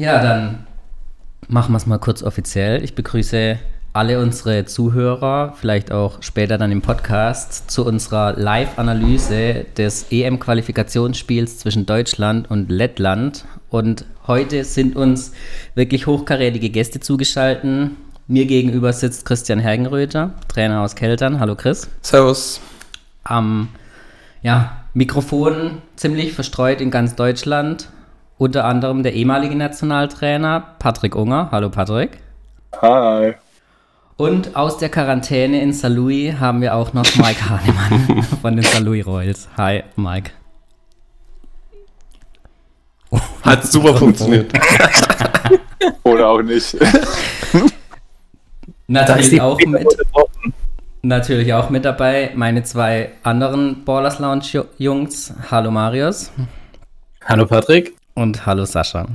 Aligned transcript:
Ja, 0.00 0.22
dann 0.22 0.64
machen 1.48 1.74
wir 1.74 1.76
es 1.76 1.84
mal 1.84 1.98
kurz 1.98 2.22
offiziell. 2.22 2.82
Ich 2.82 2.94
begrüße 2.94 3.58
alle 3.92 4.18
unsere 4.22 4.64
Zuhörer, 4.64 5.52
vielleicht 5.60 5.92
auch 5.92 6.22
später 6.22 6.56
dann 6.56 6.72
im 6.72 6.80
Podcast, 6.80 7.70
zu 7.70 7.84
unserer 7.84 8.32
Live-Analyse 8.32 9.66
des 9.76 10.06
EM-Qualifikationsspiels 10.10 11.58
zwischen 11.58 11.84
Deutschland 11.84 12.50
und 12.50 12.70
Lettland. 12.70 13.44
Und 13.68 14.06
heute 14.26 14.64
sind 14.64 14.96
uns 14.96 15.32
wirklich 15.74 16.06
hochkarätige 16.06 16.70
Gäste 16.70 17.00
zugeschaltet. 17.00 17.90
Mir 18.26 18.46
gegenüber 18.46 18.94
sitzt 18.94 19.26
Christian 19.26 19.58
Hergenröther, 19.58 20.32
Trainer 20.48 20.80
aus 20.80 20.96
Keltern. 20.96 21.40
Hallo 21.40 21.56
Chris. 21.56 21.90
Servus. 22.00 22.62
Am 23.22 23.68
ja, 24.40 24.82
Mikrofon 24.94 25.82
ziemlich 25.96 26.32
verstreut 26.32 26.80
in 26.80 26.90
ganz 26.90 27.16
Deutschland. 27.16 27.90
Unter 28.40 28.64
anderem 28.64 29.02
der 29.02 29.12
ehemalige 29.12 29.54
Nationaltrainer 29.54 30.64
Patrick 30.78 31.14
Unger. 31.14 31.50
Hallo 31.52 31.68
Patrick. 31.68 32.20
Hi. 32.80 33.34
Und 34.16 34.56
aus 34.56 34.78
der 34.78 34.88
Quarantäne 34.88 35.60
in 35.60 35.74
Saarlouis 35.74 36.36
haben 36.40 36.62
wir 36.62 36.74
auch 36.74 36.94
noch 36.94 37.04
Mike 37.16 37.50
Hahnemann 37.50 38.22
von 38.40 38.56
den 38.56 38.64
Saarlouis 38.64 39.06
Royals. 39.06 39.46
Hi, 39.58 39.84
Mike. 39.96 40.30
Hat 43.42 43.66
super 43.66 43.94
funktioniert. 43.94 44.50
Oder 46.04 46.28
auch 46.28 46.40
nicht. 46.40 46.78
Natürlich 48.86 49.38
auch, 49.42 49.58
mit, 49.66 49.86
natürlich 51.02 51.52
auch 51.52 51.68
mit 51.68 51.84
dabei 51.84 52.32
meine 52.34 52.62
zwei 52.62 53.10
anderen 53.22 53.84
Ballers 53.84 54.18
Lounge 54.18 54.64
Jungs. 54.78 55.34
Hallo 55.50 55.70
Marius. 55.70 56.32
Hallo 57.26 57.44
Patrick. 57.44 57.99
Und 58.14 58.46
hallo 58.46 58.64
Sascha. 58.64 59.06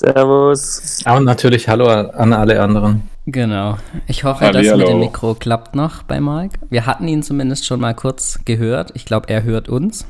Servus. 0.00 1.02
Und 1.06 1.24
natürlich 1.24 1.68
hallo 1.68 1.86
an 1.86 2.32
alle 2.32 2.60
anderen. 2.60 3.08
Genau. 3.26 3.78
Ich 4.06 4.24
hoffe, 4.24 4.44
Halli, 4.44 4.68
dass 4.68 4.76
mit 4.76 4.88
dem 4.88 5.00
Mikro 5.00 5.34
klappt 5.34 5.74
noch 5.74 6.02
bei 6.02 6.20
Mike. 6.20 6.58
Wir 6.70 6.86
hatten 6.86 7.08
ihn 7.08 7.22
zumindest 7.22 7.66
schon 7.66 7.80
mal 7.80 7.94
kurz 7.94 8.38
gehört. 8.44 8.92
Ich 8.94 9.04
glaube, 9.04 9.28
er 9.28 9.42
hört 9.42 9.68
uns. 9.68 10.06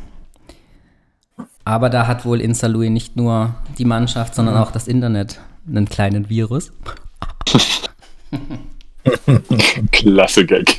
Aber 1.65 1.89
da 1.89 2.07
hat 2.07 2.25
wohl 2.25 2.41
in 2.41 2.55
Salui 2.55 2.91
nicht 2.91 3.17
nur 3.17 3.55
die 3.79 3.85
Mannschaft, 3.85 4.35
sondern 4.35 4.57
auch 4.57 4.71
das 4.71 4.87
Internet 4.87 5.41
einen 5.69 5.89
kleinen 5.89 6.29
Virus. 6.29 6.73
Klasse 9.93 10.45
Gag. 10.45 10.79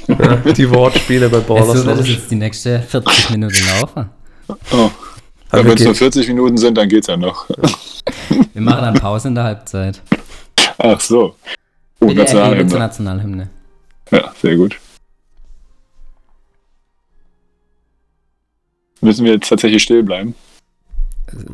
die 0.56 0.70
Wortspiele 0.70 1.30
bei 1.30 1.40
Ballers. 1.40 1.80
So 1.80 1.86
wird 1.86 2.00
es 2.00 2.08
jetzt 2.10 2.32
die 2.32 2.36
nächste 2.36 2.82
40 2.82 3.32
Minuten 3.32 3.58
laufen. 3.80 4.10
Oh. 4.72 4.90
Ja, 5.52 5.64
Wenn 5.64 5.78
es 5.78 5.84
nur 5.84 5.96
40 5.96 6.28
Minuten 6.28 6.58
sind, 6.58 6.78
dann 6.78 6.90
geht's 6.90 7.08
ja 7.08 7.18
noch. 7.18 7.48
Wir 8.54 8.62
machen 8.62 8.82
dann 8.82 8.94
Pause 8.96 9.30
in 9.30 9.36
der 9.36 9.46
Halbzeit. 9.46 10.02
Ach 10.78 11.00
so. 11.00 11.36
Oh, 12.00 12.06
Nationalhymne. 12.06 12.68
zur 12.68 12.80
Nationalhymne. 12.80 13.50
Ja, 14.12 14.34
sehr 14.42 14.56
gut. 14.56 14.78
Müssen 19.02 19.26
wir 19.26 19.34
jetzt 19.34 19.48
tatsächlich 19.48 19.84
still 19.84 20.04
bleiben? 20.04 20.36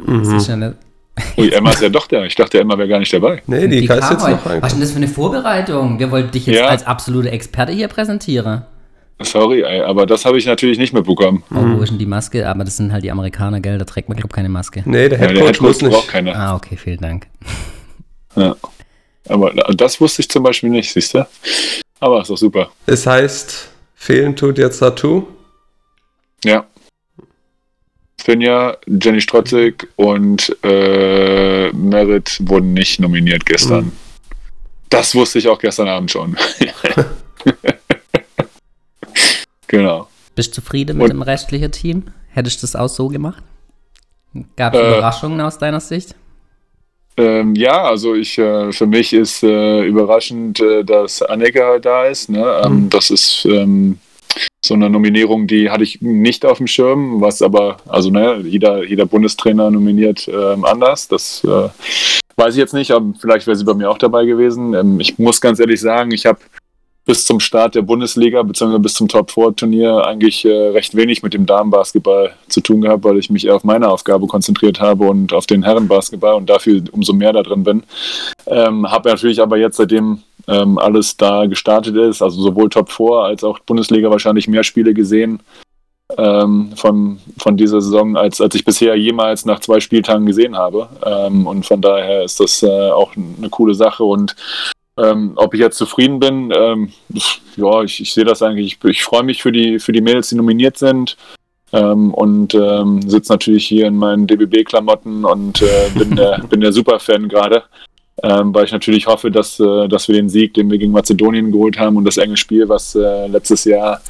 Mhm. 0.05 0.37
Ist 0.37 0.47
ja 0.47 0.73
Ui, 1.37 1.51
Emma 1.51 1.71
ist 1.71 1.81
ja 1.81 1.89
doch 1.89 2.07
da. 2.07 2.23
Ich 2.23 2.35
dachte, 2.35 2.59
Emma 2.59 2.77
wäre 2.77 2.87
gar 2.87 2.99
nicht 2.99 3.13
dabei. 3.13 3.43
Nee, 3.45 3.67
die, 3.67 3.81
die 3.81 3.87
kann 3.87 3.99
jetzt 3.99 4.11
noch 4.11 4.45
rein. 4.45 4.61
Was 4.61 4.71
ist 4.71 4.73
denn 4.73 4.81
das 4.81 4.91
für 4.91 4.97
eine 4.97 5.07
Vorbereitung? 5.07 5.99
Wir 5.99 6.09
wollten 6.09 6.31
dich 6.31 6.47
jetzt 6.47 6.57
ja. 6.57 6.67
als 6.67 6.85
absolute 6.87 7.29
Experte 7.29 7.71
hier 7.71 7.87
präsentieren. 7.87 8.63
Sorry, 9.21 9.61
ey, 9.61 9.81
aber 9.81 10.05
das 10.05 10.25
habe 10.25 10.37
ich 10.37 10.45
natürlich 10.45 10.77
nicht 10.77 10.93
mitbekommen. 10.93 11.43
Oh, 11.51 11.77
wo 11.77 11.81
ist 11.81 11.89
denn 11.89 11.99
die 11.99 12.05
Maske? 12.05 12.47
Aber 12.47 12.63
das 12.63 12.77
sind 12.77 12.91
halt 12.91 13.03
die 13.03 13.11
Amerikaner, 13.11 13.59
gell? 13.59 13.77
Da 13.77 13.85
trägt 13.85 14.09
man, 14.09 14.17
glaube 14.17 14.29
ich, 14.31 14.35
keine 14.35 14.49
Maske. 14.49 14.83
Nee, 14.85 15.07
der 15.09 15.17
Headcoach, 15.17 15.35
ja, 15.35 15.39
der 15.39 15.47
Headcoach 15.47 15.67
muss 15.67 15.81
nicht. 15.81 15.91
braucht 15.91 16.07
keine. 16.07 16.35
Ah, 16.35 16.55
okay, 16.55 16.75
vielen 16.77 16.99
Dank. 16.99 17.27
Ja. 18.35 18.55
Aber 19.29 19.51
das 19.51 20.01
wusste 20.01 20.21
ich 20.21 20.29
zum 20.29 20.43
Beispiel 20.43 20.69
nicht, 20.69 20.91
siehst 20.91 21.13
du? 21.13 21.25
Aber 21.99 22.21
ist 22.21 22.29
doch 22.29 22.37
super. 22.37 22.71
Es 22.85 23.07
heißt, 23.07 23.69
fehlen 23.95 24.35
tut 24.35 24.57
jetzt 24.57 24.79
Tattoo? 24.79 25.27
Ja. 26.43 26.65
Finja, 28.19 28.77
Jenny 28.87 29.21
Strotzig 29.21 29.87
und 29.95 30.55
äh, 30.63 31.71
Merit 31.71 32.37
wurden 32.41 32.73
nicht 32.73 32.99
nominiert 32.99 33.45
gestern. 33.45 33.85
Mhm. 33.85 33.91
Das 34.89 35.15
wusste 35.15 35.39
ich 35.39 35.47
auch 35.47 35.59
gestern 35.59 35.87
Abend 35.87 36.11
schon. 36.11 36.35
genau. 39.77 40.07
Bist 40.35 40.51
du 40.51 40.61
zufrieden 40.61 40.97
mit 40.97 41.05
und, 41.05 41.09
dem 41.11 41.21
restlichen 41.21 41.71
Team? 41.71 42.05
Hättest 42.29 42.61
du 42.61 42.67
das 42.67 42.75
auch 42.75 42.89
so 42.89 43.07
gemacht? 43.07 43.43
Gab 44.55 44.73
es 44.73 44.79
äh, 44.79 44.87
Überraschungen 44.87 45.39
aus 45.41 45.57
deiner 45.57 45.79
Sicht? 45.79 46.15
Ähm, 47.17 47.53
ja, 47.55 47.83
also 47.83 48.15
ich 48.15 48.37
äh, 48.39 48.71
für 48.71 48.87
mich 48.87 49.13
ist 49.13 49.43
äh, 49.43 49.83
überraschend, 49.83 50.59
äh, 50.59 50.83
dass 50.83 51.21
Anneke 51.21 51.79
da 51.79 52.05
ist. 52.05 52.29
Ne? 52.29 52.61
Ähm, 52.65 52.85
mhm. 52.85 52.89
Das 52.89 53.11
ist 53.11 53.45
ähm, 53.45 53.99
so 54.65 54.73
eine 54.73 54.89
Nominierung, 54.89 55.45
die 55.45 55.69
hatte 55.69 55.83
ich 55.83 56.01
nicht 56.01 56.45
auf 56.45 56.57
dem 56.57 56.67
Schirm, 56.67 57.21
was 57.21 57.41
aber, 57.41 57.77
also 57.87 58.09
ne, 58.09 58.41
jeder, 58.43 58.83
jeder 58.83 59.05
Bundestrainer 59.05 59.69
nominiert 59.69 60.27
ähm, 60.27 60.65
anders. 60.65 61.07
Das 61.07 61.43
äh, 61.43 61.69
weiß 62.37 62.55
ich 62.55 62.59
jetzt 62.59 62.73
nicht, 62.73 62.91
aber 62.91 63.13
vielleicht 63.19 63.45
wäre 63.45 63.55
sie 63.55 63.65
bei 63.65 63.75
mir 63.75 63.89
auch 63.91 63.99
dabei 63.99 64.25
gewesen. 64.25 64.73
Ähm, 64.73 64.99
ich 64.99 65.19
muss 65.19 65.39
ganz 65.39 65.59
ehrlich 65.59 65.81
sagen, 65.81 66.11
ich 66.11 66.25
habe 66.25 66.39
bis 67.05 67.25
zum 67.25 67.39
Start 67.39 67.75
der 67.75 67.81
Bundesliga 67.81 68.41
bzw. 68.43 68.77
bis 68.79 68.93
zum 68.93 69.07
Top-4-Turnier 69.07 70.05
eigentlich 70.05 70.45
äh, 70.45 70.69
recht 70.69 70.95
wenig 70.95 71.21
mit 71.21 71.33
dem 71.33 71.45
Damenbasketball 71.45 72.33
zu 72.47 72.61
tun 72.61 72.81
gehabt, 72.81 73.03
weil 73.03 73.17
ich 73.17 73.29
mich 73.29 73.45
eher 73.45 73.55
auf 73.55 73.63
meine 73.63 73.89
Aufgabe 73.89 74.27
konzentriert 74.27 74.79
habe 74.79 75.05
und 75.05 75.33
auf 75.33 75.45
den 75.45 75.63
Herrenbasketball 75.63 76.35
und 76.35 76.49
dafür 76.49 76.81
umso 76.91 77.13
mehr 77.13 77.33
da 77.33 77.43
drin 77.43 77.63
bin. 77.63 77.83
Ähm, 78.47 78.89
habe 78.89 79.09
natürlich 79.09 79.41
aber 79.41 79.57
jetzt, 79.57 79.77
seitdem 79.77 80.23
ähm, 80.47 80.77
alles 80.77 81.17
da 81.17 81.45
gestartet 81.45 81.95
ist, 81.97 82.21
also 82.21 82.41
sowohl 82.41 82.69
Top 82.69 82.91
4 82.91 83.07
als 83.23 83.43
auch 83.43 83.59
Bundesliga 83.59 84.09
wahrscheinlich 84.09 84.47
mehr 84.47 84.63
Spiele 84.63 84.93
gesehen 84.93 85.41
ähm, 86.17 86.71
von, 86.75 87.19
von 87.37 87.57
dieser 87.57 87.81
Saison, 87.81 88.15
als, 88.15 88.39
als 88.39 88.55
ich 88.55 88.65
bisher 88.65 88.95
jemals 88.95 89.45
nach 89.45 89.59
zwei 89.59 89.79
Spieltagen 89.79 90.25
gesehen 90.25 90.57
habe. 90.57 90.89
Ähm, 91.05 91.47
und 91.47 91.65
von 91.65 91.81
daher 91.81 92.23
ist 92.23 92.39
das 92.39 92.63
äh, 92.63 92.89
auch 92.91 93.15
eine 93.15 93.49
coole 93.49 93.73
Sache 93.73 94.03
und 94.03 94.35
ähm, 94.97 95.33
ob 95.35 95.53
ich 95.53 95.59
jetzt 95.59 95.77
zufrieden 95.77 96.19
bin, 96.19 96.53
ähm, 96.55 96.91
ja, 97.55 97.83
ich, 97.83 98.01
ich 98.01 98.13
sehe 98.13 98.25
das 98.25 98.41
eigentlich. 98.41 98.77
Ich, 98.83 98.89
ich 98.89 99.03
freue 99.03 99.23
mich 99.23 99.41
für 99.41 99.51
die, 99.51 99.79
für 99.79 99.91
die 99.91 100.01
Mädels, 100.01 100.29
die 100.29 100.35
nominiert 100.35 100.77
sind. 100.77 101.17
Ähm, 101.71 102.13
und 102.13 102.53
ähm, 102.53 103.01
sitze 103.09 103.33
natürlich 103.33 103.65
hier 103.65 103.87
in 103.87 103.97
meinen 103.97 104.27
DBB-Klamotten 104.27 105.25
und 105.25 105.61
äh, 105.63 105.89
bin, 105.97 106.15
der, 106.15 106.37
bin 106.49 106.61
der 106.61 106.71
Superfan 106.71 107.27
gerade. 107.27 107.63
Ähm, 108.21 108.53
weil 108.53 108.65
ich 108.65 108.71
natürlich 108.71 109.07
hoffe, 109.07 109.31
dass, 109.31 109.59
äh, 109.59 109.87
dass 109.87 110.07
wir 110.07 110.13
den 110.13 110.29
Sieg, 110.29 110.53
den 110.53 110.69
wir 110.69 110.77
gegen 110.77 110.91
Mazedonien 110.91 111.51
geholt 111.51 111.79
haben 111.79 111.97
und 111.97 112.05
das 112.05 112.17
enge 112.17 112.37
Spiel, 112.37 112.69
was 112.69 112.93
äh, 112.93 113.25
letztes 113.27 113.63
Jahr 113.65 114.01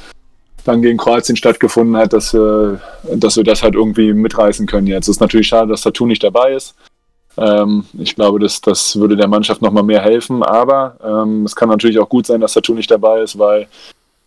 dann 0.66 0.82
gegen 0.82 0.98
Kroatien 0.98 1.38
stattgefunden 1.38 1.96
hat, 1.96 2.12
dass, 2.12 2.34
äh, 2.34 2.78
dass 3.16 3.38
wir 3.38 3.46
das 3.46 3.64
halt 3.64 3.76
irgendwie 3.76 4.14
mitreißen 4.14 4.66
können 4.66 4.88
jetzt. 4.88 5.08
Es 5.08 5.16
ist 5.16 5.22
natürlich 5.22 5.48
schade, 5.48 5.70
dass 5.70 5.82
Tattoo 5.82 6.06
nicht 6.06 6.24
dabei 6.24 6.54
ist. 6.54 6.76
Ähm, 7.38 7.86
ich 7.98 8.16
glaube, 8.16 8.40
das, 8.40 8.62
das 8.62 8.98
würde 8.98 9.16
der 9.16 9.28
Mannschaft 9.28 9.62
nochmal 9.62 9.84
mehr 9.84 10.02
helfen. 10.02 10.44
Aber 10.44 10.96
ähm, 11.04 11.46
es 11.46 11.56
kann 11.56 11.70
natürlich 11.70 12.00
auch 12.00 12.10
gut 12.10 12.26
sein, 12.26 12.42
dass 12.42 12.54
Tattoo 12.54 12.74
nicht 12.74 12.92
dabei 12.92 13.22
ist, 13.22 13.38
weil 13.38 13.68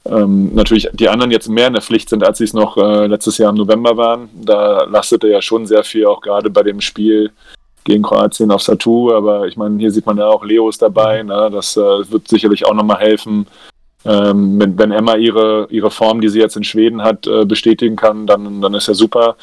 ähm, 0.05 0.55
natürlich 0.55 0.89
die 0.93 1.09
anderen 1.09 1.31
jetzt 1.31 1.49
mehr 1.49 1.67
in 1.67 1.73
der 1.73 1.83
Pflicht 1.83 2.09
sind, 2.09 2.25
als 2.25 2.39
sie 2.39 2.45
es 2.45 2.53
noch 2.53 2.77
äh, 2.77 3.07
letztes 3.07 3.39
Jahr 3.39 3.51
im 3.51 3.57
November 3.57 3.97
waren. 3.97 4.29
Da 4.35 4.85
lastete 4.85 5.29
ja 5.29 5.43
schon 5.43 5.67
sehr 5.67 5.85
viel, 5.85 6.07
auch 6.07 6.21
gerade 6.21 6.51
bei 6.51 6.63
dem 6.63 6.81
Spiel 6.81 7.31
gegen 7.85 8.03
Kroatien 8.03 8.51
auf 8.51 8.63
Satu. 8.63 9.13
Aber 9.13 9.47
ich 9.47 9.57
meine, 9.57 9.79
hier 9.79 9.91
sieht 9.91 10.07
man 10.07 10.19
ja 10.19 10.27
auch 10.27 10.45
Leos 10.45 10.79
dabei. 10.79 11.23
Ne? 11.23 11.51
Das 11.53 11.77
äh, 11.77 11.81
wird 12.11 12.29
sicherlich 12.29 12.67
auch 12.67 12.75
nochmal 12.75 12.99
helfen. 12.99 13.47
Ähm, 14.07 14.61
wenn, 14.61 14.79
wenn, 14.79 14.93
Emma 14.93 15.17
ihre, 15.17 15.67
ihre 15.71 15.91
Form, 15.91 16.21
die 16.21 16.29
sie 16.29 16.41
jetzt 16.41 16.57
in 16.57 16.65
Schweden 16.65 17.03
hat, 17.03 17.27
äh, 17.27 17.45
bestätigen 17.45 17.97
kann, 17.97 18.27
dann, 18.27 18.61
dann 18.61 18.75
ist 18.75 18.89
ja 18.89 18.95
super. 18.95 19.37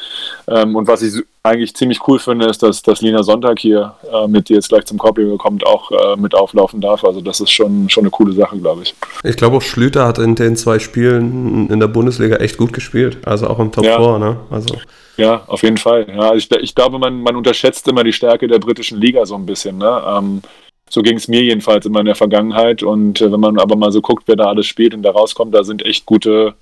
Ähm, 0.48 0.74
und 0.76 0.88
was 0.88 1.02
ich 1.02 1.22
eigentlich 1.42 1.76
ziemlich 1.76 2.00
cool 2.08 2.18
finde, 2.18 2.46
ist, 2.46 2.62
dass, 2.62 2.82
dass 2.82 3.02
Lina 3.02 3.22
Sonntag 3.22 3.58
hier, 3.58 3.94
äh, 4.10 4.26
mit 4.26 4.48
die 4.48 4.54
jetzt 4.54 4.70
gleich 4.70 4.86
zum 4.86 4.96
Korb 4.96 5.18
kommt, 5.38 5.66
auch 5.66 5.90
äh, 5.92 6.16
mit 6.16 6.34
auflaufen 6.34 6.80
darf. 6.80 7.04
Also 7.04 7.20
das 7.20 7.40
ist 7.40 7.50
schon, 7.50 7.90
schon 7.90 8.04
eine 8.04 8.10
coole 8.10 8.32
Sache, 8.32 8.56
glaube 8.56 8.82
ich. 8.82 8.94
Ich 9.22 9.36
glaube 9.36 9.58
auch 9.58 9.62
Schlüter 9.62 10.06
hat 10.06 10.18
in 10.18 10.34
den 10.34 10.56
zwei 10.56 10.78
Spielen 10.78 11.68
in 11.68 11.80
der 11.80 11.88
Bundesliga 11.88 12.36
echt 12.36 12.56
gut 12.56 12.72
gespielt. 12.72 13.18
Also 13.26 13.48
auch 13.48 13.58
im 13.58 13.70
Top 13.70 13.84
ja. 13.84 13.98
4, 13.98 14.18
ne? 14.18 14.36
Also. 14.50 14.76
Ja, 15.16 15.44
auf 15.46 15.62
jeden 15.62 15.76
Fall. 15.76 16.06
Ja, 16.08 16.34
ich, 16.34 16.50
ich 16.50 16.74
glaube, 16.74 16.98
man, 16.98 17.20
man 17.20 17.36
unterschätzt 17.36 17.86
immer 17.88 18.02
die 18.02 18.12
Stärke 18.12 18.48
der 18.48 18.58
britischen 18.58 19.00
Liga 19.00 19.26
so 19.26 19.34
ein 19.34 19.46
bisschen. 19.46 19.78
Ne? 19.78 20.02
Ähm, 20.06 20.42
so 20.88 21.02
ging 21.02 21.16
es 21.16 21.28
mir 21.28 21.42
jedenfalls 21.42 21.86
immer 21.86 22.00
in 22.00 22.06
der 22.06 22.14
Vergangenheit. 22.14 22.82
Und 22.82 23.20
äh, 23.20 23.32
wenn 23.32 23.40
man 23.40 23.58
aber 23.58 23.76
mal 23.76 23.92
so 23.92 24.00
guckt, 24.00 24.24
wer 24.26 24.36
da 24.36 24.46
alles 24.46 24.66
spielt 24.66 24.94
und 24.94 25.02
da 25.02 25.10
rauskommt, 25.10 25.54
da 25.54 25.64
sind 25.64 25.84
echt 25.84 26.06
gute, 26.06 26.54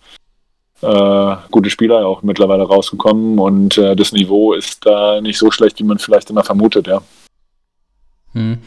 äh, 0.80 1.36
gute 1.50 1.70
Spieler 1.70 2.06
auch 2.06 2.22
mittlerweile 2.22 2.64
rausgekommen. 2.64 3.38
Und 3.38 3.78
äh, 3.78 3.96
das 3.96 4.12
Niveau 4.12 4.52
ist 4.52 4.86
da 4.86 5.20
nicht 5.20 5.38
so 5.38 5.50
schlecht, 5.50 5.78
wie 5.80 5.84
man 5.84 5.98
vielleicht 5.98 6.30
immer 6.30 6.44
vermutet, 6.44 6.86
ja. 6.86 7.02
Hm. 8.32 8.58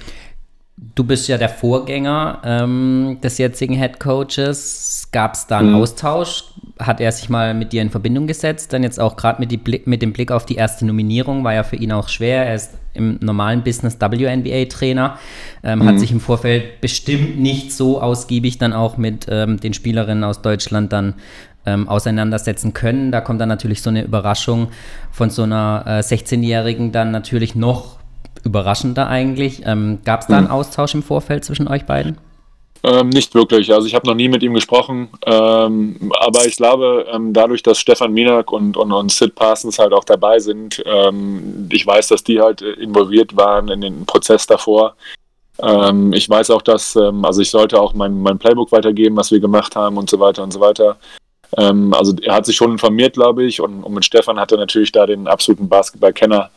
Du 0.78 1.04
bist 1.04 1.28
ja 1.28 1.38
der 1.38 1.50
Vorgänger 1.50 2.42
ähm, 2.44 3.20
des 3.24 3.38
jetzigen 3.38 3.76
Head 3.76 4.00
Coaches. 4.00 5.08
Gab 5.12 5.36
es 5.36 5.48
da 5.48 5.60
einen 5.60 5.74
hm. 5.74 5.82
Austausch? 5.82 6.44
hat 6.80 7.00
er 7.00 7.12
sich 7.12 7.30
mal 7.30 7.54
mit 7.54 7.72
dir 7.72 7.82
in 7.82 7.90
Verbindung 7.90 8.28
gesetzt? 8.28 8.74
Dann 8.74 8.84
jetzt 8.84 9.00
auch 9.00 9.16
gerade 9.16 9.40
mit, 9.40 9.88
mit 9.88 10.02
dem 10.02 10.14
Blick 10.14 10.32
auf 10.32 10.46
die 10.46 10.56
erste 10.56 10.86
Nominierung 10.86 11.44
war 11.44 11.54
ja 11.54 11.64
für 11.64 11.78
ihn 11.78 11.92
auch 11.92 12.10
schwer. 12.10 12.46
Er 12.46 12.56
ist 12.56 12.72
im 12.94 13.18
normalen 13.22 13.64
Business 13.64 13.98
WNBA-Trainer, 14.00 15.18
ähm, 15.64 15.80
mhm. 15.80 15.86
hat 15.86 16.00
sich 16.00 16.12
im 16.12 16.20
Vorfeld 16.20 16.82
bestimmt 16.82 17.40
nicht 17.40 17.72
so 17.72 18.02
ausgiebig 18.02 18.58
dann 18.58 18.74
auch 18.74 18.98
mit 18.98 19.28
ähm, 19.30 19.60
den 19.60 19.74
Spielerinnen 19.74 20.24
aus 20.24 20.42
Deutschland 20.42 20.94
dann 20.94 21.16
ähm, 21.66 21.88
auseinandersetzen 21.88 22.74
können. 22.74 23.12
Da 23.12 23.22
kommt 23.22 23.42
dann 23.42 23.50
natürlich 23.50 23.82
so 23.82 23.90
eine 23.90 24.04
Überraschung 24.04 24.70
von 25.12 25.30
so 25.30 25.44
einer 25.44 25.84
äh, 25.88 26.00
16-Jährigen 26.00 26.92
dann 26.92 27.12
natürlich 27.12 27.56
noch 27.56 27.98
überraschender 28.46 29.08
eigentlich. 29.08 29.64
Ähm, 29.66 30.00
Gab 30.06 30.22
es 30.22 30.28
da 30.28 30.38
einen 30.38 30.48
mhm. 30.48 30.54
Austausch 30.54 30.94
im 30.94 31.04
Vorfeld 31.04 31.44
zwischen 31.44 31.68
euch 31.68 31.86
beiden? 31.86 32.18
Ähm, 32.84 33.10
nicht 33.10 33.34
wirklich. 33.34 33.74
Also 33.74 33.88
ich 33.88 33.96
habe 33.96 34.06
noch 34.06 34.14
nie 34.14 34.30
mit 34.30 34.44
ihm 34.44 34.54
gesprochen. 34.54 35.10
Ähm, 35.26 36.12
aber 36.20 36.46
ich 36.46 36.56
glaube, 36.56 37.08
ähm, 37.12 37.34
dadurch, 37.34 37.64
dass 37.64 37.80
Stefan 37.80 38.14
Minak 38.14 38.52
und, 38.52 38.78
und, 38.78 38.92
und 38.92 39.12
Sid 39.12 39.34
Parsons 39.34 39.80
halt 39.80 39.92
auch 39.92 40.04
dabei 40.04 40.38
sind, 40.38 40.84
ähm, 40.86 41.68
ich 41.72 41.86
weiß, 41.86 42.10
dass 42.10 42.24
die 42.24 42.40
halt 42.40 42.62
involviert 42.62 43.36
waren 43.36 43.70
in 43.70 43.82
den 43.82 44.06
Prozess 44.06 44.46
davor. 44.46 44.96
Ähm, 45.60 46.14
ich 46.14 46.30
weiß 46.30 46.52
auch, 46.52 46.62
dass, 46.62 46.96
ähm, 46.96 47.26
also 47.26 47.42
ich 47.42 47.50
sollte 47.50 47.82
auch 47.82 47.94
mein, 47.96 48.22
mein 48.22 48.38
Playbook 48.38 48.72
weitergeben, 48.72 49.18
was 49.18 49.32
wir 49.32 49.40
gemacht 49.40 49.76
haben 49.76 49.98
und 49.98 50.10
so 50.10 50.20
weiter 50.20 50.44
und 50.44 50.54
so 50.54 50.60
weiter. 50.60 50.98
also 51.58 52.14
er 52.22 52.36
hat 52.36 52.46
sich 52.46 52.56
schon 52.56 52.74
informiert, 52.74 53.14
glaube 53.14 53.46
ich. 53.46 53.62
Und, 53.62 53.84
und 53.84 53.94
mit 53.94 54.04
Stefan 54.04 54.38
hat 54.38 54.52
er 54.52 54.58
natürlich 54.58 54.92
da 54.92 55.06
den 55.06 55.26
absoluten 55.26 55.70
Basketballkenner 55.70 56.50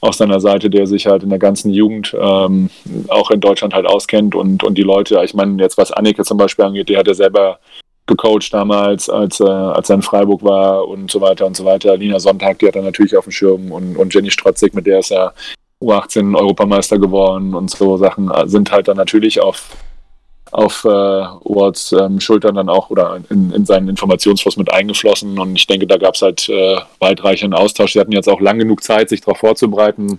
auf 0.00 0.14
seiner 0.14 0.40
Seite, 0.40 0.70
der 0.70 0.86
sich 0.86 1.06
halt 1.06 1.22
in 1.22 1.30
der 1.30 1.38
ganzen 1.38 1.70
Jugend 1.70 2.14
ähm, 2.18 2.70
auch 3.08 3.30
in 3.30 3.40
Deutschland 3.40 3.74
halt 3.74 3.86
auskennt 3.86 4.34
und, 4.34 4.62
und 4.62 4.76
die 4.76 4.82
Leute, 4.82 5.20
ich 5.24 5.34
meine, 5.34 5.60
jetzt 5.62 5.78
was 5.78 5.92
Annike 5.92 6.24
zum 6.24 6.38
Beispiel 6.38 6.64
angeht, 6.64 6.88
die 6.88 6.96
hat 6.96 7.08
er 7.08 7.14
selber 7.14 7.58
gecoacht 8.06 8.52
damals, 8.52 9.10
als, 9.10 9.40
äh, 9.40 9.44
als 9.44 9.90
er 9.90 9.96
in 9.96 10.02
Freiburg 10.02 10.42
war 10.42 10.88
und 10.88 11.10
so 11.10 11.20
weiter 11.20 11.46
und 11.46 11.56
so 11.56 11.64
weiter. 11.64 11.96
Lina 11.96 12.18
Sonntag, 12.18 12.58
die 12.58 12.66
hat 12.66 12.76
er 12.76 12.82
natürlich 12.82 13.16
auf 13.16 13.24
dem 13.24 13.32
Schirm 13.32 13.70
und, 13.70 13.96
und 13.96 14.14
Jenny 14.14 14.30
Strotzig, 14.30 14.74
mit 14.74 14.86
der 14.86 15.00
ist 15.00 15.12
er 15.12 15.34
U18 15.82 16.36
Europameister 16.36 16.98
geworden 16.98 17.54
und 17.54 17.70
so 17.70 17.96
Sachen 17.96 18.30
sind 18.46 18.72
halt 18.72 18.88
dann 18.88 18.96
natürlich 18.96 19.40
auf 19.40 19.70
auf 20.52 20.84
äh, 20.84 20.88
Wards 20.88 21.92
ähm, 21.92 22.20
Schultern 22.20 22.54
dann 22.54 22.68
auch 22.68 22.90
oder 22.90 23.18
in, 23.30 23.52
in 23.52 23.66
seinen 23.66 23.88
Informationsfluss 23.88 24.56
mit 24.56 24.72
eingeflossen. 24.72 25.38
Und 25.38 25.56
ich 25.56 25.66
denke, 25.66 25.86
da 25.86 25.96
gab 25.96 26.14
es 26.14 26.22
halt 26.22 26.48
äh, 26.48 26.78
weitreichenden 27.00 27.58
Austausch. 27.58 27.92
Sie 27.92 28.00
hatten 28.00 28.12
jetzt 28.12 28.28
auch 28.28 28.40
lang 28.40 28.58
genug 28.58 28.82
Zeit, 28.82 29.08
sich 29.08 29.20
darauf 29.20 29.38
vorzubereiten. 29.38 30.18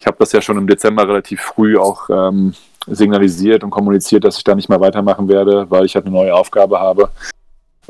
Ich 0.00 0.06
habe 0.06 0.16
das 0.18 0.32
ja 0.32 0.40
schon 0.40 0.58
im 0.58 0.66
Dezember 0.66 1.08
relativ 1.08 1.40
früh 1.40 1.76
auch 1.76 2.08
ähm, 2.10 2.54
signalisiert 2.86 3.64
und 3.64 3.70
kommuniziert, 3.70 4.24
dass 4.24 4.38
ich 4.38 4.44
da 4.44 4.54
nicht 4.54 4.68
mehr 4.68 4.80
weitermachen 4.80 5.28
werde, 5.28 5.66
weil 5.68 5.84
ich 5.84 5.94
halt 5.94 6.06
eine 6.06 6.14
neue 6.14 6.34
Aufgabe 6.34 6.78
habe. 6.78 7.10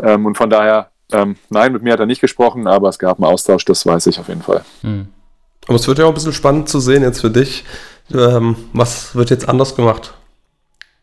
Ähm, 0.03 0.27
und 0.27 0.37
von 0.37 0.51
daher, 0.51 0.91
ähm, 1.13 1.37
nein, 1.51 1.73
mit 1.73 1.83
mir 1.83 1.93
hat 1.93 2.01
er 2.01 2.07
nicht 2.07 2.21
gesprochen, 2.21 2.67
aber 2.67 2.89
es 2.89 2.99
gab 2.99 3.19
einen 3.19 3.31
Austausch, 3.31 3.65
das 3.65 3.85
weiß 3.85 4.07
ich 4.07 4.19
auf 4.19 4.29
jeden 4.29 4.43
Fall. 4.43 4.65
Hm. 4.83 5.09
Aber 5.67 5.77
es 5.77 5.87
wird 5.87 5.99
ja 5.99 6.07
auch 6.07 6.09
ein 6.09 6.15
bisschen 6.15 6.33
spannend 6.33 6.69
zu 6.69 6.81
sehen 6.81 7.03
jetzt 7.03 7.21
für 7.21 7.31
dich. 7.31 7.65
Ähm, 8.13 8.57
was 8.73 9.15
wird 9.15 9.31
jetzt 9.31 9.49
anders 9.49 9.77
gemacht? 9.77 10.15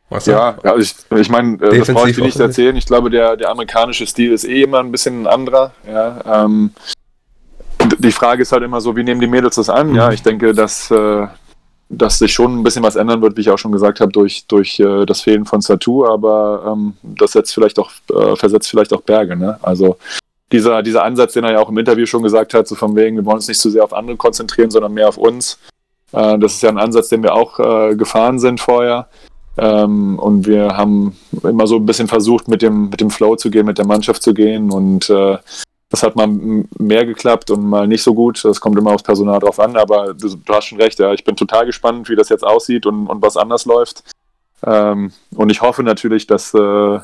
Was 0.09 0.27
ja, 0.27 0.57
ja, 0.63 0.75
ich, 0.75 0.95
ich 1.15 1.29
meine, 1.29 1.55
äh, 1.63 1.79
das 1.79 1.87
brauche 1.91 2.09
ich 2.09 2.15
dir 2.15 2.23
nicht 2.23 2.39
erzählen. 2.39 2.75
Ich 2.75 2.85
glaube, 2.85 3.09
der, 3.09 3.37
der 3.37 3.49
amerikanische 3.49 4.05
Stil 4.05 4.33
ist 4.33 4.43
eh 4.43 4.61
immer 4.61 4.79
ein 4.79 4.91
bisschen 4.91 5.23
ein 5.23 5.27
anderer. 5.27 5.71
Ja, 5.87 6.43
ähm, 6.43 6.71
die 7.97 8.11
Frage 8.11 8.43
ist 8.43 8.51
halt 8.51 8.63
immer 8.63 8.81
so, 8.81 8.95
wie 8.95 9.03
nehmen 9.03 9.21
die 9.21 9.27
Mädels 9.27 9.55
das 9.55 9.69
an? 9.69 9.89
Mhm. 9.89 9.95
Ja, 9.95 10.11
ich 10.11 10.21
denke, 10.21 10.53
dass, 10.53 10.91
äh, 10.91 11.27
dass 11.89 12.19
sich 12.19 12.33
schon 12.33 12.59
ein 12.59 12.63
bisschen 12.63 12.83
was 12.83 12.95
ändern 12.95 13.21
wird, 13.21 13.35
wie 13.35 13.41
ich 13.41 13.49
auch 13.49 13.57
schon 13.57 13.71
gesagt 13.71 13.99
habe, 13.99 14.11
durch, 14.11 14.45
durch 14.47 14.79
äh, 14.79 15.05
das 15.05 15.21
Fehlen 15.21 15.45
von 15.45 15.61
Satu, 15.61 16.05
aber 16.05 16.71
ähm, 16.71 16.93
das 17.01 17.31
setzt 17.31 17.53
vielleicht 17.53 17.79
auch, 17.79 17.91
äh, 18.13 18.35
versetzt 18.35 18.69
vielleicht 18.69 18.93
auch 18.93 19.01
Berge. 19.01 19.35
Ne? 19.35 19.57
Also 19.61 19.97
dieser, 20.51 20.83
dieser 20.83 21.03
Ansatz, 21.03 21.33
den 21.33 21.43
er 21.43 21.53
ja 21.53 21.59
auch 21.59 21.69
im 21.69 21.77
Interview 21.77 22.05
schon 22.05 22.23
gesagt 22.23 22.53
hat, 22.53 22.67
so 22.67 22.75
von 22.75 22.95
wegen, 22.95 23.17
wir 23.17 23.25
wollen 23.25 23.37
uns 23.37 23.47
nicht 23.47 23.59
zu 23.59 23.69
sehr 23.69 23.83
auf 23.83 23.93
andere 23.93 24.17
konzentrieren, 24.17 24.69
sondern 24.69 24.93
mehr 24.93 25.09
auf 25.09 25.17
uns. 25.17 25.59
Äh, 26.11 26.37
das 26.39 26.53
ist 26.53 26.63
ja 26.63 26.69
ein 26.69 26.77
Ansatz, 26.77 27.09
den 27.09 27.23
wir 27.23 27.33
auch 27.33 27.59
äh, 27.59 27.95
gefahren 27.95 28.39
sind 28.39 28.59
vorher. 28.59 29.07
Ähm, 29.57 30.19
und 30.19 30.45
wir 30.45 30.75
haben 30.75 31.15
immer 31.43 31.67
so 31.67 31.77
ein 31.77 31.85
bisschen 31.85 32.07
versucht, 32.07 32.47
mit 32.47 32.61
dem, 32.61 32.89
mit 32.89 33.01
dem 33.01 33.09
Flow 33.09 33.35
zu 33.35 33.49
gehen, 33.49 33.65
mit 33.65 33.77
der 33.77 33.87
Mannschaft 33.87 34.21
zu 34.21 34.33
gehen. 34.33 34.71
Und 34.71 35.09
äh, 35.09 35.37
das 35.89 36.03
hat 36.03 36.15
mal 36.15 36.27
mehr 36.27 37.05
geklappt 37.05 37.51
und 37.51 37.65
mal 37.65 37.87
nicht 37.87 38.03
so 38.03 38.13
gut. 38.13 38.43
Das 38.43 38.59
kommt 38.59 38.77
immer 38.77 38.91
aufs 38.91 39.03
Personal 39.03 39.39
drauf 39.39 39.59
an. 39.59 39.77
Aber 39.77 40.13
du, 40.13 40.35
du 40.35 40.53
hast 40.53 40.65
schon 40.65 40.81
recht, 40.81 40.99
ja. 40.99 41.13
Ich 41.13 41.23
bin 41.23 41.35
total 41.35 41.65
gespannt, 41.65 42.09
wie 42.09 42.15
das 42.15 42.29
jetzt 42.29 42.45
aussieht 42.45 42.85
und, 42.85 43.07
und 43.07 43.21
was 43.21 43.37
anders 43.37 43.65
läuft. 43.65 44.03
Ähm, 44.65 45.11
und 45.35 45.49
ich 45.51 45.61
hoffe 45.61 45.83
natürlich, 45.83 46.27
dass, 46.27 46.53
äh, 46.53 46.99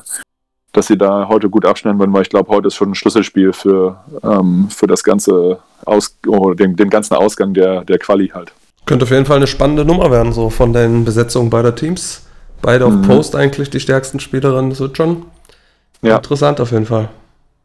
dass 0.72 0.86
sie 0.86 0.98
da 0.98 1.28
heute 1.28 1.48
gut 1.48 1.64
abschneiden 1.64 2.00
werden, 2.00 2.12
weil 2.12 2.22
ich 2.22 2.30
glaube, 2.30 2.50
heute 2.50 2.68
ist 2.68 2.74
schon 2.74 2.90
ein 2.90 2.94
Schlüsselspiel 2.94 3.52
für, 3.52 4.00
ähm, 4.22 4.68
für 4.68 4.86
das 4.86 5.04
ganze 5.04 5.60
Aus 5.84 6.18
oh, 6.26 6.54
den, 6.54 6.76
den 6.76 6.90
ganzen 6.90 7.14
Ausgang 7.14 7.54
der, 7.54 7.84
der 7.84 7.98
Quali 7.98 8.28
halt. 8.28 8.52
Könnte 8.84 9.04
auf 9.04 9.10
jeden 9.10 9.26
Fall 9.26 9.36
eine 9.36 9.46
spannende 9.46 9.84
Nummer 9.84 10.10
werden, 10.10 10.32
so 10.32 10.50
von 10.50 10.72
den 10.72 11.04
Besetzungen 11.04 11.50
beider 11.50 11.74
Teams. 11.74 12.21
Beide 12.62 12.86
auf 12.86 12.94
mhm. 12.94 13.02
Post 13.02 13.36
eigentlich 13.36 13.70
die 13.70 13.80
stärksten 13.80 14.20
Spielerinnen. 14.20 14.70
Das 14.70 14.80
wird 14.80 14.96
schon 14.96 15.24
ja. 16.00 16.16
interessant 16.16 16.60
auf 16.60 16.70
jeden 16.70 16.86
Fall. 16.86 17.08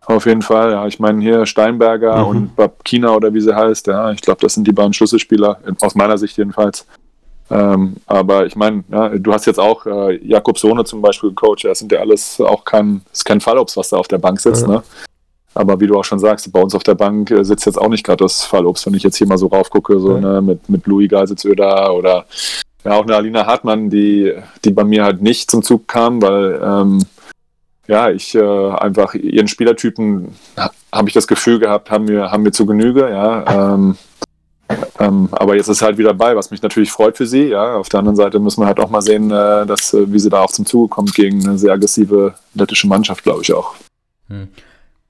Auf 0.06 0.26
jeden 0.26 0.42
Fall, 0.42 0.72
ja. 0.72 0.88
Ich 0.88 1.00
meine 1.00 1.22
hier 1.22 1.46
Steinberger 1.46 2.18
mhm. 2.18 2.28
und 2.28 2.56
Babkina 2.56 3.14
oder 3.14 3.34
wie 3.34 3.42
sie 3.42 3.56
heißt, 3.56 3.88
ja. 3.88 4.12
Ich 4.12 4.22
glaube, 4.22 4.42
das 4.42 4.54
sind 4.54 4.68
die 4.68 4.72
beiden 4.72 4.94
Schlüsselspieler, 4.94 5.60
aus 5.82 5.96
meiner 5.96 6.18
Sicht 6.18 6.38
jedenfalls. 6.38 6.86
Ähm, 7.50 7.96
aber 8.06 8.46
ich 8.46 8.56
meine, 8.56 8.84
ja, 8.90 9.10
du 9.10 9.34
hast 9.34 9.46
jetzt 9.46 9.60
auch 9.60 9.86
äh, 9.86 10.18
Jakob 10.26 10.58
Sohne 10.58 10.84
zum 10.84 11.02
Beispiel 11.02 11.30
gecoacht. 11.30 11.64
Das 11.64 11.80
sind 11.80 11.92
ja 11.92 12.00
alles 12.00 12.42
auch 12.42 12.66
kein, 12.66 13.02
ist 13.12 13.24
kein 13.24 13.40
Fallobst, 13.40 13.78
was 13.78 13.90
da 13.90 13.98
auf 13.98 14.08
der 14.08 14.18
Bank 14.18 14.40
sitzt, 14.40 14.64
ja. 14.64 14.68
ne? 14.68 14.84
Aber 15.54 15.80
wie 15.80 15.88
du 15.88 15.98
auch 15.98 16.04
schon 16.04 16.20
sagst, 16.20 16.52
bei 16.52 16.62
uns 16.62 16.76
auf 16.76 16.84
der 16.84 16.96
Bank 16.96 17.32
äh, 17.32 17.44
sitzt 17.44 17.66
jetzt 17.66 17.80
auch 17.80 17.90
nicht 17.90 18.06
gerade 18.06 18.24
das 18.24 18.44
Fallobst, 18.44 18.86
wenn 18.86 18.94
ich 18.94 19.04
jetzt 19.04 19.18
hier 19.18 19.28
mal 19.28 19.38
so 19.38 19.48
raufgucke, 19.48 20.00
so 20.00 20.16
ja. 20.16 20.20
ne, 20.20 20.42
mit, 20.42 20.70
mit 20.70 20.86
Louis 20.86 21.10
Geiselsöder 21.10 21.94
oder 21.94 22.26
ja, 22.84 22.92
auch 22.92 23.04
eine 23.04 23.16
Alina 23.16 23.46
Hartmann, 23.46 23.90
die, 23.90 24.34
die 24.64 24.72
bei 24.72 24.84
mir 24.84 25.04
halt 25.04 25.22
nicht 25.22 25.52
zum 25.52 25.64
Zug 25.64 25.88
kam, 25.88 26.22
weil 26.22 26.60
ähm, 26.64 27.04
ja, 27.88 28.10
ich 28.10 28.36
äh, 28.36 28.70
einfach 28.72 29.14
ihren 29.14 29.48
Spielertypen 29.48 30.36
habe 30.92 31.08
ich 31.08 31.14
das 31.14 31.28
Gefühl 31.28 31.60
gehabt, 31.60 31.90
haben 31.90 32.08
wir, 32.08 32.32
haben 32.32 32.44
wir 32.44 32.52
zu 32.52 32.66
Genüge, 32.66 33.10
ja. 33.10 33.74
Ähm, 33.74 33.98
ähm, 35.00 35.30
aber 35.32 35.56
jetzt 35.56 35.70
ist 35.70 35.82
halt 35.82 35.98
wieder 35.98 36.14
bei, 36.14 36.36
was 36.36 36.52
mich 36.52 36.62
natürlich 36.62 36.92
freut 36.92 37.16
für 37.16 37.26
sie. 37.26 37.46
Ja, 37.50 37.76
auf 37.76 37.88
der 37.90 38.00
anderen 38.00 38.18
Seite 38.18 38.40
müssen 38.40 38.62
wir 38.62 38.68
halt 38.68 38.80
auch 38.80 38.90
mal 38.90 39.02
sehen, 39.02 39.32
äh, 39.32 39.66
dass, 39.66 39.94
äh, 39.94 40.12
wie 40.12 40.20
sie 40.20 40.30
da 40.30 40.42
auch 40.42 40.52
zum 40.52 40.66
Zuge 40.66 40.90
kommt 40.90 41.14
gegen 41.14 41.48
eine 41.48 41.58
sehr 41.58 41.74
aggressive 41.74 42.36
lettische 42.54 42.88
Mannschaft, 42.88 43.24
glaube 43.24 43.42
ich 43.44 43.54
auch. 43.54 43.76
Hm. 44.28 44.50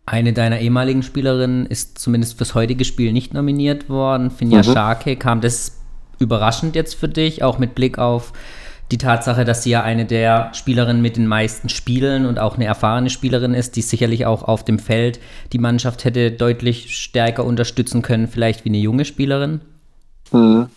Eine 0.05 0.31
deiner 0.31 0.59
ehemaligen 0.59 1.03
Spielerinnen 1.03 1.65
ist 1.65 1.97
zumindest 1.97 2.37
fürs 2.37 2.55
heutige 2.55 2.85
Spiel 2.85 3.11
nicht 3.11 3.33
nominiert 3.33 3.89
worden. 3.89 4.31
Finja 4.31 4.59
mhm. 4.59 4.63
Scharke 4.63 5.17
kam 5.17 5.41
das 5.41 5.76
überraschend 6.19 6.75
jetzt 6.75 6.95
für 6.95 7.07
dich, 7.07 7.43
auch 7.43 7.57
mit 7.57 7.75
Blick 7.75 7.97
auf 7.97 8.33
die 8.91 8.97
Tatsache, 8.97 9.43
dass 9.43 9.63
sie 9.63 9.71
ja 9.71 9.83
eine 9.83 10.05
der 10.05 10.51
Spielerinnen 10.53 11.01
mit 11.01 11.17
den 11.17 11.27
meisten 11.27 11.67
Spielen 11.69 12.25
und 12.25 12.39
auch 12.39 12.55
eine 12.55 12.65
erfahrene 12.65 13.09
Spielerin 13.09 13.53
ist, 13.53 13.75
die 13.75 13.81
sicherlich 13.81 14.25
auch 14.25 14.43
auf 14.43 14.63
dem 14.63 14.79
Feld 14.79 15.19
die 15.51 15.59
Mannschaft 15.59 16.05
hätte 16.05 16.31
deutlich 16.31 16.97
stärker 16.97 17.43
unterstützen 17.43 18.01
können, 18.01 18.27
vielleicht 18.27 18.63
wie 18.63 18.69
eine 18.69 18.77
junge 18.77 19.03
Spielerin? 19.03 19.61
Mhm. 20.31 20.69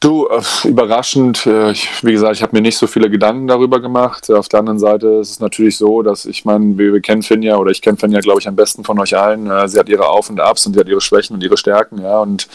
Du, 0.00 0.28
äh, 0.28 0.68
überraschend. 0.68 1.46
Äh, 1.46 1.72
wie 2.02 2.12
gesagt, 2.12 2.36
ich 2.36 2.42
habe 2.42 2.54
mir 2.54 2.60
nicht 2.60 2.76
so 2.76 2.86
viele 2.86 3.08
Gedanken 3.08 3.46
darüber 3.46 3.80
gemacht. 3.80 4.30
Auf 4.30 4.48
der 4.48 4.60
anderen 4.60 4.78
Seite 4.78 5.06
ist 5.22 5.30
es 5.30 5.40
natürlich 5.40 5.78
so, 5.78 6.02
dass 6.02 6.26
ich 6.26 6.44
meine, 6.44 6.76
wir, 6.76 6.92
wir 6.92 7.00
kennen 7.00 7.22
Finja 7.22 7.56
oder 7.56 7.70
ich 7.70 7.80
kenne 7.80 7.96
Finja, 7.96 8.20
glaube 8.20 8.40
ich, 8.40 8.48
am 8.48 8.56
besten 8.56 8.84
von 8.84 8.98
euch 8.98 9.16
allen. 9.16 9.50
Äh, 9.50 9.68
sie 9.68 9.78
hat 9.78 9.88
ihre 9.88 10.06
Auf 10.06 10.28
und 10.28 10.40
Abs 10.40 10.66
und 10.66 10.74
sie 10.74 10.80
hat 10.80 10.88
ihre 10.88 11.00
Schwächen 11.00 11.34
und 11.34 11.42
ihre 11.42 11.56
Stärken, 11.56 12.02
ja. 12.02 12.20
Und 12.20 12.48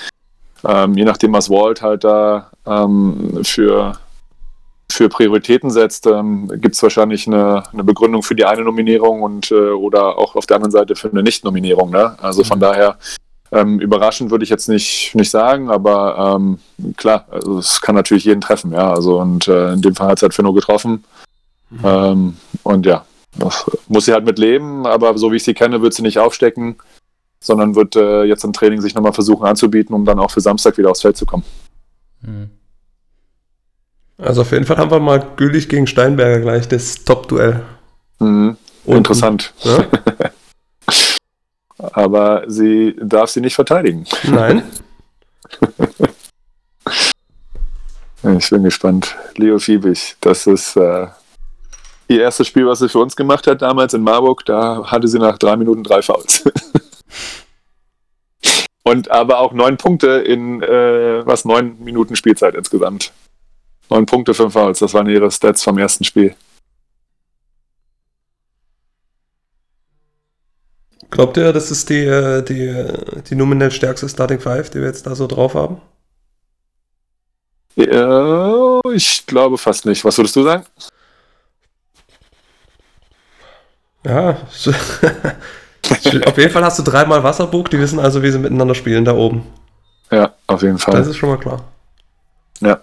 ähm, 0.67 0.93
je 0.95 1.05
nachdem, 1.05 1.33
was 1.33 1.49
Walt 1.49 1.81
halt 1.81 2.03
da 2.03 2.51
ähm, 2.65 3.39
für, 3.43 3.97
für 4.91 5.09
Prioritäten 5.09 5.69
setzt, 5.69 6.07
ähm, 6.07 6.51
gibt 6.55 6.75
es 6.75 6.83
wahrscheinlich 6.83 7.27
eine, 7.27 7.63
eine, 7.71 7.83
Begründung 7.83 8.23
für 8.23 8.35
die 8.35 8.45
eine 8.45 8.63
Nominierung 8.63 9.21
und 9.21 9.51
äh, 9.51 9.71
oder 9.71 10.17
auch 10.17 10.35
auf 10.35 10.45
der 10.45 10.57
anderen 10.57 10.71
Seite 10.71 10.95
für 10.95 11.09
eine 11.09 11.23
Nicht-Nominierung. 11.23 11.91
Ne? 11.91 12.15
Also 12.21 12.43
von 12.43 12.57
mhm. 12.57 12.61
daher 12.61 12.97
ähm, 13.51 13.79
überraschend 13.79 14.31
würde 14.31 14.43
ich 14.43 14.49
jetzt 14.49 14.69
nicht, 14.69 15.15
nicht 15.15 15.31
sagen, 15.31 15.71
aber 15.71 16.35
ähm, 16.35 16.59
klar, 16.97 17.25
also 17.31 17.57
es 17.57 17.81
kann 17.81 17.95
natürlich 17.95 18.25
jeden 18.25 18.41
treffen, 18.41 18.71
ja. 18.73 18.93
Also 18.93 19.19
und 19.19 19.47
äh, 19.47 19.73
in 19.73 19.81
dem 19.81 19.95
Fall 19.95 20.09
hat 20.09 20.17
es 20.17 20.21
halt 20.21 20.33
Finno 20.33 20.53
getroffen. 20.53 21.03
Mhm. 21.69 21.79
Ähm, 21.83 22.37
und 22.63 22.85
ja, 22.85 23.05
das 23.37 23.65
muss 23.87 24.05
sie 24.05 24.13
halt 24.13 24.25
mit 24.25 24.37
leben, 24.37 24.85
aber 24.85 25.17
so 25.17 25.31
wie 25.31 25.37
ich 25.37 25.43
sie 25.43 25.53
kenne, 25.53 25.81
wird 25.81 25.93
sie 25.93 26.01
nicht 26.01 26.19
aufstecken 26.19 26.77
sondern 27.39 27.75
wird 27.75 27.96
äh, 27.96 28.24
jetzt 28.24 28.43
im 28.43 28.53
Training 28.53 28.81
sich 28.81 28.93
nochmal 28.93 29.13
versuchen 29.13 29.46
anzubieten, 29.46 29.96
um 29.96 30.05
dann 30.05 30.19
auch 30.19 30.31
für 30.31 30.41
Samstag 30.41 30.77
wieder 30.77 30.91
aufs 30.91 31.01
Feld 31.01 31.17
zu 31.17 31.25
kommen. 31.25 31.43
Mhm. 32.22 32.50
Also 34.17 34.41
auf 34.41 34.51
jeden 34.51 34.65
Fall 34.65 34.77
haben 34.77 34.91
wir 34.91 35.00
mal 35.00 35.25
Gülich 35.38 35.69
gegen 35.69 35.88
Steinberger 35.88 36.41
gleich 36.41 36.67
das 36.67 37.05
Top-Duell. 37.05 37.62
Mhm. 38.19 38.58
Interessant. 38.86 39.53
Ja? 39.63 39.86
Aber 41.93 42.43
sie 42.48 42.98
darf 43.01 43.29
sie 43.29 43.39
nicht 43.39 43.55
verteidigen. 43.55 44.03
Nein. 44.24 44.63
ich 48.38 48.50
bin 48.50 48.63
gespannt. 48.63 49.15
Leo 49.38 49.60
Fiebig, 49.60 50.17
das 50.19 50.46
ist, 50.46 50.75
äh, 50.75 51.08
ihr 52.10 52.22
erstes 52.22 52.48
Spiel, 52.48 52.67
was 52.67 52.79
sie 52.79 52.89
für 52.89 53.00
uns 53.00 53.15
gemacht 53.15 53.48
hat, 53.48 53.62
damals 53.62 53.93
in 53.93 54.03
Marburg, 54.03 54.43
da 54.46 54.84
hatte 54.86 55.08
sie 55.08 55.19
nach 55.19 55.38
drei 55.38 55.55
Minuten 55.55 55.84
drei 55.84 56.01
Fouls. 56.01 56.43
Und 58.83 59.11
aber 59.11 59.39
auch 59.39 59.53
neun 59.53 59.77
Punkte 59.77 60.07
in 60.07 60.63
äh, 60.63 61.25
was 61.25 61.45
neun 61.45 61.83
Minuten 61.83 62.15
Spielzeit 62.15 62.55
insgesamt. 62.55 63.11
Neun 63.89 64.05
Punkte, 64.05 64.33
fünf 64.33 64.53
Fouls, 64.53 64.79
das 64.79 64.93
waren 64.93 65.09
ihre 65.09 65.31
Stats 65.31 65.63
vom 65.63 65.77
ersten 65.77 66.03
Spiel. 66.03 66.35
Glaubt 71.11 71.37
ihr, 71.37 71.51
das 71.53 71.71
ist 71.71 71.89
die, 71.89 72.05
äh, 72.05 72.43
die, 72.43 73.21
die 73.29 73.35
nominell 73.35 73.71
stärkste 73.71 74.07
Starting 74.07 74.39
Five, 74.39 74.69
die 74.69 74.79
wir 74.79 74.87
jetzt 74.87 75.07
da 75.07 75.15
so 75.15 75.27
drauf 75.27 75.55
haben? 75.55 75.81
Ja, 77.75 78.79
ich 78.93 79.25
glaube 79.25 79.57
fast 79.57 79.85
nicht. 79.85 80.03
Was 80.03 80.17
würdest 80.17 80.35
du 80.35 80.43
sagen? 80.43 80.65
Ja, 84.05 84.37
auf 86.25 86.38
jeden 86.38 86.51
Fall 86.51 86.63
hast 86.63 86.79
du 86.79 86.83
dreimal 86.83 87.24
Wasserburg, 87.24 87.69
die 87.69 87.79
wissen 87.79 88.00
also, 88.00 88.21
wie 88.21 88.31
sie 88.31 88.39
miteinander 88.39 88.75
spielen 88.75 89.05
da 89.05 89.13
oben. 89.13 89.43
Ja, 90.12 90.33
auf 90.48 90.62
jeden 90.62 90.77
Fall. 90.77 90.95
Das 90.95 91.07
ist 91.07 91.17
schon 91.17 91.29
mal 91.29 91.38
klar. 91.38 91.63
Ja. 92.62 92.81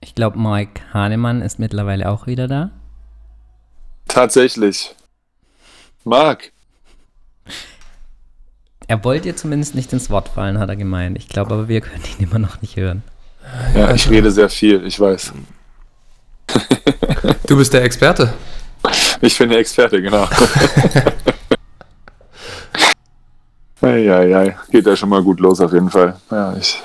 Ich 0.00 0.14
glaube, 0.14 0.38
Mike 0.38 0.80
Hahnemann 0.92 1.42
ist 1.42 1.58
mittlerweile 1.58 2.08
auch 2.08 2.26
wieder 2.26 2.48
da. 2.48 2.70
Tatsächlich. 4.08 4.94
Marc. 6.04 6.52
Er 8.88 9.04
wollte 9.04 9.28
dir 9.28 9.36
zumindest 9.36 9.74
nicht 9.74 9.92
ins 9.92 10.10
Wort 10.10 10.28
fallen, 10.28 10.58
hat 10.58 10.68
er 10.68 10.76
gemeint. 10.76 11.16
Ich 11.16 11.28
glaube 11.28 11.54
aber, 11.54 11.68
wir 11.68 11.80
können 11.80 12.02
ihn 12.18 12.24
immer 12.24 12.40
noch 12.40 12.60
nicht 12.60 12.76
hören. 12.76 13.02
Ja, 13.74 13.94
ich 13.94 14.10
rede 14.10 14.30
sehr 14.30 14.48
viel, 14.48 14.84
ich 14.84 14.98
weiß. 14.98 15.32
Du 17.46 17.56
bist 17.56 17.72
der 17.72 17.84
Experte. 17.84 18.32
Ich 19.22 19.36
bin 19.38 19.50
der 19.50 19.58
Experte, 19.58 20.00
genau. 20.00 20.26
Eieiei, 23.82 24.56
geht 24.70 24.86
ja 24.86 24.96
schon 24.96 25.08
mal 25.08 25.22
gut 25.22 25.40
los 25.40 25.60
auf 25.60 25.72
jeden 25.72 25.90
Fall. 25.90 26.16
Ja, 26.30 26.54
ich. 26.56 26.82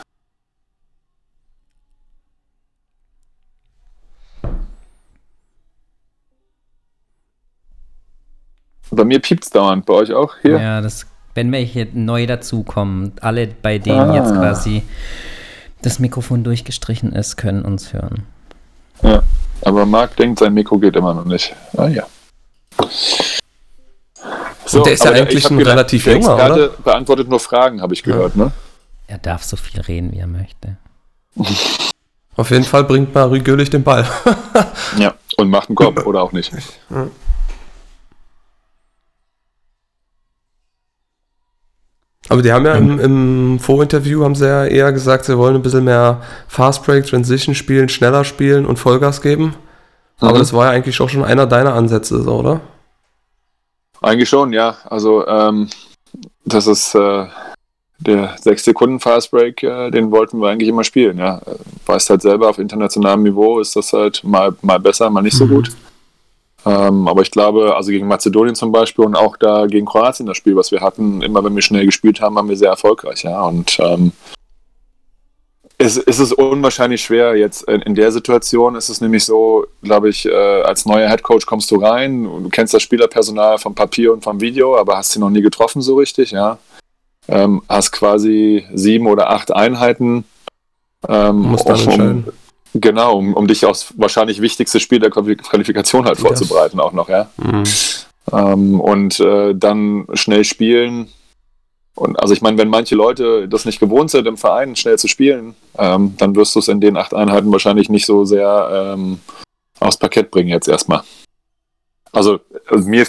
Bei 8.92 9.04
mir 9.04 9.20
piept 9.20 9.44
es 9.44 9.50
dauernd, 9.50 9.86
bei 9.86 9.94
euch 9.94 10.13
auch 10.13 10.36
hier? 10.42 10.60
Ja, 10.60 10.80
das, 10.80 11.06
wenn 11.34 11.51
welche 11.51 11.88
neu 11.94 12.25
dazukommen, 12.27 13.12
alle 13.20 13.48
bei 13.48 13.77
denen 13.77 14.12
ah. 14.12 14.15
jetzt 14.15 14.32
quasi 14.34 14.84
das 15.82 16.00
Mikrofon 16.00 16.44
durchgestrichen 16.44 17.12
ist, 17.12 17.36
können 17.36 17.63
uns 17.63 17.94
hören. 17.94 18.24
Ja, 19.04 19.22
aber 19.62 19.86
Marc 19.86 20.15
denkt, 20.15 20.39
sein 20.39 20.54
Mikro 20.54 20.80
geht 20.80 20.96
immer 20.96 21.13
noch 21.13 21.25
nicht. 21.25 21.54
Ah 21.75 21.88
ja. 21.88 22.04
So, 24.65 24.84
der 24.84 24.94
ist 24.94 25.04
ja 25.04 25.12
eigentlich 25.12 25.50
ein 25.50 25.58
gedacht, 25.58 25.74
relativ 25.74 26.06
junger, 26.08 26.36
oder? 26.36 26.70
beantwortet 26.70 27.30
nur 27.30 27.39
Fragen, 27.39 27.82
habe 27.82 27.94
ich 27.94 28.04
gehört, 28.04 28.36
ja. 28.36 28.46
ne? 28.46 28.51
Er 29.08 29.20
darf 29.20 29.44
so 29.44 29.56
viel 29.56 29.82
reden, 29.82 30.12
wie 30.12 30.20
er 30.20 30.27
möchte. 30.27 30.77
Auf 32.38 32.51
jeden 32.51 32.65
Fall 32.65 32.84
bringt 32.84 33.13
Marie 33.13 33.39
Göhlich 33.39 33.70
den 33.70 33.84
Ball. 33.84 34.06
ja, 34.98 35.13
und 35.38 35.50
macht 35.50 35.70
einen 35.70 35.75
Kopf 35.75 36.06
oder 36.06 36.22
auch 36.22 36.34
nicht. 36.34 36.51
Ja. 36.89 37.08
Aber 42.27 42.42
die 42.42 42.51
haben 42.51 42.65
ja 42.65 42.74
im, 42.74 43.00
im, 43.00 43.60
Vorinterview 43.60 44.24
haben 44.24 44.36
sie 44.36 44.48
ja 44.48 44.65
eher 44.65 44.92
gesagt, 44.92 45.25
sie 45.25 45.38
wollen 45.38 45.56
ein 45.56 45.62
bisschen 45.62 45.84
mehr 45.84 46.22
Fast 46.48 46.84
Break, 46.84 47.06
Transition 47.06 47.54
spielen, 47.54 47.88
schneller 47.88 48.25
spielen 48.25 48.65
und 48.65 48.80
Vollgas 48.80 49.22
geben. 49.22 49.56
Aber 50.20 50.34
mhm. 50.34 50.39
das 50.39 50.51
war 50.51 50.65
ja 50.65 50.72
eigentlich 50.72 51.00
auch 51.00 51.10
schon 51.10 51.24
einer 51.24 51.46
deiner 51.46 51.74
Ansätze, 51.74 52.22
so, 52.22 52.34
oder? 52.34 52.62
Eigentlich 54.05 54.29
schon, 54.29 54.53
ja. 54.53 54.77
Also 54.88 55.25
ähm, 55.25 55.67
das 56.45 56.67
ist 56.67 56.93
äh, 56.93 57.25
der 57.97 58.35
6 58.39 58.63
Sekunden 58.63 59.00
Fast 59.00 59.31
Break, 59.31 59.63
äh, 59.63 59.89
den 59.89 60.12
wollten 60.12 60.39
wir 60.39 60.50
eigentlich 60.50 60.69
immer 60.69 60.83
spielen, 60.83 61.17
ja. 61.17 61.41
Weißt 61.88 62.12
halt 62.12 62.21
selber, 62.21 62.50
auf 62.50 62.59
internationalem 62.59 63.24
Niveau 63.24 63.59
ist 63.59 63.75
das 63.75 63.93
halt 63.93 64.24
mal, 64.24 64.55
mal 64.62 64.79
besser, 64.79 65.09
mal 65.09 65.24
nicht 65.24 65.35
so 65.35 65.45
mhm. 65.45 65.50
gut. 65.50 65.71
Ähm, 66.67 67.07
aber 67.07 67.24
ich 67.24 67.31
glaube, 67.31 67.75
also 67.75 67.89
gegen 67.89 68.07
Mazedonien 68.07 68.53
zum 68.53 68.71
Beispiel 68.71 69.05
und 69.05 69.15
auch 69.15 69.38
da 69.38 69.65
gegen 69.65 69.88
Kroatien 69.88 70.27
das 70.27 70.38
Spiel, 70.38 70.55
was 70.55 70.71
wir 70.71 70.81
hatten, 70.81 71.24
immer 71.24 71.43
wenn 71.43 71.55
wir 71.55 71.63
schnell 71.63 71.88
gespielt 71.88 72.21
haben, 72.21 72.35
waren 72.35 72.50
wir 72.50 72.57
sehr 72.57 72.69
erfolgreich, 72.69 73.24
ja. 73.24 73.41
Und 73.41 73.79
ähm, 73.79 74.12
es, 75.77 75.98
es 75.98 76.20
ist 76.20 76.34
unwahrscheinlich 76.34 77.03
schwer 77.03 77.36
jetzt 77.36 77.63
in, 77.63 77.82
in, 77.82 77.96
der 77.96 78.12
Situation. 78.12 78.75
Ist 78.75 78.89
es 78.89 79.01
nämlich 79.01 79.25
so, 79.25 79.65
glaube 79.82 80.10
ich, 80.10 80.25
äh, 80.25 80.62
als 80.62 80.86
neuer 80.86 81.10
Headcoach 81.10 81.46
kommst 81.46 81.70
du 81.72 81.77
rein 81.77 82.24
du 82.24 82.50
kennst 82.50 82.74
das 82.74 82.84
Spielerpersonal 82.84 83.58
vom 83.58 83.75
Papier 83.75 84.13
und 84.13 84.24
vom 84.24 84.39
Video, 84.39 84.77
aber 84.77 84.98
hast 84.98 85.12
sie 85.12 85.20
noch 85.20 85.29
nie 85.29 85.41
getroffen 85.41 85.82
so 85.82 85.96
richtig, 85.96 86.32
ja. 86.32 86.58
Ähm, 87.27 87.63
hast 87.67 87.91
quasi 87.91 88.65
sieben 88.74 89.08
oder 89.08 89.29
acht 89.32 89.51
Einheiten. 89.51 90.25
Ähm, 91.08 91.38
Muss 91.38 91.63
dann 91.63 91.75
um, 91.75 91.82
entscheiden. 91.82 92.25
Genau, 92.74 93.17
um, 93.17 93.34
um 93.34 93.48
dich 93.48 93.65
aufs 93.65 93.94
wahrscheinlich 93.98 94.41
wichtigste 94.41 94.79
Spiel 94.79 95.00
der 95.00 95.10
Qualifikation 95.10 96.05
halt 96.05 96.20
vorzubereiten, 96.20 96.79
auch 96.79 96.94
noch, 96.94 97.10
ja. 97.10 97.29
Mhm. 97.38 97.63
Ähm, 98.32 98.79
und 98.79 99.20
äh, 99.20 99.53
dann 99.55 100.08
schnell 100.13 100.44
spielen. 100.44 101.10
Und 101.96 102.20
also 102.20 102.34
ich 102.34 102.42
meine, 102.42 102.58
wenn 102.58 102.68
manche 102.68 102.96
Leute 102.96 103.48
das 103.48 103.66
nicht 103.66 103.80
gewohnt 103.80 104.12
sind, 104.12 104.28
im 104.28 104.38
Verein 104.38 104.75
schnell 104.75 104.98
zu 104.98 105.08
spielen, 105.08 105.56
ähm, 105.78 106.16
dann 106.18 106.36
wirst 106.36 106.54
du 106.56 106.60
es 106.60 106.68
in 106.68 106.82
den 106.82 106.98
acht 106.98 107.14
Einheiten 107.14 107.52
wahrscheinlich 107.52 107.90
nicht 107.90 108.06
so 108.06 108.25
sehr 108.25 108.70
ähm, 108.72 109.20
aufs 109.80 109.98
Parkett 109.98 110.30
bringen 110.30 110.50
jetzt 110.50 110.68
erstmal. 110.68 111.04
Also, 112.12 112.40
also 112.68 112.88
mir, 112.88 113.06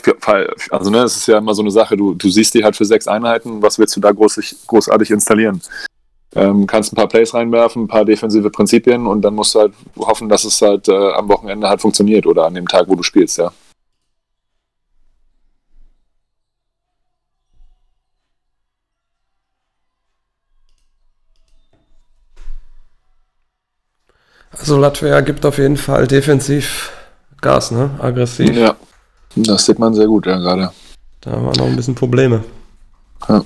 also 0.71 0.91
ne, 0.91 0.99
es 0.99 1.17
ist 1.17 1.29
ja 1.29 1.39
immer 1.39 1.55
so 1.55 1.63
eine 1.63 1.71
Sache, 1.71 1.97
du, 1.97 2.15
du 2.15 2.29
siehst 2.29 2.55
die 2.55 2.65
halt 2.65 2.77
für 2.77 2.85
sechs 2.85 3.07
Einheiten, 3.07 3.63
was 3.63 3.79
willst 3.79 3.95
du 3.97 4.01
da 4.01 4.11
groß, 4.11 4.65
großartig 4.67 5.11
installieren? 5.11 5.61
Ähm, 6.35 6.67
kannst 6.67 6.93
ein 6.93 6.97
paar 6.97 7.09
Plays 7.09 7.33
reinwerfen, 7.33 7.85
ein 7.85 7.89
paar 7.89 8.05
defensive 8.05 8.51
Prinzipien 8.51 9.07
und 9.07 9.23
dann 9.23 9.35
musst 9.35 9.55
du 9.55 9.61
halt 9.61 9.75
hoffen, 9.97 10.29
dass 10.29 10.45
es 10.45 10.61
halt 10.61 10.89
äh, 10.89 11.13
am 11.13 11.29
Wochenende 11.29 11.69
halt 11.69 11.81
funktioniert 11.81 12.27
oder 12.27 12.47
an 12.47 12.55
dem 12.55 12.67
Tag, 12.67 12.89
wo 12.89 12.95
du 12.95 13.03
spielst, 13.03 13.39
ja. 13.39 13.53
Also 24.59 24.79
Latvia 24.79 25.21
gibt 25.21 25.45
auf 25.45 25.59
jeden 25.59 25.77
Fall 25.77 26.07
defensiv 26.07 26.93
Gas, 27.41 27.71
ne? 27.71 27.91
Aggressiv. 27.99 28.57
Ja, 28.57 28.77
das 29.37 29.67
sieht 29.67 29.79
man 29.79 29.95
sehr 29.95 30.07
gut 30.07 30.27
ja 30.27 30.39
gerade. 30.39 30.71
Da 31.21 31.33
waren 31.33 31.57
noch 31.57 31.67
ein 31.67 31.77
bisschen 31.77 31.95
Probleme. 31.95 32.45
Ja. 33.29 33.45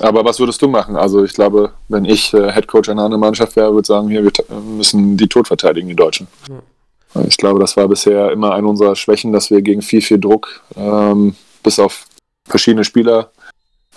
Aber 0.00 0.24
was 0.24 0.38
würdest 0.38 0.62
du 0.62 0.68
machen? 0.68 0.96
Also 0.96 1.24
ich 1.24 1.32
glaube, 1.32 1.72
wenn 1.88 2.04
ich 2.04 2.32
äh, 2.32 2.52
Headcoach 2.52 2.88
einer 2.88 3.02
anderen 3.02 3.20
Mannschaft 3.20 3.56
wäre, 3.56 3.70
würde 3.72 3.80
ich 3.80 3.86
sagen, 3.88 4.08
hier, 4.08 4.22
wir 4.22 4.32
müssen 4.60 5.16
die 5.16 5.26
Tod 5.26 5.48
verteidigen, 5.48 5.88
die 5.88 5.96
Deutschen. 5.96 6.28
Ja. 6.48 7.22
Ich 7.26 7.36
glaube, 7.36 7.58
das 7.58 7.76
war 7.76 7.88
bisher 7.88 8.30
immer 8.30 8.54
eine 8.54 8.68
unserer 8.68 8.94
Schwächen, 8.94 9.32
dass 9.32 9.50
wir 9.50 9.60
gegen 9.62 9.82
viel, 9.82 10.02
viel 10.02 10.20
Druck, 10.20 10.62
ähm, 10.76 11.34
bis 11.62 11.78
auf 11.78 12.06
verschiedene 12.46 12.84
Spieler, 12.84 13.30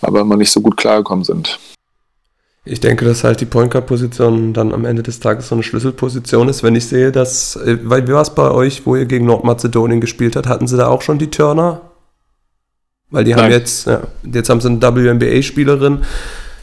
aber 0.01 0.22
immer 0.22 0.38
nicht 0.38 0.51
so 0.51 0.62
gut 0.62 0.77
klargekommen 0.77 1.24
sind. 1.24 1.60
Ich 2.63 2.80
denke, 2.80 3.06
dass 3.06 3.24
halt 3.24 3.41
die 3.41 3.46
Point 3.46 3.72
Guard 3.72 3.88
Position 3.88 4.53
dann 4.53 4.72
am 4.72 4.86
Ende 4.86 5.01
des 5.01 5.20
Tages 5.20 5.48
so 5.48 5.56
eine 5.56 5.63
Schlüsselposition 5.63 6.48
ist. 6.48 6.62
Wenn 6.62 6.75
ich 6.75 6.86
sehe, 6.86 7.12
dass, 7.12 7.56
äh, 7.56 7.80
weil 7.84 8.08
wie 8.08 8.13
war 8.13 8.22
es 8.22 8.36
bei 8.36 8.51
euch, 8.51 8.86
wo 8.86 8.96
ihr 8.96 9.06
gegen 9.06 9.25
Nordmazedonien 9.25 10.00
gespielt 10.00 10.36
habt, 10.36 10.48
hatten 10.48 10.68
sie 10.68 10.77
da 10.77 10.88
auch 10.88 11.01
schon 11.01 11.18
die 11.18 11.32
Turner? 11.32 11.82
Weil 13.10 13.24
die 13.24 13.32
Nein. 13.32 13.46
haben 13.46 13.51
jetzt, 13.51 13.88
ja, 13.88 14.01
jetzt 14.24 14.50
haben 14.50 14.62
sie 14.62 14.70
eine 14.70 14.80
WNBA-Spielerin, 14.80 16.03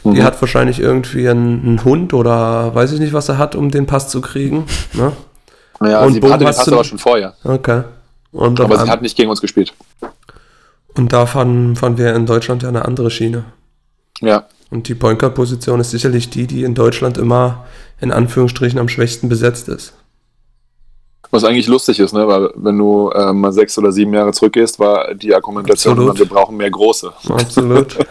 mhm. 0.03 0.13
die 0.13 0.23
hat 0.23 0.41
wahrscheinlich 0.41 0.79
irgendwie 0.79 1.27
einen, 1.27 1.63
einen, 1.63 1.83
Hund 1.83 2.13
oder 2.13 2.73
weiß 2.73 2.93
ich 2.93 2.99
nicht, 2.99 3.13
was 3.13 3.29
er 3.29 3.37
hat, 3.37 3.55
um 3.55 3.69
den 3.69 3.85
Pass 3.85 4.09
zu 4.09 4.21
kriegen. 4.21 4.65
Ne? 4.93 5.11
Ja, 5.81 6.03
und 6.05 6.13
sie 6.13 6.21
Boom 6.21 6.31
hatte 6.31 6.45
den 6.45 6.47
Pass 6.47 6.67
aber 6.67 6.83
schon 6.85 6.97
vorher. 6.97 7.35
Okay. 7.43 7.83
Aber 8.33 8.79
sie 8.79 8.89
hat 8.89 9.01
nicht 9.01 9.17
gegen 9.17 9.29
uns 9.29 9.41
gespielt. 9.41 9.73
Und 10.95 11.13
da 11.13 11.25
fahren, 11.25 11.75
fahren 11.75 11.97
wir 11.97 12.15
in 12.15 12.25
Deutschland 12.25 12.63
ja 12.63 12.69
eine 12.69 12.85
andere 12.85 13.11
Schiene. 13.11 13.43
Ja. 14.21 14.45
Und 14.69 14.87
die 14.87 14.95
Point 14.95 15.19
Guard 15.19 15.35
Position 15.35 15.79
ist 15.79 15.91
sicherlich 15.91 16.29
die, 16.29 16.47
die 16.47 16.63
in 16.63 16.75
Deutschland 16.75 17.17
immer 17.17 17.65
in 17.99 18.11
Anführungsstrichen 18.11 18.79
am 18.79 18.87
schwächsten 18.87 19.29
besetzt 19.29 19.67
ist. 19.67 19.93
Was 21.31 21.43
eigentlich 21.43 21.67
lustig 21.67 21.99
ist, 21.99 22.13
ne? 22.13 22.27
weil 22.27 22.49
wenn 22.55 22.77
du 22.77 23.09
äh, 23.09 23.33
mal 23.33 23.51
sechs 23.51 23.77
oder 23.77 23.91
sieben 23.91 24.13
Jahre 24.13 24.31
zurückgehst, 24.31 24.79
war 24.79 25.13
die 25.13 25.33
Argumentation, 25.35 25.97
immer, 25.97 26.17
wir 26.17 26.25
brauchen 26.25 26.57
mehr 26.57 26.71
Große. 26.71 27.11
Absolut. 27.29 27.97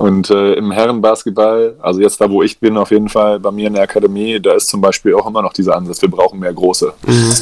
Und 0.00 0.30
äh, 0.30 0.54
im 0.54 0.70
Herrenbasketball, 0.72 1.74
also 1.78 2.00
jetzt 2.00 2.18
da, 2.22 2.30
wo 2.30 2.42
ich 2.42 2.58
bin, 2.58 2.78
auf 2.78 2.90
jeden 2.90 3.10
Fall 3.10 3.38
bei 3.38 3.50
mir 3.50 3.66
in 3.66 3.74
der 3.74 3.82
Akademie, 3.82 4.40
da 4.40 4.54
ist 4.54 4.68
zum 4.68 4.80
Beispiel 4.80 5.14
auch 5.14 5.26
immer 5.26 5.42
noch 5.42 5.52
dieser 5.52 5.76
Ansatz, 5.76 6.00
wir 6.00 6.10
brauchen 6.10 6.40
mehr 6.40 6.54
Große. 6.54 6.92
Mhm. 7.06 7.34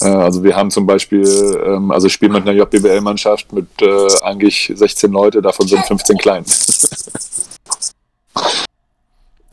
Äh, 0.00 0.04
also 0.08 0.42
wir 0.42 0.56
haben 0.56 0.70
zum 0.70 0.86
Beispiel, 0.86 1.26
ähm, 1.62 1.90
also 1.90 2.06
ich 2.06 2.14
spiele 2.14 2.32
mit 2.32 2.48
einer 2.48 2.52
JBL-Mannschaft 2.58 3.52
mit 3.52 3.66
äh, 3.82 4.06
eigentlich 4.22 4.72
16 4.74 5.12
Leute, 5.12 5.42
davon 5.42 5.68
sind 5.68 5.84
15 5.84 6.16
klein. 6.16 6.44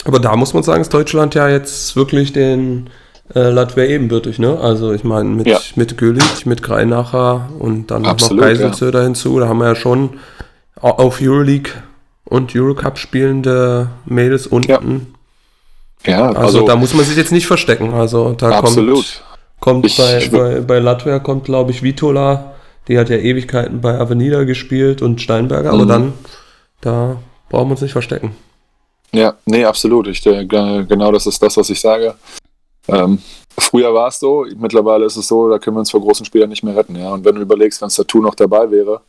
Aber 0.04 0.18
da 0.18 0.34
muss 0.36 0.54
man 0.54 0.62
sagen, 0.62 0.80
ist 0.80 0.94
Deutschland 0.94 1.34
ja 1.34 1.48
jetzt 1.48 1.96
wirklich 1.96 2.32
den 2.32 2.88
äh, 3.34 3.50
Latvia 3.50 3.84
ebenbürtig, 3.84 4.38
ne? 4.38 4.58
Also 4.58 4.92
ich 4.92 5.04
meine, 5.04 5.28
mit, 5.28 5.46
Ja. 5.46 5.60
mit 5.74 5.98
Gülich, 5.98 6.46
mit 6.46 6.62
Greinacher 6.62 7.50
und 7.58 7.90
dann 7.90 8.06
Absolut, 8.06 8.40
noch 8.40 8.48
Geiselsöder 8.48 9.02
hinzu, 9.02 9.38
da 9.38 9.48
haben 9.48 9.58
wir 9.58 9.66
ja 9.66 9.74
schon 9.74 10.18
au- 10.80 10.92
auf 10.92 11.20
Euroleague 11.20 11.72
und 12.28 12.54
Eurocup 12.54 12.98
spielende 12.98 13.88
Mädels 14.04 14.46
unten. 14.46 15.14
Ja, 16.06 16.26
Also, 16.28 16.38
also, 16.40 16.66
da 16.66 16.76
muss 16.76 16.94
man 16.94 17.04
sich 17.04 17.16
jetzt 17.16 17.32
nicht 17.32 17.46
verstecken. 17.46 17.92
Also 17.92 18.32
da 18.32 18.50
kommt, 18.50 18.58
absolut. 18.68 19.22
kommt 19.60 19.86
Ich- 19.86 19.96
bei, 19.96 20.18
ich- 20.18 20.30
bei, 20.30 20.60
bei 20.60 20.78
Latvia 20.78 21.18
kommt, 21.18 21.44
glaube 21.44 21.70
ich, 21.72 21.82
Vitola, 21.82 22.54
die 22.86 22.98
hat 22.98 23.08
ja 23.08 23.16
Ewigkeiten 23.16 23.80
bei 23.80 23.98
Avenida 23.98 24.44
gespielt 24.44 25.02
und 25.02 25.20
Steinberger, 25.20 25.70
aber 25.72 25.84
Mhm. 25.84 25.88
dann, 25.88 26.12
da 26.80 27.16
brauchen 27.50 27.68
wir 27.68 27.72
uns 27.72 27.80
nicht 27.82 27.92
verstecken. 27.92 28.36
Ja, 29.12 29.34
nee, 29.46 29.64
absolut. 29.64 30.06
Ich, 30.06 30.24
äh, 30.26 30.44
ge- 30.44 30.84
genau 30.86 31.10
das 31.12 31.26
ist 31.26 31.42
das, 31.42 31.56
was 31.56 31.68
ich 31.70 31.80
sage. 31.80 32.14
Ähm, 32.88 33.18
früher 33.58 33.92
war 33.92 34.08
es 34.08 34.20
so, 34.20 34.46
mittlerweile 34.56 35.06
ist 35.06 35.16
es 35.16 35.26
so, 35.28 35.48
da 35.48 35.58
können 35.58 35.76
wir 35.76 35.80
uns 35.80 35.90
vor 35.90 36.00
großen 36.00 36.24
Spielern 36.26 36.48
nicht 36.50 36.62
mehr 36.62 36.76
retten. 36.76 36.94
Ja? 36.96 37.12
Und 37.12 37.24
wenn 37.24 37.34
du 37.34 37.40
überlegst, 37.40 37.80
wenn 37.82 37.88
Satu 37.90 38.20
noch 38.20 38.34
dabei 38.34 38.70
wäre, 38.70 39.00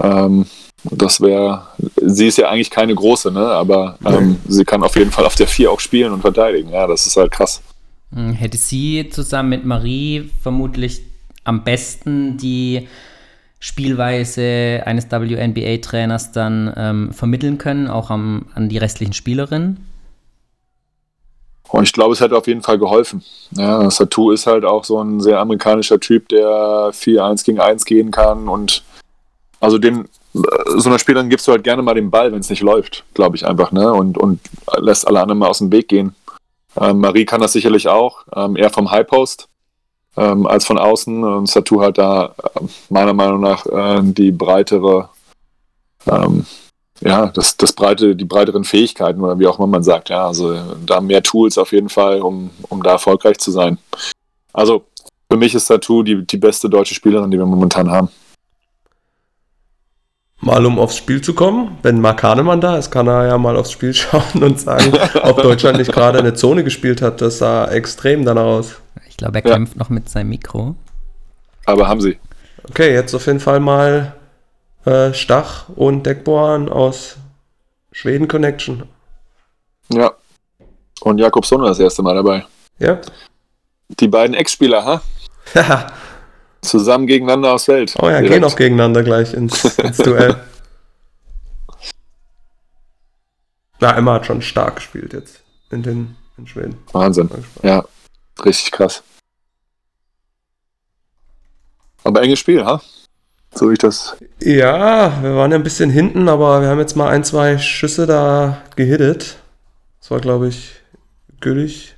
ähm, 0.00 0.46
das 0.84 1.20
wäre, 1.20 1.66
sie 1.96 2.28
ist 2.28 2.38
ja 2.38 2.48
eigentlich 2.48 2.70
keine 2.70 2.94
große, 2.94 3.32
ne? 3.32 3.46
aber 3.46 3.98
ähm, 4.04 4.36
sie 4.46 4.64
kann 4.64 4.82
auf 4.82 4.96
jeden 4.96 5.10
Fall 5.10 5.26
auf 5.26 5.34
der 5.34 5.48
4 5.48 5.70
auch 5.70 5.80
spielen 5.80 6.12
und 6.12 6.20
verteidigen. 6.20 6.70
Ja, 6.70 6.86
das 6.86 7.06
ist 7.06 7.16
halt 7.16 7.32
krass. 7.32 7.60
Hm, 8.14 8.32
Hätte 8.32 8.56
sie 8.56 9.08
zusammen 9.10 9.48
mit 9.48 9.64
Marie 9.64 10.30
vermutlich 10.42 11.02
am 11.44 11.64
besten 11.64 12.36
die 12.36 12.88
Spielweise 13.60 14.82
eines 14.84 15.10
WNBA-Trainers 15.10 16.30
dann 16.30 16.72
ähm, 16.76 17.12
vermitteln 17.12 17.58
können, 17.58 17.88
auch 17.88 18.10
am, 18.10 18.46
an 18.54 18.68
die 18.68 18.78
restlichen 18.78 19.14
Spielerinnen? 19.14 19.84
Und 21.70 21.82
ich 21.82 21.92
glaube, 21.92 22.14
es 22.14 22.20
hätte 22.20 22.36
auf 22.36 22.46
jeden 22.46 22.62
Fall 22.62 22.78
geholfen. 22.78 23.22
Ja, 23.50 23.90
Satu 23.90 24.30
ist 24.30 24.46
halt 24.46 24.64
auch 24.64 24.84
so 24.84 25.02
ein 25.02 25.20
sehr 25.20 25.38
amerikanischer 25.40 26.00
Typ, 26.00 26.28
der 26.28 26.46
4-1 26.92 27.44
gegen 27.44 27.60
1 27.60 27.84
gehen 27.84 28.10
kann 28.10 28.48
und 28.48 28.84
also 29.60 29.78
dem, 29.78 30.04
äh, 30.34 30.38
so 30.76 30.88
einer 30.88 30.98
Spielerin 30.98 31.30
gibst 31.30 31.46
du 31.48 31.52
halt 31.52 31.64
gerne 31.64 31.82
mal 31.82 31.94
den 31.94 32.10
Ball, 32.10 32.32
wenn 32.32 32.40
es 32.40 32.50
nicht 32.50 32.62
läuft, 32.62 33.04
glaube 33.14 33.36
ich 33.36 33.46
einfach, 33.46 33.72
ne? 33.72 33.92
Und, 33.92 34.18
und 34.18 34.40
lässt 34.78 35.06
alle 35.06 35.20
anderen 35.20 35.38
mal 35.38 35.48
aus 35.48 35.58
dem 35.58 35.72
Weg 35.72 35.88
gehen. 35.88 36.14
Ähm, 36.80 36.98
Marie 36.98 37.24
kann 37.24 37.40
das 37.40 37.52
sicherlich 37.52 37.88
auch, 37.88 38.24
ähm, 38.34 38.56
eher 38.56 38.70
vom 38.70 38.90
High 38.90 39.06
Post 39.06 39.48
ähm, 40.16 40.46
als 40.46 40.64
von 40.66 40.78
außen. 40.78 41.24
Und 41.24 41.48
Satu 41.48 41.82
hat 41.82 41.98
da 41.98 42.34
äh, 42.42 42.60
meiner 42.88 43.14
Meinung 43.14 43.40
nach 43.40 43.66
äh, 43.66 44.00
die 44.02 44.30
breitere, 44.30 45.08
ähm, 46.06 46.46
ja, 47.00 47.26
das, 47.28 47.56
das 47.56 47.72
breite, 47.72 48.16
die 48.16 48.24
breiteren 48.24 48.64
Fähigkeiten 48.64 49.20
oder 49.20 49.38
wie 49.38 49.46
auch 49.46 49.58
immer 49.58 49.68
man 49.68 49.82
sagt, 49.82 50.08
ja. 50.10 50.26
Also 50.26 50.56
da 50.84 51.00
mehr 51.00 51.22
Tools 51.22 51.58
auf 51.58 51.72
jeden 51.72 51.88
Fall, 51.88 52.20
um, 52.20 52.50
um 52.68 52.82
da 52.82 52.92
erfolgreich 52.92 53.38
zu 53.38 53.50
sein. 53.50 53.78
Also 54.52 54.84
für 55.30 55.36
mich 55.36 55.54
ist 55.54 55.66
Satu 55.66 56.02
die, 56.02 56.26
die 56.26 56.38
beste 56.38 56.68
deutsche 56.68 56.94
Spielerin, 56.94 57.30
die 57.30 57.38
wir 57.38 57.46
momentan 57.46 57.90
haben. 57.90 58.08
Mal 60.40 60.64
um 60.66 60.78
aufs 60.78 60.96
Spiel 60.96 61.20
zu 61.20 61.34
kommen, 61.34 61.78
wenn 61.82 62.00
Mark 62.00 62.22
Hahnemann 62.22 62.60
da 62.60 62.76
ist, 62.76 62.92
kann 62.92 63.08
er 63.08 63.26
ja 63.26 63.38
mal 63.38 63.56
aufs 63.56 63.72
Spiel 63.72 63.92
schauen 63.94 64.42
und 64.42 64.60
sagen, 64.60 64.92
ob 65.22 65.42
Deutschland 65.42 65.78
nicht 65.78 65.92
gerade 65.92 66.18
eine 66.18 66.34
Zone 66.34 66.62
gespielt 66.62 67.02
hat. 67.02 67.20
Das 67.20 67.38
sah 67.38 67.66
extrem 67.68 68.24
danach 68.24 68.44
aus. 68.44 68.76
Ich 69.08 69.16
glaube, 69.16 69.38
er 69.40 69.46
Ja. 69.48 69.54
kämpft 69.56 69.76
noch 69.76 69.88
mit 69.90 70.08
seinem 70.08 70.28
Mikro. 70.28 70.76
Aber 71.66 71.88
haben 71.88 72.00
sie. 72.00 72.18
Okay, 72.70 72.92
jetzt 72.94 73.14
auf 73.14 73.26
jeden 73.26 73.40
Fall 73.40 73.58
mal 73.60 74.14
äh, 74.84 75.12
Stach 75.12 75.68
und 75.70 76.04
Deckborn 76.06 76.68
aus 76.68 77.16
Schweden 77.90 78.28
Connection. 78.28 78.84
Ja. 79.92 80.12
Und 81.00 81.18
Jakob 81.18 81.46
Sonne 81.46 81.66
das 81.66 81.80
erste 81.80 82.02
Mal 82.02 82.14
dabei. 82.14 82.44
Ja? 82.78 83.00
Die 84.00 84.08
beiden 84.08 84.34
Ex-Spieler, 84.34 84.84
ha? 84.84 85.02
Zusammen 86.62 87.06
gegeneinander 87.06 87.52
aufs 87.54 87.64
Feld. 87.66 87.94
oh 88.00 88.06
ja, 88.08 88.20
Direkt. 88.20 88.32
gehen 88.32 88.44
auch 88.44 88.56
gegeneinander 88.56 89.02
gleich 89.02 89.32
ins, 89.34 89.64
ins 89.78 89.96
Duell. 89.98 90.36
Ja, 93.80 93.92
Emma 93.96 94.14
hat 94.14 94.26
schon 94.26 94.42
stark 94.42 94.76
gespielt 94.76 95.12
jetzt 95.12 95.40
in 95.70 95.84
den 95.84 96.16
in 96.36 96.48
Schweden. 96.48 96.78
Wahnsinn. 96.92 97.30
Ja, 97.62 97.84
richtig 98.44 98.72
krass. 98.72 99.02
Aber 102.04 102.22
enges 102.22 102.38
Spiel, 102.38 102.64
ha? 102.64 102.80
So 103.54 103.68
wie 103.68 103.74
ich 103.74 103.78
das. 103.78 104.16
Ja, 104.40 105.22
wir 105.22 105.36
waren 105.36 105.50
ja 105.50 105.56
ein 105.56 105.62
bisschen 105.62 105.90
hinten, 105.90 106.28
aber 106.28 106.60
wir 106.60 106.68
haben 106.68 106.78
jetzt 106.80 106.96
mal 106.96 107.08
ein, 107.08 107.24
zwei 107.24 107.58
Schüsse 107.58 108.06
da 108.06 108.62
gehittet. 108.76 109.36
Das 110.00 110.10
war, 110.10 110.20
glaube 110.20 110.48
ich, 110.48 110.72
gültig. 111.40 111.94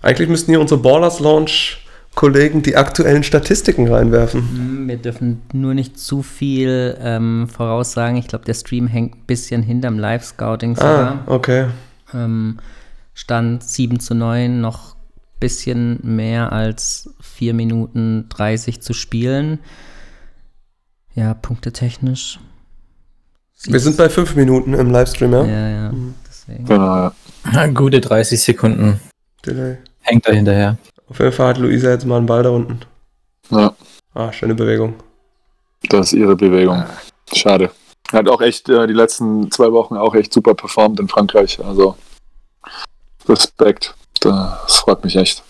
Eigentlich 0.00 0.28
müssten 0.28 0.52
hier 0.52 0.60
unsere 0.60 0.80
Ballers 0.80 1.20
Launch 1.20 1.81
Kollegen 2.14 2.62
die 2.62 2.76
aktuellen 2.76 3.22
Statistiken 3.22 3.88
reinwerfen. 3.88 4.40
Hm, 4.42 4.88
Wir 4.88 4.96
dürfen 4.98 5.42
nur 5.52 5.74
nicht 5.74 5.98
zu 5.98 6.22
viel 6.22 6.96
ähm, 7.00 7.48
voraussagen. 7.48 8.16
Ich 8.16 8.28
glaube, 8.28 8.44
der 8.44 8.54
Stream 8.54 8.86
hängt 8.86 9.14
ein 9.16 9.26
bisschen 9.26 9.62
hinterm 9.62 9.98
Live-Scouting 9.98 10.76
sogar. 10.76 11.22
Ah, 11.26 11.32
okay. 11.32 11.66
Ähm, 12.12 12.58
Stand 13.14 13.62
7 13.64 13.98
zu 14.00 14.14
9, 14.14 14.60
noch 14.60 14.94
ein 14.94 14.98
bisschen 15.40 15.98
mehr 16.02 16.52
als 16.52 17.10
4 17.20 17.54
Minuten 17.54 18.26
30 18.28 18.80
zu 18.82 18.92
spielen. 18.92 19.58
Ja, 21.14 21.34
punktetechnisch. 21.34 22.40
Wir 23.64 23.80
sind 23.80 23.96
bei 23.96 24.08
fünf 24.08 24.34
Minuten 24.34 24.74
im 24.74 24.90
Livestream, 24.90 25.32
ja? 25.32 25.44
Ja, 25.44 25.68
ja. 25.68 25.94
Deswegen. 26.28 26.64
Genau, 26.64 27.10
ja. 27.52 27.66
Gute 27.68 28.00
30 28.00 28.40
Sekunden 28.42 29.00
Delay. 29.46 29.76
hängt 30.00 30.26
da 30.26 30.32
hinterher. 30.32 30.78
Auf 31.12 31.18
jeden 31.18 31.32
Fall 31.32 31.48
hat 31.48 31.58
Luisa 31.58 31.90
jetzt 31.90 32.06
mal 32.06 32.16
einen 32.16 32.24
Ball 32.24 32.42
da 32.42 32.48
unten. 32.48 32.80
ja. 33.50 33.74
Ah, 34.14 34.32
schöne 34.32 34.54
Bewegung. 34.54 34.94
Das 35.90 36.06
ist 36.06 36.12
ihre 36.14 36.36
Bewegung. 36.36 36.84
Schade. 37.34 37.70
Hat 38.10 38.30
auch 38.30 38.40
echt 38.40 38.70
äh, 38.70 38.86
die 38.86 38.94
letzten 38.94 39.50
zwei 39.50 39.72
Wochen 39.72 39.98
auch 39.98 40.14
echt 40.14 40.32
super 40.32 40.54
performt 40.54 41.00
in 41.00 41.08
Frankreich. 41.08 41.62
Also 41.62 41.98
Respekt. 43.28 43.94
Das 44.20 44.76
freut 44.76 45.04
mich 45.04 45.16
echt. 45.16 45.42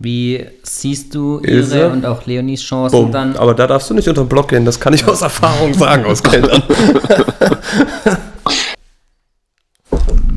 Wie 0.00 0.44
siehst 0.64 1.14
du 1.14 1.38
Ilse? 1.44 1.78
ihre 1.78 1.90
und 1.92 2.04
auch 2.04 2.26
Leonis 2.26 2.62
Chancen 2.62 3.00
Bumm. 3.00 3.12
dann? 3.12 3.36
Aber 3.36 3.54
da 3.54 3.68
darfst 3.68 3.90
du 3.90 3.94
nicht 3.94 4.08
unter 4.08 4.24
den 4.24 4.28
Block 4.28 4.48
gehen, 4.48 4.64
das 4.64 4.80
kann 4.80 4.92
ich 4.92 5.06
aus 5.06 5.22
Erfahrung 5.22 5.72
sagen, 5.72 6.04
aus 6.04 6.20
Kellern. 6.20 6.64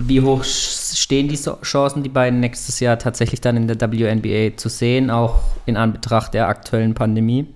Wie 0.05 0.21
hoch 0.21 0.43
stehen 0.43 1.27
die 1.27 1.39
Chancen, 1.63 2.03
die 2.03 2.09
beiden 2.09 2.39
nächstes 2.39 2.79
Jahr 2.79 2.99
tatsächlich 2.99 3.39
dann 3.41 3.55
in 3.55 3.67
der 3.67 3.79
WNBA 3.79 4.57
zu 4.57 4.69
sehen, 4.69 5.09
auch 5.09 5.39
in 5.65 5.77
Anbetracht 5.77 6.33
der 6.33 6.47
aktuellen 6.47 6.93
Pandemie? 6.93 7.47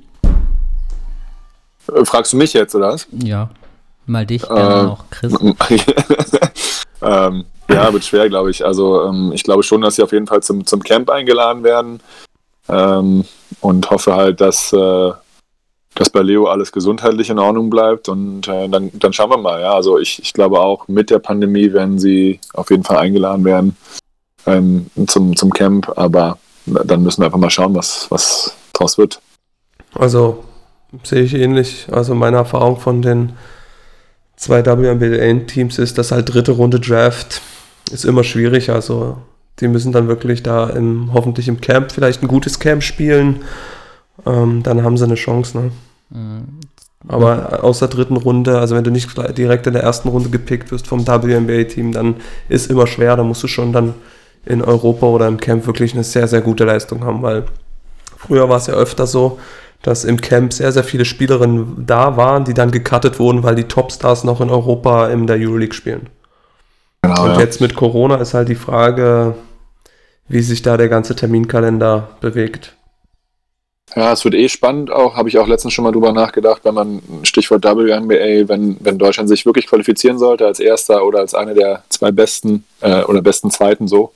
Äh, 1.93 2.05
Fragst 2.05 2.33
du 2.33 2.37
mich 2.37 2.53
jetzt, 2.53 2.73
oder 2.75 2.93
was? 2.93 3.07
Ja, 3.11 3.49
mal 4.05 4.25
dich, 4.25 4.43
gerne 4.43 4.79
Äh, 4.79 4.83
noch 4.83 5.09
Chris. 5.09 5.33
ähm, 7.01 7.45
ja, 7.69 7.91
wird 7.91 8.05
schwer, 8.05 8.29
glaube 8.29 8.51
ich. 8.51 8.63
Also 8.65 9.03
ähm, 9.05 9.31
ich 9.33 9.43
glaube 9.43 9.63
schon, 9.63 9.81
dass 9.81 9.95
sie 9.95 10.03
auf 10.03 10.13
jeden 10.13 10.27
Fall 10.27 10.41
zum, 10.41 10.65
zum 10.65 10.81
Camp 10.81 11.09
eingeladen 11.09 11.63
werden 11.63 11.99
ähm, 12.69 13.25
und 13.59 13.89
hoffe 13.89 14.15
halt, 14.15 14.39
dass, 14.39 14.71
äh, 14.71 15.11
dass 15.97 16.09
bei 16.09 16.21
Leo 16.21 16.45
alles 16.45 16.71
gesundheitlich 16.71 17.29
in 17.29 17.39
Ordnung 17.39 17.69
bleibt 17.69 18.07
und 18.07 18.47
äh, 18.47 18.69
dann, 18.69 18.91
dann 18.93 19.13
schauen 19.13 19.31
wir 19.31 19.37
mal. 19.37 19.61
Ja, 19.61 19.73
also 19.73 19.97
ich, 19.97 20.21
ich 20.21 20.33
glaube 20.33 20.59
auch 20.59 20.87
mit 20.87 21.09
der 21.09 21.19
Pandemie 21.19 21.73
werden 21.73 21.97
sie 21.97 22.39
auf 22.53 22.69
jeden 22.69 22.83
Fall 22.83 22.97
eingeladen 22.97 23.43
werden 23.43 23.75
ähm, 24.45 24.87
zum, 25.07 25.35
zum 25.35 25.51
Camp, 25.51 25.91
aber 25.97 26.37
dann 26.65 27.03
müssen 27.03 27.21
wir 27.21 27.25
einfach 27.25 27.39
mal 27.39 27.49
schauen, 27.49 27.73
was, 27.73 28.07
was 28.09 28.55
draus 28.73 28.97
wird. 28.97 29.19
Also 29.95 30.43
sehe 31.03 31.23
ich 31.23 31.33
ähnlich. 31.33 31.87
Also 31.91 32.13
meine 32.13 32.37
Erfahrung 32.37 32.77
von 32.79 33.01
den 33.01 33.33
zwei 34.35 34.65
WNBA-Teams 34.65 35.79
ist, 35.79 35.97
dass 35.97 36.11
halt 36.11 36.33
dritte 36.33 36.51
Runde 36.51 36.79
Draft 36.79 37.41
ist 37.91 38.05
immer 38.05 38.23
schwierig. 38.23 38.69
Also 38.69 39.17
die 39.59 39.67
müssen 39.67 39.91
dann 39.91 40.07
wirklich 40.07 40.43
da 40.43 40.69
im, 40.69 41.11
hoffentlich 41.13 41.47
im 41.47 41.61
Camp 41.61 41.91
vielleicht 41.91 42.21
ein 42.21 42.27
gutes 42.27 42.59
Camp 42.59 42.83
spielen. 42.83 43.43
Ähm, 44.25 44.61
dann 44.63 44.83
haben 44.83 44.97
sie 44.97 45.05
eine 45.05 45.15
Chance. 45.15 45.57
Ne? 45.57 45.71
Mhm. 46.09 46.59
Aber 47.07 47.63
aus 47.63 47.79
der 47.79 47.87
dritten 47.87 48.17
Runde, 48.17 48.59
also 48.59 48.75
wenn 48.75 48.83
du 48.83 48.91
nicht 48.91 49.09
direkt 49.37 49.67
in 49.67 49.73
der 49.73 49.83
ersten 49.83 50.09
Runde 50.09 50.29
gepickt 50.29 50.71
wirst 50.71 50.87
vom 50.87 51.07
WNBA-Team, 51.07 51.91
dann 51.93 52.15
ist 52.49 52.69
immer 52.69 52.87
schwer. 52.87 53.15
Da 53.15 53.23
musst 53.23 53.43
du 53.43 53.47
schon 53.47 53.71
dann 53.71 53.93
in 54.45 54.63
Europa 54.63 55.05
oder 55.05 55.27
im 55.27 55.39
Camp 55.39 55.67
wirklich 55.67 55.93
eine 55.93 56.03
sehr, 56.03 56.27
sehr 56.27 56.41
gute 56.41 56.65
Leistung 56.65 57.03
haben, 57.03 57.21
weil 57.21 57.45
früher 58.17 58.49
war 58.49 58.57
es 58.57 58.67
ja 58.67 58.73
öfter 58.73 59.05
so, 59.05 59.39
dass 59.83 60.05
im 60.05 60.19
Camp 60.19 60.53
sehr, 60.53 60.71
sehr 60.71 60.83
viele 60.83 61.05
Spielerinnen 61.05 61.85
da 61.85 62.17
waren, 62.17 62.45
die 62.45 62.53
dann 62.53 62.71
gecuttet 62.71 63.19
wurden, 63.19 63.43
weil 63.43 63.55
die 63.55 63.65
Topstars 63.65 64.23
noch 64.23 64.41
in 64.41 64.49
Europa 64.49 65.07
in 65.07 65.27
der 65.27 65.37
Euroleague 65.37 65.75
spielen. 65.75 66.09
Genau, 67.03 67.25
Und 67.25 67.31
ja. 67.33 67.39
jetzt 67.39 67.61
mit 67.61 67.75
Corona 67.75 68.15
ist 68.15 68.33
halt 68.33 68.49
die 68.49 68.55
Frage, 68.55 69.35
wie 70.27 70.41
sich 70.41 70.61
da 70.61 70.77
der 70.77 70.89
ganze 70.89 71.15
Terminkalender 71.15 72.09
bewegt. 72.21 72.75
Ja, 73.95 74.11
es 74.11 74.23
wird 74.25 74.35
eh 74.35 74.49
spannend 74.49 74.91
auch, 74.91 75.15
habe 75.15 75.29
ich 75.29 75.37
auch 75.37 75.47
letztens 75.47 75.73
schon 75.73 75.83
mal 75.83 75.91
drüber 75.91 76.11
nachgedacht, 76.11 76.61
wenn 76.63 76.75
man, 76.75 77.01
Stichwort 77.23 77.63
WNBA, 77.63 78.47
wenn, 78.47 78.77
wenn 78.79 78.97
Deutschland 78.97 79.29
sich 79.29 79.45
wirklich 79.45 79.67
qualifizieren 79.67 80.19
sollte 80.19 80.45
als 80.45 80.59
Erster 80.59 81.05
oder 81.05 81.19
als 81.19 81.33
einer 81.33 81.53
der 81.53 81.83
zwei 81.89 82.11
besten 82.11 82.65
äh, 82.81 83.03
oder 83.03 83.21
besten 83.21 83.49
Zweiten 83.49 83.87
so. 83.87 84.11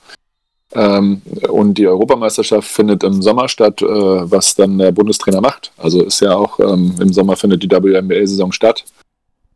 Ähm, 0.74 1.22
und 1.50 1.78
die 1.78 1.88
Europameisterschaft 1.88 2.68
findet 2.70 3.04
im 3.04 3.22
Sommer 3.22 3.50
statt, 3.50 3.82
äh, 3.82 3.86
was 3.86 4.56
dann 4.56 4.78
der 4.78 4.92
Bundestrainer 4.92 5.42
macht. 5.42 5.72
Also 5.78 6.04
ist 6.04 6.22
ja 6.22 6.36
auch, 6.36 6.60
ähm, 6.60 6.96
im 7.00 7.12
Sommer 7.12 7.36
findet 7.36 7.64
die 7.64 7.72
WNBA-Saison 7.72 8.52
statt. 8.52 8.86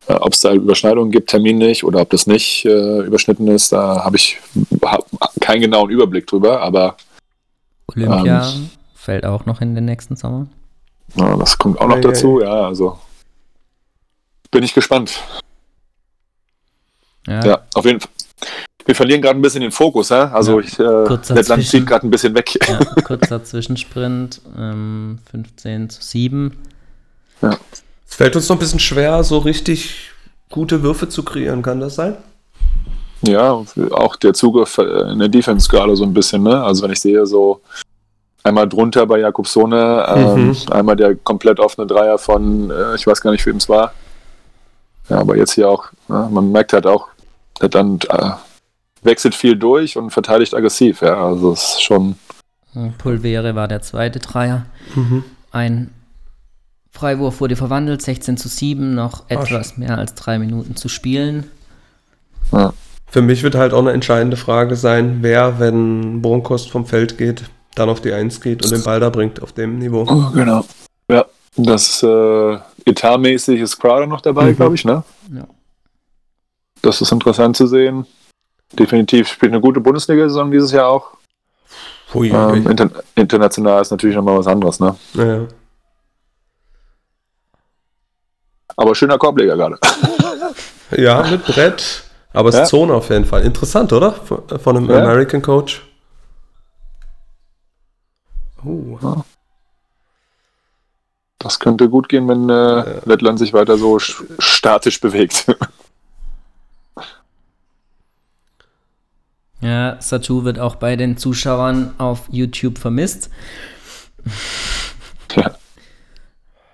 Äh, 0.08 0.14
ob 0.14 0.34
es 0.34 0.42
da 0.42 0.54
Überschneidungen 0.54 1.12
gibt, 1.12 1.30
terminlich, 1.30 1.84
oder 1.84 2.02
ob 2.02 2.10
das 2.10 2.28
nicht 2.28 2.66
äh, 2.66 3.00
überschnitten 3.02 3.48
ist, 3.48 3.72
da 3.72 4.04
habe 4.04 4.18
ich 4.18 4.40
hab 4.84 5.06
keinen 5.40 5.62
genauen 5.62 5.90
Überblick 5.90 6.28
drüber, 6.28 6.62
aber 6.62 6.98
Olympia 7.88 8.50
ähm, 8.50 8.70
fällt 9.06 9.26
auch 9.26 9.46
noch 9.46 9.62
in 9.62 9.76
den 9.76 9.86
nächsten 9.86 10.16
Sommer. 10.16 10.48
Ja, 11.16 11.38
das 11.38 11.58
kommt 11.58 11.80
auch 11.80 11.88
noch 11.88 12.02
dazu, 12.02 12.42
ja, 12.42 12.66
also 12.66 12.98
bin 14.52 14.64
ich 14.64 14.74
gespannt. 14.74 15.22
Ja, 17.28 17.46
ja 17.46 17.62
auf 17.76 17.86
jeden 17.86 18.00
Fall. 18.00 18.10
Wir 18.86 18.96
verlieren 18.96 19.22
gerade 19.22 19.40
ein 19.40 19.42
bisschen 19.42 19.62
den 19.62 19.72
Fokus, 19.72 20.12
hä? 20.12 20.30
also 20.32 20.60
ja, 20.60 20.66
ich, 20.66 20.80
äh, 20.80 21.34
Lettland 21.34 21.66
zieht 21.66 21.88
gerade 21.88 22.06
ein 22.06 22.12
bisschen 22.12 22.36
weg. 22.36 22.52
Ja, 22.68 22.80
kurzer 23.04 23.44
Zwischensprint, 23.44 24.42
ähm, 24.58 25.20
15 25.32 25.90
zu 25.90 26.02
7. 26.02 26.58
Ja. 27.42 27.58
Es 28.08 28.16
fällt 28.16 28.36
uns 28.36 28.50
noch 28.50 28.56
ein 28.56 28.60
bisschen 28.60 28.80
schwer, 28.80 29.24
so 29.24 29.40
richtig 29.40 30.12
gute 30.50 30.84
Würfe 30.84 31.10
zu 31.10 31.24
kreieren, 31.24 31.62
kann 31.62 31.80
das 31.80 31.96
sein? 31.96 32.18
Ja, 33.22 33.64
auch 33.92 34.16
der 34.18 34.34
Zugriff 34.34 34.78
in 34.78 35.20
der 35.20 35.30
Defense-Skala 35.30 35.96
so 35.96 36.04
ein 36.04 36.14
bisschen, 36.14 36.44
ne? 36.44 36.64
Also 36.64 36.84
wenn 36.84 36.92
ich 36.92 37.02
sehe, 37.02 37.26
so 37.26 37.62
einmal 38.46 38.70
drunter 38.70 39.06
bei 39.08 39.20
Jakobsone, 39.20 40.06
ähm, 40.08 40.48
mhm. 40.48 40.58
einmal 40.72 40.96
der 40.96 41.16
komplett 41.16 41.60
offene 41.60 41.88
Dreier 41.88 42.18
von, 42.18 42.70
äh, 42.70 42.96
ich 42.96 43.06
weiß 43.06 43.20
gar 43.22 43.32
nicht, 43.32 43.46
wem 43.46 43.58
es 43.58 43.68
war. 43.68 43.94
Ja, 45.10 45.20
aber 45.20 45.36
jetzt 45.36 45.54
hier 45.54 45.70
auch, 45.70 45.86
ja, 46.08 46.30
man 46.30 46.52
merkt 46.52 46.74
halt 46.74 46.86
auch, 46.86 47.08
der 47.60 47.70
dann 47.70 48.00
äh, 48.10 48.32
wechselt 49.02 49.36
viel 49.36 49.58
durch 49.58 49.98
und 49.98 50.12
verteidigt 50.12 50.54
aggressiv, 50.54 51.02
ja. 51.02 51.16
Also 51.26 51.54
es 51.54 51.76
ist 51.76 51.84
schon. 51.84 52.16
Pulvere 52.98 53.56
war 53.56 53.68
der 53.68 53.82
zweite 53.82 54.20
Dreier. 54.20 54.66
Mhm. 54.94 55.24
Ein 55.52 55.92
Freiwurf 56.92 57.42
wurde 57.42 57.56
verwandelt, 57.56 58.02
16 58.02 58.38
zu 58.38 58.48
7, 58.48 58.94
noch 58.94 59.30
etwas 59.30 59.72
Ach. 59.74 59.78
mehr 59.78 59.98
als 59.98 60.14
drei 60.14 60.38
Minuten 60.38 60.76
zu 60.76 60.88
spielen. 60.88 61.50
Ja. 62.52 62.74
Für 63.08 63.22
mich 63.22 63.44
wird 63.44 63.56
halt 63.56 63.74
auch 63.74 63.80
eine 63.80 63.94
entscheidende 63.94 64.36
Frage 64.36 64.76
sein, 64.76 65.20
wer, 65.22 65.60
wenn 65.60 66.22
Bronkost 66.22 66.70
vom 66.70 66.86
Feld 66.86 67.18
geht, 67.18 67.46
dann 67.76 67.90
auf 67.90 68.02
die 68.02 68.14
1 68.14 68.42
geht 68.42 68.64
und 68.64 68.72
den 68.72 68.84
Ball 68.84 69.00
da 69.00 69.10
bringt 69.10 69.42
auf 69.42 69.52
dem 69.52 69.80
Niveau. 69.80 70.06
Oh, 70.08 70.32
genau. 70.34 70.66
Ja, 71.10 71.26
das 71.58 72.02
äh, 72.04 72.58
etatmäßig 72.86 73.60
ist 73.60 73.80
Crowder 73.80 74.08
noch 74.08 74.22
dabei, 74.22 74.52
mhm. 74.52 74.56
glaube 74.56 74.76
ich, 74.76 74.86
ne? 74.86 75.04
Ja. 75.34 75.48
Das 76.82 77.02
ist 77.02 77.12
interessant 77.12 77.58
zu 77.58 77.68
sehen. 77.68 78.06
Definitiv 78.74 79.28
spielt 79.28 79.52
eine 79.52 79.62
gute 79.62 79.80
Bundesliga-Saison 79.80 80.52
dieses 80.52 80.72
Jahr 80.72 80.88
auch. 80.88 81.12
Hui, 82.14 82.30
ähm, 82.30 82.68
inter 82.68 82.90
international 83.16 83.82
ist 83.82 83.92
natürlich 83.92 84.16
nochmal 84.16 84.38
was 84.38 84.48
anderes, 84.48 84.80
ne? 84.80 84.96
Ja. 85.14 85.48
Aber 88.78 88.94
schöner 88.94 89.18
Korbleger 89.18 89.56
gerade. 89.56 89.80
ja, 90.98 91.24
mit 91.24 91.46
Brett. 91.46 92.04
Aber 92.34 92.50
es 92.50 92.56
ja. 92.56 92.64
ist 92.64 92.70
Zone 92.70 92.94
auf 92.94 93.10
jeden 93.10 93.26
Fall. 93.26 93.44
Interessant, 93.44 93.94
oder? 93.94 94.12
Von 94.12 94.78
einem 94.78 94.90
ja. 94.90 95.02
American 95.02 95.42
Coach. 95.42 95.82
Oh. 98.66 99.00
Ja. 99.02 99.26
Das 101.40 101.60
könnte 101.60 101.90
gut 101.90 102.10
gehen, 102.10 102.28
wenn 102.28 102.50
äh, 102.50 103.02
Lettland 103.06 103.38
sich 103.38 103.54
weiter 103.54 103.78
so 103.78 104.00
statisch 104.00 105.00
bewegt. 105.00 105.46
ja, 109.62 110.02
Satu 110.02 110.44
wird 110.44 110.58
auch 110.58 110.76
bei 110.76 110.96
den 110.96 111.18
Zuschauern 111.18 111.94
auf 112.00 112.24
YouTube 112.32 112.80
vermisst. 112.80 113.30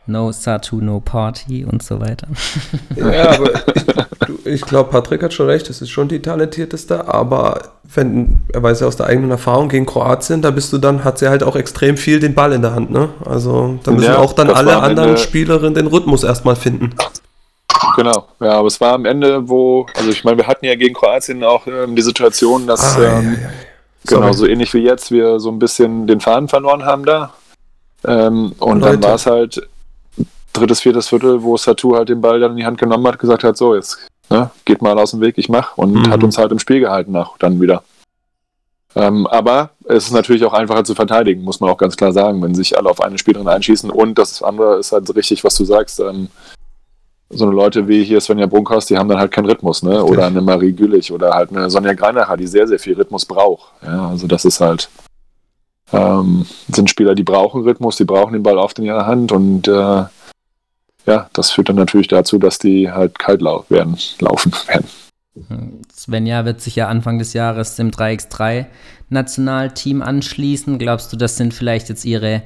No 0.07 0.31
Satu, 0.31 0.77
no 0.77 0.99
Party 0.99 1.63
und 1.63 1.83
so 1.83 1.99
weiter. 1.99 2.27
Ja, 2.95 3.31
aber 3.31 3.51
ich, 4.45 4.45
ich 4.45 4.61
glaube, 4.61 4.89
Patrick 4.89 5.21
hat 5.21 5.33
schon 5.33 5.45
recht, 5.45 5.69
es 5.69 5.81
ist 5.81 5.89
schon 5.89 6.07
die 6.07 6.21
talentierteste, 6.21 7.07
aber 7.07 7.61
wenn, 7.93 8.41
er 8.51 8.63
weiß 8.63 8.79
ja 8.79 8.87
aus 8.87 8.97
der 8.97 9.05
eigenen 9.05 9.31
Erfahrung 9.31 9.69
gegen 9.69 9.85
Kroatien, 9.85 10.41
da 10.41 10.51
bist 10.51 10.73
du 10.73 10.79
dann, 10.79 11.03
hat 11.03 11.19
sie 11.19 11.29
halt 11.29 11.43
auch 11.43 11.55
extrem 11.55 11.97
viel 11.97 12.19
den 12.19 12.33
Ball 12.33 12.51
in 12.53 12.61
der 12.61 12.73
Hand, 12.73 12.89
ne? 12.89 13.09
Also 13.25 13.79
da 13.83 13.91
müssen 13.91 14.05
ja, 14.05 14.17
auch 14.17 14.33
dann 14.33 14.49
alle 14.49 14.81
anderen 14.81 15.17
Spielerinnen 15.17 15.75
den 15.75 15.87
Rhythmus 15.87 16.23
erstmal 16.23 16.55
finden. 16.55 16.95
Genau, 17.95 18.27
ja, 18.39 18.53
aber 18.53 18.67
es 18.67 18.79
war 18.81 18.93
am 18.93 19.05
Ende, 19.05 19.47
wo, 19.49 19.85
also 19.95 20.09
ich 20.09 20.23
meine, 20.23 20.37
wir 20.37 20.47
hatten 20.47 20.65
ja 20.65 20.75
gegen 20.75 20.93
Kroatien 20.93 21.43
auch 21.43 21.67
ähm, 21.67 21.95
die 21.95 22.01
Situation, 22.01 22.67
dass 22.67 22.97
ah, 22.97 23.01
ähm, 23.01 23.33
ja, 23.33 23.41
ja, 23.41 23.49
genau 24.07 24.33
so 24.33 24.47
ähnlich 24.47 24.73
wie 24.73 24.83
jetzt 24.83 25.11
wir 25.11 25.39
so 25.39 25.49
ein 25.49 25.59
bisschen 25.59 26.07
den 26.07 26.21
Faden 26.21 26.47
verloren 26.47 26.85
haben 26.85 27.05
da. 27.05 27.33
Ähm, 28.05 28.53
und 28.59 28.79
Leute. 28.79 28.99
dann 28.99 29.03
war 29.03 29.15
es 29.15 29.25
halt 29.25 29.67
drittes, 30.53 30.81
viertes 30.81 31.09
Viertel, 31.09 31.43
wo 31.43 31.57
Satu 31.57 31.95
halt 31.95 32.09
den 32.09 32.21
Ball 32.21 32.39
dann 32.39 32.51
in 32.51 32.57
die 32.57 32.65
Hand 32.65 32.77
genommen 32.77 33.07
hat, 33.07 33.19
gesagt 33.19 33.43
hat, 33.43 33.57
so, 33.57 33.75
jetzt 33.75 33.99
ne, 34.29 34.49
geht 34.65 34.81
mal 34.81 34.97
aus 34.97 35.11
dem 35.11 35.21
Weg, 35.21 35.37
ich 35.37 35.49
mach 35.49 35.77
und 35.77 35.93
mhm. 35.93 36.09
hat 36.09 36.23
uns 36.23 36.37
halt 36.37 36.51
im 36.51 36.59
Spiel 36.59 36.79
gehalten 36.79 37.11
nach 37.11 37.37
dann 37.37 37.61
wieder. 37.61 37.83
Ähm, 38.95 39.25
aber 39.27 39.69
es 39.85 40.07
ist 40.07 40.11
natürlich 40.11 40.43
auch 40.43 40.53
einfacher 40.53 40.83
zu 40.83 40.95
verteidigen, 40.95 41.43
muss 41.43 41.59
man 41.59 41.69
auch 41.69 41.77
ganz 41.77 41.95
klar 41.95 42.11
sagen, 42.11 42.41
wenn 42.41 42.55
sich 42.55 42.77
alle 42.77 42.89
auf 42.89 43.01
eine 43.01 43.17
Spielerin 43.17 43.47
einschießen. 43.47 43.89
Und 43.89 44.17
das 44.17 44.43
andere 44.43 44.79
ist 44.79 44.91
halt 44.91 45.13
richtig, 45.15 45.43
was 45.43 45.55
du 45.55 45.63
sagst. 45.63 45.99
Ähm, 45.99 46.27
so 47.33 47.45
eine 47.45 47.55
Leute 47.55 47.87
wie 47.87 48.03
hier 48.03 48.19
Svenja 48.19 48.45
Brunkhaus, 48.45 48.87
die 48.87 48.97
haben 48.97 49.07
dann 49.07 49.19
halt 49.19 49.31
keinen 49.31 49.45
Rhythmus, 49.45 49.83
ne? 49.83 50.03
Oder 50.03 50.25
eine 50.25 50.41
Marie 50.41 50.73
Gülich 50.73 51.13
oder 51.13 51.33
halt 51.33 51.51
eine 51.51 51.69
Sonja 51.69 51.93
Greinacher, 51.93 52.35
die 52.35 52.47
sehr, 52.47 52.67
sehr 52.67 52.79
viel 52.79 52.95
Rhythmus 52.95 53.25
braucht. 53.25 53.71
Ja, 53.81 54.09
also 54.09 54.27
das 54.27 54.43
ist 54.43 54.59
halt, 54.59 54.89
ähm, 55.93 56.45
sind 56.67 56.89
Spieler, 56.89 57.15
die 57.15 57.23
brauchen 57.23 57.63
Rhythmus, 57.63 57.95
die 57.95 58.03
brauchen 58.03 58.33
den 58.33 58.43
Ball 58.43 58.57
oft 58.57 58.79
in 58.79 58.85
ihrer 58.85 59.07
Hand 59.07 59.31
und 59.31 59.67
äh, 59.67 60.03
ja, 61.05 61.29
das 61.33 61.51
führt 61.51 61.69
dann 61.69 61.75
natürlich 61.75 62.07
dazu, 62.07 62.37
dass 62.37 62.59
die 62.59 62.91
halt 62.91 63.17
kalt 63.19 63.41
lau 63.41 63.65
werden, 63.69 63.97
laufen 64.19 64.53
werden. 64.67 64.87
Svenja 65.95 66.45
wird 66.45 66.61
sich 66.61 66.75
ja 66.75 66.87
Anfang 66.87 67.17
des 67.17 67.33
Jahres 67.33 67.75
dem 67.75 67.91
3x3 67.91 68.65
Nationalteam 69.09 70.01
anschließen. 70.01 70.77
Glaubst 70.77 71.11
du, 71.13 71.17
das 71.17 71.37
sind 71.37 71.53
vielleicht 71.53 71.89
jetzt 71.89 72.05
ihre 72.05 72.43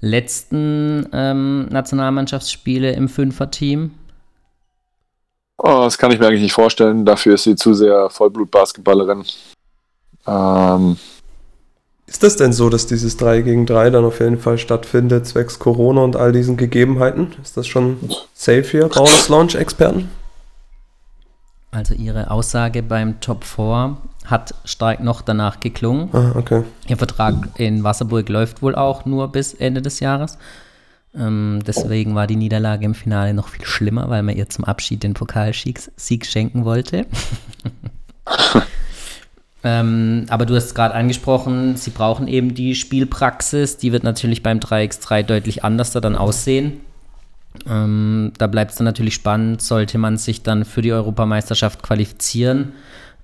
letzten 0.00 1.08
ähm, 1.12 1.66
Nationalmannschaftsspiele 1.70 2.92
im 2.92 3.08
Fünfer-Team? 3.08 3.92
Oh, 5.58 5.80
das 5.82 5.98
kann 5.98 6.12
ich 6.12 6.20
mir 6.20 6.28
eigentlich 6.28 6.42
nicht 6.42 6.52
vorstellen. 6.52 7.04
Dafür 7.04 7.34
ist 7.34 7.42
sie 7.42 7.56
zu 7.56 7.74
sehr 7.74 8.08
Vollblut-Basketballerin. 8.10 9.24
Ähm, 10.26 10.96
ist 12.08 12.22
das 12.22 12.36
denn 12.36 12.54
so, 12.54 12.70
dass 12.70 12.86
dieses 12.86 13.18
3 13.18 13.42
gegen 13.42 13.66
3 13.66 13.90
dann 13.90 14.04
auf 14.04 14.20
jeden 14.20 14.38
Fall 14.38 14.56
stattfindet, 14.56 15.26
zwecks 15.26 15.58
Corona 15.58 16.00
und 16.00 16.16
all 16.16 16.32
diesen 16.32 16.56
Gegebenheiten? 16.56 17.28
Ist 17.42 17.56
das 17.58 17.66
schon 17.66 17.98
safe 18.32 18.62
hier, 18.62 18.88
Bonus 18.88 19.28
Launch-Experten? 19.28 20.08
Also 21.70 21.92
ihre 21.92 22.30
Aussage 22.30 22.82
beim 22.82 23.20
Top 23.20 23.44
4 23.44 23.98
hat 24.24 24.54
stark 24.64 25.00
noch 25.00 25.20
danach 25.20 25.60
geklungen. 25.60 26.08
Ah, 26.14 26.32
okay. 26.34 26.62
Ihr 26.86 26.96
Vertrag 26.96 27.34
in 27.58 27.84
Wasserburg 27.84 28.28
läuft 28.30 28.62
wohl 28.62 28.74
auch 28.74 29.04
nur 29.04 29.28
bis 29.30 29.52
Ende 29.52 29.82
des 29.82 30.00
Jahres. 30.00 30.38
Ähm, 31.14 31.60
deswegen 31.66 32.14
war 32.14 32.26
die 32.26 32.36
Niederlage 32.36 32.86
im 32.86 32.94
Finale 32.94 33.34
noch 33.34 33.48
viel 33.48 33.66
schlimmer, 33.66 34.08
weil 34.08 34.22
man 34.22 34.36
ihr 34.36 34.48
zum 34.48 34.64
Abschied 34.64 35.02
den 35.02 35.12
Pokalsieg 35.12 36.26
schenken 36.26 36.64
wollte. 36.64 37.06
Ähm, 39.64 40.26
aber 40.28 40.46
du 40.46 40.54
hast 40.54 40.66
es 40.66 40.74
gerade 40.74 40.94
angesprochen, 40.94 41.76
sie 41.76 41.90
brauchen 41.90 42.28
eben 42.28 42.54
die 42.54 42.74
Spielpraxis. 42.74 43.76
Die 43.76 43.92
wird 43.92 44.04
natürlich 44.04 44.42
beim 44.42 44.58
3x3 44.58 45.24
deutlich 45.24 45.64
anders 45.64 45.92
da 45.92 46.00
dann 46.00 46.16
aussehen. 46.16 46.80
Ähm, 47.68 48.32
da 48.38 48.46
bleibt 48.46 48.72
es 48.72 48.76
dann 48.76 48.84
natürlich 48.84 49.14
spannend, 49.14 49.62
sollte 49.62 49.98
man 49.98 50.16
sich 50.16 50.42
dann 50.42 50.64
für 50.64 50.82
die 50.82 50.92
Europameisterschaft 50.92 51.82
qualifizieren. 51.82 52.72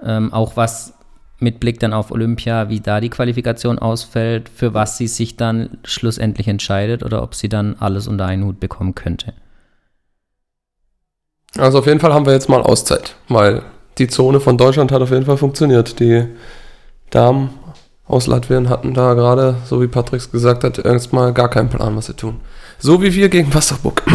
Ähm, 0.03 0.33
auch 0.33 0.57
was 0.57 0.95
mit 1.39 1.61
Blick 1.61 1.79
dann 1.79 1.93
auf 1.93 2.11
Olympia, 2.11 2.69
wie 2.69 2.81
da 2.81 3.01
die 3.01 3.11
Qualifikation 3.11 3.79
ausfällt, 3.79 4.49
für 4.49 4.75
was 4.75 4.99
sie 4.99 5.07
sich 5.07 5.37
dann 5.37 5.79
schlussendlich 5.85 6.49
entscheidet 6.49 7.05
oder 7.05 7.23
ob 7.23 7.35
sie 7.35 7.49
dann 7.49 7.77
alles 7.79 8.09
unter 8.09 8.27
einen 8.27 8.45
Hut 8.45 8.61
bekommen 8.61 8.95
könnte. 8.95 9.35
Also 11.57 11.79
auf 11.79 11.87
jeden 11.87 12.01
Fall 12.01 12.13
haben 12.13 12.27
wir 12.27 12.33
jetzt 12.33 12.49
mal 12.49 12.63
Auszeit, 12.63 13.15
weil 13.29 13.63
die 13.99 14.09
Zone 14.09 14.41
von 14.41 14.59
Deutschland 14.59 14.93
hat 14.93 15.03
auf 15.03 15.11
jeden 15.11 15.27
Fall 15.27 15.37
funktioniert. 15.37 16.01
Die 16.01 16.25
Damen 17.11 17.51
aus 18.07 18.27
Latvien 18.27 18.69
hatten 18.69 18.93
da 18.95 19.15
gerade, 19.15 19.57
so 19.65 19.81
wie 19.81 19.87
Patrick 19.87 20.31
gesagt 20.31 20.65
hat, 20.65 20.79
erstmal 20.79 21.33
gar 21.33 21.49
keinen 21.49 21.71
Plan, 21.71 21.97
was 21.97 22.07
sie 22.07 22.15
tun. 22.15 22.41
So 22.79 23.01
wie 23.03 23.15
wir 23.15 23.29
gegen 23.29 23.53
Wasserburg. 23.55 24.03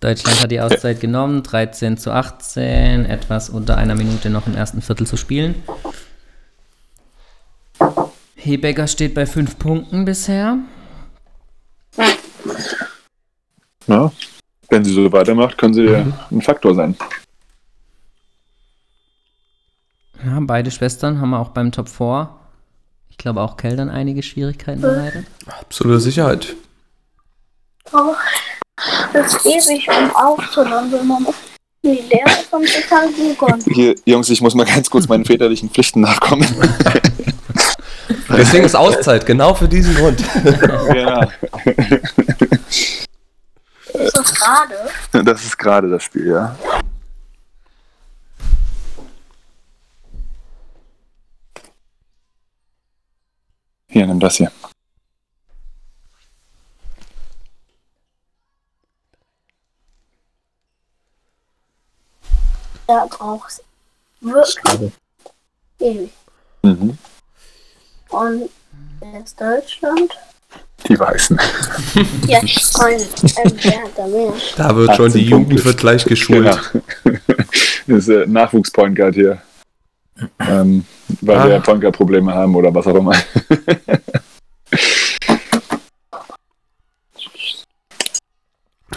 Deutschland 0.00 0.42
hat 0.42 0.50
die 0.50 0.60
Auszeit 0.60 1.00
genommen, 1.00 1.42
13 1.42 1.96
zu 1.96 2.12
18, 2.12 3.04
etwas 3.06 3.50
unter 3.50 3.76
einer 3.76 3.94
Minute 3.94 4.30
noch 4.30 4.46
im 4.46 4.54
ersten 4.54 4.82
Viertel 4.82 5.06
zu 5.06 5.16
spielen. 5.16 5.62
Hebecker 8.34 8.88
steht 8.88 9.14
bei 9.14 9.26
5 9.26 9.58
Punkten 9.58 10.04
bisher. 10.04 10.58
ja, 13.86 14.12
wenn 14.68 14.84
sie 14.84 14.92
so 14.92 15.12
weitermacht, 15.12 15.56
können 15.56 15.74
sie 15.74 15.88
ein 15.88 16.42
Faktor 16.42 16.74
sein. 16.74 16.96
Ja, 20.24 20.38
beide 20.40 20.70
Schwestern 20.70 21.20
haben 21.20 21.30
wir 21.30 21.40
auch 21.40 21.48
beim 21.48 21.72
Top 21.72 21.88
4. 21.88 22.28
Ich 23.10 23.18
glaube 23.18 23.40
auch 23.40 23.56
Kell 23.56 23.76
dann 23.76 23.90
einige 23.90 24.22
Schwierigkeiten 24.22 24.80
bereitet. 24.80 25.26
Absolute 25.46 26.00
Sicherheit. 26.00 26.54
Oh, 27.92 28.14
das 29.12 29.34
ist 29.34 29.46
ewig, 29.46 29.88
um 29.88 30.14
aufzuhören, 30.14 30.90
wenn 30.92 31.06
man 31.06 31.26
die 31.84 32.02
Lehre 32.08 32.30
von 32.48 32.64
total 32.64 33.08
googeln. 33.10 33.62
Hier, 33.72 33.94
Jungs, 34.04 34.30
ich 34.30 34.40
muss 34.40 34.54
mal 34.54 34.64
ganz 34.64 34.88
kurz 34.88 35.08
meinen 35.08 35.24
väterlichen 35.24 35.68
Pflichten 35.70 36.00
nachkommen. 36.00 36.46
Deswegen 38.28 38.64
ist 38.64 38.76
Auszeit, 38.76 39.26
genau 39.26 39.54
für 39.54 39.68
diesen 39.68 39.94
Grund. 39.94 40.20
ja, 40.94 41.28
Ist 43.92 44.16
das 44.16 44.34
gerade? 44.34 44.74
das 45.24 45.44
ist 45.44 45.58
gerade 45.58 45.90
das 45.90 46.02
Spiel, 46.04 46.28
ja. 46.28 46.56
Hier, 53.92 54.06
nimm 54.06 54.18
das 54.18 54.36
hier. 54.36 54.50
Ja, 62.88 63.06
brauchst 63.06 63.62
wirklich 64.22 64.56
Schade. 64.66 64.92
ewig. 65.78 66.10
Mhm. 66.62 66.96
Und 68.08 68.50
wer 69.00 69.22
ist 69.22 69.38
Deutschland? 69.38 70.18
Die 70.88 70.98
Weißen. 70.98 71.38
Ja, 72.26 72.40
und 72.40 72.48
ähm, 72.48 73.58
wer 73.62 73.82
hat 73.82 73.90
da 73.98 74.06
mehr? 74.06 74.32
Da 74.56 74.74
wird 74.74 74.96
schon 74.96 75.06
18 75.08 75.20
die 75.20 75.28
Jugend 75.28 75.64
wird 75.66 75.78
gleich 75.78 76.04
geschult. 76.04 76.58
Genau. 77.04 77.18
Das 77.88 78.06
ist 78.06 78.08
äh, 78.10 78.26
Nachwuchs-Point 78.26 78.94
Guard 78.96 79.16
hier. 79.16 79.42
Ähm, 80.38 80.86
weil 81.20 81.36
Ah. 81.36 81.48
wir 81.48 81.60
Point 81.60 81.80
Guard 81.80 81.96
Probleme 81.96 82.32
haben 82.34 82.54
oder 82.54 82.74
was 82.74 82.86
auch 82.86 82.94
immer. 82.94 83.12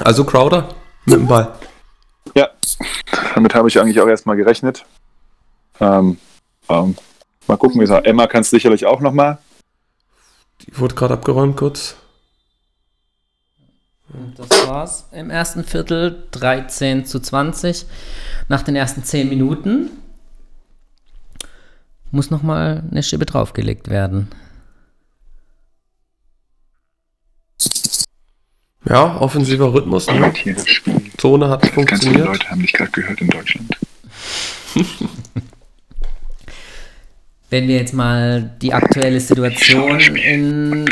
Also 0.04 0.24
Crowder 0.26 0.70
mit 1.06 1.16
dem 1.20 1.28
Ball. 1.28 1.54
Ja, 2.36 2.50
damit 3.34 3.56
habe 3.56 3.68
ich 3.70 3.80
eigentlich 3.80 4.00
auch 4.02 4.08
erstmal 4.08 4.36
gerechnet. 4.36 4.86
Ähm, 5.80 6.18
ähm, 6.70 6.96
mal 7.48 7.58
gucken, 7.58 7.80
wie 7.80 7.86
es 7.86 7.90
war. 7.90 8.06
Emma 8.06 8.28
kann 8.28 8.42
es 8.42 8.50
sicherlich 8.50 8.86
auch 8.86 9.00
nochmal. 9.00 9.38
Die 10.62 10.78
wurde 10.78 10.96
gerade 10.96 11.14
abgeräumt 11.14 11.58
kurz. 11.58 11.96
Und 14.14 14.38
das 14.38 14.68
war's 14.68 15.06
im 15.12 15.30
ersten 15.30 15.64
Viertel. 15.64 16.28
13 16.32 17.06
zu 17.06 17.20
20. 17.20 17.86
Nach 18.48 18.62
den 18.64 18.76
ersten 18.76 19.04
10 19.04 19.30
Minuten 19.30 19.90
muss 22.12 22.32
nochmal 22.32 22.84
eine 22.90 23.04
Schippe 23.04 23.26
draufgelegt 23.26 23.90
werden. 23.90 24.30
Ja, 28.88 29.20
offensiver 29.20 29.74
Rhythmus. 29.74 30.08
Ne? 30.08 30.32
Zone 31.18 31.50
hat 31.50 31.66
funktioniert. 31.68 32.50
haben 32.50 32.62
dich 32.62 32.74
gerade 32.74 32.92
gehört 32.92 33.20
in 33.20 33.30
Deutschland. 33.30 33.78
Wenn 37.50 37.68
wir 37.68 37.76
jetzt 37.78 37.94
mal 37.94 38.52
die 38.62 38.74
aktuelle 38.74 39.20
Situation 39.20 40.00
ins 40.00 40.90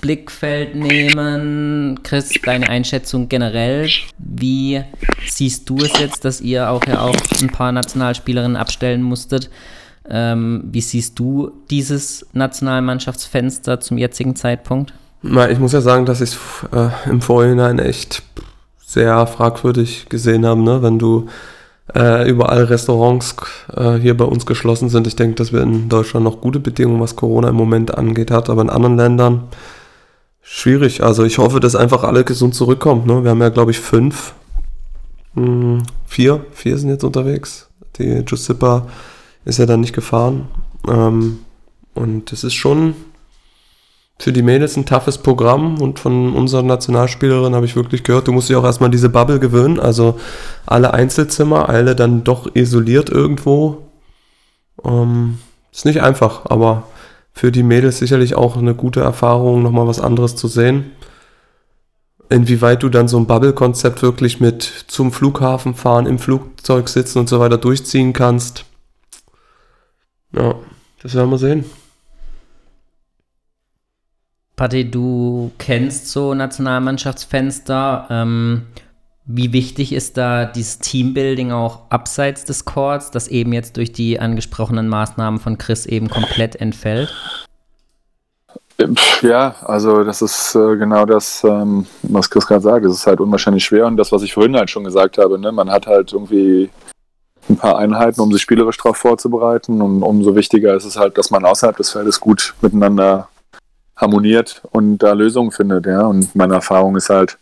Blickfeld 0.00 0.74
nehmen, 0.74 2.00
Chris, 2.02 2.30
deine 2.44 2.68
Einschätzung 2.68 3.28
generell, 3.28 3.88
wie 4.18 4.82
siehst 5.26 5.68
du 5.70 5.78
es 5.78 5.98
jetzt, 5.98 6.24
dass 6.24 6.40
ihr 6.40 6.70
auch 6.70 6.84
ja 6.86 7.00
auch 7.00 7.16
ein 7.40 7.48
paar 7.48 7.72
Nationalspielerinnen 7.72 8.56
abstellen 8.56 9.02
musstet? 9.02 9.48
Ähm, 10.08 10.64
wie 10.70 10.80
siehst 10.80 11.18
du 11.18 11.52
dieses 11.70 12.26
Nationalmannschaftsfenster 12.32 13.80
zum 13.80 13.98
jetzigen 13.98 14.36
Zeitpunkt? 14.36 14.92
Na, 15.22 15.48
ich 15.48 15.58
muss 15.58 15.72
ja 15.72 15.80
sagen, 15.80 16.04
dass 16.04 16.20
ich 16.20 16.30
es 16.30 16.38
äh, 16.72 16.90
im 17.08 17.22
Vorhinein 17.22 17.78
echt 17.78 18.22
sehr 18.84 19.26
fragwürdig 19.26 20.06
gesehen 20.10 20.44
habe, 20.44 20.60
ne? 20.60 20.82
wenn 20.82 20.98
du 20.98 21.28
äh, 21.94 22.28
überall 22.28 22.64
Restaurants 22.64 23.36
äh, 23.74 23.94
hier 23.94 24.16
bei 24.16 24.24
uns 24.24 24.46
geschlossen 24.46 24.88
sind. 24.88 25.06
Ich 25.06 25.16
denke, 25.16 25.36
dass 25.36 25.52
wir 25.52 25.62
in 25.62 25.88
Deutschland 25.88 26.24
noch 26.24 26.40
gute 26.40 26.60
Bedingungen, 26.60 27.00
was 27.00 27.16
Corona 27.16 27.48
im 27.48 27.56
Moment 27.56 27.96
angeht, 27.96 28.30
hat, 28.30 28.50
aber 28.50 28.62
in 28.62 28.70
anderen 28.70 28.96
Ländern 28.96 29.44
schwierig. 30.42 31.02
Also 31.02 31.24
ich 31.24 31.38
hoffe, 31.38 31.60
dass 31.60 31.74
einfach 31.74 32.04
alle 32.04 32.24
gesund 32.24 32.54
zurückkommen. 32.54 33.06
Ne? 33.06 33.24
Wir 33.24 33.30
haben 33.30 33.40
ja, 33.40 33.48
glaube 33.48 33.70
ich, 33.70 33.80
fünf, 33.80 34.34
hm, 35.34 35.82
vier, 36.06 36.44
vier 36.52 36.78
sind 36.78 36.90
jetzt 36.90 37.04
unterwegs. 37.04 37.68
Die 37.98 38.24
Giuseppa 38.24 38.86
ist 39.44 39.58
ja 39.58 39.66
dann 39.66 39.80
nicht 39.80 39.94
gefahren. 39.94 40.48
Ähm, 40.88 41.40
und 41.94 42.32
es 42.32 42.44
ist 42.44 42.54
schon 42.54 42.94
für 44.18 44.32
die 44.32 44.42
Mädels 44.42 44.76
ein 44.76 44.86
toughes 44.86 45.18
Programm 45.18 45.80
und 45.80 45.98
von 45.98 46.34
unseren 46.34 46.66
Nationalspielerinnen 46.66 47.54
habe 47.54 47.66
ich 47.66 47.76
wirklich 47.76 48.04
gehört, 48.04 48.28
du 48.28 48.32
musst 48.32 48.48
dich 48.48 48.56
auch 48.56 48.64
erstmal 48.64 48.90
diese 48.90 49.08
Bubble 49.08 49.40
gewöhnen, 49.40 49.80
also 49.80 50.18
alle 50.66 50.94
Einzelzimmer, 50.94 51.68
alle 51.68 51.96
dann 51.96 52.24
doch 52.24 52.54
isoliert 52.54 53.10
irgendwo. 53.10 53.88
Ähm, 54.84 55.38
ist 55.72 55.84
nicht 55.84 56.02
einfach, 56.02 56.46
aber 56.46 56.84
für 57.32 57.50
die 57.50 57.64
Mädels 57.64 57.98
sicherlich 57.98 58.36
auch 58.36 58.56
eine 58.56 58.74
gute 58.74 59.00
Erfahrung, 59.00 59.62
nochmal 59.62 59.88
was 59.88 60.00
anderes 60.00 60.36
zu 60.36 60.46
sehen. 60.46 60.92
Inwieweit 62.30 62.82
du 62.82 62.88
dann 62.88 63.08
so 63.08 63.18
ein 63.18 63.26
Bubble-Konzept 63.26 64.00
wirklich 64.00 64.40
mit 64.40 64.62
zum 64.86 65.12
Flughafen 65.12 65.74
fahren, 65.74 66.06
im 66.06 66.18
Flugzeug 66.18 66.88
sitzen 66.88 67.18
und 67.18 67.28
so 67.28 67.40
weiter 67.40 67.58
durchziehen 67.58 68.12
kannst. 68.12 68.64
Ja, 70.36 70.54
das 71.02 71.14
werden 71.14 71.30
wir 71.30 71.38
sehen. 71.38 71.64
Patti, 74.56 74.90
du 74.90 75.50
kennst 75.58 76.08
so 76.08 76.34
Nationalmannschaftsfenster. 76.34 78.06
Ähm, 78.10 78.66
wie 79.26 79.52
wichtig 79.52 79.92
ist 79.92 80.16
da 80.16 80.44
dieses 80.44 80.78
Teambuilding 80.80 81.50
auch 81.50 81.90
abseits 81.90 82.44
des 82.44 82.64
Courts, 82.64 83.10
das 83.10 83.28
eben 83.28 83.52
jetzt 83.52 83.76
durch 83.76 83.92
die 83.92 84.20
angesprochenen 84.20 84.88
Maßnahmen 84.88 85.40
von 85.40 85.56
Chris 85.58 85.86
eben 85.86 86.08
komplett 86.08 86.56
entfällt? 86.56 87.12
Ja, 89.22 89.54
also 89.62 90.02
das 90.04 90.20
ist 90.20 90.54
äh, 90.56 90.76
genau 90.76 91.06
das, 91.06 91.44
ähm, 91.44 91.86
was 92.02 92.28
Chris 92.28 92.46
gerade 92.46 92.60
sagt. 92.60 92.84
Es 92.84 92.92
ist 92.92 93.06
halt 93.06 93.20
unwahrscheinlich 93.20 93.64
schwer 93.64 93.86
und 93.86 93.96
das, 93.96 94.10
was 94.12 94.22
ich 94.22 94.34
vorhin 94.34 94.56
halt 94.56 94.68
schon 94.68 94.84
gesagt 94.84 95.16
habe, 95.16 95.38
ne? 95.38 95.52
man 95.52 95.70
hat 95.70 95.86
halt 95.86 96.12
irgendwie 96.12 96.70
ein 97.48 97.56
paar 97.56 97.78
Einheiten, 97.78 98.20
um 98.20 98.32
sich 98.32 98.42
spielerisch 98.42 98.76
darauf 98.78 98.96
vorzubereiten 98.96 99.82
und 99.82 100.02
umso 100.02 100.34
wichtiger 100.34 100.74
ist 100.74 100.84
es 100.84 100.96
halt, 100.96 101.18
dass 101.18 101.30
man 101.30 101.44
außerhalb 101.44 101.76
des 101.76 101.90
Feldes 101.90 102.20
gut 102.20 102.54
miteinander 102.60 103.28
harmoniert 103.96 104.62
und 104.70 104.98
da 104.98 105.12
Lösungen 105.12 105.50
findet, 105.50 105.86
ja. 105.86 106.02
Und 106.06 106.34
meine 106.34 106.54
Erfahrung 106.54 106.96
ist 106.96 107.10
halt, 107.10 107.38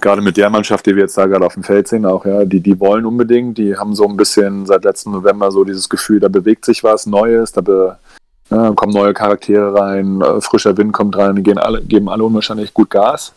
gerade 0.00 0.20
mit 0.20 0.36
der 0.36 0.50
Mannschaft, 0.50 0.86
die 0.86 0.94
wir 0.94 1.02
jetzt 1.02 1.16
da 1.16 1.26
gerade 1.26 1.46
auf 1.46 1.54
dem 1.54 1.62
Feld 1.62 1.88
sehen, 1.88 2.04
auch, 2.04 2.24
ja, 2.24 2.44
die, 2.44 2.60
die 2.60 2.78
wollen 2.78 3.06
unbedingt, 3.06 3.58
die 3.58 3.76
haben 3.76 3.94
so 3.94 4.06
ein 4.06 4.16
bisschen 4.16 4.66
seit 4.66 4.84
letzten 4.84 5.12
November 5.12 5.50
so 5.50 5.64
dieses 5.64 5.88
Gefühl, 5.88 6.20
da 6.20 6.28
bewegt 6.28 6.64
sich 6.64 6.84
was 6.84 7.06
Neues, 7.06 7.52
da 7.52 7.60
be, 7.60 7.96
ja, 8.50 8.72
kommen 8.72 8.92
neue 8.92 9.14
Charaktere 9.14 9.74
rein, 9.74 10.20
äh, 10.20 10.40
frischer 10.40 10.76
Wind 10.76 10.92
kommt 10.92 11.16
rein, 11.16 11.36
die 11.36 11.42
gehen 11.42 11.58
alle, 11.58 11.82
geben 11.82 12.08
alle 12.08 12.24
unwahrscheinlich 12.24 12.74
gut 12.74 12.90
Gas. 12.90 13.32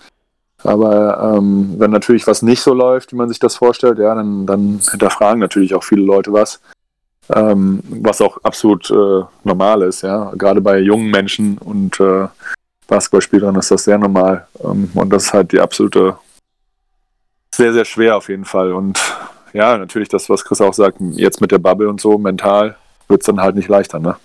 Aber 0.65 1.35
ähm, 1.37 1.75
wenn 1.77 1.91
natürlich 1.91 2.27
was 2.27 2.41
nicht 2.41 2.61
so 2.61 2.73
läuft, 2.73 3.11
wie 3.11 3.15
man 3.15 3.29
sich 3.29 3.39
das 3.39 3.55
vorstellt, 3.55 3.99
ja, 3.99 4.15
dann, 4.15 4.45
dann 4.45 4.81
hinterfragen 4.89 5.39
natürlich 5.39 5.75
auch 5.75 5.83
viele 5.83 6.03
Leute 6.03 6.33
was. 6.33 6.59
Ähm, 7.33 7.81
was 7.89 8.21
auch 8.21 8.37
absolut 8.43 8.89
äh, 8.91 9.23
normal 9.43 9.81
ist, 9.83 10.03
ja. 10.03 10.31
Gerade 10.35 10.61
bei 10.61 10.79
jungen 10.79 11.09
Menschen 11.09 11.57
und 11.57 11.99
äh, 11.99 12.27
Basketballspielern 12.87 13.55
ist 13.55 13.71
das 13.71 13.83
sehr 13.83 13.97
normal. 13.97 14.47
Ähm, 14.63 14.89
und 14.93 15.09
das 15.09 15.25
ist 15.25 15.33
halt 15.33 15.51
die 15.51 15.59
absolute 15.59 16.17
sehr, 17.55 17.73
sehr 17.73 17.85
schwer 17.85 18.17
auf 18.17 18.29
jeden 18.29 18.45
Fall. 18.45 18.73
Und 18.73 18.99
ja, 19.53 19.77
natürlich 19.77 20.09
das, 20.09 20.29
was 20.29 20.43
Chris 20.43 20.61
auch 20.61 20.73
sagt, 20.73 20.97
jetzt 21.11 21.41
mit 21.41 21.51
der 21.51 21.59
Bubble 21.59 21.89
und 21.89 22.01
so, 22.01 22.17
mental 22.17 22.75
wird 23.07 23.21
es 23.21 23.25
dann 23.25 23.41
halt 23.41 23.55
nicht 23.55 23.69
leichter, 23.69 23.99
ne? 23.99 24.17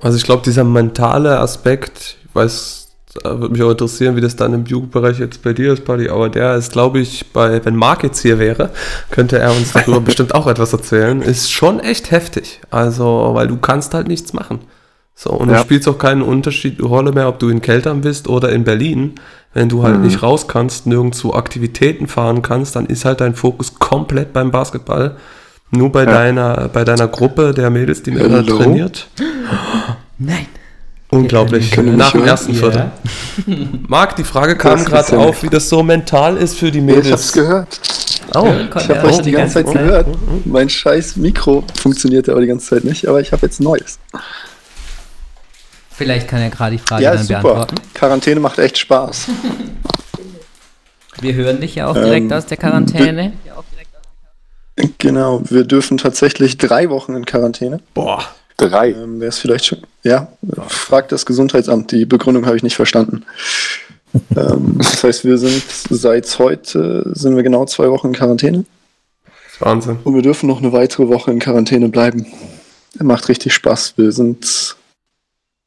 Also 0.00 0.16
ich 0.16 0.24
glaube, 0.24 0.42
dieser 0.42 0.64
mentale 0.64 1.38
Aspekt, 1.38 2.16
ich 2.24 2.34
weiß, 2.34 2.83
da 3.22 3.38
würde 3.40 3.52
mich 3.52 3.62
auch 3.62 3.70
interessieren, 3.70 4.16
wie 4.16 4.20
das 4.20 4.34
dann 4.36 4.52
im 4.54 4.64
Jugendbereich 4.66 5.18
jetzt 5.20 5.42
bei 5.42 5.52
dir 5.52 5.72
ist, 5.72 5.84
Buddy, 5.84 6.08
aber 6.08 6.28
der 6.28 6.56
ist, 6.56 6.72
glaube 6.72 6.98
ich, 6.98 7.26
bei, 7.32 7.64
wenn 7.64 7.76
Marc 7.76 8.02
jetzt 8.02 8.20
hier 8.20 8.38
wäre, 8.38 8.70
könnte 9.10 9.38
er 9.38 9.52
uns 9.52 9.72
darüber 9.72 10.00
bestimmt 10.02 10.34
auch 10.34 10.46
etwas 10.46 10.72
erzählen, 10.72 11.22
ist 11.22 11.52
schon 11.52 11.78
echt 11.80 12.10
heftig. 12.10 12.60
Also, 12.70 13.30
weil 13.34 13.46
du 13.46 13.56
kannst 13.56 13.94
halt 13.94 14.08
nichts 14.08 14.32
machen. 14.32 14.60
So, 15.14 15.30
und 15.30 15.48
Ja. 15.48 15.58
du 15.58 15.62
spielst 15.62 15.86
auch 15.88 15.98
keine 15.98 16.24
Unterschied 16.24 16.82
Rolle 16.82 17.12
mehr, 17.12 17.28
ob 17.28 17.38
du 17.38 17.48
in 17.48 17.60
Keltern 17.62 18.00
bist 18.00 18.26
oder 18.28 18.50
in 18.50 18.64
Berlin. 18.64 19.14
Wenn 19.52 19.68
du 19.68 19.84
halt 19.84 19.98
Mhm. 19.98 20.02
nicht 20.06 20.20
raus 20.24 20.48
kannst, 20.48 20.86
nirgendwo 20.88 21.34
Aktivitäten 21.34 22.08
fahren 22.08 22.42
kannst, 22.42 22.74
dann 22.74 22.86
ist 22.86 23.04
halt 23.04 23.20
dein 23.20 23.36
Fokus 23.36 23.78
komplett 23.78 24.32
beim 24.32 24.50
Basketball. 24.50 25.16
Nur 25.70 25.92
bei 25.92 26.02
Ja. 26.04 26.10
deiner, 26.10 26.68
bei 26.72 26.84
deiner 26.84 27.06
Gruppe 27.06 27.54
der 27.54 27.70
Mädels, 27.70 28.02
die 28.02 28.10
man 28.10 28.28
da 28.28 28.36
Hallo? 28.38 28.56
trainiert. 28.58 29.06
Nein. 30.18 30.46
Unglaublich. 31.14 31.76
Nach 31.76 32.12
dem 32.12 32.24
ersten 32.24 32.54
Viertel. 32.54 32.90
Marc, 33.88 34.16
die 34.16 34.24
Frage 34.24 34.56
kam 34.56 34.84
gerade 34.84 35.16
auf, 35.18 35.42
wie 35.42 35.48
das 35.48 35.68
so 35.68 35.82
mental 35.82 36.36
ist 36.36 36.58
für 36.58 36.70
die 36.70 36.80
Mädels. 36.80 37.06
ich 37.06 37.12
hab's 37.12 37.32
gehört. 37.32 37.80
Oh. 38.34 38.48
Ich 38.76 38.88
habe 38.88 39.04
euch 39.06 39.18
die 39.20 39.30
ganze 39.30 39.54
Zeit 39.54 39.72
gehört. 39.72 40.08
Mein 40.44 40.68
scheiß 40.68 41.16
Mikro 41.16 41.64
funktionierte 41.80 42.32
aber 42.32 42.40
die 42.40 42.46
ganze 42.48 42.66
Zeit 42.70 42.84
nicht, 42.84 43.06
aber 43.06 43.20
ich 43.20 43.32
habe 43.32 43.46
jetzt 43.46 43.60
neues. 43.60 43.98
Vielleicht 45.90 46.26
kann 46.26 46.40
er 46.40 46.50
gerade 46.50 46.72
die 46.72 46.82
Frage 46.82 47.04
Ja, 47.04 47.14
dann 47.14 47.22
super. 47.24 47.42
beantworten. 47.42 47.74
Quarantäne 47.94 48.40
macht 48.40 48.58
echt 48.58 48.78
Spaß. 48.78 49.26
Wir 51.20 51.34
hören 51.34 51.60
dich 51.60 51.76
ja 51.76 51.86
auch 51.86 51.94
direkt 51.94 52.30
Ähm, 52.30 52.36
aus 52.36 52.46
der 52.46 52.56
Quarantäne. 52.56 53.32
Genau, 54.98 55.40
wir 55.48 55.62
dürfen 55.64 55.98
tatsächlich 55.98 56.58
drei 56.58 56.90
Wochen 56.90 57.14
in 57.14 57.24
Quarantäne. 57.24 57.78
Boah. 57.94 58.24
Drei. 58.68 58.90
Ähm, 58.90 59.20
Wäre 59.20 59.28
es 59.28 59.38
vielleicht 59.38 59.66
schon. 59.66 59.78
Ja, 60.02 60.28
fragt 60.68 61.12
das 61.12 61.26
Gesundheitsamt. 61.26 61.92
Die 61.92 62.04
Begründung 62.06 62.46
habe 62.46 62.56
ich 62.56 62.62
nicht 62.62 62.76
verstanden. 62.76 63.24
ähm, 64.36 64.74
das 64.78 65.02
heißt, 65.04 65.24
wir 65.24 65.38
sind 65.38 65.62
seit 65.90 66.38
heute 66.38 67.10
sind 67.14 67.36
wir 67.36 67.42
genau 67.42 67.64
zwei 67.66 67.90
Wochen 67.90 68.08
in 68.08 68.12
Quarantäne 68.12 68.64
Das 69.24 69.54
ist 69.54 69.60
Wahnsinn. 69.60 69.98
und 70.04 70.14
wir 70.14 70.22
dürfen 70.22 70.46
noch 70.46 70.58
eine 70.58 70.72
weitere 70.72 71.08
Woche 71.08 71.30
in 71.30 71.38
Quarantäne 71.38 71.88
bleiben. 71.88 72.26
Macht 73.00 73.28
richtig 73.28 73.52
Spaß. 73.54 73.94
Wir 73.96 74.12
sind, 74.12 74.76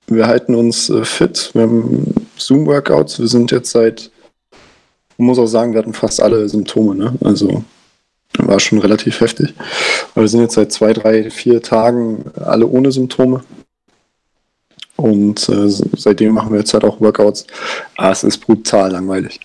wir 0.08 0.28
halten 0.28 0.56
uns 0.56 0.90
äh, 0.90 1.04
fit. 1.04 1.52
Wir 1.54 1.64
haben 1.64 2.14
Zoom-Workouts. 2.38 3.20
Wir 3.20 3.28
sind 3.28 3.52
jetzt 3.52 3.72
seit, 3.72 4.12
man 5.18 5.28
muss 5.28 5.40
auch 5.40 5.48
sagen, 5.48 5.74
wir 5.74 5.80
hatten 5.80 5.94
fast 5.94 6.22
alle 6.22 6.48
Symptome. 6.48 6.96
Ne? 6.96 7.14
Also 7.22 7.64
war 8.45 8.60
schon 8.60 8.80
relativ 8.80 9.21
heftig. 9.21 9.54
Aber 10.13 10.23
wir 10.23 10.28
sind 10.30 10.41
jetzt 10.41 10.56
seit 10.56 10.71
zwei, 10.71 10.91
drei, 10.93 11.30
vier 11.32 11.62
Tagen 11.62 12.26
alle 12.36 12.67
ohne 12.67 12.91
Symptome. 12.91 13.43
Und 14.97 15.47
äh, 15.47 15.69
seitdem 15.95 16.34
machen 16.34 16.52
wir 16.52 16.60
jetzt 16.60 16.73
halt 16.73 16.84
auch 16.84 17.00
Workouts. 17.00 17.45
Ah, 17.97 18.12
es 18.12 18.23
ist 18.23 18.39
brutal 18.39 18.91
langweilig. 18.91 19.39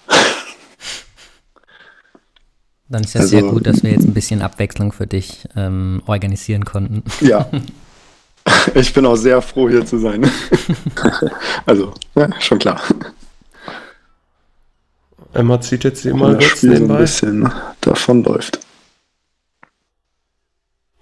Dann 2.89 3.05
ist 3.05 3.15
ja 3.15 3.21
Also- 3.21 3.31
sehr 3.31 3.43
gut, 3.43 3.67
dass 3.67 3.83
wir 3.83 3.91
jetzt 3.91 4.05
ein 4.05 4.15
bisschen 4.15 4.43
Abwechslung 4.43 4.93
für 4.93 5.07
dich 5.07 5.47
ähm, 5.57 6.03
organisieren 6.07 6.65
konnten. 6.65 7.03
Ja. 7.21 7.49
Ich 8.75 8.93
bin 8.93 9.07
auch 9.07 9.15
sehr 9.15 9.41
froh, 9.41 9.69
hier 9.69 9.87
zu 9.87 9.99
sein. 9.99 10.29
Also, 11.65 11.95
ja, 12.17 12.29
schon 12.41 12.59
klar. 12.59 12.83
Emma 15.33 15.61
zieht 15.61 15.85
jetzt 15.85 16.05
Wenn 16.05 16.19
mal 16.19 16.35
das 16.35 16.45
kurz 16.49 16.59
Spiel 16.59 16.77
so 16.77 16.93
ein 16.93 16.99
bisschen 16.99 17.53
davonläuft. 17.81 18.59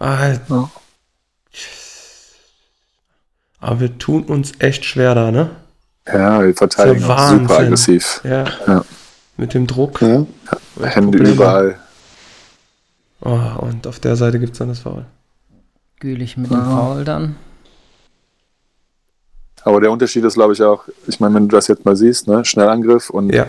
Alter. 0.01 0.71
Aber 3.61 3.81
wir 3.81 3.99
tun 3.99 4.25
uns 4.25 4.53
echt 4.59 4.85
schwer 4.85 5.15
da, 5.15 5.31
ne? 5.31 5.51
Ja, 6.07 6.43
wir 6.43 6.55
verteidigen 6.55 7.07
Wahnsinn. 7.07 7.41
super 7.47 7.59
aggressiv. 7.61 8.21
Ja. 8.25 8.45
Ja. 8.67 8.85
Mit 9.37 9.55
dem 9.55 9.67
Druck. 9.67 10.01
Ja? 10.01 10.27
Hände 10.83 11.19
Probleme. 11.19 11.35
überall. 11.35 11.79
Oh, 13.21 13.39
und 13.59 13.87
auf 13.87 14.01
der 14.01 14.17
Seite 14.17 14.41
gibt 14.41 14.53
es 14.55 14.59
dann 14.59 14.69
das 14.69 14.79
Foul. 14.81 15.05
Gülich 16.01 16.37
mit 16.39 16.51
dem 16.51 16.65
Foul 16.65 17.05
dann. 17.05 17.37
Aber 19.63 19.83
der 19.83 19.91
Unterschied 19.93 20.25
ist, 20.25 20.35
glaube 20.35 20.55
ich, 20.55 20.63
auch, 20.63 20.85
ich 21.07 21.21
meine, 21.21 21.35
wenn 21.35 21.47
du 21.49 21.55
das 21.57 21.69
jetzt 21.69 21.85
mal 21.85 21.95
siehst, 21.95 22.27
ne, 22.27 22.45
Schnellangriff 22.47 23.11
und 23.11 23.31
Ja. 23.35 23.47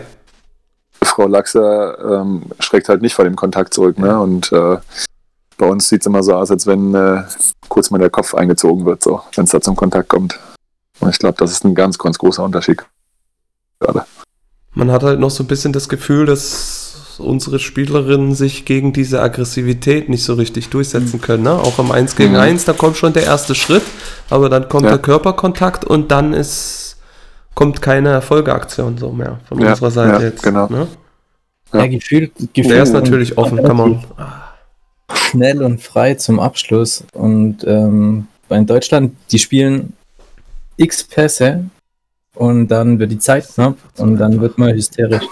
Frau 1.02 1.26
Laxer 1.26 2.20
ähm, 2.20 2.42
schreckt 2.60 2.90
halt 2.90 3.00
nicht 3.00 3.14
vor 3.14 3.24
dem 3.24 3.34
Kontakt 3.34 3.72
zurück, 3.74 3.98
ne? 3.98 4.20
Und 4.20 4.52
äh, 4.52 4.76
bei 5.58 5.66
uns 5.66 5.88
sieht 5.88 6.00
es 6.02 6.06
immer 6.06 6.22
so 6.22 6.34
aus, 6.34 6.50
als 6.50 6.66
wenn 6.66 6.94
äh, 6.94 7.22
kurz 7.68 7.90
mal 7.90 7.98
der 7.98 8.10
Kopf 8.10 8.34
eingezogen 8.34 8.84
wird, 8.84 9.02
so, 9.02 9.20
wenn 9.34 9.44
es 9.44 9.50
da 9.50 9.60
zum 9.60 9.76
Kontakt 9.76 10.08
kommt. 10.08 10.38
Und 11.00 11.10
ich 11.10 11.18
glaube, 11.18 11.36
das 11.38 11.50
ist 11.50 11.64
ein 11.64 11.74
ganz, 11.74 11.98
ganz 11.98 12.18
großer 12.18 12.42
Unterschied. 12.44 12.82
Gerade. 13.80 14.04
Man 14.74 14.90
hat 14.90 15.02
halt 15.02 15.20
noch 15.20 15.30
so 15.30 15.42
ein 15.42 15.48
bisschen 15.48 15.72
das 15.72 15.88
Gefühl, 15.88 16.26
dass 16.26 17.16
unsere 17.18 17.58
Spielerinnen 17.58 18.34
sich 18.34 18.64
gegen 18.64 18.92
diese 18.92 19.20
Aggressivität 19.20 20.08
nicht 20.08 20.24
so 20.24 20.34
richtig 20.34 20.70
durchsetzen 20.70 21.20
können. 21.20 21.42
Ne? 21.42 21.52
Auch 21.52 21.78
im 21.78 21.90
1 21.92 22.16
gegen 22.16 22.32
Mhm. 22.32 22.38
1, 22.40 22.64
da 22.64 22.72
kommt 22.72 22.96
schon 22.96 23.12
der 23.12 23.24
erste 23.24 23.54
Schritt, 23.54 23.82
aber 24.30 24.48
dann 24.48 24.68
kommt 24.68 24.84
Ja. 24.84 24.90
der 24.90 24.98
Körperkontakt 24.98 25.84
und 25.84 26.10
dann 26.10 26.32
ist, 26.32 26.96
kommt 27.54 27.82
keine 27.82 28.22
Folgeaktion 28.22 28.96
so 28.96 29.12
mehr 29.12 29.40
von 29.48 29.60
Ja, 29.60 29.70
unserer 29.70 29.90
Seite 29.90 30.22
ja, 30.22 30.28
jetzt. 30.30 30.42
genau. 30.42 30.68
Ne? 30.68 30.88
Ja. 31.72 31.80
Ja, 31.80 31.86
gefühlt, 31.86 32.32
gefühlt 32.54 32.70
Der 32.70 32.82
ist 32.82 32.92
natürlich 32.92 33.36
offen, 33.38 33.62
kann 33.62 33.76
man. 33.76 34.04
Schnell 35.14 35.62
und 35.62 35.82
frei 35.82 36.14
zum 36.14 36.40
Abschluss. 36.40 37.04
Und 37.12 37.64
ähm, 37.64 38.26
in 38.48 38.66
Deutschland, 38.66 39.16
die 39.30 39.38
spielen 39.38 39.94
x 40.76 41.04
Pässe 41.04 41.64
und 42.34 42.68
dann 42.68 42.98
wird 42.98 43.12
die 43.12 43.18
Zeit 43.18 43.46
knapp 43.54 43.76
und 43.98 44.16
dann 44.18 44.40
wird 44.40 44.58
man 44.58 44.74
hysterisch. 44.74 45.24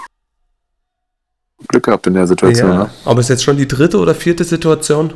Glück 1.68 1.84
gehabt 1.84 2.06
in 2.06 2.14
der 2.14 2.26
Situation, 2.26 2.70
Ja. 2.70 2.78
ne? 2.84 2.90
Aber 3.04 3.20
ist 3.20 3.28
jetzt 3.28 3.44
schon 3.44 3.56
die 3.56 3.68
dritte 3.68 3.98
oder 3.98 4.14
vierte 4.14 4.44
Situation? 4.44 5.12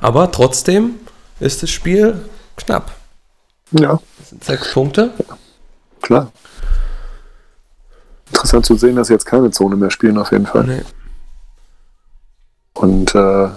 Aber 0.00 0.30
trotzdem 0.30 0.94
ist 1.40 1.62
das 1.62 1.70
Spiel 1.70 2.20
knapp. 2.56 2.94
Ja, 3.72 4.00
Das 4.18 4.30
sind 4.30 4.44
sechs 4.44 4.72
Punkte. 4.72 5.12
klar. 6.00 6.32
Interessant 8.30 8.66
zu 8.66 8.76
sehen, 8.76 8.96
dass 8.96 9.08
sie 9.08 9.14
jetzt 9.14 9.24
keine 9.26 9.50
Zone 9.50 9.76
mehr 9.76 9.90
spielen, 9.90 10.18
auf 10.18 10.32
jeden 10.32 10.46
Fall. 10.46 10.64
Nee. 10.64 10.82
Und 12.74 13.14
äh, 13.14 13.48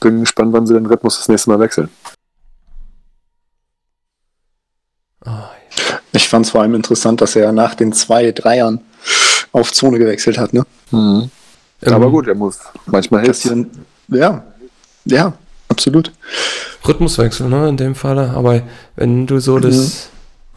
bin 0.00 0.20
gespannt, 0.20 0.52
wann 0.52 0.66
sie 0.66 0.74
den 0.74 0.86
Rhythmus 0.86 1.18
das 1.18 1.28
nächste 1.28 1.50
Mal 1.50 1.60
wechseln. 1.60 1.88
Ah, 5.24 5.50
Ich 6.12 6.28
fand 6.28 6.46
es 6.46 6.52
vor 6.52 6.62
allem 6.62 6.74
interessant, 6.74 7.20
dass 7.20 7.36
er 7.36 7.52
nach 7.52 7.74
den 7.74 7.92
zwei 7.92 8.32
Dreiern 8.32 8.80
auf 9.52 9.72
Zone 9.72 9.98
gewechselt 9.98 10.38
hat. 10.38 10.52
Ne? 10.52 10.64
Mhm. 10.90 11.30
ähm, 11.82 11.92
Aber 11.92 12.10
gut, 12.10 12.26
er 12.28 12.34
muss. 12.34 12.60
Manchmal 12.86 13.22
hilft 13.22 13.48
dann, 13.48 13.70
ja, 14.08 14.42
ja, 15.04 15.32
absolut. 15.68 16.12
Rhythmuswechsel, 16.86 17.48
ne, 17.48 17.68
in 17.68 17.76
dem 17.76 17.94
Falle. 17.94 18.30
Aber 18.30 18.62
wenn 18.96 19.26
du 19.26 19.38
so 19.38 19.58
das, 19.58 20.08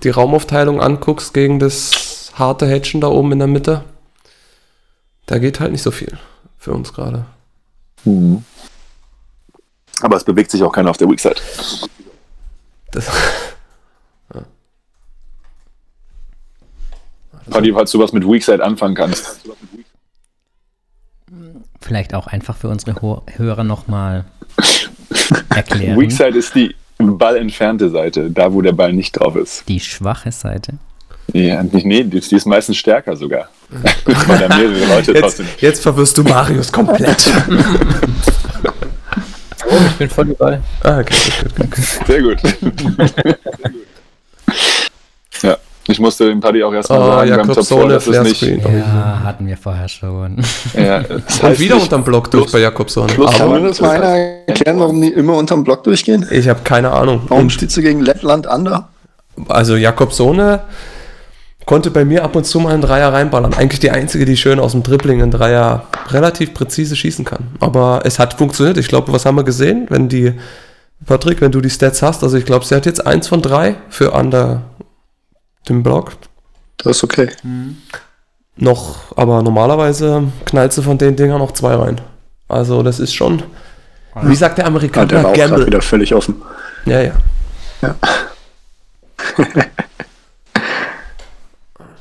die 0.04 0.10
Raumaufteilung 0.10 0.82
anguckst 0.82 1.34
gegen 1.34 1.60
das 1.60 1.92
harte 2.36 2.68
Hedgen 2.68 3.02
da 3.02 3.08
oben 3.08 3.32
in 3.32 3.40
der 3.40 3.48
Mitte, 3.48 3.84
da 5.26 5.40
geht 5.40 5.60
halt 5.60 5.72
nicht 5.72 5.82
so 5.82 5.92
viel 5.92 6.18
für 6.58 6.72
uns 6.72 6.94
gerade. 6.94 7.26
Mhm. 8.04 8.44
Aber 10.02 10.18
es 10.18 10.24
bewegt 10.24 10.52
sich 10.52 10.62
auch 10.62 10.72
keiner 10.72 10.90
auf 10.90 10.98
der 10.98 11.10
Weakside. 11.10 11.36
Das, 12.92 13.10
Paddy, 17.50 17.74
falls 17.74 17.92
du 17.92 18.00
was 18.00 18.12
mit 18.12 18.28
Weakside 18.28 18.64
anfangen 18.64 18.96
kannst. 18.96 19.42
Vielleicht 21.80 22.14
auch 22.14 22.28
einfach 22.28 22.58
für 22.58 22.70
unsere 22.70 23.02
Ho 23.02 23.24
Hörer 23.28 23.64
nochmal 23.64 24.26
erklären. 25.50 26.00
Weakside 26.00 26.38
ist 26.38 26.56
die 26.56 26.76
ballentfernte 26.98 27.90
Seite, 27.90 28.32
da 28.32 28.54
wo 28.54 28.62
der 28.62 28.72
Ball 28.72 28.94
nicht 28.94 29.14
drauf 29.14 29.36
ist. 29.36 29.68
Die 29.68 29.80
schwache 29.80 30.32
Seite. 30.32 30.80
Ja, 31.34 31.64
nee, 31.64 32.04
die, 32.04 32.20
die 32.20 32.36
ist 32.36 32.46
meistens 32.46 32.78
stärker 32.78 33.16
sogar. 33.16 33.50
Weil 34.28 34.38
da 34.48 34.56
mehrere 34.56 34.86
Leute 34.96 35.12
jetzt, 35.14 35.38
sind. 35.38 35.50
jetzt 35.60 35.82
verwirrst 35.82 36.18
du 36.18 36.24
Marius 36.24 36.72
komplett. 36.72 37.18
Oh, 39.68 39.78
ich 39.88 39.94
bin 39.96 40.10
voll 40.12 40.26
dabei. 40.28 40.62
ah, 40.84 41.00
okay, 41.00 41.16
gut, 41.42 41.56
gut, 41.56 41.72
gut. 41.72 41.86
Sehr 42.08 42.22
gut. 42.22 42.38
ja, 45.42 45.58
ich 45.88 46.00
musste 46.00 46.28
dem 46.28 46.40
Paddy 46.40 46.64
auch 46.64 46.74
erstmal 46.74 47.00
Oh, 47.02 47.06
sagen, 47.06 47.30
Jakob 47.30 47.54
Top 47.56 47.64
Sohle, 47.64 47.94
das 47.96 48.08
ist 48.08 48.22
nicht. 48.24 48.42
Ja, 48.64 49.22
hatten 49.24 49.48
wir 49.48 49.58
vorher 49.58 49.88
schon. 49.88 50.38
Ja, 50.76 51.00
das 51.02 51.40
Und 51.40 51.44
heißt 51.44 51.60
wieder 51.60 51.82
unterm 51.82 52.04
Block 52.04 52.30
durch 52.32 52.52
bei 52.52 52.60
Jakobson. 52.60 53.08
Plus- 53.08 53.32
Kann 53.32 53.42
Aber 53.50 53.60
mir 53.60 53.70
das 53.70 53.82
mal 53.82 53.92
einer 54.02 54.16
erklären, 54.48 54.80
warum 54.80 55.02
die 55.02 55.10
immer 55.10 55.36
unterm 55.36 55.64
Block 55.64 55.84
durchgehen? 55.84 56.26
ich 56.30 56.48
habe 56.48 56.62
keine 56.64 56.92
Ahnung. 56.92 57.22
Warum 57.28 57.46
Und 57.46 57.50
steht 57.52 57.72
sie 57.72 57.82
gegen 57.82 58.02
Lettland 58.02 58.48
under? 58.48 58.90
Also 59.50 59.76
Jakobsone 59.76 60.62
konnte 61.66 61.92
bei 61.92 62.06
mir 62.06 62.24
ab 62.24 62.36
und 62.36 62.46
zu 62.46 62.60
mal 62.60 62.74
einen 62.74 62.82
Dreier 62.82 63.12
reinballern. 63.12 63.54
Eigentlich 63.54 63.80
die 63.80 63.92
einzige, 63.92 64.26
die 64.26 64.38
schön 64.38 64.60
aus 64.60 64.74
dem 64.74 64.84
Dribbling 64.84 65.22
einen 65.22 65.32
Dreier 65.32 65.88
relativ 66.10 66.54
präzise 66.54 66.96
schießen 66.96 67.26
kann. 67.26 67.48
Aber 67.60 68.02
es 68.06 68.20
hat 68.20 68.36
funktioniert. 68.36 68.78
Ich 68.78 68.88
glaube, 68.88 69.12
was 69.12 69.26
haben 69.26 69.36
wir 69.36 69.44
gesehen? 69.44 69.88
Wenn 69.90 70.08
die, 70.08 70.34
Patrick, 71.06 71.42
wenn 71.42 71.52
du 71.52 71.62
die 71.62 71.70
Stats 71.70 72.02
hast, 72.02 72.24
also 72.24 72.38
ich 72.38 72.46
glaube, 72.46 72.66
sie 72.66 72.76
hat 72.76 72.86
jetzt 72.86 73.06
eins 73.06 73.28
von 73.28 73.42
drei 73.42 73.76
für 73.90 74.12
under 74.12 74.62
dem 75.68 75.82
Block. 75.82 76.12
Das 76.78 76.98
ist 76.98 77.04
okay. 77.04 77.30
Noch, 78.58 79.18
aber 79.18 79.42
normalerweise 79.42 80.24
knallt 80.46 80.74
sie 80.74 80.84
von 80.84 80.98
den 80.98 81.16
Dingern 81.16 81.40
noch 81.40 81.54
zwei 81.54 81.76
rein. 81.76 82.00
Also 82.48 82.84
das 82.84 83.00
ist 83.00 83.14
schon, 83.14 83.42
wie 84.22 84.36
sagt 84.36 84.60
der 84.60 84.68
Amerikaner, 84.68 85.08
der 85.08 85.24
war 85.24 85.62
auch 85.62 85.66
wieder 85.66 85.82
völlig 85.82 86.14
offen. 86.14 86.42
Ja, 86.86 87.02
ja. 87.02 87.14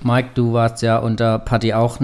Mike, 0.04 0.28
du 0.34 0.52
warst 0.52 0.82
ja 0.82 0.98
unter 0.98 1.38
Paddy 1.38 1.72
auch 1.74 1.98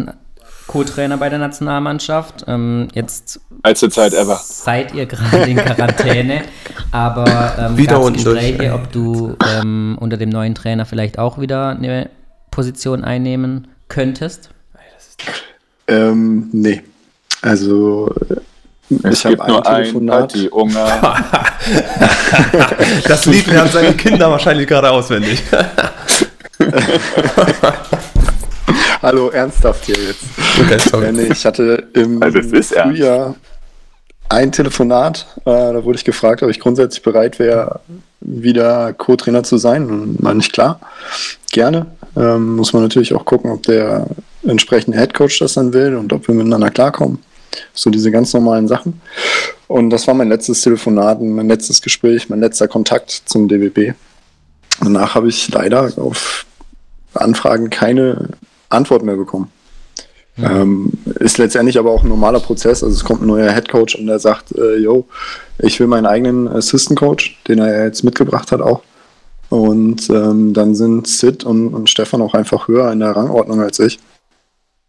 Co-Trainer 0.67 1.17
bei 1.17 1.29
der 1.29 1.39
Nationalmannschaft. 1.39 2.45
Ähm, 2.47 2.89
jetzt 2.95 3.41
Als 3.63 3.81
Zeit 3.81 4.15
ever. 4.15 4.41
seid 4.43 4.95
ihr 4.95 5.07
gerade 5.07 5.43
in 5.51 5.57
Quarantäne, 5.57 6.43
aber 6.93 7.55
ähm, 7.59 7.77
Wieder 7.77 8.01
unten 8.01 8.23
durch, 8.25 8.39
Gespräche, 8.39 8.65
ey. 8.65 8.71
ob 8.71 8.91
du 8.93 9.37
ähm, 9.55 9.99
unter 10.01 10.17
dem 10.17 10.31
neuen 10.31 10.55
Trainer 10.55 10.87
vielleicht 10.87 11.19
auch 11.19 11.41
wieder 11.41 11.71
eine 11.71 12.09
Position 12.51 13.05
einnehmen 13.05 13.69
könntest? 13.89 14.51
Ähm, 15.89 16.49
nee. 16.53 16.83
Also, 17.43 18.15
Es 19.03 19.19
ich 19.19 19.25
habe 19.25 19.37
gibt 19.37 19.49
nur 19.49 19.67
ein 19.67 20.29
Telefonat. 20.29 21.01
Party. 21.01 21.31
Das 23.09 23.27
Lied 23.27 23.47
lernen 23.49 23.71
seine 23.71 23.93
Kinder 23.95 24.31
wahrscheinlich 24.31 24.67
gerade 24.67 24.91
auswendig. 24.91 25.43
Hallo, 29.03 29.31
ernsthaft 29.31 29.87
hier 29.87 29.97
jetzt. 29.97 30.25
Okay, 30.93 31.07
Äh, 31.07 31.13
nee, 31.13 31.29
ich 31.33 31.45
hatte 31.45 31.89
im 31.95 32.23
Also. 32.23 32.41
Frühjahr 32.41 33.35
ein 34.29 34.53
Telefonat. 34.53 35.27
Äh, 35.41 35.51
da 35.51 35.85
wurde 35.85 35.99
ich 35.99 36.05
gefragt, 36.05 36.43
ob 36.43 36.51
ich 36.51 36.61
grundsätzlich 36.61 37.03
bereit 37.03 37.39
wäre, 37.39 37.81
wieder 38.21 38.93
Co-Trainer 38.93 39.43
zu 39.43 39.59
sein. 39.59 39.89
Und 39.91 40.23
meine 40.23 40.41
ich 40.41 40.53
klar, 40.53 40.81
gerne. 41.51 41.87
Ähm, 42.17 42.57
muss 42.57 42.73
man 42.73 42.83
natürlich 42.83 43.15
auch 43.15 43.25
gucken, 43.25 43.51
ob 43.51 43.63
der 43.65 44.07
entsprechende 44.47 44.99
Headcoach 44.99 45.39
das 45.41 45.55
dann 45.55 45.73
will 45.73 45.97
und 45.97 46.13
ob 46.13 46.27
wir 46.29 46.35
miteinander 46.35 46.71
klarkommen. 46.71 47.19
So 47.75 47.91
diese 47.91 48.11
ganz 48.11 48.33
normalen 48.33 48.69
Sachen. 48.69 49.01
Und 49.67 49.91
das 49.91 50.07
war 50.07 50.15
mein 50.15 50.29
letztes 50.29 50.61
Telefonat, 50.63 51.21
mein 51.21 51.49
letztes 51.49 51.83
Gespräch, 51.83 52.29
mein 52.29 52.41
letzter 52.41 52.69
Kontakt 52.69 53.11
zum 53.25 53.49
DBB. 53.49 53.95
Danach 54.81 55.15
habe 55.15 55.29
ich 55.29 55.49
leider 55.51 55.93
auf 55.97 56.47
Anfragen 57.15 57.71
keine 57.71 58.29
Antwort 58.69 59.03
mehr 59.03 59.17
bekommen. 59.17 59.51
Ähm, 60.43 60.93
ist 61.19 61.39
letztendlich 61.39 61.79
aber 61.79 61.91
auch 61.91 62.03
ein 62.03 62.09
normaler 62.09 62.41
Prozess. 62.41 62.83
Also 62.83 62.95
es 62.95 63.05
kommt 63.05 63.23
ein 63.23 63.27
neuer 63.27 63.53
Head 63.53 63.69
Coach 63.69 63.95
und 63.95 64.07
der 64.07 64.19
sagt, 64.19 64.57
äh, 64.57 64.77
yo, 64.77 65.07
ich 65.59 65.79
will 65.81 65.87
meinen 65.87 66.07
eigenen 66.07 66.49
Assistant 66.49 66.99
Coach, 66.99 67.39
den 67.47 67.59
er 67.59 67.85
jetzt 67.85 68.05
mitgebracht 68.05 68.51
hat 68.53 68.61
auch. 68.61 68.83
Und 69.51 70.09
ähm, 70.11 70.55
dann 70.55 70.75
sind 70.75 71.09
Sid 71.09 71.45
und, 71.45 71.75
und 71.75 71.91
Stefan 71.91 72.23
auch 72.23 72.35
einfach 72.35 72.69
höher 72.69 72.91
in 72.93 73.01
der 73.01 73.11
Rangordnung 73.11 73.61
als 73.61 73.81
ich. 73.81 73.99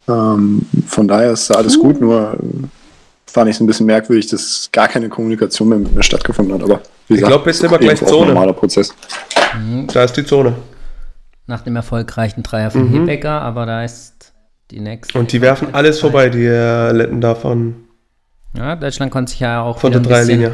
Ähm, 0.07 0.65
von 0.87 1.07
daher 1.07 1.31
ist 1.31 1.49
da 1.49 1.55
alles 1.55 1.79
gut, 1.79 1.99
nur 1.99 2.33
äh, 2.33 2.37
fand 3.25 3.49
ich 3.49 3.55
es 3.55 3.59
ein 3.61 3.67
bisschen 3.67 3.87
merkwürdig, 3.87 4.27
dass 4.27 4.69
gar 4.71 4.87
keine 4.87 5.09
Kommunikation 5.09 5.69
mehr 5.69 5.79
mit 5.79 5.95
mir 5.95 6.03
stattgefunden 6.03 6.53
hat. 6.53 6.63
Aber 6.63 6.81
wie 7.07 7.15
Ich 7.15 7.21
glaub, 7.23 7.45
jetzt 7.47 7.59
sind 7.59 7.71
wir 7.71 7.77
gleich 7.77 7.99
Zone. 8.05 8.27
normaler 8.27 8.53
Prozess. 8.53 8.93
Da 9.87 10.03
ist 10.03 10.15
die 10.15 10.25
Zone. 10.25 10.53
Nach 11.51 11.61
dem 11.63 11.75
erfolgreichen 11.75 12.43
Dreier 12.43 12.71
von 12.71 12.89
Mhm. 12.89 13.01
Hebecker, 13.01 13.41
aber 13.41 13.65
da 13.65 13.83
ist 13.83 14.31
die 14.71 14.79
nächste. 14.79 15.19
Und 15.19 15.33
die 15.33 15.41
werfen 15.41 15.73
alles 15.75 15.99
vorbei, 15.99 16.29
die 16.29 16.45
äh, 16.45 16.91
Letten 16.93 17.19
davon 17.19 17.75
Ja, 18.55 18.77
Deutschland 18.77 19.11
konnte 19.11 19.31
sich 19.31 19.41
ja 19.41 19.61
auch 19.61 19.77
von 19.79 19.91
der 19.91 19.99
Dreilinie. 19.99 20.53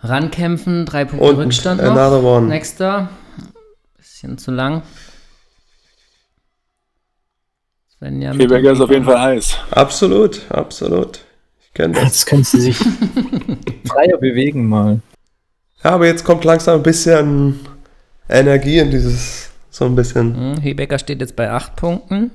rankämpfen. 0.00 0.86
Drei 0.86 1.04
Punkte 1.04 1.26
Und 1.28 1.36
Rückstand 1.36 1.82
noch. 1.82 1.90
another 1.90 2.22
one. 2.24 2.46
Nächster. 2.46 3.10
Bisschen 3.98 4.38
zu 4.38 4.50
lang. 4.50 4.82
Svenja 7.98 8.32
mit 8.32 8.42
Heberger 8.42 8.72
ist 8.72 8.80
auf 8.80 8.90
jeden 8.90 9.04
Fall 9.04 9.20
heiß. 9.20 9.58
Absolut, 9.70 10.40
absolut. 10.50 11.20
Ich 11.60 11.72
kenne 11.74 11.94
das. 11.94 12.02
Jetzt 12.04 12.26
können 12.26 12.44
sie 12.44 12.60
sich 12.60 12.76
freier 13.86 14.16
bewegen 14.18 14.68
mal. 14.68 15.00
Ja, 15.84 15.90
aber 15.90 16.06
jetzt 16.06 16.24
kommt 16.24 16.44
langsam 16.44 16.76
ein 16.80 16.82
bisschen 16.82 17.60
Energie 18.28 18.78
in 18.78 18.90
dieses, 18.90 19.50
so 19.76 19.84
ein 19.84 19.94
bisschen. 19.94 20.34
Hm, 20.34 20.60
Hebecker 20.60 20.98
steht 20.98 21.20
jetzt 21.20 21.36
bei 21.36 21.50
8 21.50 21.76
Punkten. 21.76 22.30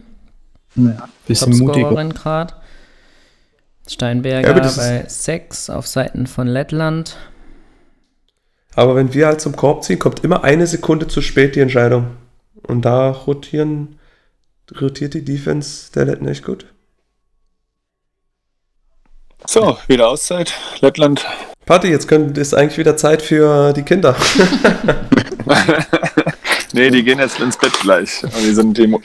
Bisschen 1.27 1.57
mutiger. 1.57 1.73
Topscorerin 1.73 2.13
gerade. 2.13 2.53
Steinberger 3.87 4.55
Ja, 4.55 4.71
bei 4.77 5.05
6 5.07 5.71
auf 5.71 5.87
Seiten 5.87 6.27
von 6.27 6.47
Lettland. 6.47 7.17
Aber 8.75 8.95
wenn 8.95 9.13
wir 9.15 9.25
halt 9.25 9.41
zum 9.41 9.55
Korb 9.55 9.83
ziehen, 9.83 9.97
kommt 9.97 10.23
immer 10.23 10.43
eine 10.43 10.67
Sekunde 10.67 11.07
zu 11.07 11.21
spät 11.21 11.55
die 11.55 11.61
Entscheidung. 11.61 12.11
Und 12.67 12.85
da 12.85 13.09
rotieren, 13.09 13.99
rotiert 14.79 15.15
die 15.15 15.25
Defense 15.25 15.91
der 15.93 16.05
Letten 16.05 16.27
echt 16.27 16.45
gut. 16.45 16.67
So, 19.47 19.77
wieder 19.87 20.09
Auszeit. 20.09 20.53
Lettland. 20.79 21.25
Party, 21.65 21.87
jetzt 21.87 22.07
könnt, 22.07 22.37
ist 22.37 22.53
eigentlich 22.53 22.77
wieder 22.77 22.95
Zeit 22.97 23.23
für 23.23 23.73
die 23.73 23.81
Kinder. 23.81 24.15
nee, 26.73 26.89
die 26.89 27.03
gehen 27.03 27.19
jetzt 27.19 27.39
ins 27.39 27.57
Bett 27.57 27.73
gleich. 27.81 28.23
Und 28.23 28.37
die, 28.37 28.53
sind, 28.53 28.77
die, 28.77 28.95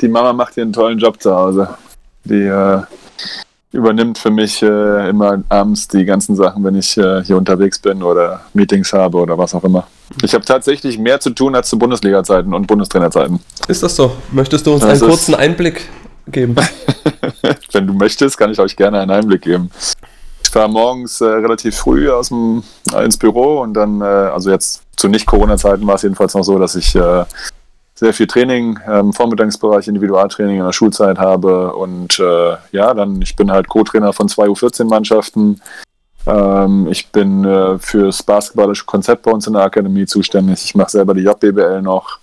die 0.00 0.08
Mama 0.08 0.32
macht 0.32 0.54
hier 0.54 0.64
einen 0.64 0.72
tollen 0.72 0.98
Job 0.98 1.20
zu 1.20 1.34
Hause. 1.34 1.68
Die 2.24 2.44
äh, 2.44 2.82
übernimmt 3.72 4.18
für 4.18 4.30
mich 4.30 4.62
äh, 4.62 5.08
immer 5.08 5.42
abends 5.48 5.88
die 5.88 6.04
ganzen 6.04 6.36
Sachen, 6.36 6.64
wenn 6.64 6.74
ich 6.74 6.96
äh, 6.96 7.22
hier 7.24 7.36
unterwegs 7.36 7.78
bin 7.78 8.02
oder 8.02 8.42
Meetings 8.54 8.92
habe 8.92 9.18
oder 9.18 9.36
was 9.36 9.54
auch 9.54 9.64
immer. 9.64 9.86
Ich 10.22 10.34
habe 10.34 10.44
tatsächlich 10.44 10.98
mehr 10.98 11.20
zu 11.20 11.30
tun 11.30 11.54
als 11.54 11.68
zu 11.68 11.78
Bundesliga-Zeiten 11.78 12.54
und 12.54 12.66
Bundestrainerzeiten. 12.66 13.40
Ist 13.68 13.82
das 13.82 13.94
so? 13.94 14.12
Möchtest 14.32 14.66
du 14.66 14.72
uns 14.72 14.82
Das 14.82 15.02
einen 15.02 15.10
kurzen 15.10 15.34
Einblick 15.34 15.88
geben? 16.28 16.56
Wenn 17.72 17.86
du 17.86 17.92
möchtest, 17.92 18.38
kann 18.38 18.50
ich 18.50 18.58
euch 18.58 18.74
gerne 18.74 19.00
einen 19.00 19.10
Einblick 19.10 19.42
geben. 19.42 19.70
Ich 20.48 20.52
fahre 20.52 20.70
morgens 20.70 21.20
äh, 21.20 21.26
relativ 21.26 21.76
früh 21.76 22.10
aus 22.10 22.28
dem, 22.28 22.62
äh, 22.94 23.04
ins 23.04 23.18
Büro 23.18 23.60
und 23.60 23.74
dann, 23.74 24.00
äh, 24.00 24.04
also 24.04 24.50
jetzt 24.50 24.80
zu 24.96 25.06
Nicht-Corona-Zeiten 25.08 25.86
war 25.86 25.96
es 25.96 26.02
jedenfalls 26.02 26.32
noch 26.32 26.42
so, 26.42 26.58
dass 26.58 26.74
ich 26.74 26.94
äh, 26.94 27.26
sehr 27.94 28.14
viel 28.14 28.26
Training 28.26 28.78
im 28.86 29.12
Vormittagsbereich, 29.12 29.88
Individualtraining 29.88 30.60
in 30.60 30.64
der 30.64 30.72
Schulzeit 30.72 31.18
habe 31.18 31.74
und 31.74 32.18
äh, 32.18 32.56
ja, 32.72 32.94
dann, 32.94 33.20
ich 33.20 33.36
bin 33.36 33.52
halt 33.52 33.68
Co-Trainer 33.68 34.14
von 34.14 34.30
zwei 34.30 34.46
U14-Mannschaften. 34.46 35.60
Ähm, 36.26 36.88
ich 36.90 37.08
bin 37.08 37.44
äh, 37.44 37.78
fürs 37.78 38.22
basketballische 38.22 38.86
Konzept 38.86 39.24
bei 39.24 39.30
uns 39.30 39.46
in 39.46 39.52
der 39.52 39.64
Akademie 39.64 40.06
zuständig. 40.06 40.64
Ich 40.64 40.74
mache 40.74 40.92
selber 40.92 41.12
die 41.12 41.24
JBBL 41.24 41.82
noch. 41.82 42.20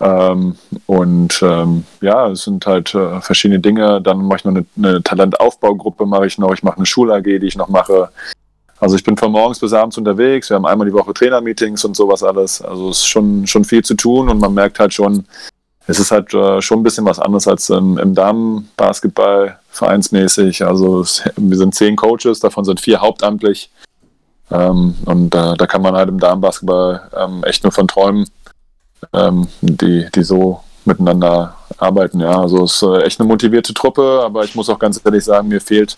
Ähm, 0.00 0.56
und 0.86 1.40
ähm, 1.42 1.84
ja, 2.00 2.28
es 2.28 2.42
sind 2.44 2.66
halt 2.66 2.94
äh, 2.94 3.20
verschiedene 3.20 3.60
Dinge. 3.60 4.00
Dann 4.02 4.26
mache 4.26 4.38
ich 4.38 4.44
noch 4.44 4.52
eine, 4.52 4.66
eine 4.76 5.02
Talentaufbaugruppe, 5.02 6.06
mache 6.06 6.26
ich 6.26 6.38
noch. 6.38 6.52
Ich 6.52 6.62
mache 6.62 6.76
eine 6.76 6.86
Schul-AG, 6.86 7.22
die 7.22 7.46
ich 7.46 7.56
noch 7.56 7.68
mache. 7.68 8.10
Also 8.80 8.96
ich 8.96 9.04
bin 9.04 9.16
von 9.16 9.32
morgens 9.32 9.60
bis 9.60 9.72
abends 9.72 9.96
unterwegs. 9.96 10.50
Wir 10.50 10.56
haben 10.56 10.66
einmal 10.66 10.86
die 10.86 10.92
Woche 10.92 11.14
Trainermeetings 11.14 11.84
und 11.84 11.96
sowas 11.96 12.22
alles. 12.22 12.60
Also 12.60 12.90
es 12.90 12.98
ist 12.98 13.06
schon, 13.06 13.46
schon 13.46 13.64
viel 13.64 13.84
zu 13.84 13.94
tun 13.94 14.28
und 14.28 14.38
man 14.38 14.52
merkt 14.52 14.78
halt 14.78 14.92
schon, 14.92 15.24
es 15.86 15.98
ist 15.98 16.10
halt 16.10 16.32
äh, 16.34 16.60
schon 16.60 16.80
ein 16.80 16.82
bisschen 16.82 17.04
was 17.04 17.18
anderes 17.18 17.46
als 17.46 17.70
im, 17.70 17.98
im 17.98 18.14
Damenbasketball 18.14 19.58
vereinsmäßig. 19.70 20.64
Also 20.64 21.00
es, 21.00 21.22
wir 21.36 21.56
sind 21.56 21.74
zehn 21.74 21.96
Coaches, 21.96 22.40
davon 22.40 22.64
sind 22.64 22.80
vier 22.80 23.00
hauptamtlich. 23.00 23.70
Ähm, 24.50 24.94
und 25.04 25.34
äh, 25.34 25.56
da 25.56 25.66
kann 25.66 25.82
man 25.82 25.94
halt 25.94 26.08
im 26.08 26.18
Damenbasketball 26.18 27.10
ähm, 27.16 27.44
echt 27.44 27.62
nur 27.62 27.72
von 27.72 27.88
träumen 27.88 28.26
ähm, 29.12 29.48
die, 29.60 30.06
die 30.14 30.22
so 30.22 30.60
miteinander 30.84 31.56
arbeiten. 31.78 32.20
Ja, 32.20 32.40
also 32.40 32.64
es 32.64 32.74
ist 32.74 32.82
äh, 32.82 33.02
echt 33.02 33.20
eine 33.20 33.28
motivierte 33.28 33.74
Truppe, 33.74 34.22
aber 34.24 34.44
ich 34.44 34.54
muss 34.54 34.68
auch 34.68 34.78
ganz 34.78 35.00
ehrlich 35.04 35.24
sagen, 35.24 35.48
mir 35.48 35.60
fehlt 35.60 35.96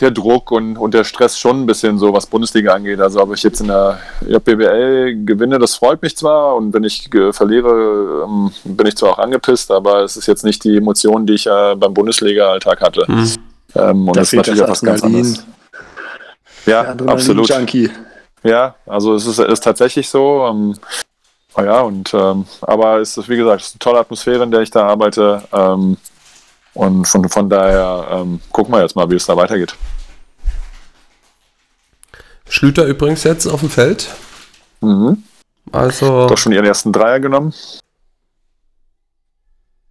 der 0.00 0.10
Druck 0.10 0.50
und, 0.50 0.76
und 0.76 0.94
der 0.94 1.04
Stress 1.04 1.38
schon 1.38 1.62
ein 1.62 1.66
bisschen 1.66 1.98
so, 1.98 2.12
was 2.12 2.26
Bundesliga 2.26 2.74
angeht. 2.74 3.00
Also 3.00 3.20
ob 3.20 3.34
ich 3.34 3.42
jetzt 3.42 3.60
in 3.60 3.68
der 3.68 4.00
JBL 4.26 5.24
gewinne, 5.24 5.58
das 5.58 5.76
freut 5.76 6.02
mich 6.02 6.16
zwar 6.16 6.56
und 6.56 6.72
wenn 6.74 6.84
ich 6.84 7.12
äh, 7.14 7.32
verliere, 7.32 8.24
ähm, 8.26 8.50
bin 8.64 8.86
ich 8.86 8.96
zwar 8.96 9.10
auch 9.10 9.18
angepisst, 9.18 9.70
aber 9.70 10.02
es 10.02 10.16
ist 10.16 10.26
jetzt 10.26 10.44
nicht 10.44 10.64
die 10.64 10.76
Emotion, 10.76 11.26
die 11.26 11.34
ich 11.34 11.46
äh, 11.46 11.74
beim 11.76 11.94
Bundesliga-Alltag 11.94 12.80
hatte. 12.80 13.06
Hm. 13.06 13.30
Ähm, 13.74 14.08
und 14.08 14.16
Da 14.16 14.20
das 14.20 14.32
ist 14.32 14.36
natürlich 14.36 14.60
das 14.60 14.68
auch 14.68 14.72
was 14.72 14.80
ganz 14.80 15.02
anderes. 15.02 15.46
Ja, 16.66 16.80
absolut. 16.80 17.50
Adrenalin-Junkie. 17.50 17.90
Ja, 18.44 18.74
also 18.86 19.14
es 19.14 19.26
ist, 19.26 19.38
ist 19.38 19.64
tatsächlich 19.64 20.08
so. 20.08 20.46
Ähm, 20.46 20.74
oh 21.56 21.62
ja, 21.62 21.80
und 21.80 22.12
ähm, 22.14 22.46
aber 22.62 23.00
es 23.00 23.16
ist, 23.16 23.28
wie 23.28 23.36
gesagt, 23.36 23.60
es 23.60 23.68
ist 23.68 23.74
eine 23.74 23.78
tolle 23.80 24.00
Atmosphäre, 24.00 24.44
in 24.44 24.50
der 24.50 24.60
ich 24.60 24.70
da 24.70 24.86
arbeite. 24.86 25.42
Ähm, 25.52 25.96
und 26.74 27.04
von, 27.06 27.28
von 27.28 27.50
daher 27.50 28.06
ähm, 28.10 28.40
gucken 28.50 28.72
wir 28.72 28.80
jetzt 28.80 28.96
mal, 28.96 29.10
wie 29.10 29.16
es 29.16 29.26
da 29.26 29.36
weitergeht. 29.36 29.74
Schlüter 32.48 32.84
übrigens 32.84 33.24
jetzt 33.24 33.46
auf 33.46 33.60
dem 33.60 33.70
Feld. 33.70 34.08
Mhm. 34.80 35.22
Also, 35.70 36.26
Doch 36.28 36.38
schon 36.38 36.52
ihren 36.52 36.64
ersten 36.64 36.92
Dreier 36.92 37.20
genommen. 37.20 37.54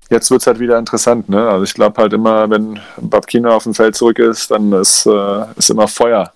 Jetzt 0.09 0.30
wird 0.30 0.41
es 0.41 0.47
halt 0.47 0.59
wieder 0.59 0.78
interessant, 0.78 1.30
ne? 1.30 1.49
Also 1.49 1.64
ich 1.64 1.74
glaube 1.74 2.01
halt 2.01 2.12
immer, 2.12 2.49
wenn 2.49 2.80
Babkina 2.97 3.51
auf 3.51 3.64
dem 3.64 3.74
Feld 3.74 3.95
zurück 3.95 4.20
ist, 4.20 4.51
dann 4.51 4.74
ist, 4.74 5.05
äh, 5.05 5.45
ist 5.55 5.70
immer 5.70 5.88
Feuer. 5.88 6.34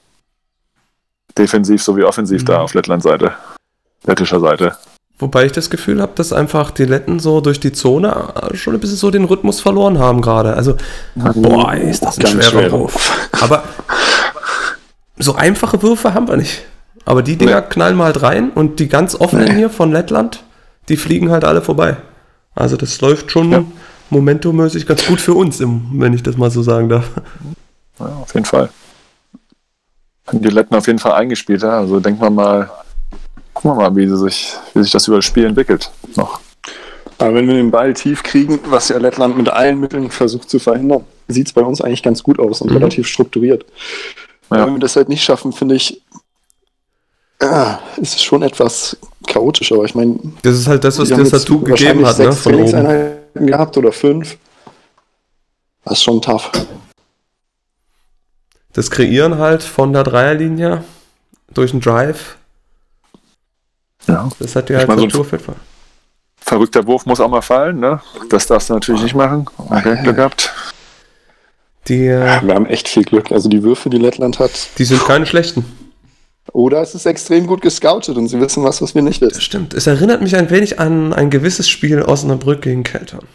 Defensiv 1.37 1.83
sowie 1.83 2.03
offensiv 2.03 2.45
da 2.45 2.61
auf 2.61 2.73
Lettland 2.73 3.03
Seite. 3.03 3.33
Lettischer 4.05 4.39
Seite. 4.39 4.77
Wobei 5.19 5.45
ich 5.45 5.51
das 5.51 5.69
Gefühl 5.69 6.01
habe, 6.01 6.11
dass 6.15 6.33
einfach 6.33 6.71
die 6.71 6.85
Letten 6.85 7.19
so 7.19 7.41
durch 7.41 7.59
die 7.59 7.71
Zone 7.71 8.33
äh, 8.51 8.55
schon 8.55 8.73
ein 8.73 8.79
bisschen 8.79 8.97
so 8.97 9.11
den 9.11 9.25
Rhythmus 9.25 9.59
verloren 9.61 9.99
haben 9.99 10.21
gerade. 10.21 10.53
Also, 10.55 10.75
boah, 11.15 11.73
ey, 11.73 11.89
ist 11.89 12.03
das 12.03 12.17
ein 12.19 12.27
schwerer 12.27 12.43
schwerer 12.43 12.79
Wurf. 12.79 13.29
Aber 13.41 13.63
so 15.17 15.35
einfache 15.35 15.81
Würfe 15.81 16.13
haben 16.13 16.27
wir 16.27 16.37
nicht. 16.37 16.63
Aber 17.05 17.21
die 17.21 17.37
Dinger 17.37 17.61
Nee. 17.61 17.67
knallen 17.69 17.97
wir 17.97 18.05
halt 18.05 18.21
rein 18.21 18.49
und 18.49 18.79
die 18.79 18.87
ganz 18.89 19.15
offenen 19.15 19.55
hier 19.55 19.69
von 19.69 19.91
Lettland, 19.91 20.43
die 20.89 20.97
fliegen 20.97 21.29
halt 21.31 21.43
alle 21.45 21.61
vorbei. 21.61 21.97
Also 22.55 22.77
das 22.77 22.99
läuft 23.01 23.31
schon 23.31 23.51
Ja. 23.51 23.63
momentummäßig 24.09 24.85
ganz 24.87 25.05
gut 25.05 25.21
für 25.21 25.33
uns, 25.33 25.59
im, 25.59 25.87
wenn 25.93 26.13
ich 26.13 26.23
das 26.23 26.37
mal 26.37 26.49
so 26.51 26.63
sagen 26.63 26.89
darf. 26.89 27.09
Ja, 27.99 28.05
auf 28.07 28.33
jeden 28.33 28.45
Fall. 28.45 28.69
Haben 30.27 30.41
die 30.41 30.49
Letten 30.49 30.73
auf 30.73 30.87
jeden 30.87 30.99
Fall 30.99 31.13
eingespielt, 31.13 31.61
ja. 31.61 31.77
Also 31.77 31.99
denken 31.99 32.21
wir 32.21 32.29
mal, 32.31 32.69
gucken 33.55 33.71
wir 33.71 33.75
mal, 33.75 33.95
wie, 33.95 34.07
sich, 34.07 34.53
wie 34.75 34.83
sich 34.83 34.91
das 34.91 35.07
über 35.07 35.17
das 35.17 35.25
Spiel 35.25 35.45
entwickelt. 35.45 35.89
Noch. 36.15 36.39
Aber 37.17 37.33
wenn 37.33 37.47
wir 37.47 37.55
den 37.55 37.71
Ball 37.71 37.93
tief 37.93 38.21
kriegen, 38.21 38.59
was 38.65 38.89
ja 38.89 38.97
Lettland 38.97 39.37
mit 39.37 39.49
allen 39.49 39.79
Mitteln 39.79 40.11
versucht 40.11 40.49
zu 40.49 40.59
verhindern, 40.59 41.03
sieht 41.27 41.47
es 41.47 41.53
bei 41.53 41.61
uns 41.61 41.81
eigentlich 41.81 42.03
ganz 42.03 42.21
gut 42.21 42.37
aus 42.39 42.61
und 42.61 42.69
Mhm. 42.69 42.77
relativ 42.77 43.07
strukturiert. 43.07 43.65
Ja. 44.51 44.65
Wenn 44.67 44.73
wir 44.75 44.79
das 44.79 44.95
halt 44.95 45.09
nicht 45.09 45.23
schaffen, 45.23 45.51
finde 45.53 45.75
ich, 45.75 46.01
ah, 47.41 47.79
ist 47.97 48.15
es 48.15 48.21
schon 48.21 48.43
etwas 48.43 48.97
chaotisch. 49.27 49.71
Aber 49.71 49.85
ich 49.85 49.95
meine, 49.95 50.19
Das 50.43 50.55
ist 50.55 50.67
halt 50.67 50.83
das, 50.83 50.99
was 50.99 51.09
das 51.09 51.29
Tattoo 51.29 51.61
gegeben 51.61 52.05
hat, 52.05 52.19
ne? 52.19 52.31
Von 52.33 52.53
oben. 52.53 52.65
Trainingseinheiten 52.69 53.47
gehabt 53.47 53.77
oder 53.77 53.91
fünf. 53.91 54.37
Das 55.85 55.93
ist 55.99 56.03
schon 56.03 56.21
tough. 56.21 56.51
Das 58.73 58.91
Kreieren 58.91 59.37
halt 59.37 59.63
von 59.63 59.93
der 59.93 60.03
Dreierlinie 60.03 60.83
durch 61.53 61.71
einen 61.71 61.81
Drive, 61.81 62.35
Ja. 64.07 64.29
das 64.39 64.55
hat 64.55 64.69
dir 64.69 64.73
Ich 64.73 64.79
halt 64.79 64.87
meine, 64.89 65.09
so 65.09 65.23
jeden 65.23 65.39
Fall. 65.39 65.55
Verrückter 66.37 66.85
Wurf 66.85 67.05
muss 67.05 67.19
auch 67.19 67.29
mal 67.29 67.41
fallen, 67.41 67.79
ne? 67.79 68.01
Das 68.29 68.45
darfst 68.45 68.69
du 68.69 68.73
natürlich 68.75 69.01
nicht 69.01 69.15
machen. 69.15 69.47
Okay, 69.57 69.97
Glück 70.03 70.15
gehabt. 70.15 70.53
Die, 71.87 72.05
äh, 72.07 72.41
Wir 72.43 72.53
haben 72.55 72.65
echt 72.67 72.87
viel 72.87 73.03
Glück. 73.03 73.31
Also 73.31 73.49
die 73.49 73.63
Würfe, 73.63 73.89
die 73.89 73.97
Lettland 73.97 74.39
hat. 74.39 74.51
die 74.77 74.85
sind 74.85 75.03
keine 75.05 75.25
schlechten. 75.25 75.65
Oder 76.53 76.81
es 76.81 76.93
ist 76.93 77.05
extrem 77.07 77.47
gut 77.47 77.61
gescoutet 77.61 78.17
und 78.17 78.27
sie 78.27 78.39
wissen 78.39 78.63
was, 78.63 78.81
was 78.81 78.93
wir 78.93 79.01
nicht 79.01 79.21
Das 79.21 79.29
wissen. 79.31 79.41
stimmt. 79.41 79.73
Es 79.73 79.87
erinnert 79.87 80.21
mich 80.21 80.35
ein 80.35 80.49
wenig 80.51 80.79
an 80.79 81.13
ein 81.13 81.29
gewisses 81.31 81.67
Spiel 81.67 82.01
Osnabrück 82.03 82.61
gegen 82.61 82.83
Keltern. 82.83 83.25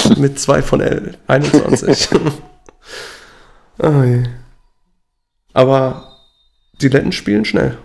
Mit 0.16 0.38
2 0.40 0.62
von 0.62 0.80
L. 0.80 1.16
21. 1.28 2.08
oh 3.78 4.02
je. 4.02 4.24
Aber 5.52 6.08
die 6.80 6.88
Letten 6.88 7.12
spielen 7.12 7.44
schnell. 7.44 7.78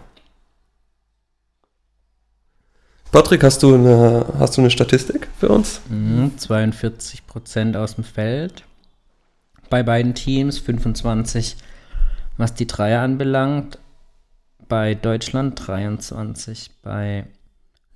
Patrick, 3.11 3.43
hast 3.43 3.61
du 3.61 3.75
eine, 3.75 4.25
hast 4.39 4.55
du 4.55 4.61
eine 4.61 4.71
Statistik 4.71 5.27
für 5.37 5.49
uns? 5.49 5.81
Mhm, 5.89 6.31
42% 6.37 7.75
aus 7.75 7.95
dem 7.95 8.05
Feld. 8.05 8.63
Bei 9.69 9.83
beiden 9.83 10.15
Teams 10.15 10.59
25, 10.59 11.57
was 12.37 12.53
die 12.53 12.67
Dreier 12.67 13.01
anbelangt. 13.01 13.79
Bei 14.69 14.95
Deutschland 14.95 15.61
23. 15.67 16.71
Bei 16.81 17.27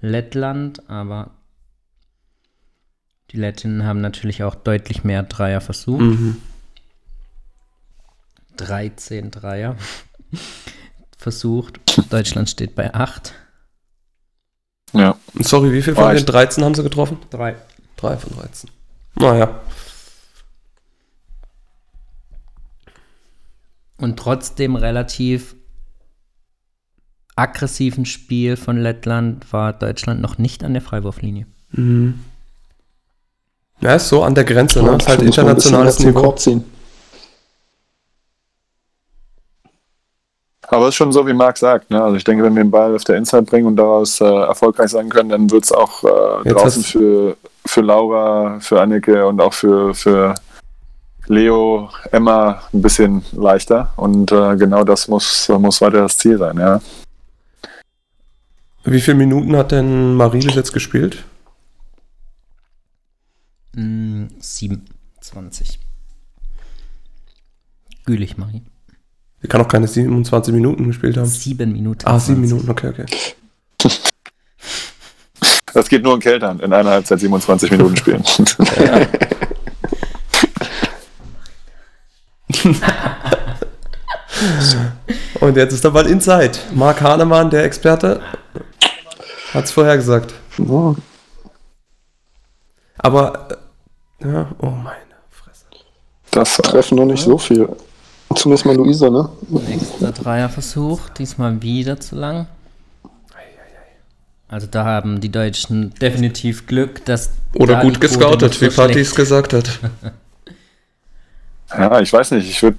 Lettland, 0.01 0.89
aber 0.89 1.31
die 3.31 3.37
Lettinnen 3.37 3.85
haben 3.85 4.01
natürlich 4.01 4.43
auch 4.43 4.55
deutlich 4.55 5.05
mehr 5.05 5.23
Dreier 5.23 5.61
versucht. 5.61 6.01
Mhm. 6.01 6.41
13 8.57 9.31
Dreier 9.31 9.77
versucht. 11.17 11.79
Deutschland 12.09 12.49
steht 12.49 12.75
bei 12.75 12.93
8. 12.93 13.33
Ja. 14.95 15.15
Sorry, 15.39 15.71
wie 15.71 15.81
viel 15.81 15.93
von 15.95 16.07
den 16.09 16.17
ich- 16.17 16.25
13 16.25 16.63
haben 16.63 16.73
sie 16.75 16.83
getroffen? 16.83 17.17
3. 17.29 17.55
3 17.97 18.17
von 18.17 18.33
13. 18.37 18.69
Naja. 19.15 19.59
Und 23.97 24.17
trotzdem 24.17 24.75
relativ 24.75 25.55
aggressiven 27.35 28.05
Spiel 28.05 28.55
von 28.57 28.77
Lettland 28.77 29.51
war 29.51 29.73
Deutschland 29.73 30.21
noch 30.21 30.37
nicht 30.37 30.63
an 30.63 30.73
der 30.73 30.81
Freiwurflinie. 30.81 31.45
Mhm. 31.71 32.19
Ja, 33.81 33.95
ist 33.95 34.07
so 34.07 34.23
an 34.23 34.35
der 34.35 34.45
Grenze, 34.45 34.81
ne? 34.81 34.95
Ist 34.95 35.07
halt 35.07 35.21
internationales 35.21 35.99
Niveau. 35.99 36.31
Ziehen. 36.33 36.63
Aber 40.67 40.85
es 40.85 40.89
ist 40.89 40.95
schon 40.95 41.11
so, 41.11 41.25
wie 41.27 41.33
Marc 41.33 41.57
sagt. 41.57 41.91
Ne? 41.91 42.01
Also 42.01 42.17
ich 42.17 42.23
denke, 42.23 42.43
wenn 42.43 42.55
wir 42.55 42.63
den 42.63 42.71
Ball 42.71 42.95
auf 42.95 43.03
der 43.03 43.17
Inside 43.17 43.43
bringen 43.43 43.67
und 43.67 43.75
daraus 43.75 44.19
äh, 44.21 44.25
erfolgreich 44.25 44.89
sein 44.89 45.09
können, 45.09 45.29
dann 45.29 45.51
wird 45.51 45.63
es 45.63 45.71
auch 45.71 46.03
äh, 46.03 46.49
draußen 46.49 46.83
für, 46.83 47.37
für 47.65 47.81
Laura, 47.81 48.59
für 48.59 48.81
Annike 48.81 49.25
und 49.27 49.41
auch 49.41 49.53
für, 49.53 49.93
für 49.93 50.33
Leo, 51.27 51.89
Emma 52.11 52.61
ein 52.73 52.81
bisschen 52.81 53.23
leichter. 53.31 53.93
Und 53.95 54.31
äh, 54.31 54.55
genau 54.55 54.83
das 54.83 55.07
muss, 55.07 55.49
muss 55.49 55.81
weiter 55.81 56.01
das 56.01 56.17
Ziel 56.17 56.37
sein. 56.37 56.57
Ja. 56.57 56.81
Wie 58.83 59.01
viele 59.01 59.17
Minuten 59.17 59.55
hat 59.55 59.71
denn 59.71 60.15
Marie 60.15 60.45
bis 60.45 60.55
jetzt 60.55 60.73
gespielt? 60.73 61.23
Mm, 63.73 64.27
27. 64.39 65.79
Gülich, 68.05 68.37
Marie. 68.37 68.61
Sie 69.45 69.47
kann 69.47 69.61
auch 69.61 69.67
keine 69.67 69.87
27 69.87 70.51
Minuten 70.55 70.87
gespielt 70.87 71.17
haben. 71.17 71.27
7 71.27 71.71
Minuten. 71.71 71.99
Ah, 72.07 72.17
7 72.17 72.47
20. 72.47 72.49
Minuten, 72.49 72.71
okay, 72.71 72.89
okay. 72.89 73.05
Das 75.71 75.87
geht 75.87 76.01
nur 76.01 76.15
in 76.15 76.19
Keltern, 76.19 76.59
in 76.61 76.73
einer 76.73 76.89
Halbzeit 76.89 77.19
27 77.19 77.69
Minuten 77.69 77.95
spielen. 77.95 78.23
Und 85.41 85.57
jetzt 85.57 85.73
ist 85.73 85.83
der 85.83 85.91
Ball 85.91 86.07
inside. 86.07 86.53
Marc 86.73 87.01
Hahnemann, 87.01 87.51
der 87.51 87.65
Experte, 87.65 88.21
hat 89.53 89.65
es 89.65 89.71
vorher 89.71 89.97
gesagt. 89.97 90.33
Ja. 90.57 90.95
Aber, 92.97 93.47
äh, 94.21 94.27
ja, 94.27 94.47
oh 94.57 94.71
meine 94.71 95.13
Fresse. 95.29 95.65
Das 96.31 96.57
Treffen 96.57 96.97
noch 96.97 97.05
nicht 97.05 97.21
so 97.23 97.37
viel. 97.37 97.69
Zumindest 98.35 98.65
mal 98.65 98.75
Luisa, 98.75 99.09
ne? 99.09 99.29
Nächster 99.49 100.11
Dreierversuch, 100.11 101.09
diesmal 101.09 101.61
wieder 101.61 101.99
zu 101.99 102.15
lang. 102.15 102.47
Also 104.47 104.67
da 104.67 104.85
haben 104.85 105.21
die 105.21 105.31
Deutschen 105.31 105.93
definitiv 105.95 106.67
Glück, 106.67 107.03
dass 107.05 107.31
Oder 107.55 107.75
da 107.75 107.81
gut 107.81 107.99
gescoutet, 107.99 108.53
noch 108.53 108.61
wie 108.61 108.65
so 108.65 108.71
Fatih 108.71 108.99
es 108.99 109.15
gesagt 109.15 109.53
hat. 109.53 109.79
Ja, 111.69 111.99
ich 111.99 112.13
weiß 112.13 112.31
nicht. 112.31 112.49
Ich 112.49 112.61
würde, 112.61 112.77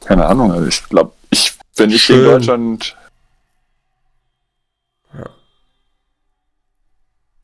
keine 0.00 0.26
Ahnung. 0.26 0.50
Also 0.50 0.66
ich 0.66 0.82
glaube, 0.88 1.12
ich, 1.30 1.52
wenn 1.76 1.90
ich 1.90 2.02
Schön. 2.02 2.16
gegen 2.20 2.30
Deutschland, 2.30 2.96
Ja. 5.16 5.26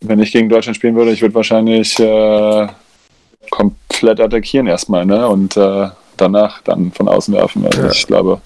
wenn 0.00 0.20
ich 0.20 0.32
gegen 0.32 0.48
Deutschland 0.48 0.76
spielen 0.76 0.96
würde, 0.96 1.12
ich 1.12 1.20
würde 1.20 1.34
wahrscheinlich 1.34 1.98
äh, 2.00 2.66
komplett 3.50 4.20
attackieren 4.20 4.66
erstmal, 4.66 5.04
ne? 5.04 5.28
Und 5.28 5.56
äh, 5.58 5.90
danach 6.20 6.62
dann 6.62 6.92
von 6.92 7.08
außen 7.08 7.34
werfen. 7.34 7.64
Also 7.66 7.82
Ja. 7.82 7.90
ich 7.90 8.06
glaube, 8.06 8.40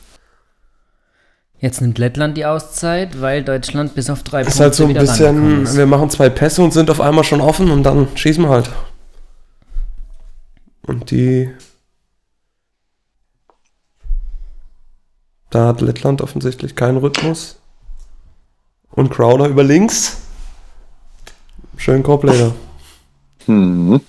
Jetzt 1.60 1.80
nimmt 1.80 1.96
Lettland 1.96 2.36
die 2.36 2.44
Auszeit, 2.44 3.22
weil 3.22 3.42
Deutschland 3.42 3.94
bis 3.94 4.10
auf 4.10 4.22
drei 4.22 4.42
Ist 4.42 4.60
halt 4.60 4.74
so 4.74 4.84
ein 4.84 4.92
bisschen, 4.92 5.66
wir 5.76 5.86
machen 5.86 6.10
zwei 6.10 6.28
Pässe 6.28 6.60
und 6.62 6.72
sind 6.74 6.90
auf 6.90 7.00
einmal 7.00 7.24
schon 7.24 7.40
offen 7.40 7.70
und 7.70 7.84
dann 7.84 8.08
schießen 8.16 8.42
wir 8.44 8.50
halt. 8.50 8.70
Und 10.86 11.10
die. 11.10 11.50
Da 15.48 15.68
hat 15.68 15.80
Lettland 15.80 16.20
offensichtlich 16.20 16.74
keinen 16.76 16.98
Rhythmus. 16.98 17.56
Und 18.90 19.10
Crowder 19.10 19.46
über 19.48 19.62
links. 19.62 20.18
Schön 21.78 22.02
Korblader. 22.02 22.54
hm, 23.46 24.00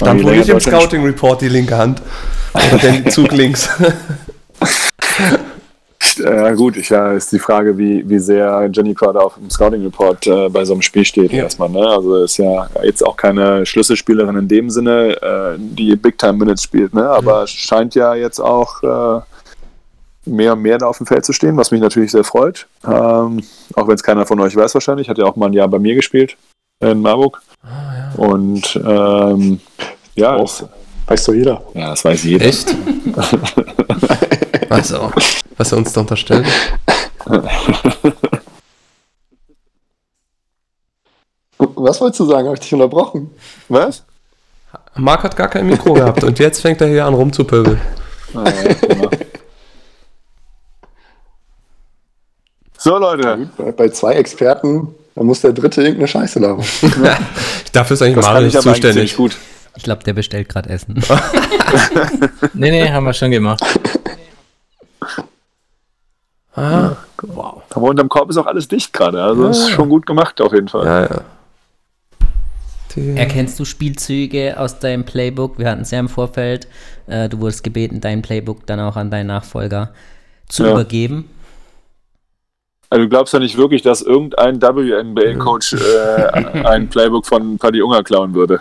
Stand 0.00 0.24
wohl 0.24 0.36
nicht 0.36 0.48
im 0.48 0.60
Scouting 0.60 1.04
Report 1.04 1.40
die 1.42 1.48
linke 1.48 1.76
Hand. 1.76 2.00
Oder 2.54 2.78
den 2.78 3.10
Zug 3.10 3.32
links. 3.32 3.68
äh, 6.24 6.54
gut, 6.54 6.76
ich, 6.76 6.88
ja, 6.88 7.12
ist 7.12 7.30
die 7.32 7.38
Frage, 7.38 7.76
wie, 7.76 8.08
wie 8.08 8.18
sehr 8.18 8.68
Jenny 8.72 8.94
Crowder 8.94 9.24
auf 9.24 9.34
dem 9.34 9.50
Scouting 9.50 9.82
Report 9.82 10.26
äh, 10.26 10.48
bei 10.48 10.64
so 10.64 10.72
einem 10.72 10.82
Spiel 10.82 11.04
steht 11.04 11.32
Ja. 11.32 11.44
erstmal. 11.44 11.68
Ne? 11.68 11.86
Also 11.86 12.24
ist 12.24 12.38
ja 12.38 12.68
jetzt 12.82 13.06
auch 13.06 13.16
keine 13.16 13.66
Schlüsselspielerin 13.66 14.36
in 14.36 14.48
dem 14.48 14.70
Sinne, 14.70 15.20
äh, 15.20 15.58
die 15.58 15.94
Big 15.96 16.16
Time 16.18 16.34
Minutes 16.34 16.62
spielt, 16.62 16.94
ne? 16.94 17.08
aber 17.08 17.46
scheint 17.46 17.94
ja 17.94 18.14
jetzt 18.14 18.40
auch 18.40 18.82
äh, 18.82 19.20
mehr 20.24 20.54
und 20.54 20.62
mehr 20.62 20.78
da 20.78 20.86
auf 20.86 20.96
dem 20.96 21.06
Feld 21.06 21.24
zu 21.24 21.32
stehen, 21.34 21.56
was 21.56 21.70
mich 21.70 21.80
natürlich 21.80 22.10
sehr 22.10 22.24
freut. 22.24 22.66
Ähm, 22.86 23.42
auch 23.74 23.86
wenn 23.86 23.94
es 23.94 24.02
keiner 24.02 24.24
von 24.24 24.40
euch 24.40 24.56
weiß 24.56 24.72
wahrscheinlich, 24.74 25.08
hat 25.08 25.18
ja 25.18 25.26
auch 25.26 25.36
mal 25.36 25.46
ein 25.46 25.52
Jahr 25.52 25.68
bei 25.68 25.78
mir 25.78 25.94
gespielt 25.94 26.36
in 26.80 27.00
Marburg. 27.00 27.40
Und 28.16 28.76
ähm, 28.84 29.60
ja, 30.14 30.34
Auch. 30.36 30.40
das, 30.42 30.64
Weiß 31.06 31.24
doch 31.24 31.34
jeder. 31.34 31.62
ja, 31.74 31.90
das 31.90 32.04
weiß 32.04 32.24
jeder. 32.24 32.46
Echt? 32.46 32.74
Also, 34.70 35.10
was 35.56 35.72
er 35.72 35.78
uns 35.78 35.92
da 35.92 36.00
unterstellt. 36.02 36.46
Was 41.58 42.00
wolltest 42.00 42.20
du 42.20 42.26
sagen? 42.26 42.46
Habe 42.46 42.54
ich 42.54 42.60
dich 42.60 42.72
unterbrochen? 42.72 43.30
Was? 43.68 44.04
Marc 44.94 45.24
hat 45.24 45.36
gar 45.36 45.48
kein 45.48 45.66
Mikro 45.66 45.94
gehabt 45.94 46.22
und 46.22 46.38
jetzt 46.38 46.60
fängt 46.60 46.80
er 46.80 46.86
hier 46.88 47.04
an 47.04 47.14
rumzupöbeln. 47.14 47.80
Ah, 48.34 48.44
ja, 48.48 48.74
genau. 48.74 49.10
So, 52.78 52.96
Leute. 52.98 53.50
Bei, 53.56 53.72
bei 53.72 53.88
zwei 53.88 54.14
Experten 54.14 54.94
Da 55.14 55.22
muss 55.22 55.40
der 55.40 55.52
Dritte 55.52 55.82
irgendeine 55.82 56.08
Scheiße 56.08 56.38
labern. 56.38 56.64
Dafür 57.72 57.94
ist 57.94 58.02
eigentlich 58.02 58.14
Das 58.16 58.24
Mario 58.26 58.42
eigentlich 58.42 58.60
zuständig. 58.60 59.16
gut. 59.16 59.36
Ich 59.76 59.82
glaube, 59.84 60.02
der 60.04 60.12
bestellt 60.14 60.48
gerade 60.48 60.68
Essen. 60.70 61.02
Nee, 62.54 62.70
nee, 62.72 62.90
haben 62.90 63.04
wir 63.04 63.12
schon 63.12 63.30
gemacht. 63.30 63.62
Ah, 66.54 66.96
wow. 67.22 67.62
Aber 67.70 67.86
unterm 67.88 68.08
Korb 68.08 68.30
ist 68.30 68.36
auch 68.36 68.46
alles 68.46 68.66
dicht 68.66 68.92
gerade. 68.92 69.22
Also 69.22 69.46
das 69.48 69.58
ist 69.58 69.68
Ja. 69.70 69.74
schon 69.76 69.88
gut 69.88 70.06
gemacht 70.06 70.40
auf 70.40 70.52
jeden 70.52 70.68
Fall. 70.68 70.84
Ja, 70.86 71.02
ja. 71.02 71.20
Die, 72.96 73.16
Erkennst 73.16 73.58
du 73.60 73.64
Spielzüge 73.64 74.58
aus 74.58 74.80
deinem 74.80 75.04
Playbook? 75.04 75.58
Wir 75.58 75.70
hatten 75.70 75.82
es 75.82 75.92
ja 75.92 76.00
im 76.00 76.08
Vorfeld. 76.08 76.66
Äh, 77.06 77.28
du 77.28 77.38
wurdest 77.38 77.62
gebeten, 77.62 78.00
dein 78.00 78.20
Playbook 78.22 78.66
dann 78.66 78.80
auch 78.80 78.96
an 78.96 79.10
deinen 79.12 79.28
Nachfolger 79.28 79.90
zu 80.48 80.64
Ja. 80.64 80.72
übergeben. 80.72 81.30
Also 82.90 83.04
du 83.04 83.08
glaubst 83.08 83.32
ja 83.32 83.38
nicht 83.38 83.56
wirklich, 83.56 83.82
dass 83.82 84.02
irgendein 84.02 84.60
WNBA-Coach 84.60 85.74
äh, 85.74 86.26
ein 86.64 86.88
Playbook 86.88 87.24
von 87.24 87.56
Paddy 87.56 87.82
Unger 87.82 88.02
klauen 88.02 88.34
würde. 88.34 88.60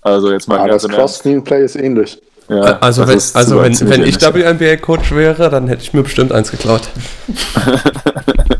Also 0.00 0.32
jetzt 0.32 0.48
mal 0.48 0.58
Ah, 0.58 0.66
das 0.66 0.82
ganz 0.82 0.84
Ernst. 0.84 0.96
Cross-Screen-Play 0.96 1.64
ist 1.64 1.76
ähnlich. 1.76 2.20
Ja, 2.48 2.78
also 2.78 3.02
das 3.02 3.10
wenn, 3.10 3.16
ist 3.18 3.36
also 3.36 3.56
so 3.56 3.62
wenn, 3.62 3.90
wenn 3.90 4.02
ich. 4.04 4.20
WNBA-Coach 4.20 5.12
wäre, 5.12 5.50
dann 5.50 5.68
hätte 5.68 5.82
ich 5.82 5.92
mir 5.92 6.02
bestimmt 6.02 6.32
eins 6.32 6.50
geklaut. 6.50 6.82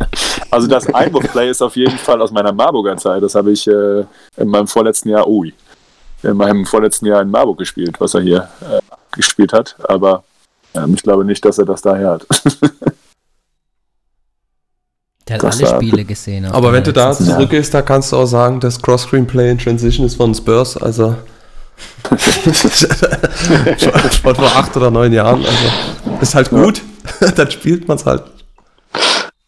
Also 0.51 0.69
das 0.69 0.87
Einwurfplay 0.87 1.51
ist 1.51 1.61
auf 1.61 1.77
jeden 1.77 1.99
Fall 1.99 2.23
aus 2.23 2.31
meiner 2.31 2.53
Marburger 2.53 2.97
Zeit. 2.97 3.23
Das 3.23 3.35
habe 3.35 3.53
ich 3.53 3.67
äh, 3.67 4.05
in 4.39 4.49
meinem 4.49 4.67
vorletzten 4.67 5.11
Jahr, 5.11 5.29
ui, 5.29 5.53
in 6.23 6.35
meinem 6.35 6.65
vorletzten 6.65 7.05
Jahr 7.05 7.21
in 7.21 7.31
Marburg 7.31 7.59
gespielt, 7.59 8.01
was 8.01 8.15
er 8.15 8.23
hier 8.23 8.49
äh, 8.63 8.81
gespielt 9.13 9.53
hat. 9.53 9.77
Aber 9.87 10.25
ähm, 10.75 10.95
ich 10.95 11.03
glaube 11.03 11.27
nicht, 11.27 11.45
dass 11.45 11.59
er 11.59 11.67
das 11.67 11.83
daher 11.83 12.13
hat. 12.13 12.27
Der 15.29 15.37
hat 15.37 15.43
Das 15.43 15.61
alle 15.61 15.77
Spiele 15.77 16.05
gesehen. 16.05 16.45
Aber 16.47 16.69
der 16.69 16.73
wenn 16.75 16.85
du 16.85 16.93
da 16.93 17.13
zurückgehst, 17.13 17.75
da 17.75 17.83
kannst 17.83 18.13
du 18.13 18.17
auch 18.17 18.27
sagen, 18.27 18.61
das 18.61 18.81
Cross-Screen-Play 18.81 19.51
in 19.51 19.59
Transition 19.59 20.07
ist 20.07 20.15
von 20.15 20.35
Spurs, 20.35 20.77
also 20.77 21.17
von 22.09 22.19
vor 24.35 24.57
acht 24.57 24.77
oder 24.77 24.91
neun 24.91 25.13
Jahren. 25.13 25.45
Also 25.45 26.19
ist 26.21 26.35
halt 26.35 26.51
gut, 26.51 26.83
dann 27.37 27.51
spielt 27.51 27.89
man 27.89 27.97
es 27.97 28.07
halt. 28.07 28.23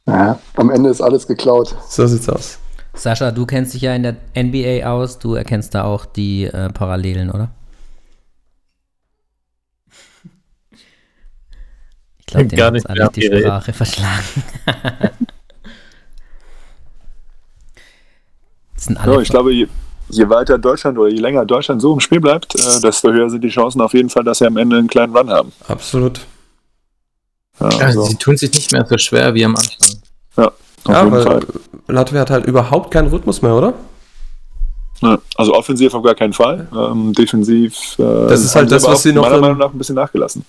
Ja. 0.07 0.39
Am 0.57 0.71
Ende 0.71 0.91
ist 0.91 1.01
alles 1.01 1.27
geklaut. 1.27 1.75
So 1.89 2.07
sieht's 2.07 2.29
aus. 2.29 2.59
Sascha, 2.95 3.31
du 3.31 3.47
kennst 3.47 3.75
dich 3.75 3.83
ja 3.83 3.95
in 3.95 4.03
der 4.03 4.17
NBA 4.37 4.91
aus. 4.91 5.19
Du 5.19 5.35
erkennst 5.35 5.75
da 5.75 5.85
auch 5.85 6.05
die 6.05 6.45
äh, 6.45 6.69
Parallelen, 6.71 7.31
oder? 7.31 7.51
Ich 12.19 12.27
glaube, 12.27 12.47
den 12.47 12.61
hat 12.61 12.91
alle 12.91 13.11
die. 13.15 13.23
Sprache 13.23 13.73
verschlagen. 13.73 14.25
das 14.67 14.77
sind 14.77 14.91
alle 14.91 15.13
Ja, 18.89 19.21
ich 19.21 19.29
glaube, 19.29 19.53
je, 19.53 19.67
je 20.09 20.29
weiter 20.29 20.59
Deutschland 20.59 20.99
oder 20.99 21.11
je 21.11 21.19
länger 21.21 21.45
Deutschland 21.45 21.81
so 21.83 21.93
im 21.95 22.01
Spiel 22.01 22.21
bleibt, 22.21 22.55
äh, 22.55 22.81
desto 22.81 23.11
höher 23.13 23.29
sind 23.31 23.43
die 23.43 23.49
Chancen 23.49 23.81
auf 23.81 23.93
jeden 23.95 24.09
Fall, 24.09 24.25
dass 24.25 24.39
sie 24.39 24.47
am 24.47 24.57
Ende 24.57 24.77
einen 24.79 24.89
kleinen 24.89 25.15
Run 25.17 25.31
haben. 25.31 25.53
Absolut. 25.67 26.21
Ja, 27.61 27.67
Also, 27.81 28.05
sie 28.05 28.17
tun 28.17 28.37
sich 28.37 28.53
nicht 28.55 28.71
mehr 28.73 28.87
so 28.87 28.97
schwer 28.99 29.35
wie 29.35 29.45
am 29.45 29.57
Anfang. 29.57 30.01
auf 30.37 30.53
Ja, 30.87 31.01
jeden 31.05 31.13
weil 31.13 31.23
Fall. 31.25 31.47
Latvia 31.89 32.21
hat 32.21 32.31
halt 32.31 32.47
überhaupt 32.47 32.91
keinen 32.93 33.09
Rhythmus 33.09 33.43
mehr, 33.43 33.55
oder? 33.55 33.75
Ja, 35.01 35.19
also 35.37 35.55
offensiv 35.55 35.95
auf 35.95 36.03
gar 36.03 36.15
keinen 36.15 36.33
Fall. 36.33 36.67
Ähm, 36.73 37.13
defensiv. 37.13 37.99
Äh, 37.99 38.03
Das 38.29 38.43
ist 38.45 38.55
halt 38.55 38.71
das, 38.71 38.85
was 38.85 39.03
sie 39.03 39.13
noch 39.13 39.23
meiner 39.23 39.39
Meinung 39.41 39.59
nach 39.59 39.73
ein 39.73 39.79
bisschen 39.79 39.95
nachgelassen. 39.97 40.45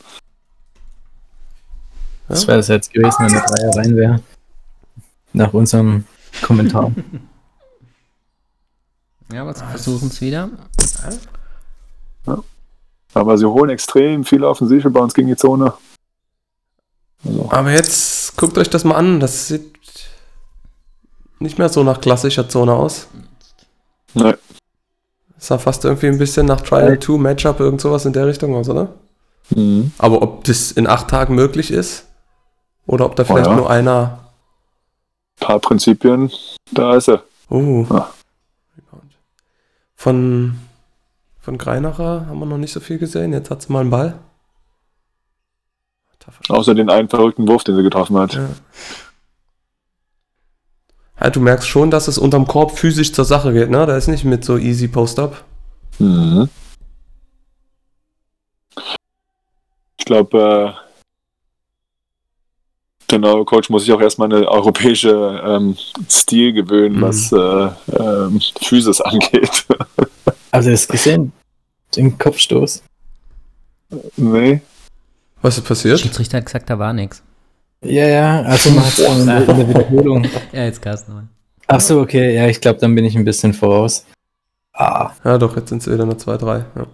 Das 2.28 2.48
wäre 2.48 2.60
es 2.60 2.68
jetzt 2.68 2.92
gewesen, 2.94 3.16
wenn 3.20 3.32
der 3.34 3.42
Dreier 3.42 3.76
rein 3.76 3.96
wäre. 3.96 4.22
Nach 5.34 5.54
unserem 5.54 6.04
Kommentar. 6.44 6.92
Ja, 9.32 9.44
aber 9.44 9.54
sie 9.54 9.66
versuchen 9.66 10.10
es 10.10 10.22
wieder. 10.22 10.50
Aber 13.14 13.38
sie 13.38 13.46
holen 13.46 13.70
extrem 13.70 14.24
viele 14.24 14.48
Offensive 14.48 14.90
bei 14.90 15.00
uns 15.00 15.14
gegen 15.14 15.28
die 15.28 15.36
Zone. 15.36 15.74
Also, 17.26 17.50
Aber 17.52 17.72
jetzt 17.72 18.38
guckt 18.38 18.58
euch 18.58 18.70
das 18.70 18.84
mal 18.84 18.96
an. 18.96 19.20
Das 19.20 19.48
sieht 19.48 19.80
nicht 21.40 21.58
mehr 21.58 21.70
so 21.70 21.84
nach 21.84 22.02
klassischer 22.02 22.48
Zone 22.50 22.74
aus. 22.74 23.08
ne, 24.14 24.38
Das 25.36 25.48
sah 25.48 25.58
fast 25.58 25.86
irgendwie 25.86 26.08
ein 26.08 26.18
bisschen 26.18 26.46
nach 26.46 26.62
Trial 26.62 27.00
2 27.00 27.18
Matchup, 27.18 27.60
irgend 27.60 27.82
sowas 27.82 28.06
in 28.06 28.14
der 28.14 28.28
Richtung 28.28 28.56
aus, 28.56 28.70
oder? 28.70 28.94
mhm. 29.50 29.92
Aber 29.98 30.22
ob 30.22 30.44
das 30.44 30.72
in 30.72 30.88
acht 30.88 31.08
Tagen 31.10 31.36
möglich 31.36 31.72
ist 31.72 32.06
oder 32.86 33.06
ob 33.06 33.16
da 33.16 33.24
vielleicht 33.24 33.48
ja. 33.48 33.56
nur 33.56 33.70
einer. 33.70 34.20
paar 35.40 35.60
Prinzipien, 35.60 36.32
da 36.72 36.96
ist 36.96 37.08
er. 37.08 37.24
Oh. 37.50 37.86
Ah. 37.90 38.10
Von, 40.00 40.58
von 41.42 41.58
Greinacher 41.58 42.26
haben 42.28 42.40
wir 42.40 42.46
noch 42.46 42.58
nicht 42.58 42.72
so 42.72 42.80
viel 42.80 43.00
gesehen. 43.00 43.34
Jetzt 43.34 43.52
hat 43.52 43.62
sie 43.62 43.74
mal 43.74 43.82
einen 43.82 43.90
Ball. 43.90 44.18
Außer 46.48 46.74
den 46.74 46.90
einen 46.90 47.10
verrückten 47.10 47.50
Wurf, 47.50 47.66
den 47.66 47.76
sie 47.76 47.84
getroffen 47.84 48.18
hat. 48.18 48.34
Ja. 48.34 48.48
Ja, 51.20 51.30
du 51.30 51.42
merkst 51.42 51.68
schon, 51.68 51.92
dass 51.92 52.08
es 52.08 52.18
unterm 52.18 52.48
Korb 52.48 52.78
physisch 52.78 53.12
zur 53.12 53.26
Sache 53.26 53.52
geht, 53.52 53.70
ne? 53.70 53.86
Da 53.86 53.98
ist 53.98 54.08
nicht 54.08 54.24
mit 54.24 54.46
so 54.46 54.58
easy 54.58 54.88
Post-Up. 54.88 55.44
Mhm. 55.98 56.48
Ich 59.98 60.06
glaube, 60.06 60.76
äh, 60.78 60.89
der 63.12 63.20
neue 63.20 63.44
Coach 63.46 63.70
muss 63.70 63.84
sich 63.86 63.94
auch 63.94 64.02
erstmal 64.02 64.32
eine 64.34 64.48
europäische 64.48 65.42
ähm, 65.46 65.76
Stil 66.10 66.54
gewöhnen, 66.54 66.98
Mhm. 66.98 67.02
was 67.02 67.32
äh, 67.32 67.70
ähm, 67.98 68.40
Physis 68.62 69.02
angeht. 69.02 69.66
Also, 70.52 70.70
das 70.72 70.88
gesehen? 70.88 71.32
Den 71.96 72.18
Kopfstoß. 72.18 72.84
nee. 74.18 74.62
Was 75.42 75.58
ist 75.58 75.64
Der 75.64 75.68
passiert? 75.70 76.00
Schiedsrichter 76.00 76.38
hat 76.38 76.46
gesagt, 76.46 76.70
da 76.70 76.78
war 76.78 76.94
nichts. 76.94 77.24
Ja, 77.82 78.06
ja, 78.08 78.42
also 78.42 78.72
man 78.72 78.84
hat 78.86 79.00
in, 79.00 79.26
der- 79.26 79.48
in 79.50 79.58
der 79.58 79.70
Wiederholung. 79.70 80.24
Ja, 80.52 80.66
jetzt 80.66 80.82
Carsten. 80.82 81.12
nochmal. 81.14 81.28
Ach 81.68 81.80
so, 81.80 82.02
okay, 82.02 82.36
ja, 82.36 82.48
ich 82.48 82.60
glaube, 82.60 82.80
dann 82.80 82.94
bin 82.94 83.06
ich 83.06 83.16
ein 83.16 83.24
bisschen 83.24 83.54
voraus. 83.54 84.06
Ah, 84.74 85.12
Ja, 85.24 85.38
doch, 85.38 85.56
jetzt 85.56 85.70
sind 85.70 85.82
es 85.82 85.92
wieder 85.92 86.06
nur 86.06 86.16
2-3. 86.16 86.66
Ja. 86.76 86.88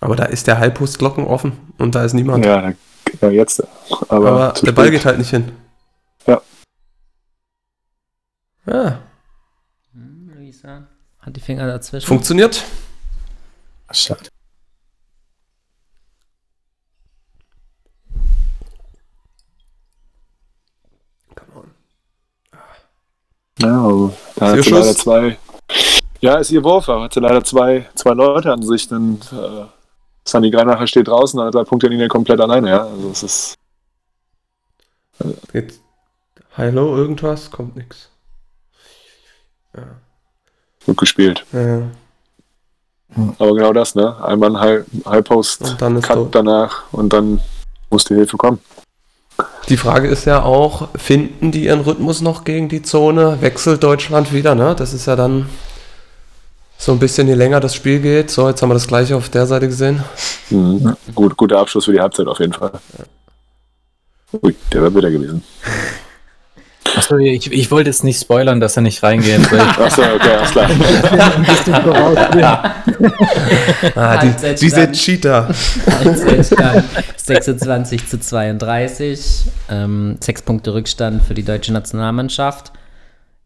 Aber 0.00 0.16
da 0.16 0.24
ist 0.24 0.46
der 0.46 0.58
Halbpostglocken 0.58 1.26
offen 1.26 1.52
und 1.78 1.94
da 1.94 2.04
ist 2.04 2.14
niemand. 2.14 2.44
Ja, 2.44 2.72
ja 3.20 3.30
jetzt. 3.30 3.62
Aber, 4.08 4.28
Aber 4.50 4.54
der 4.62 4.72
Ball 4.72 4.90
geht 4.90 5.04
halt 5.04 5.18
nicht 5.18 5.30
hin. 5.30 5.52
Ja. 6.26 6.40
Ja, 8.66 9.00
Hm, 9.92 10.30
Luisa 10.36 10.86
hat 11.20 11.36
die 11.36 11.40
Finger 11.40 11.66
dazwischen. 11.66 12.06
funktioniert. 12.06 12.64
schade. 13.92 14.24
Ja, 23.60 23.78
aber 23.80 24.12
da 24.36 24.46
hat 24.52 24.62
sie 24.64 24.70
leider 24.70 24.84
Schuss. 24.86 24.96
zwei. 24.98 25.38
Ja, 26.20 26.36
ist 26.38 26.50
ihr 26.50 26.62
Wurf, 26.64 26.88
aber 26.88 27.04
hat 27.04 27.14
sie 27.14 27.20
leider 27.20 27.42
zwei, 27.44 27.88
zwei 27.94 28.12
Leute 28.12 28.52
an 28.52 28.62
sich. 28.62 28.88
Dann 28.88 29.20
äh, 29.32 29.64
Sunny 30.26 30.50
Greinacher 30.50 30.86
steht 30.86 31.08
draußen, 31.08 31.38
an 31.38 31.46
der 31.46 31.52
drei 31.62 31.64
Punkte 31.68 31.88
Linie 31.88 32.08
komplett 32.08 32.40
alleine. 32.40 32.70
Ja, 32.70 32.84
also 32.84 33.10
es 33.10 33.22
ist 33.22 33.54
Geht. 35.52 35.78
Hallo, 36.56 36.96
irgendwas? 36.96 37.50
Kommt 37.50 37.76
nix. 37.76 38.08
Ja. 39.76 39.82
gut 40.86 40.96
gespielt. 40.96 41.44
Ja. 41.52 41.82
Aber 43.38 43.54
genau 43.54 43.72
das, 43.72 43.94
ne? 43.94 44.22
Einmal 44.24 44.56
ein 44.56 44.60
High, 44.60 44.84
High 45.06 45.24
Post 45.24 45.62
Und 45.62 45.82
dann 45.82 46.00
Cut 46.00 46.16
tot. 46.16 46.34
danach 46.34 46.84
und 46.92 47.12
dann 47.12 47.40
muss 47.90 48.04
die 48.04 48.14
Hilfe 48.14 48.36
kommen. 48.36 48.60
Die 49.68 49.76
Frage 49.76 50.08
ist 50.08 50.24
ja 50.24 50.42
auch, 50.42 50.88
finden 50.96 51.52
die 51.52 51.64
ihren 51.64 51.80
Rhythmus 51.80 52.20
noch 52.20 52.44
gegen 52.44 52.68
die 52.68 52.82
Zone? 52.82 53.40
Wechselt 53.40 53.82
Deutschland 53.82 54.32
wieder, 54.32 54.54
ne? 54.54 54.74
Das 54.74 54.92
ist 54.92 55.06
ja 55.06 55.16
dann 55.16 55.48
so 56.80 56.92
ein 56.92 56.98
bisschen, 56.98 57.28
je 57.28 57.34
länger 57.34 57.60
das 57.60 57.74
Spiel 57.74 58.00
geht. 58.00 58.30
So, 58.30 58.48
jetzt 58.48 58.62
haben 58.62 58.70
wir 58.70 58.74
das 58.74 58.86
gleiche 58.86 59.14
auf 59.14 59.28
der 59.28 59.46
Seite 59.46 59.68
gesehen. 59.68 60.02
Mhm. 60.48 60.96
Gut, 61.14 61.36
guter 61.36 61.58
Abschluss 61.58 61.84
für 61.84 61.92
die 61.92 62.00
Halbzeit 62.00 62.26
auf 62.26 62.40
jeden 62.40 62.54
Fall. 62.54 62.72
Ui, 64.42 64.56
der 64.72 64.80
wäre 64.80 64.90
bitter 64.90 65.10
gewesen. 65.10 65.44
Achso, 66.96 67.18
ich, 67.18 67.52
ich 67.52 67.70
wollte 67.70 67.90
jetzt 67.90 68.02
nicht 68.02 68.18
spoilern, 68.18 68.60
dass 68.60 68.76
er 68.76 68.82
nicht 68.82 69.02
reingeht. 69.02 69.52
Weil 69.52 69.60
ich 69.60 69.78
Achso, 69.78 70.02
okay, 70.02 70.36
alles 70.36 70.50
klar. 72.30 72.74
Ah, 73.94 74.16
die, 74.16 74.54
diese 74.54 74.86
dann. 74.86 74.92
Cheater. 74.92 75.48
Halbzeitstand 75.86 76.84
26 77.16 78.08
zu 78.08 78.18
32. 78.18 79.42
Ähm, 79.68 80.16
sechs 80.20 80.40
Punkte 80.40 80.72
Rückstand 80.72 81.22
für 81.22 81.34
die 81.34 81.44
deutsche 81.44 81.74
Nationalmannschaft. 81.74 82.72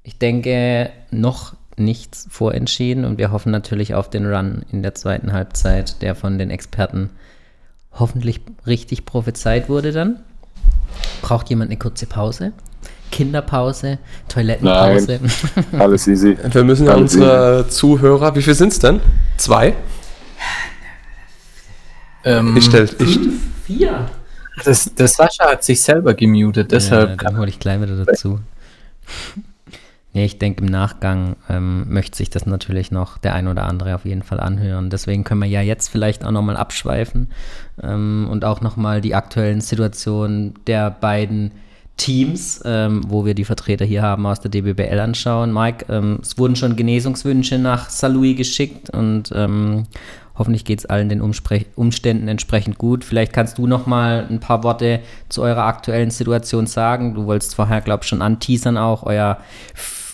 Ich 0.04 0.18
denke, 0.18 0.90
noch 1.10 1.54
nichts 1.76 2.26
vorentschieden 2.30 3.04
und 3.04 3.18
wir 3.18 3.32
hoffen 3.32 3.50
natürlich 3.50 3.94
auf 3.94 4.08
den 4.10 4.26
Run 4.26 4.64
in 4.70 4.82
der 4.82 4.94
zweiten 4.94 5.32
Halbzeit, 5.32 6.02
der 6.02 6.14
von 6.14 6.38
den 6.38 6.50
Experten 6.50 7.10
hoffentlich 7.92 8.40
richtig 8.66 9.04
prophezeit 9.04 9.68
wurde 9.68 9.92
dann. 9.92 10.20
Braucht 11.22 11.48
jemand 11.50 11.70
eine 11.70 11.78
kurze 11.78 12.06
Pause? 12.06 12.52
Kinderpause? 13.10 13.98
Toilettenpause? 14.28 15.20
Alles 15.78 16.06
easy. 16.08 16.36
Wir 16.50 16.64
müssen 16.64 16.86
ja 16.86 16.94
unsere 16.94 17.66
Zuhörer, 17.68 18.34
wie 18.34 18.42
viel 18.42 18.54
sind 18.54 18.72
es 18.72 18.78
denn? 18.80 19.00
Zwei? 19.36 19.74
Ähm, 22.24 22.56
Ich 22.56 22.64
stell, 22.64 22.88
ich, 22.98 23.18
Vier. 23.64 24.06
das, 24.64 24.94
der 24.94 25.08
Sascha 25.08 25.50
hat 25.50 25.62
sich 25.64 25.80
selber 25.82 26.14
gemutet, 26.14 26.72
deshalb 26.72 27.10
ja, 27.10 27.16
dann 27.16 27.38
hole 27.38 27.48
ich 27.48 27.58
gleich 27.58 27.80
wieder 27.80 28.04
dazu. 28.04 28.40
Nee, 30.14 30.26
ich 30.26 30.38
denke, 30.38 30.62
im 30.64 30.70
Nachgang 30.70 31.34
ähm, 31.50 31.92
möchte 31.92 32.16
sich 32.16 32.30
das 32.30 32.46
natürlich 32.46 32.92
noch 32.92 33.18
der 33.18 33.34
ein 33.34 33.48
oder 33.48 33.64
andere 33.64 33.96
auf 33.96 34.04
jeden 34.04 34.22
Fall 34.22 34.38
anhören. 34.38 34.88
Deswegen 34.88 35.24
können 35.24 35.40
wir 35.40 35.48
ja 35.48 35.60
jetzt 35.60 35.88
vielleicht 35.88 36.24
auch 36.24 36.30
nochmal 36.30 36.56
abschweifen 36.56 37.30
ähm, 37.82 38.28
und 38.30 38.44
auch 38.44 38.60
nochmal 38.60 39.00
die 39.00 39.16
aktuellen 39.16 39.60
Situationen 39.60 40.54
der 40.68 40.92
beiden 40.92 41.50
Teams, 41.96 42.62
ähm, 42.64 43.02
wo 43.08 43.26
wir 43.26 43.34
die 43.34 43.44
Vertreter 43.44 43.84
hier 43.84 44.02
haben 44.02 44.24
aus 44.26 44.38
der 44.38 44.52
DBBL 44.52 45.00
anschauen. 45.00 45.52
Mike, 45.52 45.86
ähm, 45.88 46.20
es 46.22 46.38
wurden 46.38 46.54
schon 46.54 46.76
Genesungswünsche 46.76 47.58
nach 47.58 47.90
Salui 47.90 48.34
geschickt 48.34 48.90
und 48.90 49.32
ähm, 49.34 49.86
hoffentlich 50.38 50.64
geht 50.64 50.78
es 50.78 50.86
allen 50.86 51.08
den 51.08 51.20
Umspre 51.22 51.64
Umständen 51.74 52.28
entsprechend 52.28 52.78
gut. 52.78 53.04
Vielleicht 53.04 53.32
kannst 53.32 53.58
du 53.58 53.66
noch 53.66 53.86
mal 53.86 54.28
ein 54.30 54.38
paar 54.38 54.62
Worte 54.62 55.00
zu 55.28 55.42
eurer 55.42 55.64
aktuellen 55.64 56.12
Situation 56.12 56.68
sagen. 56.68 57.14
Du 57.14 57.26
wolltest 57.26 57.56
vorher, 57.56 57.80
glaube 57.80 58.04
ich, 58.04 58.08
schon 58.08 58.22
anteasern 58.22 58.76
auch. 58.76 59.02
Euer 59.02 59.38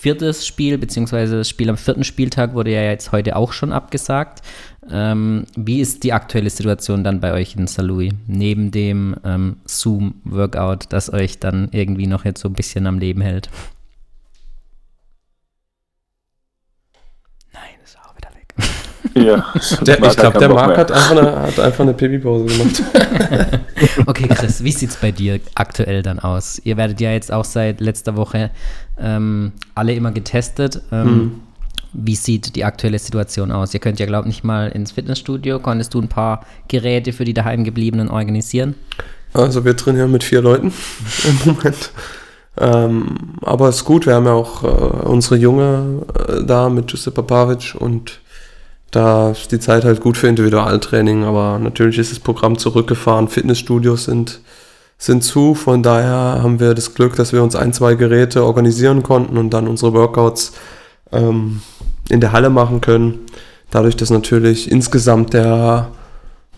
viertes 0.01 0.47
Spiel, 0.47 0.79
beziehungsweise 0.79 1.37
das 1.37 1.47
Spiel 1.47 1.69
am 1.69 1.77
vierten 1.77 2.03
Spieltag 2.03 2.55
wurde 2.55 2.71
ja 2.71 2.81
jetzt 2.81 3.11
heute 3.11 3.35
auch 3.35 3.53
schon 3.53 3.71
abgesagt. 3.71 4.41
Ähm, 4.89 5.45
wie 5.55 5.79
ist 5.79 6.03
die 6.03 6.11
aktuelle 6.11 6.49
Situation 6.49 7.03
dann 7.03 7.19
bei 7.19 7.33
euch 7.33 7.55
in 7.55 7.67
Salui? 7.67 8.11
Neben 8.25 8.71
dem 8.71 9.15
ähm, 9.23 9.57
Zoom-Workout, 9.65 10.87
das 10.89 11.13
euch 11.13 11.37
dann 11.37 11.69
irgendwie 11.71 12.07
noch 12.07 12.25
jetzt 12.25 12.41
so 12.41 12.49
ein 12.49 12.53
bisschen 12.53 12.87
am 12.87 12.97
Leben 12.97 13.21
hält? 13.21 13.51
Nein, 17.53 17.61
ist 17.83 17.99
auch 17.99 18.17
wieder 18.17 18.29
weg. 18.33 18.55
Ja. 19.13 19.45
der, 19.81 20.01
ich 20.01 20.15
glaube, 20.15 20.39
der 20.39 20.49
Marc 20.49 20.77
hat 20.77 20.91
einfach 20.91 21.11
eine, 21.11 21.41
hat 21.41 21.59
einfach 21.59 21.81
eine 21.81 21.93
Pipi-Pause 21.93 22.45
gemacht. 22.45 22.83
Okay, 24.05 24.27
Chris, 24.27 24.63
wie 24.63 24.71
sieht 24.71 24.91
es 24.91 24.95
bei 24.95 25.11
dir 25.11 25.39
aktuell 25.55 26.03
dann 26.03 26.19
aus? 26.19 26.61
Ihr 26.63 26.77
werdet 26.77 27.01
ja 27.01 27.11
jetzt 27.11 27.33
auch 27.33 27.45
seit 27.45 27.81
letzter 27.81 28.15
Woche 28.15 28.51
ähm, 28.99 29.53
alle 29.73 29.93
immer 29.93 30.11
getestet. 30.11 30.81
Ähm, 30.91 31.07
Hm. 31.07 31.41
Wie 31.93 32.15
sieht 32.15 32.55
die 32.55 32.63
aktuelle 32.63 32.99
Situation 32.99 33.51
aus? 33.51 33.73
Ihr 33.73 33.81
könnt 33.81 33.99
ja, 33.99 34.05
glaube 34.05 34.29
ich, 34.29 34.35
nicht 34.35 34.43
mal 34.45 34.69
ins 34.69 34.93
Fitnessstudio. 34.93 35.59
Konntest 35.59 35.93
du 35.93 35.99
ein 35.99 36.07
paar 36.07 36.45
Geräte 36.69 37.11
für 37.11 37.25
die 37.25 37.33
daheimgebliebenen 37.33 38.09
organisieren? 38.09 38.75
Also 39.33 39.65
wir 39.65 39.75
trainieren 39.75 40.09
mit 40.09 40.23
vier 40.23 40.41
Leuten 40.41 40.71
im 41.27 41.53
Moment. 41.53 41.91
Ähm, 42.57 43.35
aber 43.41 43.67
ist 43.69 43.83
gut, 43.83 44.05
wir 44.05 44.15
haben 44.15 44.25
ja 44.25 44.33
auch 44.33 44.63
äh, 44.63 44.67
unsere 44.67 45.35
Junge 45.35 46.05
äh, 46.29 46.45
da 46.45 46.69
mit 46.69 46.87
Giuseppe 46.87 47.23
Pavic 47.23 47.75
und 47.77 48.20
da 48.91 49.31
ist 49.31 49.51
die 49.51 49.59
Zeit 49.59 49.85
halt 49.85 50.01
gut 50.01 50.17
für 50.17 50.27
Individualtraining, 50.27 51.23
aber 51.23 51.59
natürlich 51.59 51.97
ist 51.97 52.11
das 52.11 52.19
Programm 52.19 52.57
zurückgefahren, 52.57 53.29
Fitnessstudios 53.29 54.05
sind, 54.05 54.41
sind 54.97 55.23
zu, 55.23 55.55
von 55.55 55.81
daher 55.81 56.43
haben 56.43 56.59
wir 56.59 56.73
das 56.73 56.93
Glück, 56.93 57.15
dass 57.15 57.33
wir 57.33 57.41
uns 57.41 57.55
ein, 57.55 57.73
zwei 57.73 57.95
Geräte 57.95 58.43
organisieren 58.43 59.01
konnten 59.01 59.37
und 59.37 59.51
dann 59.51 59.67
unsere 59.67 59.93
Workouts 59.93 60.53
ähm, 61.11 61.61
in 62.09 62.19
der 62.19 62.33
Halle 62.33 62.49
machen 62.49 62.81
können. 62.81 63.19
Dadurch, 63.71 63.95
dass 63.95 64.09
natürlich 64.09 64.69
insgesamt 64.69 65.33
der 65.33 65.89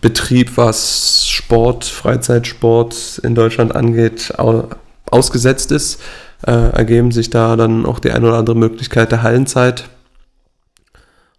Betrieb, 0.00 0.56
was 0.56 1.26
Sport, 1.26 1.84
Freizeitsport 1.84 3.20
in 3.22 3.34
Deutschland 3.34 3.74
angeht, 3.74 4.34
au 4.36 4.64
ausgesetzt 5.10 5.70
ist, 5.70 6.00
äh, 6.44 6.50
ergeben 6.50 7.12
sich 7.12 7.30
da 7.30 7.54
dann 7.54 7.86
auch 7.86 8.00
die 8.00 8.10
ein 8.10 8.24
oder 8.24 8.36
andere 8.36 8.56
Möglichkeit 8.56 9.12
der 9.12 9.22
Hallenzeit. 9.22 9.84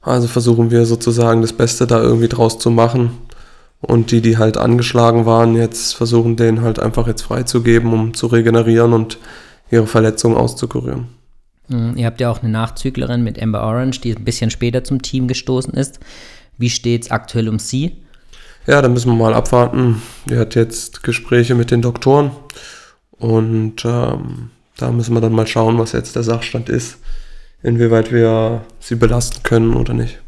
Also 0.06 0.28
versuchen 0.28 0.70
wir 0.70 0.86
sozusagen 0.86 1.41
das 1.41 1.51
Beste 1.51 1.88
da 1.88 2.01
irgendwie 2.01 2.28
draus 2.28 2.60
zu 2.60 2.70
machen. 2.70 3.18
Und 3.82 4.12
die, 4.12 4.22
die 4.22 4.38
halt 4.38 4.58
angeschlagen 4.58 5.26
waren, 5.26 5.56
jetzt 5.56 5.95
versuchen 5.95 6.38
denen 6.38 6.62
halt 6.62 6.80
einfach 6.80 7.08
jetzt 7.08 7.24
freizugeben, 7.24 7.91
um 7.91 8.14
zu 8.14 8.28
regenerieren 8.28 8.93
und 8.93 9.18
ihre 9.70 9.88
Verletzungen 9.88 10.38
auszukurieren. 10.38 11.08
Mhm, 11.68 11.93
Ihr 11.97 12.06
habt 12.06 12.22
ja 12.22 12.32
auch 12.32 12.41
eine 12.41 12.51
Nachzüglerin 12.51 13.24
mit 13.24 13.41
Amber 13.41 13.64
Orange, 13.64 13.99
die 14.01 14.16
ein 14.16 14.24
bisschen 14.24 14.51
später 14.51 14.84
zum 14.84 15.01
Team 15.01 15.28
gestoßen 15.28 15.74
ist. 15.74 15.99
Wie 16.58 16.70
steht 16.70 17.03
es 17.03 17.12
aktuell 17.12 17.49
um 17.49 17.60
sie? 17.60 17.97
Ja, 18.68 18.82
da 18.82 18.88
müssen 18.88 19.12
wir 19.12 19.16
mal 19.16 19.34
abwarten. 19.34 20.01
Die 20.26 20.38
hat 20.38 20.56
jetzt 20.56 21.03
Gespräche 21.03 21.53
mit 21.56 21.70
den 21.70 21.82
Doktoren 21.82 22.32
und 23.12 23.84
ähm, 23.86 24.49
da 24.78 24.91
müssen 24.91 25.14
wir 25.14 25.22
dann 25.22 25.34
mal 25.34 25.47
schauen, 25.47 25.78
was 25.78 25.91
jetzt 25.91 26.16
der 26.16 26.24
Sachstand 26.24 26.70
ist, 26.70 26.97
inwieweit 27.66 28.11
wir 28.11 28.61
sie 28.80 28.95
belasten 28.95 29.43
können 29.43 29.74
oder 29.76 29.93
nicht. 29.93 30.20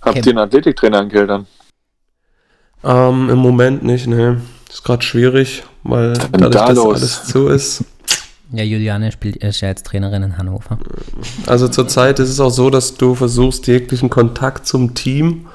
Habt 0.00 0.18
Okay. 0.18 0.30
ihr 0.30 0.32
einen 0.32 0.38
Athletiktrainer 0.38 1.02
in 1.02 1.08
Geldern? 1.08 1.46
Ähm, 2.82 3.30
Im 3.30 3.38
Moment 3.38 3.82
nicht, 3.82 4.06
ne. 4.06 4.40
Ist 4.70 4.84
gerade 4.84 5.02
schwierig, 5.02 5.62
weil 5.82 6.14
dadurch, 6.14 6.52
da 6.52 6.68
dass 6.68 6.78
alles 6.78 7.24
zu 7.26 7.48
ist. 7.48 7.84
Ja, 8.52 8.62
Juliane 8.62 9.10
spielt, 9.12 9.36
ist 9.36 9.60
ja 9.60 9.68
jetzt 9.68 9.86
Trainerin 9.86 10.22
in 10.22 10.38
Hannover. 10.38 10.78
Also 11.46 11.68
zurzeit 11.68 12.18
ist 12.18 12.28
es 12.28 12.40
auch 12.40 12.50
so, 12.50 12.70
dass 12.70 12.96
du 12.96 13.14
versuchst, 13.14 13.66
jeglichen 13.66 14.10
Kontakt 14.10 14.66
zum 14.66 14.94
Team 14.94 15.46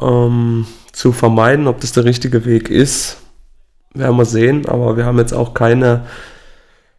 ähm, 0.00 0.66
zu 0.92 1.12
vermeiden. 1.12 1.66
Ob 1.66 1.80
das 1.80 1.92
der 1.92 2.04
richtige 2.04 2.44
Weg 2.44 2.70
ist, 2.70 3.18
werden 3.94 4.16
wir 4.16 4.24
sehen. 4.24 4.66
Aber 4.66 4.96
wir 4.96 5.04
haben 5.04 5.18
jetzt 5.18 5.34
auch 5.34 5.54
keine 5.54 6.06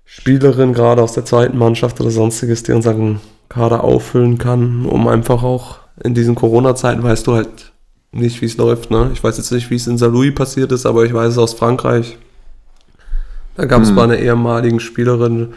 Spielerin, 0.09 0.73
gerade 0.73 1.03
aus 1.03 1.11
der 1.13 1.25
zweiten 1.25 1.57
Mannschaft 1.57 1.99
oder 1.99 2.09
sonstiges, 2.11 2.63
die 2.63 2.71
unseren 2.71 3.19
Kader 3.49 3.83
auffüllen 3.83 4.37
kann, 4.37 4.85
um 4.85 5.07
einfach 5.07 5.43
auch 5.43 5.79
in 6.03 6.13
diesen 6.13 6.33
Corona-Zeiten, 6.33 7.03
weißt 7.03 7.27
du 7.27 7.33
halt 7.35 7.71
nicht, 8.13 8.41
wie 8.41 8.45
es 8.45 8.55
läuft. 8.57 8.89
Ne? 8.89 9.09
Ich 9.13 9.21
weiß 9.23 9.37
jetzt 9.37 9.51
nicht, 9.51 9.69
wie 9.69 9.75
es 9.75 9.85
in 9.85 9.97
Saint-Louis 9.97 10.33
passiert 10.33 10.71
ist, 10.71 10.85
aber 10.85 11.03
ich 11.05 11.13
weiß 11.13 11.33
es 11.33 11.37
aus 11.37 11.53
Frankreich. 11.53 12.17
Da 13.57 13.65
gab 13.65 13.81
es 13.81 13.89
Hm. 13.89 13.95
bei 13.95 14.03
einer 14.03 14.17
ehemaligen 14.17 14.79
Spielerin 14.79 15.53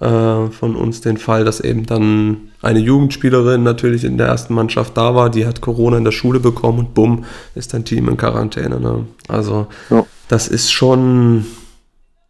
äh, 0.00 0.46
von 0.48 0.76
uns 0.76 1.00
den 1.00 1.16
Fall, 1.16 1.44
dass 1.46 1.60
eben 1.60 1.86
dann 1.86 2.36
eine 2.60 2.80
Jugendspielerin 2.80 3.62
natürlich 3.62 4.04
in 4.04 4.18
der 4.18 4.26
ersten 4.26 4.52
Mannschaft 4.52 4.96
da 4.96 5.14
war, 5.14 5.30
die 5.30 5.46
hat 5.46 5.60
Corona 5.62 5.96
in 5.96 6.04
der 6.04 6.12
Schule 6.12 6.40
bekommen 6.40 6.80
und 6.80 6.94
bumm, 6.94 7.24
ist 7.54 7.72
dein 7.72 7.84
Team 7.86 8.08
in 8.08 8.16
Quarantäne. 8.18 8.80
Ne? 8.80 9.06
Also 9.28 9.66
Ja. 9.88 10.04
das 10.28 10.48
ist 10.48 10.72
schon 10.72 11.46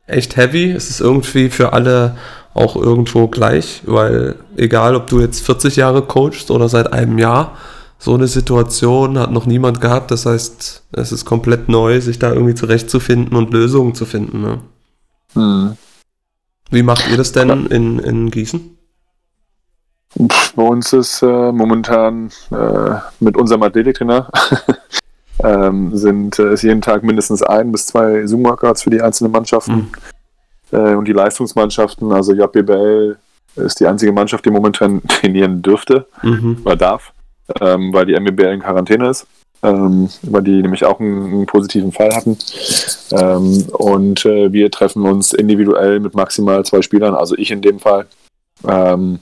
echt 0.07 0.37
heavy. 0.37 0.71
Es 0.71 0.91
ist 0.91 1.01
irgendwie 1.01 1.51
für 1.51 1.73
alle 1.73 2.17
auch 2.55 2.77
irgendwo 2.77 3.27
gleich, 3.27 3.83
weil 3.85 4.37
egal, 4.57 4.95
ob 4.95 5.09
du 5.09 5.21
jetzt 5.21 5.45
40 5.45 5.77
Jahre 5.77 6.03
coachst 6.03 6.51
oder 6.51 6.69
seit 6.69 6.93
einem 6.93 7.19
Jahr, 7.19 7.57
so 7.99 8.15
eine 8.15 8.29
Situation 8.29 9.19
hat 9.19 9.33
noch 9.33 9.47
niemand 9.47 9.81
gehabt. 9.81 10.11
Das 10.11 10.27
heißt, 10.27 10.85
es 10.93 11.13
ist 11.13 11.25
komplett 11.25 11.69
neu, 11.69 12.01
sich 12.01 12.19
da 12.19 12.33
irgendwie 12.33 12.55
zurechtzufinden 12.55 13.37
und 13.37 13.53
Lösungen 13.53 13.95
zu 13.95 14.05
finden. 14.05 14.43
Ne? 14.43 14.61
Hm. 15.33 15.77
Wie 16.71 16.83
macht 16.83 17.09
ihr 17.11 17.17
das 17.17 17.33
denn 17.33 17.67
in, 17.67 17.99
in 17.99 18.31
Gießen? 18.31 18.77
Bei 20.55 20.63
uns 20.63 20.93
ist 20.93 21.23
äh, 21.23 21.53
momentan 21.53 22.31
äh, 22.53 22.95
mit 23.19 23.37
unserem 23.37 23.65
Athletiktrainer 23.65 24.31
ähm, 25.43 25.97
sind 25.97 26.39
äh, 26.39 26.53
ist 26.53 26.63
jeden 26.63 26.81
Tag 26.81 27.03
mindestens 27.03 27.43
ein 27.43 27.73
bis 27.73 27.87
zwei 27.87 28.27
Zoom-Workouts 28.27 28.83
für 28.83 28.91
die 28.91 29.03
einzelnen 29.03 29.33
Mannschaften 29.33 29.91
äh, 30.73 30.95
und 30.95 31.07
die 31.09 31.13
Leistungsmannschaften. 31.13 32.13
Also 32.13 32.33
JBL 32.33 33.17
ist 33.57 33.81
die 33.81 33.87
einzige 33.87 34.13
Mannschaft, 34.13 34.45
die 34.45 34.51
momentan 34.51 35.03
trainieren 35.09 35.63
dürfte 35.63 36.07
Mhm. 36.23 36.59
oder 36.65 36.77
darf, 36.77 37.13
ähm, 37.61 37.93
weil 37.93 38.07
die 38.07 38.15
MBBL 38.19 38.55
in 38.55 38.61
Quarantäne 38.61 39.09
ist, 39.09 39.27
ähm, 39.63 40.09
weil 40.23 40.43
die 40.43 40.63
nämlich 40.63 40.85
auch 40.85 41.01
einen, 41.01 41.27
einen 41.27 41.47
positiven 41.47 41.93
Fall 41.93 42.15
hatten. 42.15 42.37
Ähm, 43.13 43.65
und 43.73 44.25
äh, 44.25 44.53
wir 44.53 44.71
treffen 44.71 45.03
uns 45.05 45.33
individuell 45.33 46.01
mit 46.01 46.15
maximal 46.15 46.65
zwei 46.65 46.83
Spielern, 46.83 47.15
also 47.15 47.37
ich 47.37 47.51
in 47.51 47.63
dem 47.63 47.79
Fall, 47.81 48.07
ähm, 48.67 49.19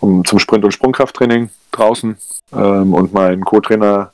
um, 0.00 0.24
zum 0.24 0.38
Sprint- 0.38 0.64
und 0.64 0.72
Sprungkrafttraining 0.72 1.50
draußen. 1.72 2.16
Ähm, 2.52 2.92
und 2.94 3.12
mein 3.14 3.44
Co-Trainer, 3.44 4.12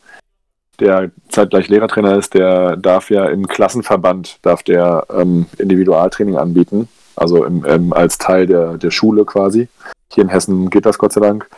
der 0.81 1.11
zeitgleich 1.29 1.69
Lehrertrainer 1.69 2.17
ist, 2.17 2.35
der 2.35 2.77
darf 2.77 3.11
ja 3.11 3.27
im 3.27 3.47
Klassenverband 3.47 4.39
darf 4.43 4.63
der 4.63 5.07
ähm, 5.15 5.47
Individualtraining 5.59 6.37
anbieten, 6.37 6.89
also 7.17 7.45
im, 7.45 7.65
im, 7.65 7.93
als 7.93 8.19
Teil 8.19 8.47
der, 8.47 8.79
der 8.79 8.91
Schule 8.91 9.25
quasi. 9.25 9.69
Hier 10.13 10.25
in 10.25 10.31
Hessen 10.31 10.71
geht 10.71 10.87
das 10.87 10.99
Gott 10.99 11.13
sei 11.13 11.21
Dank. 11.21 11.49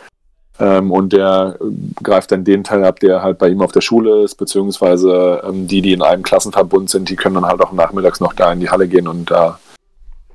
Ähm, 0.59 0.91
und 0.91 1.13
der 1.13 1.57
äh, 1.61 1.65
greift 2.03 2.31
dann 2.31 2.45
den 2.45 2.63
Teil 2.63 2.85
ab, 2.85 3.01
der 3.01 3.23
halt 3.23 3.39
bei 3.39 3.49
ihm 3.49 3.63
auf 3.63 3.73
der 3.73 3.81
Schule 3.81 4.23
ist, 4.23 4.35
beziehungsweise 4.35 5.43
ähm, 5.47 5.67
die, 5.67 5.81
die 5.81 5.93
in 5.93 6.03
einem 6.03 6.23
Klassenverbund 6.23 6.91
sind, 6.91 7.09
die 7.09 7.17
können 7.17 7.37
dann 7.37 7.47
halt 7.47 7.61
auch 7.63 7.73
nachmittags 7.73 8.21
noch 8.21 8.35
da 8.35 8.53
in 8.53 8.61
die 8.61 8.69
Halle 8.71 8.87
gehen 8.87 9.09
und 9.09 9.31
da, 9.31 9.59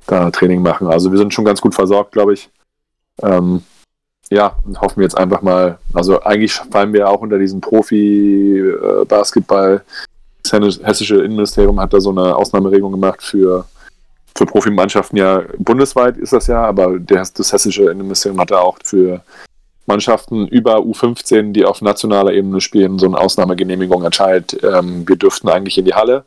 da 0.06 0.30
Training 0.30 0.60
machen. 0.60 0.88
Also 0.88 1.12
wir 1.12 1.18
sind 1.18 1.32
schon 1.32 1.44
ganz 1.44 1.60
gut 1.60 1.74
versorgt, 1.74 2.12
glaube 2.12 2.34
ich. 2.34 2.50
Ähm, 3.22 3.62
ja, 4.30 4.56
hoffen 4.80 4.96
wir 4.98 5.04
jetzt 5.04 5.16
einfach 5.16 5.42
mal, 5.42 5.78
also 5.94 6.20
eigentlich 6.22 6.54
fallen 6.54 6.92
wir 6.92 7.08
auch 7.08 7.20
unter 7.20 7.38
diesen 7.38 7.60
Profi-Basketball 7.60 9.82
das 10.42 10.80
hessische 10.82 11.16
Innenministerium 11.16 11.80
hat 11.80 11.92
da 11.92 12.00
so 12.00 12.10
eine 12.10 12.34
Ausnahmeregelung 12.34 12.92
gemacht 12.92 13.22
für, 13.22 13.66
für 14.34 14.46
Profimannschaften. 14.46 15.16
Ja, 15.16 15.42
bundesweit 15.58 16.16
ist 16.16 16.32
das 16.32 16.46
ja, 16.46 16.64
aber 16.64 16.98
das 16.98 17.52
hessische 17.52 17.84
Innenministerium 17.84 18.40
hat 18.40 18.50
da 18.50 18.60
auch 18.60 18.78
für 18.82 19.22
Mannschaften 19.86 20.46
über 20.48 20.78
U15, 20.78 21.52
die 21.52 21.64
auf 21.64 21.80
nationaler 21.80 22.32
Ebene 22.32 22.60
spielen, 22.60 22.98
so 22.98 23.06
eine 23.06 23.18
Ausnahmegenehmigung 23.18 24.04
erteilt. 24.04 24.58
Ähm, 24.62 25.08
wir 25.08 25.16
dürften 25.16 25.48
eigentlich 25.48 25.78
in 25.78 25.86
die 25.86 25.94
Halle. 25.94 26.24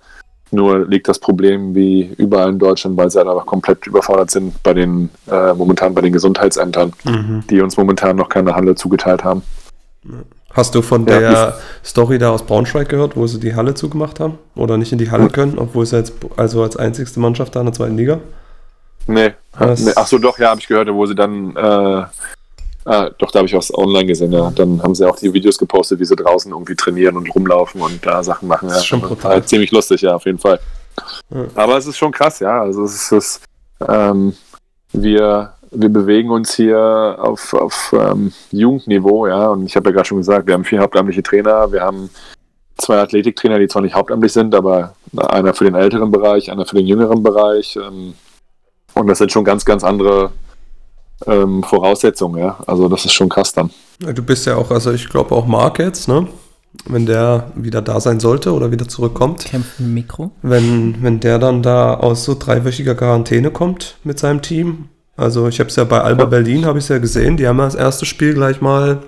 Nur 0.51 0.85
liegt 0.87 1.07
das 1.07 1.17
Problem 1.19 1.73
wie 1.75 2.13
überall 2.17 2.49
in 2.49 2.59
Deutschland, 2.59 2.97
weil 2.97 3.09
sie 3.09 3.17
halt 3.19 3.27
einfach 3.29 3.45
komplett 3.45 3.87
überfordert 3.87 4.31
sind 4.31 4.61
bei 4.63 4.73
den, 4.73 5.09
äh, 5.29 5.53
momentan 5.53 5.93
bei 5.93 6.01
den 6.01 6.11
Gesundheitsämtern, 6.13 6.91
Mhm. 7.05 7.43
die 7.49 7.61
uns 7.61 7.77
momentan 7.77 8.17
noch 8.17 8.27
keine 8.29 8.53
Halle 8.53 8.75
zugeteilt 8.75 9.23
haben. 9.23 9.43
Hast 10.53 10.75
du 10.75 10.81
von 10.81 11.05
Ja, 11.07 11.19
der 11.19 11.57
Story 11.85 12.17
da 12.17 12.31
aus 12.31 12.43
Braunschweig 12.45 12.89
gehört, 12.89 13.15
wo 13.15 13.25
sie 13.27 13.39
die 13.39 13.55
Halle 13.55 13.73
zugemacht 13.73 14.19
haben? 14.19 14.37
Oder 14.55 14.77
nicht 14.77 14.91
in 14.91 14.97
die 14.97 15.09
Halle 15.09 15.29
können, 15.29 15.57
obwohl 15.57 15.85
sie 15.85 15.95
jetzt 15.97 16.13
also 16.35 16.61
als 16.63 16.75
einzigste 16.75 17.21
Mannschaft 17.21 17.55
da 17.55 17.61
in 17.61 17.67
der 17.67 17.73
zweiten 17.73 17.95
Liga? 17.95 18.19
Nee. 19.07 19.31
Was? 19.57 19.81
nee. 19.85 19.91
Achso, 19.95 20.17
doch, 20.17 20.37
ja, 20.39 20.49
habe 20.49 20.59
ich 20.59 20.67
gehört, 20.67 20.93
wo 20.93 21.05
sie 21.05 21.15
dann, 21.15 21.55
äh, 21.55 22.03
ah, 22.86 23.09
doch, 23.17 23.32
da 23.32 23.39
habe 23.39 23.47
ich 23.47 23.53
was 23.53 23.73
online 23.73 24.05
gesehen, 24.05 24.32
ja. 24.32 24.51
Dann 24.51 24.82
haben 24.82 24.95
sie 24.95 25.07
auch 25.07 25.17
die 25.17 25.34
Videos 25.34 25.57
gepostet, 25.57 25.99
wie 25.99 26.05
sie 26.05 26.15
draußen 26.15 26.51
irgendwie 26.51 26.75
trainieren 26.75 27.17
und 27.17 27.34
rumlaufen 27.34 27.82
und 27.82 28.05
da 28.05 28.23
Sachen 28.23 28.47
machen. 28.47 28.69
Das 28.69 28.77
ist 28.77 28.84
ja. 28.84 28.88
schon 28.88 29.01
brutal. 29.01 29.36
War 29.36 29.45
ziemlich 29.45 29.71
lustig, 29.71 30.01
ja, 30.01 30.15
auf 30.15 30.25
jeden 30.25 30.39
Fall. 30.39 30.59
Ja. 31.29 31.45
Aber 31.55 31.77
es 31.77 31.86
ist 31.86 31.97
schon 31.97 32.11
krass, 32.11 32.39
ja. 32.39 32.61
Also 32.61 32.84
es 32.84 33.11
ist, 33.11 33.41
ähm, 33.88 34.34
wir, 34.91 35.53
wir 35.71 35.89
bewegen 35.89 36.32
uns 36.32 36.55
hier 36.55 37.17
auf, 37.19 37.53
auf 37.53 37.95
ähm, 37.97 38.34
Jugendniveau, 38.51 39.27
ja. 39.27 39.47
Und 39.47 39.65
ich 39.65 39.75
habe 39.75 39.89
ja 39.89 39.95
gerade 39.95 40.07
schon 40.07 40.17
gesagt, 40.17 40.47
wir 40.47 40.53
haben 40.53 40.65
vier 40.65 40.79
hauptamtliche 40.79 41.23
Trainer, 41.23 41.71
wir 41.71 41.82
haben 41.82 42.09
zwei 42.77 42.99
Athletiktrainer, 42.99 43.59
die 43.59 43.67
zwar 43.67 43.82
nicht 43.82 43.95
hauptamtlich 43.95 44.34
sind, 44.34 44.55
aber 44.55 44.95
einer 45.15 45.53
für 45.53 45.65
den 45.65 45.75
älteren 45.75 46.11
Bereich, 46.11 46.51
einer 46.51 46.65
für 46.65 46.75
den 46.75 46.88
jüngeren 46.88 47.23
Bereich. 47.23 47.75
Ähm, 47.75 48.13
und 48.93 49.07
das 49.07 49.19
sind 49.19 49.32
schon 49.32 49.45
ganz, 49.45 49.63
ganz 49.63 49.84
andere 49.84 50.32
ähm, 51.28 51.63
Voraussetzungen, 51.63 52.39
ja. 52.41 52.57
Also 52.67 52.88
das 52.88 53.05
ist 53.05 53.13
schon 53.13 53.30
krass 53.30 53.53
dann. 53.53 53.69
Du 53.99 54.24
bist 54.24 54.45
ja 54.45 54.55
auch, 54.55 54.72
also 54.72 54.91
ich 54.91 55.09
glaube 55.09 55.36
auch 55.36 55.45
Marc 55.45 55.80
jetzt, 55.80 56.07
ne? 56.07 56.28
Wenn 56.86 57.05
der 57.05 57.51
wieder 57.55 57.82
da 57.82 57.99
sein 57.99 58.19
sollte 58.19 58.53
oder 58.53 58.72
wieder 58.72 58.88
zurückkommt. 58.88 59.45
Kämpfen 59.45 59.86
im 59.86 59.93
Mikro. 59.93 60.32
Wenn, 60.41 61.03
wenn 61.03 61.19
der 61.19 61.38
dann 61.38 61.61
da 61.61 61.95
aus 61.95 62.24
so 62.24 62.36
dreiwöchiger 62.38 62.95
Quarantäne 62.95 63.51
kommt 63.51 63.97
mit 64.03 64.19
seinem 64.19 64.41
Team. 64.41 64.88
Also 65.17 65.47
ich 65.49 65.59
habe 65.59 65.69
es 65.69 65.76
ja 65.76 65.84
bei 65.84 66.01
Alba 66.01 66.24
Ja. 66.24 66.30
Berlin, 66.30 66.65
habe 66.65 66.80
ich 66.80 66.88
ja 66.88 66.97
gesehen, 66.97 67.38
die 67.38 67.47
haben 67.47 67.59
ja 67.59 67.65
das 67.65 67.76
erste 67.76 68.05
Spiel 68.05 68.34
gleich 68.34 68.61
mal 68.61 68.99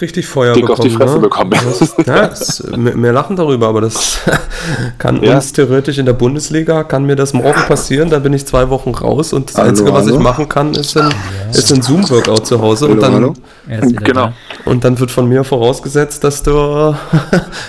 richtig 0.00 0.26
Feuer 0.26 0.52
Dick 0.54 0.66
bekommen. 0.66 0.78
auf 0.78 0.84
die 0.84 0.90
Fresse 0.90 1.14
ne? 1.14 1.20
bekommen. 1.20 1.50
Das, 1.52 1.94
ja, 2.06 2.26
das, 2.28 2.62
wir, 2.76 2.94
wir 2.94 3.12
lachen 3.12 3.36
darüber, 3.36 3.68
aber 3.68 3.80
das 3.80 4.18
kann 4.98 5.22
Ja. 5.22 5.36
uns 5.36 5.52
theoretisch 5.52 5.98
in 5.98 6.06
der 6.06 6.12
Bundesliga, 6.12 6.84
kann 6.84 7.04
mir 7.06 7.16
das 7.16 7.32
morgen 7.32 7.60
passieren, 7.66 8.10
dann 8.10 8.22
bin 8.22 8.32
ich 8.32 8.46
zwei 8.46 8.68
Wochen 8.68 8.90
raus 8.94 9.32
und 9.32 9.48
das 9.48 9.56
Hallo, 9.56 9.68
Einzige, 9.70 9.92
was 9.92 10.06
ich 10.06 10.12
hallo? 10.12 10.22
machen 10.22 10.48
kann, 10.48 10.74
ist 10.74 10.96
ein, 10.96 11.08
ist 11.52 11.72
ein 11.72 11.82
Zoom-Workout 11.82 12.46
zu 12.46 12.60
Hause 12.60 12.88
und 12.88 13.02
Hallo, 13.02 13.34
dann, 13.66 13.80
ist 13.80 13.90
wieder 13.92 14.04
Genau. 14.04 14.26
da. 14.26 14.32
und 14.70 14.84
dann 14.84 14.98
wird 15.00 15.10
von 15.10 15.28
mir 15.28 15.44
vorausgesetzt, 15.44 16.22
dass 16.24 16.42
du 16.42 16.50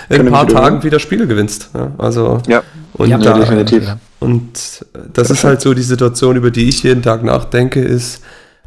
in 0.08 0.20
ein 0.26 0.30
paar 0.30 0.46
wieder 0.48 0.60
Tagen 0.60 0.82
wieder 0.82 0.98
Spiele 0.98 1.26
gewinnst. 1.26 1.70
Ja, 1.74 1.92
also 1.98 2.40
Ja. 2.46 2.62
und, 2.94 3.08
Ja, 3.08 3.18
da, 3.18 3.38
definitiv. 3.38 3.84
und 4.20 4.84
das 5.14 5.30
ist 5.30 5.44
halt 5.44 5.60
so 5.60 5.72
die 5.74 5.82
Situation, 5.82 6.36
über 6.36 6.50
die 6.50 6.68
ich 6.68 6.82
jeden 6.82 7.02
Tag 7.02 7.22
nachdenke, 7.24 7.80
ist 7.80 8.20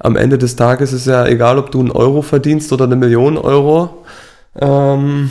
am 0.03 0.15
Ende 0.15 0.37
des 0.37 0.55
Tages 0.55 0.93
ist 0.93 1.07
ja 1.07 1.25
egal, 1.25 1.57
ob 1.59 1.71
du 1.71 1.79
einen 1.79 1.91
Euro 1.91 2.21
verdienst 2.21 2.71
oder 2.73 2.85
eine 2.85 2.95
Million 2.95 3.37
Euro, 3.37 4.03
ähm, 4.59 5.29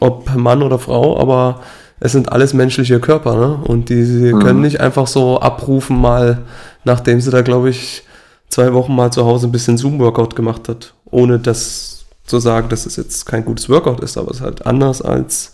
ob 0.00 0.34
Mann 0.34 0.62
oder 0.62 0.78
Frau, 0.78 1.18
aber 1.20 1.60
es 2.00 2.12
sind 2.12 2.30
alles 2.30 2.54
menschliche 2.54 3.00
Körper, 3.00 3.34
ne? 3.36 3.58
Und 3.64 3.88
die 3.88 4.04
sie 4.04 4.32
Mhm. 4.32 4.40
können 4.40 4.60
nicht 4.60 4.80
einfach 4.80 5.06
so 5.06 5.40
abrufen, 5.40 6.00
mal 6.00 6.38
nachdem 6.84 7.20
sie 7.20 7.30
da, 7.30 7.42
glaube 7.42 7.70
ich, 7.70 8.04
zwei 8.48 8.72
Wochen 8.72 8.94
mal 8.94 9.10
zu 9.12 9.24
Hause 9.24 9.46
ein 9.48 9.52
bisschen 9.52 9.76
Zoom-Workout 9.78 10.36
gemacht 10.36 10.68
hat, 10.68 10.94
ohne 11.10 11.38
das 11.38 12.04
zu 12.24 12.38
sagen, 12.38 12.68
dass 12.68 12.86
es 12.86 12.96
jetzt 12.96 13.26
kein 13.26 13.44
gutes 13.44 13.68
Workout 13.68 14.00
ist, 14.00 14.16
aber 14.18 14.30
es 14.30 14.38
ist 14.38 14.42
halt 14.42 14.66
anders 14.66 15.02
als 15.02 15.52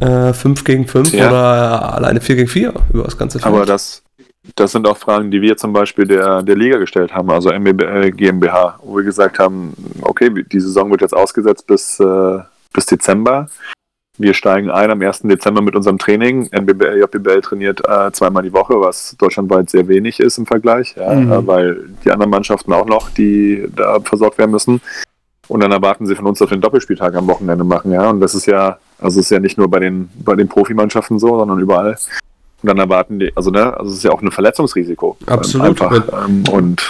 äh, 0.00 0.32
5 0.32 0.64
gegen 0.64 0.86
5 0.86 1.12
Ja. 1.12 1.28
oder 1.28 1.94
alleine 1.94 2.20
4 2.20 2.36
gegen 2.36 2.48
4 2.48 2.72
über 2.92 3.04
das 3.04 3.16
ganze 3.18 3.38
Feld. 3.38 3.54
Aber 3.54 3.64
das, 3.66 4.01
das 4.56 4.72
sind 4.72 4.86
auch 4.88 4.96
Fragen, 4.96 5.30
die 5.30 5.40
wir 5.40 5.56
zum 5.56 5.72
Beispiel 5.72 6.06
der, 6.06 6.42
der 6.42 6.56
Liga 6.56 6.78
gestellt 6.78 7.14
haben, 7.14 7.30
also 7.30 7.50
MBB, 7.50 8.16
GmbH, 8.16 8.78
wo 8.82 8.96
wir 8.96 9.04
gesagt 9.04 9.38
haben, 9.38 9.72
okay, 10.02 10.30
die 10.30 10.60
Saison 10.60 10.90
wird 10.90 11.00
jetzt 11.00 11.14
ausgesetzt 11.14 11.66
bis, 11.66 12.00
äh, 12.00 12.38
bis 12.72 12.86
Dezember. 12.86 13.48
Wir 14.18 14.34
steigen 14.34 14.70
ein 14.70 14.90
am 14.90 15.00
1. 15.00 15.20
Dezember 15.22 15.62
mit 15.62 15.74
unserem 15.74 15.96
Training. 15.96 16.48
NBBL, 16.52 16.98
JBL 16.98 17.40
trainiert 17.40 17.80
äh, 17.88 18.10
zweimal 18.12 18.42
die 18.42 18.52
Woche, 18.52 18.78
was 18.78 19.16
deutschlandweit 19.18 19.70
sehr 19.70 19.88
wenig 19.88 20.20
ist 20.20 20.36
im 20.38 20.46
Vergleich, 20.46 20.96
ja, 20.96 21.14
Mhm. 21.14 21.32
äh, 21.32 21.46
weil 21.46 21.88
die 22.04 22.10
anderen 22.10 22.30
Mannschaften 22.30 22.72
auch 22.72 22.86
noch, 22.86 23.10
die 23.10 23.66
da 23.74 24.00
versorgt 24.00 24.38
werden 24.38 24.50
müssen. 24.50 24.80
Und 25.48 25.60
dann 25.62 25.72
erwarten 25.72 26.06
sie 26.06 26.14
von 26.14 26.26
uns, 26.26 26.38
dass 26.38 26.50
wir 26.50 26.54
einen 26.54 26.62
Doppelspieltag 26.62 27.14
am 27.14 27.26
Wochenende 27.26 27.64
machen, 27.64 27.92
ja. 27.92 28.10
Und 28.10 28.20
das 28.20 28.34
ist 28.34 28.46
ja, 28.46 28.78
also 29.00 29.20
ist 29.20 29.30
ja 29.30 29.40
nicht 29.40 29.56
nur 29.56 29.68
bei 29.68 29.78
den, 29.78 30.10
bei 30.24 30.34
den 30.34 30.48
Profimannschaften 30.48 31.18
so, 31.18 31.38
sondern 31.38 31.58
überall. 31.58 31.96
Und 32.62 32.68
dann 32.68 32.78
erwarten 32.78 33.18
die, 33.18 33.32
also 33.36 33.50
ne, 33.50 33.76
also 33.76 33.90
es 33.90 33.98
ist 33.98 34.04
ja 34.04 34.12
auch 34.12 34.22
ein 34.22 34.30
Verletzungsrisiko. 34.30 35.16
Absolut. 35.26 35.68
Einfach. 35.82 36.26
Ähm, 36.26 36.44
und 36.50 36.82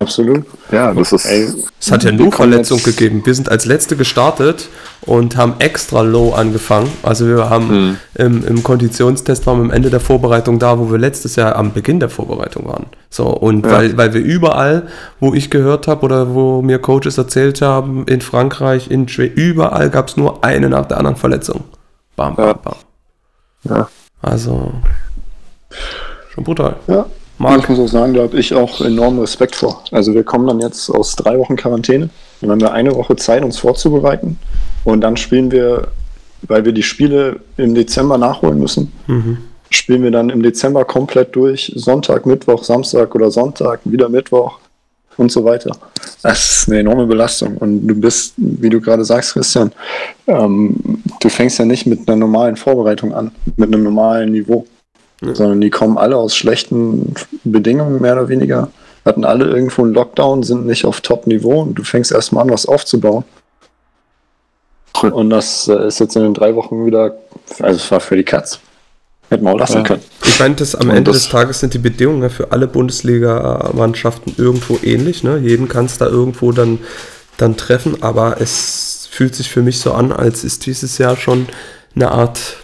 Absolut. 0.00 0.44
ja, 0.70 0.92
das 0.92 1.12
ist. 1.12 1.24
Ey, 1.24 1.48
Es 1.80 1.90
hat 1.90 2.04
ja 2.04 2.12
nur 2.12 2.30
kommen 2.30 2.50
Verletzungen 2.50 2.82
jetzt- 2.84 2.98
gegeben. 2.98 3.22
Wir 3.24 3.34
sind 3.34 3.48
als 3.48 3.64
Letzte 3.64 3.96
gestartet 3.96 4.68
und 5.02 5.36
haben 5.38 5.54
extra 5.60 6.02
low 6.02 6.32
angefangen. 6.34 6.90
Also 7.02 7.26
wir 7.26 7.48
haben 7.48 7.68
Hm. 7.70 7.96
im, 8.16 8.44
im 8.46 8.62
Konditionstest 8.62 9.46
waren 9.46 9.58
wir 9.60 9.64
am 9.64 9.70
Ende 9.70 9.88
der 9.88 10.00
Vorbereitung 10.00 10.58
da, 10.58 10.78
wo 10.78 10.90
wir 10.90 10.98
letztes 10.98 11.36
Jahr 11.36 11.56
am 11.56 11.72
Beginn 11.72 12.00
der 12.00 12.10
Vorbereitung 12.10 12.66
waren. 12.66 12.86
So, 13.08 13.28
und 13.28 13.64
Ja. 13.64 13.72
weil, 13.72 13.96
weil 13.96 14.12
wir 14.12 14.20
überall, 14.20 14.88
wo 15.20 15.32
ich 15.32 15.48
gehört 15.48 15.86
habe 15.88 16.02
oder 16.02 16.34
wo 16.34 16.60
mir 16.60 16.78
Coaches 16.80 17.16
erzählt 17.16 17.62
haben, 17.62 18.04
in 18.06 18.20
Frankreich, 18.20 18.90
in 18.90 19.08
Schweden, 19.08 19.36
überall 19.36 19.88
gab 19.88 20.08
es 20.08 20.18
nur 20.18 20.44
eine 20.44 20.68
nach 20.68 20.84
der 20.86 20.98
anderen 20.98 21.16
Verletzung. 21.16 21.64
Bam, 22.16 22.34
bam, 22.36 22.46
Ja. 22.48 22.52
bam. 22.52 22.74
Ja. 23.64 23.88
Also 24.20 24.72
schon 26.32 26.44
brutal. 26.44 26.76
Ja. 26.86 27.06
Marc, 27.38 27.62
Ich 27.62 27.68
muss 27.68 27.78
auch 27.80 27.88
sagen, 27.88 28.14
da 28.14 28.22
habe 28.22 28.38
ich 28.38 28.54
auch 28.54 28.80
enormen 28.80 29.18
Respekt 29.20 29.56
vor. 29.56 29.82
Also 29.90 30.14
wir 30.14 30.22
kommen 30.22 30.46
dann 30.46 30.60
jetzt 30.60 30.88
aus 30.88 31.16
drei 31.16 31.38
Wochen 31.38 31.56
Quarantäne. 31.56 32.08
Dann 32.40 32.50
haben 32.50 32.60
wir 32.60 32.72
eine 32.72 32.94
Woche 32.94 33.16
Zeit, 33.16 33.42
uns 33.42 33.58
vorzubereiten. 33.58 34.38
Und 34.84 35.00
dann 35.00 35.16
spielen 35.16 35.50
wir, 35.50 35.88
weil 36.42 36.64
wir 36.64 36.72
die 36.72 36.82
Spiele 36.82 37.40
im 37.56 37.74
Dezember 37.74 38.18
nachholen 38.18 38.58
müssen, 38.58 38.92
mhm. 39.06 39.38
spielen 39.70 40.02
wir 40.04 40.12
dann 40.12 40.30
im 40.30 40.42
Dezember 40.42 40.84
komplett 40.84 41.34
durch. 41.34 41.72
Sonntag, 41.74 42.24
Mittwoch, 42.24 42.62
Samstag 42.62 43.14
oder 43.14 43.30
Sonntag, 43.30 43.80
wieder 43.84 44.08
Mittwoch 44.08 44.58
und 45.16 45.32
so 45.32 45.44
weiter. 45.44 45.76
Das 46.22 46.62
ist 46.62 46.68
eine 46.68 46.80
enorme 46.80 47.06
Belastung. 47.06 47.56
Und 47.56 47.86
du 47.86 47.94
bist, 47.94 48.34
wie 48.36 48.70
du 48.70 48.80
gerade 48.80 49.04
sagst, 49.04 49.32
Christian, 49.32 49.72
ähm, 50.26 51.02
du 51.20 51.28
fängst 51.28 51.58
ja 51.58 51.64
nicht 51.64 51.86
mit 51.86 52.06
einer 52.06 52.16
normalen 52.16 52.56
Vorbereitung 52.56 53.12
an, 53.12 53.32
mit 53.56 53.72
einem 53.72 53.82
normalen 53.82 54.32
Niveau. 54.32 54.66
Sondern 55.32 55.60
die 55.60 55.70
kommen 55.70 55.96
alle 55.98 56.16
aus 56.16 56.36
schlechten 56.36 57.14
Bedingungen, 57.44 58.00
mehr 58.00 58.12
oder 58.14 58.28
weniger. 58.28 58.68
Hatten 59.04 59.24
alle 59.24 59.46
irgendwo 59.46 59.82
einen 59.82 59.92
Lockdown, 59.94 60.42
sind 60.42 60.66
nicht 60.66 60.84
auf 60.84 61.00
Top-Niveau 61.00 61.62
und 61.62 61.74
du 61.74 61.84
fängst 61.84 62.10
erstmal 62.12 62.44
an, 62.44 62.50
was 62.50 62.66
aufzubauen. 62.66 63.24
Und 65.02 65.30
das 65.30 65.68
äh, 65.68 65.88
ist 65.88 65.98
jetzt 66.00 66.16
in 66.16 66.22
den 66.22 66.34
drei 66.34 66.54
Wochen 66.54 66.86
wieder, 66.86 67.14
also 67.60 67.76
es 67.76 67.90
war 67.90 68.00
für 68.00 68.16
die 68.16 68.22
Katz. 68.24 68.60
Hätten 69.28 69.44
wir 69.44 69.52
auch 69.52 69.58
lassen 69.58 69.78
Ja. 69.78 69.82
können. 69.82 70.02
Ich 70.24 70.38
meine, 70.38 70.54
das, 70.54 70.74
am 70.74 70.88
Und 70.88 70.96
Ende 70.96 71.10
das- 71.10 71.22
des 71.24 71.30
Tages 71.30 71.60
sind 71.60 71.74
die 71.74 71.78
Bedingungen 71.78 72.30
für 72.30 72.52
alle 72.52 72.66
Bundesliga-Mannschaften 72.68 74.34
irgendwo 74.38 74.78
ähnlich. 74.82 75.22
Ne? 75.24 75.38
Jeden 75.38 75.68
kann 75.68 75.86
es 75.86 75.98
da 75.98 76.06
irgendwo 76.06 76.52
dann, 76.52 76.78
dann 77.36 77.56
treffen, 77.56 78.02
aber 78.02 78.40
es 78.40 79.08
fühlt 79.10 79.34
sich 79.34 79.50
für 79.50 79.62
mich 79.62 79.80
so 79.80 79.92
an, 79.92 80.12
als 80.12 80.44
ist 80.44 80.66
dieses 80.66 80.98
Jahr 80.98 81.16
schon 81.16 81.46
eine 81.96 82.10
Art 82.10 82.56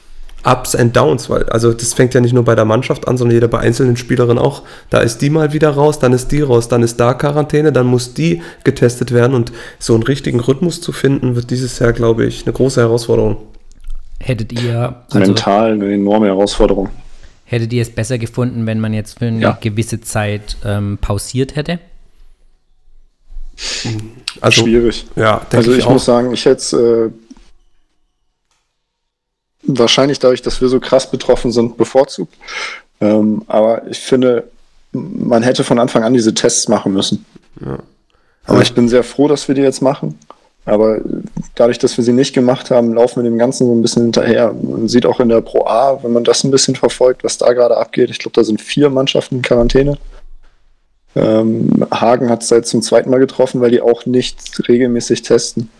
Ups 0.44 0.74
and 0.74 0.96
Downs, 0.96 1.28
weil 1.28 1.44
also 1.50 1.72
das 1.72 1.92
fängt 1.92 2.14
ja 2.14 2.20
nicht 2.20 2.32
nur 2.32 2.44
bei 2.44 2.54
der 2.54 2.64
Mannschaft 2.64 3.06
an, 3.08 3.16
sondern 3.18 3.34
jeder 3.34 3.48
bei 3.48 3.58
einzelnen 3.58 3.96
Spielerinnen 3.96 4.38
auch. 4.38 4.62
Da 4.88 5.00
ist 5.00 5.18
die 5.18 5.28
mal 5.30 5.52
wieder 5.52 5.70
raus, 5.70 5.98
dann 5.98 6.12
ist 6.12 6.32
die 6.32 6.40
raus, 6.40 6.68
dann 6.68 6.82
ist 6.82 6.98
da 6.98 7.12
Quarantäne, 7.14 7.72
dann 7.72 7.86
muss 7.86 8.14
die 8.14 8.40
getestet 8.64 9.12
werden 9.12 9.34
und 9.34 9.52
so 9.78 9.94
einen 9.94 10.02
richtigen 10.02 10.40
Rhythmus 10.40 10.80
zu 10.80 10.92
finden, 10.92 11.36
wird 11.36 11.50
dieses 11.50 11.78
Jahr, 11.78 11.92
glaube 11.92 12.24
ich, 12.24 12.44
eine 12.46 12.52
große 12.54 12.80
Herausforderung. 12.80 13.36
Hättet 14.18 14.52
ihr, 14.52 14.96
also, 15.10 15.18
Mental 15.18 15.72
eine 15.72 15.92
enorme 15.94 16.26
Herausforderung. 16.26 16.88
hättet 17.44 17.72
ihr 17.72 17.82
es 17.82 17.90
besser 17.90 18.16
gefunden, 18.18 18.66
wenn 18.66 18.80
man 18.80 18.94
jetzt 18.94 19.18
für 19.18 19.26
eine 19.26 19.40
Ja. 19.40 19.58
gewisse 19.60 20.00
Zeit 20.00 20.56
ähm, 20.64 20.98
pausiert 21.00 21.56
hätte? 21.56 21.78
Also, 24.40 24.62
Schwierig. 24.62 25.06
ja, 25.16 25.38
denke 25.52 25.56
Also 25.58 25.72
ich, 25.72 25.78
ich, 25.78 25.84
auch. 25.86 25.92
muss 25.92 26.04
sagen, 26.04 26.32
ich 26.32 26.44
hätte 26.44 26.56
es 26.56 26.72
äh, 26.72 27.10
wahrscheinlich 29.62 30.18
dadurch, 30.18 30.42
dass 30.42 30.60
wir 30.60 30.68
so 30.68 30.80
krass 30.80 31.10
betroffen 31.10 31.52
sind, 31.52 31.76
bevorzugt. 31.76 32.34
Ähm, 33.00 33.42
aber 33.46 33.86
ich 33.88 33.98
finde, 33.98 34.48
man 34.92 35.42
hätte 35.42 35.64
von 35.64 35.78
Anfang 35.78 36.02
an 36.02 36.14
diese 36.14 36.34
Tests 36.34 36.68
machen 36.68 36.92
müssen. 36.92 37.24
Ja. 37.64 37.78
Aber 38.46 38.62
ich 38.62 38.74
bin 38.74 38.88
sehr 38.88 39.04
froh, 39.04 39.28
dass 39.28 39.48
wir 39.48 39.54
die 39.54 39.62
jetzt 39.62 39.82
machen. 39.82 40.18
Aber 40.64 41.00
dadurch, 41.54 41.78
dass 41.78 41.96
wir 41.96 42.04
sie 42.04 42.12
nicht 42.12 42.34
gemacht 42.34 42.70
haben, 42.70 42.94
laufen 42.94 43.22
wir 43.22 43.30
dem 43.30 43.38
Ganzen 43.38 43.66
so 43.66 43.74
ein 43.74 43.82
bisschen 43.82 44.02
hinterher. 44.02 44.52
Man 44.52 44.88
sieht 44.88 45.06
auch 45.06 45.20
in 45.20 45.28
der 45.28 45.40
Pro 45.40 45.66
A, 45.66 46.02
wenn 46.02 46.12
man 46.12 46.24
das 46.24 46.44
ein 46.44 46.50
bisschen 46.50 46.76
verfolgt, 46.76 47.24
was 47.24 47.38
da 47.38 47.52
gerade 47.52 47.76
abgeht. 47.76 48.10
Ich 48.10 48.18
glaube, 48.18 48.34
da 48.34 48.44
sind 48.44 48.60
vier 48.60 48.90
Mannschaften 48.90 49.36
in 49.36 49.42
Quarantäne. 49.42 49.98
Ähm, 51.16 51.86
Hagen 51.90 52.30
hat 52.30 52.42
es 52.42 52.48
seit 52.48 52.66
zum 52.66 52.82
zweiten 52.82 53.10
Mal 53.10 53.18
getroffen, 53.18 53.60
weil 53.60 53.70
die 53.70 53.80
auch 53.80 54.06
nicht 54.06 54.68
regelmäßig 54.68 55.22
testen. 55.22 55.70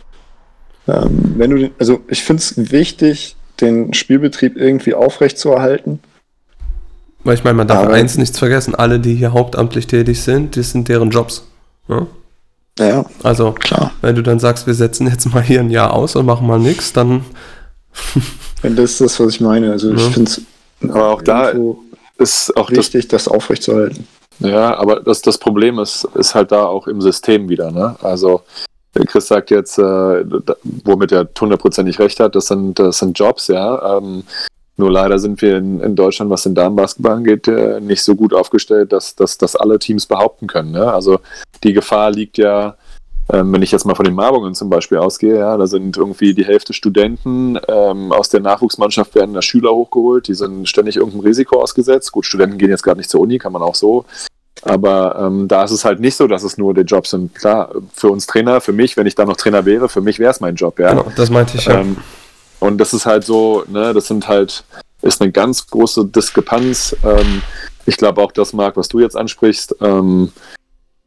Ähm, 0.88 1.34
wenn 1.36 1.50
du, 1.50 1.70
also 1.78 2.00
ich 2.08 2.22
finde 2.22 2.42
es 2.42 2.72
wichtig, 2.72 3.36
den 3.60 3.92
Spielbetrieb 3.94 4.56
irgendwie 4.56 4.94
aufrechtzuerhalten. 4.94 6.00
Weil 7.24 7.34
ich 7.34 7.44
meine, 7.44 7.56
man 7.56 7.68
darf 7.68 7.84
Aber- 7.84 7.92
eins 7.94 8.16
nicht 8.16 8.36
vergessen, 8.36 8.74
alle, 8.74 8.98
die 8.98 9.14
hier 9.14 9.32
hauptamtlich 9.32 9.86
tätig 9.86 10.22
sind, 10.22 10.56
das 10.56 10.70
sind 10.70 10.88
deren 10.88 11.10
Jobs. 11.10 11.46
Ja? 11.88 12.06
Ja, 12.78 13.04
Also, 13.22 13.52
klar. 13.52 13.92
wenn 14.00 14.14
du 14.14 14.22
dann 14.22 14.38
sagst, 14.38 14.66
wir 14.66 14.74
setzen 14.74 15.06
jetzt 15.06 15.26
mal 15.32 15.42
hier 15.42 15.60
ein 15.60 15.70
Jahr 15.70 15.92
aus 15.92 16.16
und 16.16 16.24
machen 16.24 16.46
mal 16.46 16.58
nichts, 16.58 16.92
dann 16.92 17.24
Wenn 18.62 18.76
das 18.76 18.92
ist 18.92 19.00
das, 19.00 19.20
was 19.20 19.34
ich 19.34 19.40
meine. 19.40 19.72
Also 19.72 19.92
ich 19.92 20.00
Ja. 20.00 20.10
finde 20.10 20.30
es 20.30 20.42
Aber 20.88 21.08
auch 21.10 21.22
da 21.22 21.52
ist 22.18 22.56
auch 22.56 22.68
das 22.68 22.78
wichtig, 22.78 23.08
das 23.08 23.26
aufrechtzuerhalten. 23.28 24.06
Ja, 24.38 24.76
aber 24.78 25.00
das, 25.00 25.20
das 25.22 25.36
Problem 25.38 25.78
ist, 25.78 26.06
ist 26.14 26.34
halt 26.34 26.52
da 26.52 26.64
auch 26.64 26.86
im 26.86 27.00
System 27.02 27.48
wieder. 27.50 27.70
Ne? 27.70 27.96
Also 28.00 28.42
Chris 28.92 29.28
sagt 29.28 29.50
jetzt, 29.50 29.78
äh, 29.78 30.24
womit 30.84 31.12
er 31.12 31.28
hundertprozentig 31.38 31.98
recht 31.98 32.18
hat, 32.20 32.34
das 32.34 32.48
sind, 32.48 32.78
das 32.78 32.98
sind 32.98 33.18
Jobs, 33.18 33.48
ja. 33.48 33.98
Ähm, 33.98 34.24
nur 34.76 34.90
leider 34.90 35.18
sind 35.18 35.42
wir 35.42 35.58
in, 35.58 35.80
in 35.80 35.94
Deutschland, 35.94 36.30
was 36.30 36.44
den 36.44 36.54
Damenbasketball 36.54 37.16
angeht, 37.16 37.46
äh, 37.48 37.80
nicht 37.80 38.02
so 38.02 38.16
gut 38.16 38.32
aufgestellt, 38.32 38.92
dass, 38.92 39.14
dass, 39.14 39.36
dass 39.36 39.54
alle 39.54 39.78
Teams 39.78 40.06
behaupten 40.06 40.46
können. 40.46 40.72
Ne? 40.72 40.90
Also 40.90 41.20
die 41.62 41.74
Gefahr 41.74 42.10
liegt 42.10 42.38
ja, 42.38 42.76
ähm, 43.30 43.52
wenn 43.52 43.62
ich 43.62 43.70
jetzt 43.70 43.84
mal 43.84 43.94
von 43.94 44.06
den 44.06 44.14
Marbungen 44.14 44.54
zum 44.54 44.70
Beispiel 44.70 44.98
ausgehe, 44.98 45.38
ja, 45.38 45.56
da 45.56 45.66
sind 45.66 45.96
irgendwie 45.96 46.34
die 46.34 46.46
Hälfte 46.46 46.72
Studenten 46.72 47.58
ähm, 47.68 48.10
aus 48.10 48.30
der 48.30 48.40
Nachwuchsmannschaft 48.40 49.14
werden 49.14 49.34
da 49.34 49.42
Schüler 49.42 49.70
hochgeholt, 49.70 50.26
die 50.28 50.34
sind 50.34 50.68
ständig 50.68 50.96
irgendeinem 50.96 51.26
Risiko 51.26 51.60
ausgesetzt. 51.60 52.10
Gut, 52.10 52.24
Studenten 52.24 52.58
gehen 52.58 52.70
jetzt 52.70 52.82
gerade 52.82 52.98
nicht 52.98 53.10
zur 53.10 53.20
Uni, 53.20 53.38
kann 53.38 53.52
man 53.52 53.62
auch 53.62 53.74
so. 53.74 54.06
Aber 54.62 55.16
ähm, 55.18 55.48
da 55.48 55.64
ist 55.64 55.70
es 55.70 55.84
halt 55.84 56.00
nicht 56.00 56.16
so, 56.16 56.26
dass 56.26 56.42
es 56.42 56.58
nur 56.58 56.74
die 56.74 56.82
Jobs 56.82 57.10
sind. 57.10 57.34
Klar, 57.34 57.70
für 57.94 58.10
uns 58.10 58.26
Trainer, 58.26 58.60
für 58.60 58.72
mich, 58.72 58.96
wenn 58.96 59.06
ich 59.06 59.14
da 59.14 59.24
noch 59.24 59.36
Trainer 59.36 59.64
wäre, 59.64 59.88
für 59.88 60.00
mich 60.00 60.18
wäre 60.18 60.30
es 60.30 60.40
mein 60.40 60.54
Job, 60.54 60.78
ja. 60.78 60.90
genau, 60.90 61.06
das 61.16 61.30
meinte 61.30 61.56
ich 61.56 61.64
ja. 61.64 61.80
Ähm, 61.80 61.96
und 62.58 62.78
das 62.78 62.92
ist 62.92 63.06
halt 63.06 63.24
so, 63.24 63.64
ne, 63.68 63.94
das 63.94 64.06
sind 64.06 64.28
halt, 64.28 64.64
ist 65.02 65.22
eine 65.22 65.32
ganz 65.32 65.66
große 65.66 66.06
Diskrepanz. 66.06 66.94
Ähm, 67.04 67.42
ich 67.86 67.96
glaube 67.96 68.20
auch 68.20 68.32
das, 68.32 68.52
Marc, 68.52 68.76
was 68.76 68.88
du 68.88 69.00
jetzt 69.00 69.16
ansprichst, 69.16 69.76
ähm, 69.80 70.30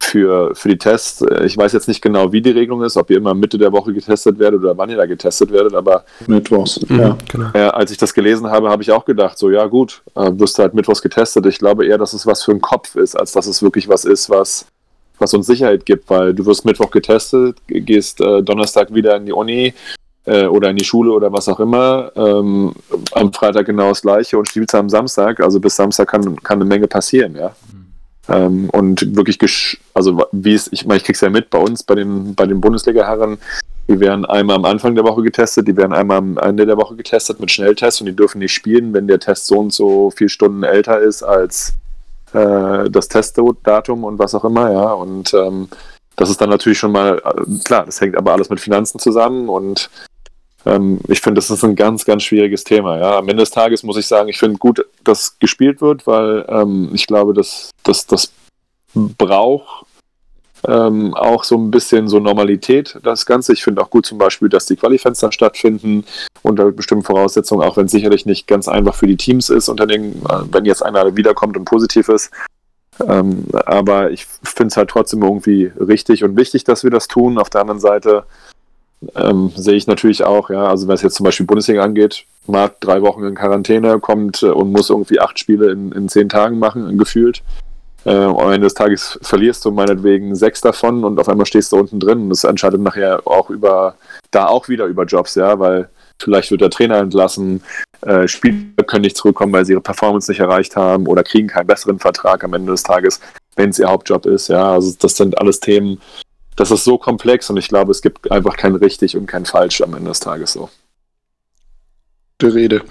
für, 0.03 0.53
für 0.55 0.69
die 0.69 0.77
Tests. 0.77 1.21
äh, 1.21 1.45
Ich 1.45 1.57
weiß 1.57 1.71
jetzt 1.73 1.87
nicht 1.87 2.01
genau, 2.01 2.31
wie 2.31 2.41
die 2.41 2.51
Regelung 2.51 2.83
ist, 2.83 2.97
ob 2.97 3.09
ihr 3.09 3.17
immer 3.17 3.33
Mitte 3.33 3.57
der 3.57 3.71
Woche 3.71 3.93
getestet 3.93 4.37
werdet 4.39 4.61
oder 4.61 4.77
wann 4.77 4.89
ihr 4.89 4.97
da 4.97 5.05
getestet 5.05 5.51
werdet, 5.51 5.73
aber 5.73 6.03
Mittwochs. 6.27 6.79
Mhm, 6.87 6.99
Ja. 6.99 7.17
genau. 7.31 7.49
äh, 7.53 7.59
als 7.69 7.91
ich 7.91 7.97
das 7.97 8.13
gelesen 8.13 8.47
habe, 8.49 8.69
habe 8.69 8.81
ich 8.83 8.91
auch 8.91 9.05
gedacht, 9.05 9.37
so 9.37 9.49
ja 9.49 9.65
gut, 9.65 10.01
äh, 10.15 10.29
wirst 10.33 10.57
du 10.57 10.63
halt 10.63 10.73
mittwochs 10.73 11.01
getestet. 11.01 11.45
Ich 11.45 11.57
glaube 11.59 11.85
eher, 11.85 11.97
dass 11.97 12.13
es 12.13 12.25
was 12.27 12.43
für 12.43 12.51
den 12.51 12.61
Kopf 12.61 12.95
ist, 12.95 13.15
als 13.15 13.31
dass 13.31 13.47
es 13.47 13.61
wirklich 13.63 13.87
was 13.89 14.05
ist, 14.05 14.29
was, 14.29 14.65
was 15.19 15.33
uns 15.33 15.47
Sicherheit 15.47 15.85
gibt, 15.85 16.09
weil 16.09 16.33
du 16.33 16.45
wirst 16.45 16.65
Mittwoch 16.65 16.91
getestet, 16.91 17.57
ge- 17.67 17.81
gehst 17.81 18.19
äh, 18.21 18.41
Donnerstag 18.43 18.93
wieder 18.93 19.15
in 19.15 19.25
die 19.25 19.31
Uni 19.33 19.73
äh, 20.25 20.45
oder 20.47 20.69
in 20.69 20.75
die 20.77 20.85
Schule 20.85 21.11
oder 21.11 21.31
was 21.31 21.47
auch 21.49 21.59
immer, 21.59 22.11
ähm, 22.15 22.73
am 23.13 23.31
Freitag 23.31 23.65
genau 23.67 23.89
das 23.89 24.01
gleiche 24.01 24.37
und 24.37 24.47
spielst 24.47 24.73
am 24.75 24.89
Samstag. 24.89 25.39
Also 25.39 25.59
bis 25.59 25.75
Samstag 25.75 26.09
kann, 26.09 26.35
kann 26.43 26.57
eine 26.59 26.65
Menge 26.65 26.87
passieren, 26.87 27.35
ja. 27.35 27.55
Ähm, 28.29 28.69
und 28.69 29.15
wirklich, 29.15 29.79
also 29.93 30.25
wie 30.31 30.53
es, 30.53 30.71
ich 30.71 30.85
meine, 30.85 30.97
ich 30.97 31.03
krieg's 31.03 31.21
ja 31.21 31.29
mit 31.29 31.49
bei 31.49 31.57
uns, 31.57 31.83
bei 31.83 31.95
den, 31.95 32.35
bei 32.35 32.45
den 32.45 32.61
Bundesliga-Herren, 32.61 33.37
die 33.87 33.99
werden 33.99 34.25
einmal 34.25 34.55
am 34.55 34.65
Anfang 34.65 34.95
der 34.95 35.03
Woche 35.03 35.23
getestet, 35.23 35.67
die 35.67 35.75
werden 35.75 35.93
einmal 35.93 36.17
am 36.17 36.37
Ende 36.37 36.65
der 36.65 36.77
Woche 36.77 36.95
getestet 36.95 37.39
mit 37.39 37.51
Schnelltests 37.51 37.99
und 37.99 38.07
die 38.07 38.15
dürfen 38.15 38.39
nicht 38.39 38.53
spielen, 38.53 38.93
wenn 38.93 39.07
der 39.07 39.19
Test 39.19 39.47
so 39.47 39.59
und 39.59 39.73
so 39.73 40.09
viele 40.11 40.29
Stunden 40.29 40.63
älter 40.63 40.99
ist 40.99 41.21
als 41.21 41.73
äh, 42.33 42.89
das 42.89 43.09
Testdatum 43.09 44.05
und 44.05 44.19
was 44.19 44.35
auch 44.35 44.45
immer, 44.45 44.71
ja. 44.71 44.93
Und 44.93 45.33
ähm, 45.33 45.67
das 46.15 46.29
ist 46.29 46.39
dann 46.39 46.49
natürlich 46.49 46.79
schon 46.79 46.93
mal, 46.93 47.17
äh, 47.17 47.63
klar, 47.65 47.85
das 47.85 47.99
hängt 47.99 48.15
aber 48.15 48.31
alles 48.31 48.49
mit 48.49 48.61
Finanzen 48.61 48.99
zusammen 48.99 49.49
und 49.49 49.89
ähm, 50.65 50.99
ich 51.07 51.21
finde, 51.21 51.39
das 51.39 51.49
ist 51.49 51.63
ein 51.63 51.75
ganz, 51.75 52.05
ganz 52.05 52.23
schwieriges 52.23 52.63
Thema. 52.63 52.97
Ja. 52.99 53.17
Am 53.17 53.29
Ende 53.29 53.43
des 53.43 53.51
Tages 53.51 53.83
muss 53.83 53.97
ich 53.97 54.07
sagen, 54.07 54.29
ich 54.29 54.37
finde 54.37 54.57
gut, 54.57 54.85
dass 55.03 55.37
gespielt 55.39 55.81
wird, 55.81 56.07
weil 56.07 56.45
ähm, 56.47 56.89
ich 56.93 57.07
glaube, 57.07 57.33
dass 57.33 57.71
das 57.83 58.31
braucht 58.93 59.85
ähm, 60.67 61.13
auch 61.13 61.43
so 61.43 61.57
ein 61.57 61.71
bisschen 61.71 62.07
so 62.07 62.19
Normalität, 62.19 62.97
das 63.03 63.25
Ganze. 63.25 63.53
Ich 63.53 63.63
finde 63.63 63.81
auch 63.81 63.89
gut 63.89 64.05
zum 64.05 64.17
Beispiel, 64.17 64.49
dass 64.49 64.65
die 64.65 64.75
Qualifenster 64.75 65.31
stattfinden 65.31 66.05
unter 66.41 66.71
bestimmten 66.71 67.03
Voraussetzungen, 67.03 67.67
auch 67.67 67.77
wenn 67.77 67.87
es 67.87 67.91
sicherlich 67.91 68.25
nicht 68.25 68.47
ganz 68.47 68.67
einfach 68.67 68.95
für 68.95 69.07
die 69.07 69.17
Teams 69.17 69.49
ist, 69.49 69.69
unter 69.69 69.85
den, 69.85 70.13
äh, 70.29 70.43
wenn 70.51 70.65
jetzt 70.65 70.83
einer 70.83 71.15
wiederkommt 71.15 71.57
und 71.57 71.65
positiv 71.65 72.09
ist. 72.09 72.31
Ähm, 73.07 73.45
aber 73.65 74.11
ich 74.11 74.25
finde 74.43 74.67
es 74.67 74.77
halt 74.77 74.89
trotzdem 74.89 75.23
irgendwie 75.23 75.71
richtig 75.79 76.23
und 76.23 76.37
wichtig, 76.37 76.63
dass 76.63 76.83
wir 76.83 76.91
das 76.91 77.07
tun. 77.07 77.39
Auf 77.39 77.49
der 77.49 77.61
anderen 77.61 77.79
Seite 77.79 78.23
ähm, 79.15 79.51
sehe 79.55 79.75
ich 79.75 79.87
natürlich 79.87 80.23
auch, 80.23 80.49
ja, 80.49 80.67
also 80.67 80.87
wenn 80.87 80.95
es 80.95 81.01
jetzt 81.01 81.15
zum 81.15 81.23
Beispiel 81.23 81.45
Bundesliga 81.45 81.83
angeht, 81.83 82.25
Marc 82.47 82.79
drei 82.81 83.01
Wochen 83.01 83.23
in 83.23 83.35
Quarantäne 83.35 83.99
kommt 83.99 84.43
äh, 84.43 84.47
und 84.47 84.71
muss 84.71 84.89
irgendwie 84.89 85.19
acht 85.19 85.39
Spiele 85.39 85.71
in, 85.71 85.91
in 85.91 86.09
zehn 86.09 86.29
Tagen 86.29 86.59
machen, 86.59 86.97
gefühlt. 86.97 87.41
Äh, 88.05 88.11
am 88.11 88.51
Ende 88.51 88.67
des 88.67 88.73
Tages 88.73 89.17
verlierst 89.21 89.63
du 89.63 89.71
meinetwegen 89.71 90.35
sechs 90.35 90.59
davon 90.59 91.03
und 91.05 91.19
auf 91.19 91.29
einmal 91.29 91.45
stehst 91.45 91.71
du 91.71 91.77
unten 91.77 91.99
drin. 91.99 92.23
Und 92.23 92.29
das 92.29 92.43
entscheidet 92.43 92.81
nachher 92.81 93.21
auch 93.25 93.49
über, 93.49 93.95
da 94.31 94.47
auch 94.47 94.67
wieder 94.67 94.85
über 94.85 95.05
Jobs, 95.05 95.35
ja, 95.35 95.57
weil 95.59 95.89
vielleicht 96.19 96.51
wird 96.51 96.61
der 96.61 96.69
Trainer 96.69 96.97
entlassen, 96.97 97.63
äh, 98.01 98.27
Spieler 98.27 98.83
können 98.85 99.03
nicht 99.03 99.17
zurückkommen, 99.17 99.53
weil 99.53 99.65
sie 99.65 99.73
ihre 99.73 99.81
Performance 99.81 100.29
nicht 100.29 100.39
erreicht 100.39 100.75
haben 100.75 101.07
oder 101.07 101.23
kriegen 101.23 101.47
keinen 101.47 101.67
besseren 101.67 101.99
Vertrag 101.99 102.43
am 102.43 102.53
Ende 102.53 102.71
des 102.71 102.83
Tages, 102.83 103.19
wenn 103.55 103.69
es 103.69 103.79
ihr 103.79 103.89
Hauptjob 103.89 104.25
ist, 104.25 104.49
ja, 104.49 104.71
also 104.73 104.93
das 104.99 105.15
sind 105.15 105.37
alles 105.37 105.59
Themen, 105.59 106.01
das 106.55 106.71
ist 106.71 106.83
so 106.83 106.97
komplex 106.97 107.49
und 107.49 107.57
ich 107.57 107.67
glaube, 107.67 107.91
es 107.91 108.01
gibt 108.01 108.31
einfach 108.31 108.57
kein 108.57 108.75
richtig 108.75 109.17
und 109.17 109.25
kein 109.25 109.45
falsch 109.45 109.81
am 109.81 109.93
Ende 109.93 110.09
des 110.09 110.19
Tages 110.19 110.53
so. 110.53 110.69
Die 112.41 112.47
Rede. 112.47 112.83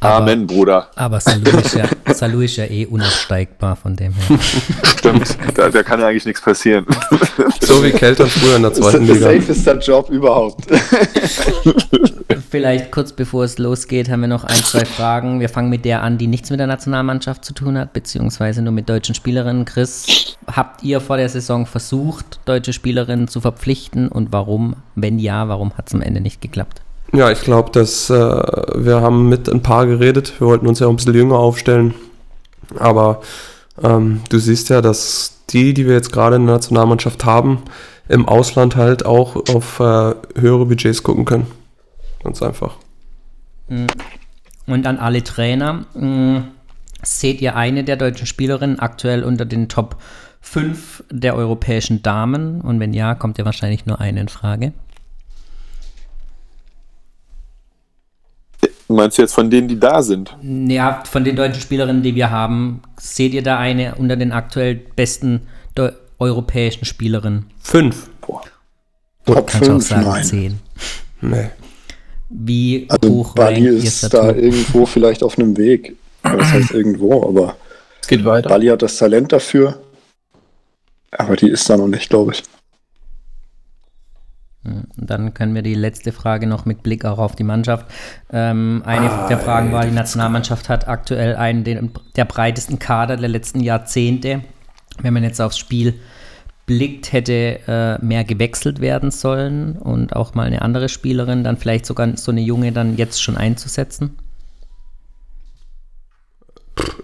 Aber, 0.00 0.14
Amen, 0.16 0.46
Bruder. 0.46 0.90
aber 0.94 1.20
Salou 1.20 1.58
ist, 1.58 1.74
ja, 1.74 1.88
Salou 2.14 2.40
ist 2.40 2.56
ja 2.56 2.64
eh 2.64 2.86
unaufsteigbar 2.86 3.76
von 3.76 3.96
dem 3.96 4.12
her. 4.12 4.38
Stimmt, 4.98 5.36
da, 5.54 5.68
da 5.68 5.82
kann 5.82 6.00
ja 6.00 6.06
eigentlich 6.08 6.26
nichts 6.26 6.40
passieren. 6.40 6.86
So 7.60 7.84
wie 7.84 7.90
Keltern 7.90 8.28
früher 8.28 8.56
in 8.56 8.62
der 8.62 8.70
Das 8.70 8.78
ist 8.78 8.84
zweiten 8.84 9.06
der 9.06 9.14
Liga. 9.16 9.42
safeste 9.46 9.72
Job 9.72 10.08
überhaupt. 10.08 10.64
Vielleicht 12.50 12.90
kurz 12.90 13.12
bevor 13.12 13.44
es 13.44 13.58
losgeht, 13.58 14.08
haben 14.08 14.20
wir 14.22 14.28
noch 14.28 14.44
ein, 14.44 14.56
zwei 14.56 14.86
Fragen. 14.86 15.38
Wir 15.40 15.50
fangen 15.50 15.68
mit 15.68 15.84
der 15.84 16.02
an, 16.02 16.16
die 16.16 16.28
nichts 16.28 16.48
mit 16.50 16.60
der 16.60 16.66
Nationalmannschaft 16.66 17.44
zu 17.44 17.52
tun 17.52 17.76
hat, 17.76 17.92
beziehungsweise 17.92 18.62
nur 18.62 18.72
mit 18.72 18.88
deutschen 18.88 19.14
Spielerinnen. 19.14 19.66
Chris, 19.66 20.36
habt 20.46 20.82
ihr 20.82 21.00
vor 21.02 21.18
der 21.18 21.28
Saison 21.28 21.66
versucht, 21.66 22.40
deutsche 22.46 22.72
Spielerinnen 22.72 23.28
zu 23.28 23.40
verpflichten 23.42 24.08
und 24.08 24.32
warum? 24.32 24.76
Wenn 24.94 25.18
ja, 25.18 25.48
warum 25.48 25.76
hat 25.76 25.88
es 25.88 25.94
am 25.94 26.00
Ende 26.00 26.20
nicht 26.22 26.40
geklappt? 26.40 26.80
Ja, 27.12 27.30
ich 27.30 27.40
glaube, 27.40 27.70
dass 27.70 28.10
äh, 28.10 28.14
wir 28.14 29.00
haben 29.00 29.28
mit 29.28 29.48
ein 29.48 29.62
paar 29.62 29.86
geredet. 29.86 30.34
Wir 30.40 30.46
wollten 30.46 30.66
uns 30.66 30.80
ja 30.80 30.86
auch 30.86 30.90
ein 30.90 30.96
bisschen 30.96 31.14
jünger 31.14 31.38
aufstellen. 31.38 31.94
Aber 32.76 33.22
ähm, 33.82 34.20
du 34.28 34.38
siehst 34.38 34.68
ja, 34.68 34.82
dass 34.82 35.38
die, 35.50 35.72
die 35.72 35.86
wir 35.86 35.94
jetzt 35.94 36.12
gerade 36.12 36.36
in 36.36 36.46
der 36.46 36.56
Nationalmannschaft 36.56 37.24
haben, 37.24 37.62
im 38.08 38.28
Ausland 38.28 38.76
halt 38.76 39.06
auch 39.06 39.36
auf 39.54 39.80
äh, 39.80 40.14
höhere 40.38 40.66
Budgets 40.66 41.02
gucken 41.02 41.24
können. 41.24 41.46
Ganz 42.22 42.42
einfach. 42.42 42.76
Und 44.66 44.86
an 44.86 44.98
alle 44.98 45.22
Trainer, 45.22 45.86
mh, 45.94 46.44
seht 47.02 47.40
ihr 47.40 47.56
eine 47.56 47.84
der 47.84 47.96
deutschen 47.96 48.26
Spielerinnen 48.26 48.80
aktuell 48.80 49.24
unter 49.24 49.44
den 49.44 49.68
Top 49.68 49.96
5 50.40 51.04
der 51.10 51.36
europäischen 51.36 52.02
Damen? 52.02 52.60
Und 52.60 52.80
wenn 52.80 52.92
ja, 52.92 53.14
kommt 53.14 53.38
ja 53.38 53.44
wahrscheinlich 53.44 53.86
nur 53.86 54.00
eine 54.00 54.20
in 54.20 54.28
Frage. 54.28 54.72
Meinst 58.88 59.18
du 59.18 59.22
jetzt 59.22 59.34
von 59.34 59.50
denen, 59.50 59.68
die 59.68 59.78
da 59.78 60.02
sind? 60.02 60.34
Ja, 60.42 61.02
von 61.04 61.22
den 61.22 61.36
deutschen 61.36 61.60
Spielerinnen, 61.60 62.02
die 62.02 62.14
wir 62.14 62.30
haben, 62.30 62.80
seht 62.98 63.34
ihr 63.34 63.42
da 63.42 63.58
eine 63.58 63.94
unter 63.96 64.16
den 64.16 64.32
aktuell 64.32 64.74
besten 64.74 65.42
europäischen 66.18 66.84
Spielerinnen? 66.84 67.46
Fünf. 67.62 68.10
Top 69.24 69.46
Kannst 69.46 69.54
du 69.54 69.72
auch 69.72 69.74
5, 69.74 69.86
sagen 69.88 70.04
nein. 70.04 70.24
10. 70.24 70.60
Nee. 71.20 71.50
Wie 72.30 72.86
Also 72.88 73.10
hoch 73.10 73.34
Bali 73.34 73.66
ist 73.66 74.12
da 74.12 74.32
irgendwo 74.32 74.86
vielleicht 74.86 75.22
auf 75.22 75.38
einem 75.38 75.56
Weg. 75.56 75.96
Ja, 76.24 76.38
Was 76.38 76.52
heißt 76.52 76.70
irgendwo, 76.72 77.28
aber 77.28 77.56
Es 78.00 78.08
geht 78.08 78.24
weiter. 78.24 78.48
Bali 78.48 78.68
hat 78.68 78.82
das 78.82 78.96
Talent 78.96 79.32
dafür. 79.32 79.78
Aber 81.10 81.36
die 81.36 81.48
ist 81.50 81.68
da 81.68 81.76
noch 81.76 81.88
nicht, 81.88 82.08
glaube 82.08 82.32
ich. 82.32 82.42
Und 84.64 84.86
Dann 84.96 85.34
können 85.34 85.54
wir 85.54 85.62
die 85.62 85.74
letzte 85.74 86.12
Frage 86.12 86.46
noch 86.46 86.64
mit 86.64 86.82
Blick 86.82 87.04
auch 87.04 87.18
auf 87.18 87.36
die 87.36 87.44
Mannschaft. 87.44 87.86
Ähm, 88.30 88.82
eine 88.84 89.10
der 89.28 89.38
Fragen 89.38 89.72
war, 89.72 89.84
die 89.84 89.92
Nationalmannschaft 89.92 90.68
hat 90.68 90.88
aktuell 90.88 91.36
einen 91.36 91.64
den, 91.64 91.90
der 92.16 92.24
breitesten 92.24 92.78
Kader 92.78 93.16
der 93.16 93.28
letzten 93.28 93.60
Jahrzehnte. 93.60 94.42
Wenn 95.00 95.14
man 95.14 95.22
jetzt 95.22 95.40
aufs 95.40 95.58
Spiel 95.58 95.94
Blick 96.66 97.12
hätte 97.12 97.60
äh, 97.66 98.04
mehr 98.04 98.24
gewechselt 98.24 98.80
werden 98.80 99.10
sollen 99.10 99.76
und 99.76 100.14
auch 100.14 100.34
mal 100.34 100.46
eine 100.46 100.60
andere 100.60 100.90
Spielerin, 100.90 101.42
dann 101.42 101.56
vielleicht 101.56 101.86
sogar 101.86 102.16
so 102.16 102.30
eine 102.30 102.42
junge 102.42 102.72
dann 102.72 102.96
jetzt 102.96 103.22
schon 103.22 103.38
einzusetzen? 103.38 104.18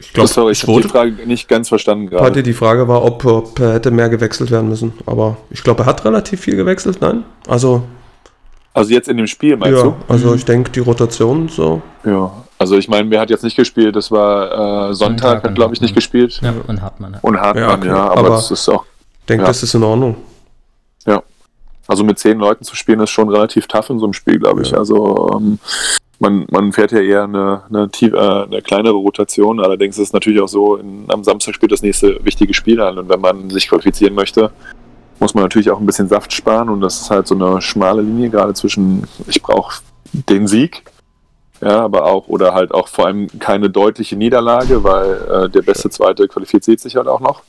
Ich 0.01 0.13
glaube, 0.13 0.29
Sorry, 0.29 0.53
ich 0.53 0.63
habe 0.67 0.81
die 0.81 0.89
Frage 0.89 1.13
nicht 1.27 1.49
ganz 1.49 1.69
verstanden 1.69 2.09
gerade. 2.09 2.25
Hatte 2.25 2.43
die 2.43 2.53
Frage 2.53 2.87
war, 2.89 3.05
ob, 3.05 3.25
ob 3.25 3.59
er 3.59 3.75
hätte 3.75 3.91
mehr 3.91 4.09
gewechselt 4.09 4.51
werden 4.51 4.69
müssen. 4.69 4.93
Aber 5.07 5.37
ich 5.51 5.63
glaube, 5.63 5.83
er 5.83 5.87
hat 5.87 6.05
relativ 6.05 6.41
viel 6.41 6.57
gewechselt, 6.57 6.99
nein? 7.01 7.25
Also. 7.49 7.83
Also 8.73 8.93
jetzt 8.93 9.09
in 9.09 9.17
dem 9.17 9.27
Spiel, 9.27 9.57
meinst 9.57 9.79
ja, 9.79 9.85
du? 9.85 9.95
Also 10.09 10.31
mhm. 10.31 10.37
ich 10.37 10.45
denke, 10.45 10.71
die 10.71 10.81
Rotation 10.81 11.49
so. 11.49 11.81
Ja, 12.05 12.33
also 12.59 12.77
ich 12.77 12.89
meine, 12.89 13.11
wer 13.11 13.21
hat 13.21 13.31
jetzt 13.31 13.45
nicht 13.45 13.57
gespielt? 13.57 13.95
Das 13.95 14.11
war 14.11 14.91
äh, 14.91 14.95
Sonntag, 14.95 15.45
hat 15.45 15.55
glaube 15.55 15.75
ich 15.75 15.81
nicht 15.81 15.95
gespielt. 15.95 16.41
Ja, 16.43 16.55
und 16.67 16.83
Hartmann. 16.83 17.19
Und 17.23 17.41
Hartmann, 17.41 17.69
ja, 17.69 17.75
okay. 17.75 17.89
ja 17.89 17.97
aber, 17.97 18.19
aber 18.19 18.29
das 18.31 18.51
ist 18.51 18.69
auch. 18.69 18.85
Ich 19.21 19.27
denke, 19.27 19.43
ja. 19.43 19.49
das 19.49 19.63
ist 19.63 19.75
in 19.75 19.83
Ordnung. 19.83 20.17
Ja. 21.07 21.23
Also 21.87 22.05
mit 22.05 22.19
zehn 22.19 22.39
Leuten 22.39 22.65
zu 22.65 22.75
spielen, 22.77 23.01
ist 23.01 23.11
schon 23.11 23.29
relativ 23.29 23.67
tough 23.67 23.91
in 23.91 23.99
so 23.99 24.07
einem 24.07 24.13
Spiel, 24.13 24.39
glaube 24.39 24.63
ich. 24.63 24.71
Ja. 24.71 24.79
Also 24.79 25.31
ähm, 25.35 25.59
man, 26.25 26.47
man 26.51 26.73
fährt 26.73 26.93
ja 26.93 27.01
eher 27.01 27.25
eine, 27.25 27.63
eine, 27.69 27.91
tief, 27.91 28.15
äh, 28.15 28.17
eine 28.17 28.63
kleinere 28.63 28.95
Rotation. 28.95 29.61
Allerdings 29.61 29.99
ist 29.99 30.09
es 30.09 30.13
natürlich 30.13 30.41
auch 30.41 30.49
so, 30.49 30.77
in, 30.77 31.05
am 31.09 31.23
Samstag 31.23 31.55
spielt 31.55 31.73
das 31.73 31.83
nächste 31.83 32.19
wichtige 32.25 32.55
Spiel 32.55 32.81
an. 32.81 32.99
Und 32.99 33.09
wenn 33.11 33.21
man 33.21 33.51
sich 33.51 33.69
qualifizieren 33.69 34.15
möchte, 34.15 34.51
muss 35.21 35.35
man 35.35 35.45
natürlich 35.45 35.71
auch 35.71 35.79
ein 35.79 35.87
bisschen 35.87 36.09
Saft 36.09 36.33
sparen. 36.33 36.71
Und 36.71 36.81
das 36.81 37.03
ist 37.03 37.11
halt 37.11 37.27
so 37.27 37.35
eine 37.35 37.61
schmale 37.61 38.01
Linie, 38.01 38.31
gerade 38.31 38.55
zwischen, 38.55 39.07
ich 39.27 39.43
brauche 39.43 39.83
den 40.31 40.47
Sieg, 40.47 40.85
ja, 41.61 41.81
aber 41.81 42.05
auch, 42.07 42.29
oder 42.29 42.55
halt 42.55 42.73
auch 42.73 42.89
vor 42.89 43.07
allem 43.07 43.29
keine 43.39 43.69
deutliche 43.69 44.17
Niederlage, 44.17 44.83
weil 44.83 45.45
äh, 45.45 45.51
der 45.51 45.63
beste 45.63 45.91
Zweite 45.91 46.27
qualifiziert 46.27 46.81
sich 46.81 46.97
halt 46.97 47.07
auch 47.07 47.21
noch. 47.21 47.43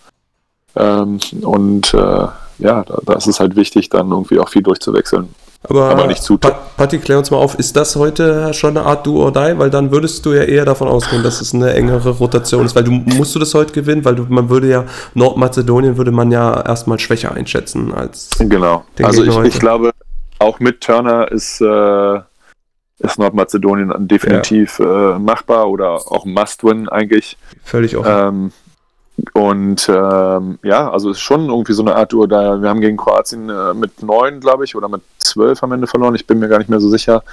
Ähm, 0.75 1.19
und 1.41 1.93
äh, 1.93 1.97
ja, 1.97 2.83
da, 2.83 2.99
da 3.05 3.13
ist 3.13 3.27
es 3.27 3.39
halt 3.39 3.55
wichtig, 3.55 3.89
dann 3.89 4.11
irgendwie 4.11 4.39
auch 4.39 4.49
viel 4.49 4.63
durchzuwechseln. 4.63 5.29
Aber, 5.69 5.89
aber 5.89 6.07
nicht 6.07 6.23
zu. 6.23 6.37
Patti, 6.37 6.99
klär 6.99 7.17
uns 7.17 7.31
mal 7.31 7.37
auf, 7.37 7.55
ist 7.55 7.75
das 7.75 7.95
heute 7.95 8.53
schon 8.53 8.77
eine 8.77 8.85
Art 8.85 9.05
Do 9.05 9.23
or 9.23 9.31
Die? 9.31 9.57
Weil 9.57 9.69
dann 9.69 9.91
würdest 9.91 10.25
du 10.25 10.33
ja 10.33 10.43
eher 10.43 10.65
davon 10.65 10.87
ausgehen, 10.87 11.23
dass 11.23 11.41
es 11.41 11.53
eine 11.53 11.73
engere 11.73 12.09
Rotation 12.09 12.65
ist, 12.65 12.75
weil 12.75 12.83
du 12.83 12.91
musst 12.91 13.33
du 13.35 13.39
das 13.39 13.53
heute 13.53 13.73
gewinnen, 13.73 14.05
weil 14.05 14.15
du, 14.15 14.25
man 14.29 14.49
würde 14.49 14.67
ja, 14.67 14.85
Nordmazedonien 15.13 15.97
würde 15.97 16.11
man 16.11 16.31
ja 16.31 16.61
erstmal 16.61 16.99
schwächer 16.99 17.33
einschätzen 17.33 17.93
als. 17.93 18.29
Genau. 18.39 18.85
also 19.01 19.23
ich, 19.23 19.37
ich, 19.53 19.59
glaube, 19.59 19.91
auch 20.39 20.59
mit 20.59 20.81
Turner 20.81 21.31
ist, 21.31 21.61
äh, 21.61 22.19
ist 22.99 23.19
Nordmazedonien 23.19 23.93
definitiv 24.07 24.79
ja. 24.79 25.15
äh, 25.15 25.19
machbar 25.19 25.69
oder 25.69 25.93
auch 25.93 26.25
Must-Win 26.25 26.89
eigentlich. 26.89 27.37
Völlig 27.63 27.95
offen. 27.95 28.11
Ähm, 28.11 28.51
und 29.33 29.87
ähm, 29.89 30.59
ja, 30.63 30.91
also 30.91 31.09
es 31.09 31.17
ist 31.17 31.23
schon 31.23 31.49
irgendwie 31.49 31.73
so 31.73 31.81
eine 31.83 31.95
Art 31.95 32.13
Uhr. 32.13 32.29
Wir 32.29 32.69
haben 32.69 32.81
gegen 32.81 32.97
Kroatien 32.97 33.49
äh, 33.49 33.73
mit 33.73 34.03
neun, 34.03 34.41
glaube 34.41 34.65
ich, 34.65 34.75
oder 34.75 34.89
mit 34.89 35.01
zwölf 35.35 35.61
am 35.63 35.73
Ende 35.73 35.87
verloren. 35.87 36.15
Ich 36.15 36.25
bin 36.25 36.39
mir 36.39 36.47
gar 36.47 36.59
nicht 36.59 36.69
mehr 36.69 36.79
so 36.79 36.89
sicher. 36.89 37.23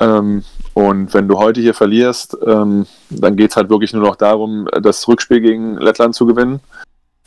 Ähm, 0.00 0.42
und 0.74 1.14
wenn 1.14 1.28
du 1.28 1.38
heute 1.38 1.60
hier 1.60 1.74
verlierst, 1.74 2.36
ähm, 2.44 2.86
dann 3.08 3.36
geht 3.36 3.50
es 3.50 3.56
halt 3.56 3.70
wirklich 3.70 3.92
nur 3.92 4.02
noch 4.02 4.16
darum, 4.16 4.68
das 4.82 5.06
Rückspiel 5.06 5.40
gegen 5.40 5.76
Lettland 5.78 6.14
zu 6.14 6.26
gewinnen. 6.26 6.60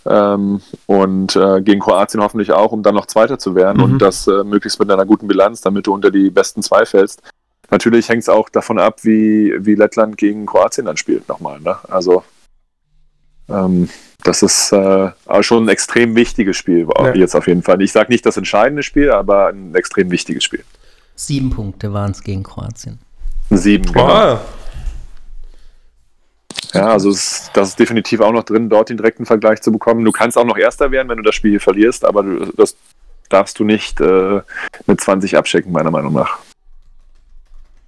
Ähm, 0.06 0.62
und 0.86 1.36
äh, 1.36 1.62
gegen 1.62 1.82
Kroatien 1.82 2.22
hoffentlich 2.22 2.52
auch, 2.52 2.72
um 2.72 2.84
dann 2.84 2.96
noch 2.96 3.06
Zweiter 3.06 3.38
zu 3.38 3.56
werden 3.56 3.78
mhm. 3.78 3.84
und 3.84 4.02
das 4.02 4.28
äh, 4.28 4.44
möglichst 4.44 4.80
mit 4.80 4.90
einer 4.92 5.06
guten 5.06 5.28
Bilanz, 5.28 5.62
damit 5.62 5.88
du 5.88 5.94
unter 5.94 6.12
die 6.12 6.30
besten 6.30 6.62
zwei 6.64 6.86
fällst. 6.86 7.22
Natürlich 7.70 8.10
hängt 8.10 8.24
es 8.24 8.30
auch 8.30 8.50
davon 8.50 8.80
ab, 8.80 9.04
wie, 9.04 9.54
wie 9.60 9.76
Lettland 9.76 10.18
gegen 10.18 10.46
Kroatien 10.46 10.86
dann 10.86 10.98
spielt 10.98 11.28
nochmal. 11.28 11.60
Ne? 11.60 11.78
Also 11.90 12.24
ähm, 13.50 13.90
das 14.24 14.44
ist 14.44 14.72
äh, 14.74 15.12
schon 15.42 15.66
ein 15.66 15.70
extrem 15.70 16.16
wichtiges 16.16 16.58
Spiel, 16.58 16.88
ja. 16.98 17.16
jetzt 17.16 17.36
auf 17.36 17.48
jeden 17.48 17.64
Fall. 17.64 17.82
Ich 17.82 17.92
sage 17.92 18.12
nicht 18.12 18.26
das 18.26 18.38
entscheidende 18.38 18.84
Spiel, 18.84 19.12
aber 19.12 19.48
ein 19.48 19.74
extrem 19.76 20.12
wichtiges 20.12 20.44
Spiel. 20.44 20.64
Sieben 21.16 21.50
Punkte 21.50 21.94
waren 21.94 22.12
es 22.12 22.22
gegen 22.22 22.44
Kroatien. 22.44 23.00
Sieben, 23.50 23.92
genau. 23.92 24.08
Ah. 24.08 24.42
Ja, 26.74 26.88
also 26.88 27.10
es, 27.10 27.50
das 27.54 27.70
ist 27.70 27.80
definitiv 27.80 28.20
auch 28.22 28.32
noch 28.32 28.44
drin, 28.44 28.70
dort 28.70 28.90
den 28.90 28.98
direkten 28.98 29.26
Vergleich 29.26 29.62
zu 29.62 29.72
bekommen. 29.72 30.06
Du 30.06 30.12
kannst 30.12 30.38
auch 30.38 30.46
noch 30.46 30.58
Erster 30.58 30.92
werden, 30.92 31.10
wenn 31.10 31.18
du 31.18 31.24
das 31.24 31.36
Spiel 31.36 31.52
hier 31.52 31.62
verlierst, 31.62 32.06
aber 32.06 32.24
du, 32.24 32.46
das 32.56 32.76
darfst 33.30 33.60
du 33.60 33.64
nicht 33.64 34.00
äh, 34.02 34.42
mit 34.86 35.02
20 35.02 35.38
abschicken, 35.38 35.72
meiner 35.72 35.92
Meinung 35.92 36.14
nach. 36.14 36.38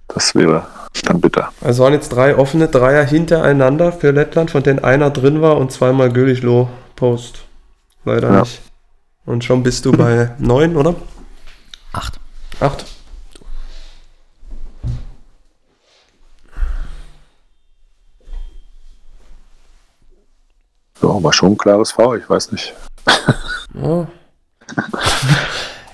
Das 0.08 0.34
wäre 0.34 0.66
dann 1.00 1.20
bitter. 1.20 1.52
Also 1.62 1.84
waren 1.84 1.94
jetzt 1.94 2.10
drei 2.10 2.36
offene 2.36 2.68
Dreier 2.68 3.04
hintereinander 3.04 3.92
für 3.92 4.10
Lettland, 4.10 4.50
von 4.50 4.62
denen 4.62 4.80
einer 4.80 5.10
drin 5.10 5.40
war 5.40 5.56
und 5.56 5.72
zweimal 5.72 6.12
Gülichlo 6.12 6.68
Post. 6.96 7.44
Leider 8.04 8.30
ja. 8.30 8.40
nicht. 8.40 8.60
Und 9.24 9.44
schon 9.44 9.62
bist 9.62 9.84
du 9.84 9.92
bei 9.92 10.32
neun, 10.38 10.76
oder? 10.76 10.94
Acht. 11.92 12.18
Acht. 12.60 12.84
Ja, 21.00 21.22
war 21.22 21.32
schon 21.32 21.52
ein 21.52 21.58
klares 21.58 21.92
V, 21.92 22.16
ich 22.16 22.28
weiß 22.28 22.52
nicht. 22.52 22.74
Ja. 23.74 24.06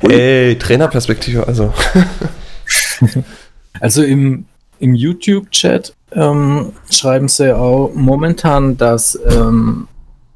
Ey, 0.01 0.59
Trainerperspektive, 0.59 1.47
also. 1.47 1.73
also 3.81 4.03
im 4.03 4.47
im 4.79 4.95
YouTube-Chat 4.95 5.95
ähm, 6.13 6.73
schreiben 6.91 7.29
sie 7.29 7.55
auch 7.55 7.91
momentan, 7.95 8.77
dass 8.77 9.19
ähm, 9.29 9.89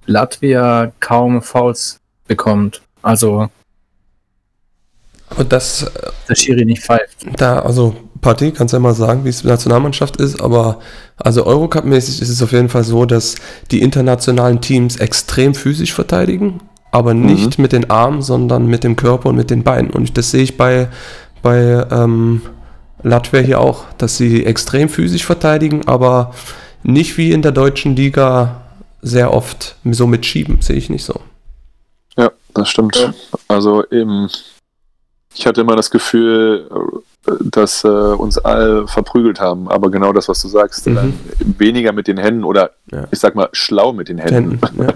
Latvia 0.07 0.93
kaum 1.01 1.43
Fouls 1.43 2.01
bekommt. 2.27 2.83
Also 3.03 3.49
aber 5.33 5.45
das. 5.45 5.91
Der 6.29 6.35
Schiri 6.35 6.65
nicht 6.65 6.83
pfeift. 6.83 7.27
Da, 7.37 7.61
also, 7.61 7.95
Party, 8.21 8.53
kannst 8.53 8.73
du 8.73 8.77
ja 8.77 8.81
mal 8.81 8.95
sagen, 8.95 9.25
wie 9.25 9.31
es 9.31 9.43
die 9.43 9.49
Nationalmannschaft 9.49 10.17
ist, 10.17 10.41
aber 10.41 10.79
also 11.17 11.45
Eurocup-mäßig 11.45 12.23
ist 12.23 12.29
es 12.29 12.43
auf 12.43 12.53
jeden 12.53 12.69
Fall 12.69 12.85
so, 12.85 13.05
dass 13.05 13.37
die 13.71 13.83
internationalen 13.83 14.61
Teams 14.61 14.97
extrem 14.97 15.55
physisch 15.55 15.93
verteidigen, 15.93 16.61
aber 16.93 17.15
nicht 17.15 17.59
mhm. 17.59 17.63
mit 17.63 17.73
den 17.73 17.91
Armen, 17.91 18.23
sondern 18.23 18.67
mit 18.67 18.85
dem 18.85 18.97
Körper 18.97 19.31
und 19.31 19.37
mit 19.37 19.51
den 19.51 19.65
Beinen. 19.65 19.91
Und 19.91 20.17
das 20.17 20.31
sehe 20.31 20.43
ich 20.43 20.57
bei, 20.57 20.89
bei 21.43 21.87
ähm, 21.91 22.43
Latvia 23.03 23.41
hier 23.41 23.61
auch, 23.61 23.85
dass 23.99 24.17
sie 24.17 24.45
extrem 24.47 24.89
physisch 24.89 25.25
verteidigen, 25.25 25.87
aber 25.87 26.35
nicht 26.83 27.17
wie 27.17 27.33
in 27.33 27.43
der 27.43 27.53
deutschen 27.53 27.97
Liga 27.97 28.63
sehr 29.01 29.33
oft 29.33 29.77
so 29.85 30.07
mit 30.07 30.25
Schieben, 30.25 30.63
sehe 30.63 30.77
ich 30.77 30.89
nicht 30.89 31.05
so. 31.05 31.21
Ja, 32.17 32.31
das 32.55 32.69
stimmt. 32.69 32.97
Ja. 32.97 33.13
Also 33.49 33.85
eben, 33.91 34.29
ich 35.35 35.47
hatte 35.47 35.61
immer 35.61 35.77
das 35.77 35.91
Gefühl, 35.91 36.69
dass 37.41 37.85
äh, 37.85 37.89
uns 37.89 38.39
alle 38.39 38.87
verprügelt 38.89 39.41
haben, 39.41 39.69
aber 39.69 39.91
genau 39.91 40.13
das, 40.13 40.29
was 40.29 40.43
du 40.43 40.49
sagst, 40.49 40.87
mhm. 40.87 41.15
weniger 41.59 41.93
mit 41.93 42.09
den 42.09 42.19
Händen 42.19 42.45
oder 42.45 42.73
ja. 42.91 43.07
ich 43.11 43.19
sag 43.19 43.35
mal 43.35 43.49
schlau 43.53 43.93
mit 43.93 44.09
den 44.09 44.19
Händen. 44.19 44.61
Händen 44.65 44.83
ja, 44.83 44.95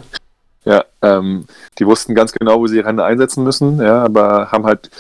ja 0.73 0.85
ähm, 1.03 1.47
die 1.79 1.87
wussten 1.87 2.15
ganz 2.15 2.33
genau, 2.33 2.59
wo 2.59 2.67
sie 2.67 2.79
ihre 2.79 2.89
Hände 2.89 3.05
einsetzen 3.05 3.45
müssen, 3.45 3.81
ja, 3.81 4.03
aber 4.05 4.51
haben 4.51 4.67
halt 4.67 4.91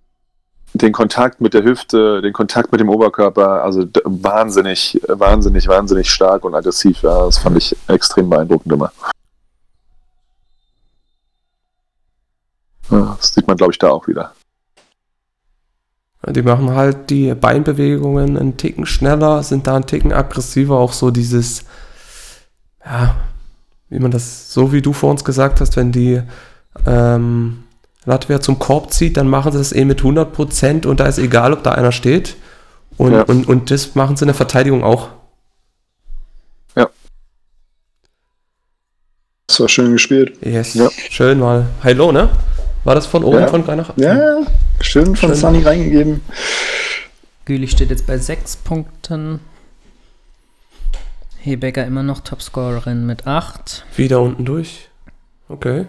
den 0.82 0.92
Kontakt 0.92 1.40
mit 1.40 1.54
der 1.54 1.64
Hüfte, 1.64 2.20
den 2.22 2.32
Kontakt 2.32 2.72
mit 2.72 2.80
dem 2.80 2.88
Oberkörper, 2.88 3.62
also 3.62 3.84
wahnsinnig, 4.04 5.00
wahnsinnig, 5.06 5.68
wahnsinnig 5.68 6.10
stark 6.10 6.44
und 6.44 6.54
aggressiv. 6.54 7.02
Ja, 7.02 7.26
das 7.26 7.38
fand 7.38 7.56
ich 7.56 7.76
extrem 7.88 8.28
beeindruckend 8.30 8.72
immer. 8.72 8.92
Ja, 12.90 13.16
das 13.18 13.34
sieht 13.34 13.46
man, 13.46 13.56
glaube 13.56 13.72
ich, 13.72 13.78
da 13.78 13.90
auch 13.90 14.06
wieder. 14.06 14.32
Die 16.28 16.42
machen 16.42 16.70
halt 16.74 17.10
die 17.10 17.34
Beinbewegungen 17.34 18.36
einen 18.36 18.56
Ticken 18.56 18.86
schneller, 18.86 19.42
sind 19.42 19.66
da 19.66 19.76
einen 19.76 19.86
Ticken 19.86 20.12
aggressiver, 20.12 20.76
auch 20.76 20.92
so 20.92 21.10
dieses, 21.12 21.64
ja, 22.84 23.14
wie 23.88 24.00
man 24.00 24.10
das, 24.10 24.52
so 24.52 24.72
wie 24.72 24.82
du 24.82 24.92
vor 24.92 25.10
uns 25.10 25.24
gesagt 25.24 25.60
hast, 25.60 25.76
wenn 25.76 25.92
die 25.92 26.20
ähm, 26.84 27.62
Latvia 28.06 28.40
zum 28.40 28.58
Korb 28.58 28.92
zieht, 28.92 29.16
dann 29.16 29.28
machen 29.28 29.52
sie 29.52 29.58
das 29.58 29.72
eh 29.72 29.84
mit 29.84 30.00
100% 30.00 30.86
und 30.86 31.00
da 31.00 31.06
ist 31.06 31.18
egal, 31.18 31.52
ob 31.52 31.64
da 31.64 31.72
einer 31.72 31.92
steht. 31.92 32.36
Und, 32.96 33.12
ja. 33.12 33.22
und, 33.22 33.46
und 33.48 33.70
das 33.70 33.94
machen 33.94 34.16
sie 34.16 34.24
in 34.24 34.28
der 34.28 34.34
Verteidigung 34.34 34.82
auch. 34.82 35.10
Ja. 36.76 36.88
Das 39.48 39.60
war 39.60 39.68
schön 39.68 39.92
gespielt. 39.92 40.38
Yes. 40.40 40.74
Ja. 40.74 40.88
Schön 41.10 41.40
mal. 41.40 41.66
Hallo, 41.82 42.12
ne? 42.12 42.30
War 42.84 42.94
das 42.94 43.06
von 43.06 43.24
oben, 43.24 43.40
ja. 43.40 43.48
von 43.48 43.64
Greiner? 43.64 43.84
Ja, 43.96 44.42
schön 44.80 45.16
von 45.16 45.30
schön. 45.30 45.34
Sunny 45.34 45.62
reingegeben. 45.62 46.22
Gülich 47.44 47.72
steht 47.72 47.90
jetzt 47.90 48.06
bei 48.06 48.16
6 48.16 48.56
Punkten. 48.58 49.40
Hebecker 51.38 51.84
immer 51.84 52.04
noch 52.04 52.20
Topscorerin 52.20 53.04
mit 53.04 53.26
8. 53.26 53.84
Wieder 53.96 54.20
unten 54.20 54.44
durch. 54.44 54.88
Okay. 55.48 55.86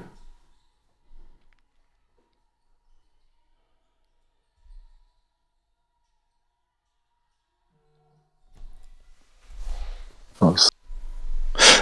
Aus. 10.39 10.69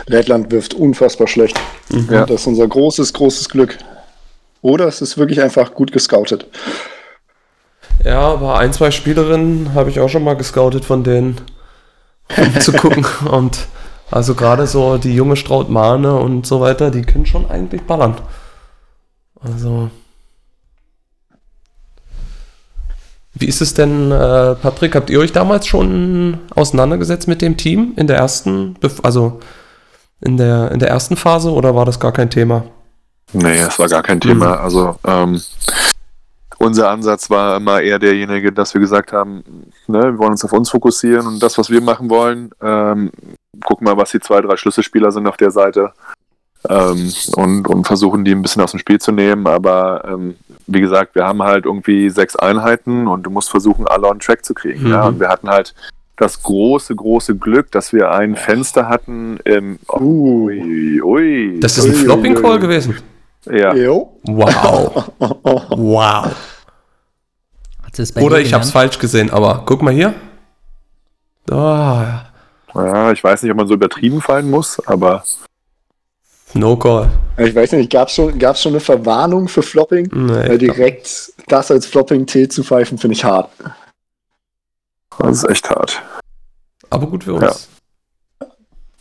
Lettland 0.08 0.52
wirft 0.52 0.74
unfassbar 0.74 1.28
schlecht. 1.28 1.60
Mhm. 1.90 2.08
Ja. 2.12 2.26
Das 2.26 2.42
ist 2.42 2.48
unser 2.48 2.68
großes, 2.68 3.14
großes 3.14 3.50
Glück. 3.50 3.78
oder 4.62 4.88
es 4.88 5.02
ist 5.02 5.18
wirklich 5.18 5.42
einfach 5.42 5.74
gut 5.74 5.92
gescoutet. 5.92 6.48
Ja, 8.04 8.22
aber 8.22 8.58
ein, 8.60 8.74
zwei 8.74 8.92
Spielerinnen 8.92 9.74
habe 9.74 9.90
ich 9.90 10.00
auch 10.00 10.10
schon 10.10 10.24
mal 10.24 10.36
gescoutet 10.36 10.86
von 10.86 11.04
denen, 11.04 11.42
um 12.38 12.60
zu 12.60 12.74
gucken. 12.74 13.06
Und 13.30 13.68
also 14.12 14.36
gerade 14.36 14.68
so 14.68 14.98
die 14.98 15.14
junge 15.16 15.36
Strautmane 15.36 16.16
und 16.16 16.46
so 16.46 16.62
weiter, 16.62 16.92
die 16.92 17.04
können 17.04 17.26
schon 17.26 17.50
eigentlich 17.50 17.82
ballern. 17.84 18.16
Also. 19.40 19.90
Wie 23.36 23.48
ist 23.48 23.62
es 23.62 23.74
denn, 23.74 24.12
äh, 24.12 24.56
Patrick, 24.56 24.96
habt 24.96 25.10
ihr 25.10 25.20
euch 25.20 25.34
damals 25.34 25.68
schon 25.68 26.38
auseinandergesetzt 26.56 27.28
mit 27.28 27.42
dem 27.42 27.58
Team 27.58 27.94
in 27.98 28.08
der 28.08 28.18
ersten, 28.18 28.78
also 29.04 29.40
in 30.22 30.38
der, 30.38 30.72
in 30.72 30.80
der 30.80 30.90
ersten 30.90 31.18
Phase 31.18 31.52
oder 31.52 31.76
war 31.76 31.86
das 31.86 32.00
gar 32.00 32.14
kein 32.14 32.30
Thema? 32.30 32.64
Nee, 33.34 33.60
es 33.60 33.78
war 33.78 33.90
gar 33.90 34.04
kein 34.04 34.18
Mhm. 34.18 34.22
Thema. 34.22 34.60
Also 34.62 34.98
ähm, 35.06 35.42
unser 36.58 36.90
Ansatz 36.90 37.30
war 37.30 37.58
immer 37.58 37.82
eher 37.82 38.00
derjenige, 38.00 38.54
dass 38.54 38.74
wir 38.74 38.80
gesagt 38.80 39.12
haben, 39.12 39.44
ne, 39.88 40.04
wir 40.04 40.18
wollen 40.18 40.32
uns 40.32 40.46
auf 40.46 40.54
uns 40.54 40.70
fokussieren 40.70 41.28
und 41.28 41.44
das, 41.44 41.58
was 41.58 41.70
wir 41.70 41.82
machen 41.82 42.10
wollen, 42.10 42.52
ähm, 42.62 43.12
gucken 43.66 43.86
mal, 43.86 43.98
was 43.98 44.12
die 44.12 44.22
zwei, 44.22 44.40
drei 44.40 44.56
Schlüsselspieler 44.56 45.12
sind 45.12 45.28
auf 45.28 45.36
der 45.38 45.52
Seite 45.52 45.92
ähm, 46.70 47.12
und, 47.36 47.68
und 47.68 47.86
versuchen 47.86 48.24
die 48.24 48.32
ein 48.32 48.42
bisschen 48.42 48.62
aus 48.62 48.72
dem 48.72 48.80
Spiel 48.80 49.00
zu 49.00 49.12
nehmen. 49.12 49.46
Aber 49.48 50.04
ähm, 50.08 50.36
wie 50.68 50.82
gesagt, 50.82 51.16
wir 51.16 51.26
haben 51.26 51.42
halt 51.44 51.66
irgendwie 51.66 52.10
sechs 52.10 52.36
Einheiten 52.36 53.08
und 53.08 53.24
du 53.24 53.30
musst 53.30 53.50
versuchen, 53.50 53.88
alle 53.88 54.08
on 54.08 54.20
track 54.20 54.44
zu 54.46 54.54
kriegen. 54.54 54.84
Mhm. 54.86 54.92
Ja? 54.92 55.08
Und 55.08 55.20
wir 55.20 55.30
hatten 55.30 55.50
halt 55.50 55.74
das 56.18 56.42
große, 56.44 56.96
große 56.96 57.36
Glück, 57.36 57.72
dass 57.72 57.92
wir 57.94 58.12
ein 58.12 58.36
Fenster 58.36 58.88
hatten 58.88 59.38
im 59.44 59.80
Uh. 59.92 60.46
Ui, 60.46 61.02
ui. 61.02 61.60
Das 61.60 61.78
ist 61.78 61.86
ein 61.86 61.94
Flopping 61.94 62.36
Call 62.36 62.54
ui. 62.54 62.60
gewesen. 62.60 62.96
ja. 63.52 63.74
Jo. 63.76 64.18
Wow. 64.24 65.12
Wow. 65.70 66.36
Hat 67.84 67.96
sie 67.96 68.02
es 68.04 68.12
bei 68.12 68.22
Oder 68.22 68.40
ich 68.40 68.54
habe 68.54 68.64
es 68.64 68.72
falsch 68.72 68.98
gesehen, 69.00 69.30
aber 69.30 69.64
guck 69.66 69.82
mal 69.82 69.94
hier. 69.94 70.14
Ah, 71.52 72.24
Ja, 72.74 73.12
ich 73.12 73.24
weiß 73.24 73.44
nicht, 73.44 73.52
ob 73.52 73.58
man 73.58 73.68
so 73.68 73.74
übertrieben 73.74 74.22
fallen 74.22 74.50
muss, 74.50 74.80
aber 74.88 75.24
no 76.56 76.76
call. 76.78 77.10
Ich 77.38 77.54
weiß 77.56 77.74
nicht, 77.74 77.92
gab 77.92 78.08
es 78.08 78.16
schon, 78.16 78.38
gab's 78.40 78.62
schon 78.62 78.72
eine 78.74 78.80
Verwarnung 78.80 79.48
für 79.48 79.62
Flopping? 79.62 80.10
Weil 80.12 80.50
Nee. 80.50 80.58
direkt 80.58 81.34
das 81.48 81.70
als 81.72 81.86
Flopping-T 81.86 82.48
zu 82.50 82.64
pfeifen, 82.64 82.98
finde 82.98 83.14
ich 83.16 83.24
hart. 83.24 83.50
das 85.20 85.38
ist 85.44 85.50
echt 85.50 85.70
hart. 85.70 86.02
Aber 86.90 87.08
gut 87.08 87.24
für 87.24 87.34
uns. 87.36 87.70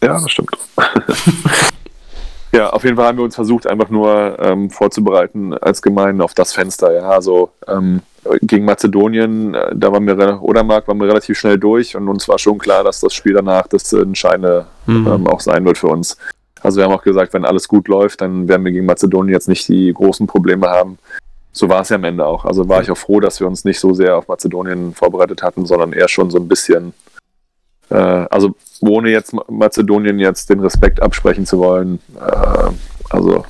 Ja, 0.03 0.21
das 0.21 0.31
stimmt. 0.31 0.51
ja, 2.53 2.71
auf 2.71 2.85
jeden 2.85 2.97
Fall 2.97 3.07
haben 3.07 3.19
wir 3.19 3.25
uns 3.25 3.35
versucht, 3.35 3.67
einfach 3.67 3.89
nur 3.89 4.39
ähm, 4.39 4.71
vorzubereiten 4.71 5.55
als 5.55 5.81
Gemeinde 5.83 6.23
auf 6.25 6.35
das 6.35 6.53
Fenster. 6.53 6.93
Ja, 6.95 7.09
also 7.11 7.51
ähm, 7.67 8.01
gegen 8.43 8.65
Mazedonien, 8.65 9.55
äh, 9.55 9.73
da 9.75 9.93
waren 9.93 10.07
wir, 10.07 10.17
re- 10.19 10.39
Odermark 10.41 10.87
waren 10.89 10.99
wir 10.99 11.09
relativ 11.09 11.39
schnell 11.39 11.59
durch 11.59 11.97
und 11.97 12.09
uns 12.09 12.29
war 12.29 12.39
schon 12.39 12.59
klar, 12.59 12.85
dass 12.85 13.01
das 13.01 13.13
Spiel 13.15 13.35
danach 13.35 13.67
das 13.67 13.93
Entscheidende 13.93 14.67
Mhm. 14.87 15.07
ähm, 15.07 15.27
auch 15.29 15.41
sein 15.41 15.65
wird 15.65 15.79
für 15.79 15.87
uns. 15.89 16.17
Also 16.65 16.79
wir 16.79 16.85
haben 16.85 16.93
auch 16.93 17.03
gesagt, 17.03 17.35
wenn 17.35 17.45
alles 17.45 17.69
gut 17.69 17.89
läuft, 17.89 18.23
dann 18.23 18.49
werden 18.49 18.65
wir 18.65 18.73
gegen 18.73 18.87
Mazedonien 18.87 19.33
jetzt 19.33 19.49
nicht 19.49 19.69
die 19.69 19.93
großen 19.93 20.27
Probleme 20.27 20.69
haben. 20.69 20.99
So 21.53 21.69
war 21.69 21.83
es 21.83 21.91
ja 21.91 21.97
am 21.97 22.05
Ende 22.05 22.27
auch. 22.27 22.45
Also 22.45 22.69
war 22.69 22.83
ich 22.83 22.91
auch 22.91 22.97
froh, 22.97 23.21
dass 23.21 23.39
wir 23.39 23.47
uns 23.47 23.65
nicht 23.65 23.79
so 23.79 23.95
sehr 23.95 24.17
auf 24.17 24.27
Mazedonien 24.27 24.95
vorbereitet 24.95 25.43
hatten, 25.43 25.67
sondern 25.67 25.93
eher 25.93 26.09
schon 26.09 26.31
so 26.31 26.39
ein 26.39 26.49
bisschen, 26.49 26.95
äh, 27.91 27.95
also 27.97 28.57
ohne 28.81 29.11
jetzt 29.11 29.33
Ma- 29.35 29.45
Mazedonien 29.49 30.19
jetzt 30.19 30.51
den 30.51 30.61
Respekt 30.61 31.01
absprechen 31.01 31.47
zu 31.47 31.59
wollen. 31.59 32.01
Äh, 32.17 32.71
also 33.11 33.45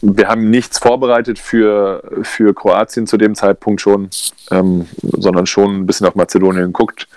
wir 0.00 0.28
haben 0.28 0.50
nichts 0.50 0.78
vorbereitet 0.78 1.38
für, 1.38 2.02
für 2.22 2.54
Kroatien 2.54 3.06
zu 3.06 3.16
dem 3.16 3.34
Zeitpunkt 3.34 3.80
schon, 3.80 4.08
ähm, 4.50 4.86
sondern 5.02 5.46
schon 5.46 5.78
ein 5.78 5.86
bisschen 5.86 6.06
auf 6.06 6.14
Mazedonien 6.14 6.66
geguckt. 6.66 7.08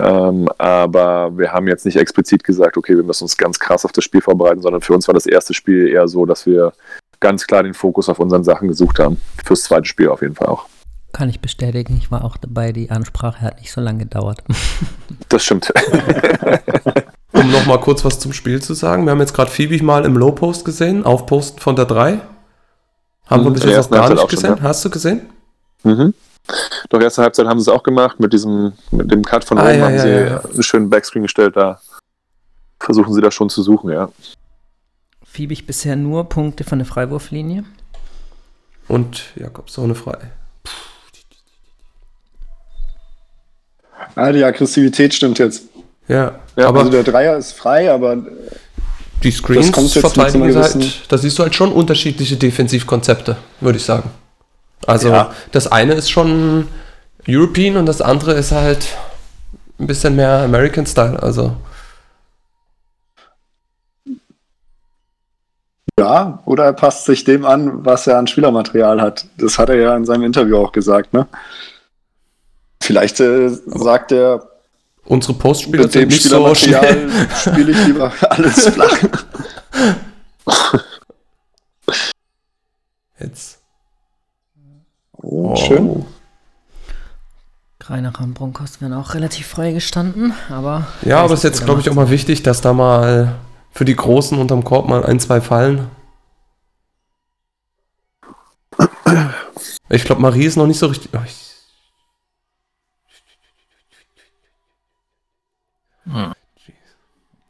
Ähm, 0.00 0.48
aber 0.58 1.36
wir 1.36 1.52
haben 1.52 1.66
jetzt 1.68 1.84
nicht 1.84 1.96
explizit 1.96 2.44
gesagt, 2.44 2.76
okay, 2.76 2.96
wir 2.96 3.02
müssen 3.04 3.24
uns 3.24 3.36
ganz 3.36 3.58
krass 3.58 3.84
auf 3.84 3.92
das 3.92 4.04
Spiel 4.04 4.20
vorbereiten, 4.20 4.62
sondern 4.62 4.80
für 4.82 4.94
uns 4.94 5.06
war 5.08 5.14
das 5.14 5.26
erste 5.26 5.54
Spiel 5.54 5.88
eher 5.88 6.08
so, 6.08 6.26
dass 6.26 6.46
wir 6.46 6.72
ganz 7.20 7.46
klar 7.46 7.62
den 7.62 7.74
Fokus 7.74 8.08
auf 8.08 8.18
unseren 8.18 8.44
Sachen 8.44 8.68
gesucht 8.68 8.98
haben. 8.98 9.20
Fürs 9.44 9.64
zweite 9.64 9.86
Spiel 9.86 10.08
auf 10.08 10.22
jeden 10.22 10.34
Fall 10.34 10.48
auch. 10.48 10.66
Kann 11.12 11.28
ich 11.30 11.40
bestätigen, 11.40 11.96
ich 11.96 12.10
war 12.10 12.22
auch 12.24 12.36
dabei, 12.36 12.70
die 12.70 12.90
Ansprache 12.90 13.40
hat 13.40 13.58
nicht 13.60 13.72
so 13.72 13.80
lange 13.80 14.00
gedauert. 14.00 14.42
Das 15.30 15.44
stimmt. 15.44 15.72
Um 17.32 17.50
noch 17.52 17.66
mal 17.66 17.78
kurz 17.78 18.04
was 18.04 18.18
zum 18.18 18.32
Spiel 18.32 18.62
zu 18.62 18.72
sagen. 18.74 19.04
Wir 19.04 19.10
haben 19.10 19.20
jetzt 19.20 19.34
gerade 19.34 19.50
Phoebe 19.50 19.82
mal 19.84 20.04
im 20.06 20.16
Low 20.16 20.32
Post 20.32 20.64
gesehen, 20.64 21.04
Aufposten 21.04 21.60
von 21.60 21.76
der 21.76 21.84
3. 21.84 22.20
Haben 23.26 23.44
wir 23.44 23.50
Mhm, 23.50 23.52
bis 23.54 23.62
in 23.64 23.68
der 23.68 23.76
jetzt 23.76 23.90
noch 23.90 23.98
gar 23.98 24.08
nicht 24.08 24.18
auch 24.18 24.30
schon, 24.30 24.40
gesehen. 24.40 24.56
ja. 24.56 24.62
Hast 24.62 24.84
du 24.84 24.90
gesehen? 24.90 25.20
mhm. 25.82 26.14
Doch 26.88 27.00
erste 27.00 27.22
Halbzeit 27.22 27.46
haben 27.46 27.58
sie 27.60 27.70
es 27.70 27.76
auch 27.76 27.82
gemacht, 27.82 28.20
mit 28.20 28.32
diesem, 28.32 28.72
mit 28.90 29.10
dem 29.10 29.22
Cut 29.24 29.44
von 29.44 29.58
Ah, 29.58 29.68
oben 29.68 29.78
ja, 29.78 29.84
haben 29.84 29.94
ja, 29.94 30.02
sie 30.02 30.08
ja, 30.08 30.40
einen 30.44 30.62
schönen 30.62 30.90
Backscreen 30.90 31.22
gestellt, 31.22 31.56
da 31.56 31.80
versuchen 32.80 33.12
sie 33.12 33.20
das 33.20 33.34
schon 33.34 33.50
zu 33.50 33.62
suchen, 33.62 33.90
ja. 33.90 34.08
Fiebig 35.24 35.66
bisher 35.66 35.96
nur 35.96 36.28
Punkte 36.28 36.64
von 36.64 36.78
der 36.78 36.86
Freiwurflinie. 36.86 37.64
Und 38.88 39.24
Jakob, 39.36 39.68
so 39.68 39.82
eine 39.82 39.94
frei. 39.94 40.16
Ah, 44.14 44.32
die 44.32 44.42
Aggressivität 44.42 45.12
stimmt 45.14 45.38
jetzt. 45.38 45.64
Ja, 46.08 46.40
Ja, 46.56 46.68
aber 46.68 46.80
also 46.80 46.90
der 46.90 47.02
Dreier 47.02 47.36
ist 47.36 47.52
frei, 47.52 47.92
aber 47.92 48.16
die 49.22 49.30
Screens 49.30 49.66
das 49.66 49.74
kommt 49.74 49.94
jetzt 49.94 50.02
mit 50.02 50.12
verteidigen 50.14 50.56
halt, 50.56 51.12
da 51.12 51.18
siehst 51.18 51.38
du 51.38 51.42
halt 51.42 51.54
schon 51.54 51.72
unterschiedliche 51.72 52.36
Defensivkonzepte, 52.36 53.36
würde 53.60 53.78
ich 53.78 53.84
sagen. 53.84 54.10
Also 54.86 55.08
Ja. 55.10 55.32
das 55.52 55.70
eine 55.70 55.94
ist 55.94 56.10
schon 56.10 56.68
European 57.28 57.76
und 57.76 57.86
das 57.86 58.00
andere 58.00 58.32
ist 58.34 58.52
halt 58.52 58.96
ein 59.78 59.86
bisschen 59.86 60.16
mehr 60.16 60.42
American 60.42 60.86
Style. 60.86 61.22
Also 61.22 61.56
ja, 65.98 66.40
oder 66.44 66.64
er 66.64 66.72
passt 66.72 67.04
sich 67.06 67.24
dem 67.24 67.44
an, 67.44 67.84
was 67.84 68.06
er 68.06 68.18
an 68.18 68.26
Spielermaterial 68.26 69.00
hat. 69.02 69.26
Das 69.36 69.58
hat 69.58 69.68
er 69.68 69.76
ja 69.76 69.96
in 69.96 70.04
seinem 70.04 70.22
Interview 70.24 70.56
auch 70.58 70.72
gesagt, 70.72 71.12
ne? 71.12 71.26
Vielleicht 72.82 73.18
äh, 73.20 73.48
sagt 73.48 74.12
er, 74.12 74.48
unsere 75.04 75.34
Postspieler 75.34 75.82
mit 75.84 75.92
sind 75.92 76.02
dem 76.02 76.08
nicht 76.08 76.22
so 76.22 76.54
schnell. 76.54 77.10
Spiele 77.36 77.72
ich 77.72 77.86
lieber 77.86 78.12
alles 78.30 78.68
flach. 78.68 78.98
Jetzt. 83.18 83.57
Oh, 85.18 85.56
schön. 85.56 86.04
Greinacher 87.78 88.24
und 88.24 88.34
Broncos 88.34 88.80
werden 88.80 88.92
auch 88.92 89.14
relativ 89.14 89.46
frei 89.46 89.72
gestanden, 89.72 90.32
aber. 90.50 90.86
Ja, 91.02 91.20
aber 91.22 91.34
es 91.34 91.40
ist 91.40 91.44
jetzt, 91.44 91.64
glaube 91.64 91.80
ich, 91.80 91.90
auch 91.90 91.94
mal 91.94 92.10
wichtig, 92.10 92.42
dass 92.42 92.60
da 92.60 92.72
mal 92.72 93.36
für 93.70 93.84
die 93.84 93.96
Großen 93.96 94.38
unterm 94.38 94.64
Korb 94.64 94.88
mal 94.88 95.04
ein, 95.04 95.20
zwei 95.20 95.40
fallen. 95.40 95.88
Ich 99.88 100.04
glaube, 100.04 100.20
Marie 100.20 100.44
ist 100.44 100.56
noch 100.56 100.66
nicht 100.66 100.78
so 100.78 100.86
richtig. 100.86 101.10
Oh, 101.14 101.20
ich, 101.24 101.34
macht's. 106.04 106.38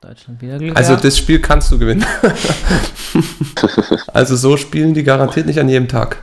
Deutschland 0.01 0.41
wieder 0.41 0.59
Glück 0.59 0.77
also 0.77 0.97
das 0.97 1.19
Spiel 1.19 1.41
kannst 1.41 1.71
du 1.71 1.79
gewinnen. 1.79 2.07
also 4.15 4.37
so 4.37 4.57
spielen 4.57 4.95
die 4.95 5.03
garantiert 5.03 5.47
nicht 5.47 5.59
an 5.59 5.69
jedem 5.69 5.89
Tag. 5.89 6.23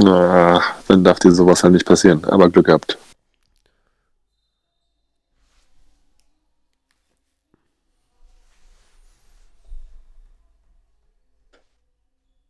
Na, 0.00 0.62
dann 0.86 1.02
darf 1.02 1.18
dir 1.18 1.32
sowas 1.32 1.64
halt 1.64 1.72
nicht 1.72 1.84
passieren, 1.84 2.24
aber 2.24 2.48
Glück 2.48 2.66
gehabt. 2.66 2.96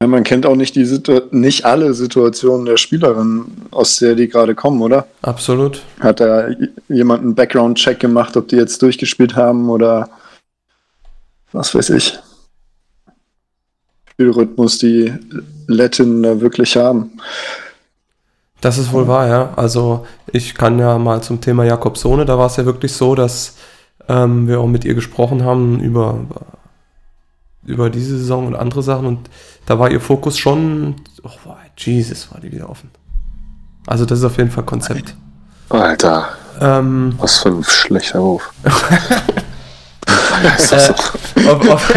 Ja, 0.02 0.06
man 0.06 0.24
kennt 0.24 0.44
auch 0.44 0.56
nicht, 0.56 0.76
die 0.76 0.84
Situ 0.84 1.22
nicht 1.30 1.64
alle 1.64 1.94
Situationen 1.94 2.66
der 2.66 2.76
Spielerin, 2.76 3.46
aus 3.70 3.96
der 3.96 4.14
die 4.14 4.28
gerade 4.28 4.54
kommen, 4.54 4.82
oder? 4.82 5.08
Absolut. 5.22 5.82
Hat 6.00 6.20
da 6.20 6.48
jemand 6.88 7.22
einen 7.22 7.34
Background-Check 7.34 7.98
gemacht, 7.98 8.36
ob 8.36 8.48
die 8.48 8.56
jetzt 8.56 8.82
durchgespielt 8.82 9.36
haben 9.36 9.70
oder 9.70 10.10
was 11.52 11.74
weiß 11.74 11.90
ich. 11.90 12.18
Spielrhythmus, 14.10 14.76
die 14.78 15.14
Latin 15.68 16.22
da 16.22 16.40
wirklich 16.40 16.76
haben. 16.76 17.12
Das 18.60 18.76
ist 18.76 18.92
wohl 18.92 19.06
wahr, 19.06 19.28
ja. 19.28 19.52
Also 19.54 20.06
ich 20.32 20.54
kann 20.54 20.78
ja 20.78 20.98
mal 20.98 21.22
zum 21.22 21.40
Thema 21.40 21.64
Jakobsone, 21.64 22.24
da 22.24 22.38
war 22.38 22.46
es 22.46 22.56
ja 22.56 22.64
wirklich 22.64 22.92
so, 22.92 23.14
dass 23.14 23.54
ähm, 24.08 24.48
wir 24.48 24.60
auch 24.60 24.66
mit 24.66 24.84
ihr 24.84 24.94
gesprochen 24.94 25.44
haben 25.44 25.80
über, 25.80 26.18
über 27.64 27.90
diese 27.90 28.18
Saison 28.18 28.46
und 28.46 28.56
andere 28.56 28.82
Sachen 28.82 29.06
und 29.06 29.30
da 29.66 29.78
war 29.78 29.90
ihr 29.90 30.00
Fokus 30.00 30.38
schon, 30.38 30.96
oh 31.22 31.30
Jesus, 31.76 32.32
war 32.32 32.40
die 32.40 32.50
wieder 32.50 32.68
offen. 32.68 32.90
Also 33.86 34.04
das 34.04 34.18
ist 34.18 34.24
auf 34.24 34.38
jeden 34.38 34.50
Fall 34.50 34.64
Konzept. 34.64 35.14
Alter, 35.68 36.28
Ähm, 36.60 37.14
was 37.18 37.38
für 37.38 37.50
ein 37.50 37.62
schlechter 37.62 38.18
Ruf. 38.18 38.52
äh, 40.70 41.48
auf, 41.48 41.68
auf, 41.68 41.94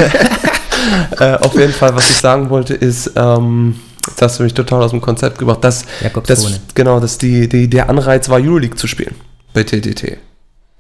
äh, 1.19 1.35
auf 1.35 1.57
jeden 1.57 1.73
Fall, 1.73 1.95
was 1.95 2.09
ich 2.09 2.17
sagen 2.17 2.49
wollte, 2.49 2.73
ist, 2.73 3.11
ähm, 3.15 3.75
jetzt 4.07 4.21
hast 4.21 4.39
du 4.39 4.43
mich 4.43 4.53
total 4.53 4.83
aus 4.83 4.91
dem 4.91 5.01
Konzept 5.01 5.37
gebracht, 5.37 5.63
dass, 5.63 5.85
dass 6.25 6.59
genau, 6.73 6.99
dass 6.99 7.17
die, 7.17 7.47
die, 7.47 7.69
der 7.69 7.89
Anreiz 7.89 8.29
war, 8.29 8.39
Euroleague 8.39 8.75
zu 8.75 8.87
spielen 8.87 9.15
bei 9.53 9.63
TTT. 9.63 10.17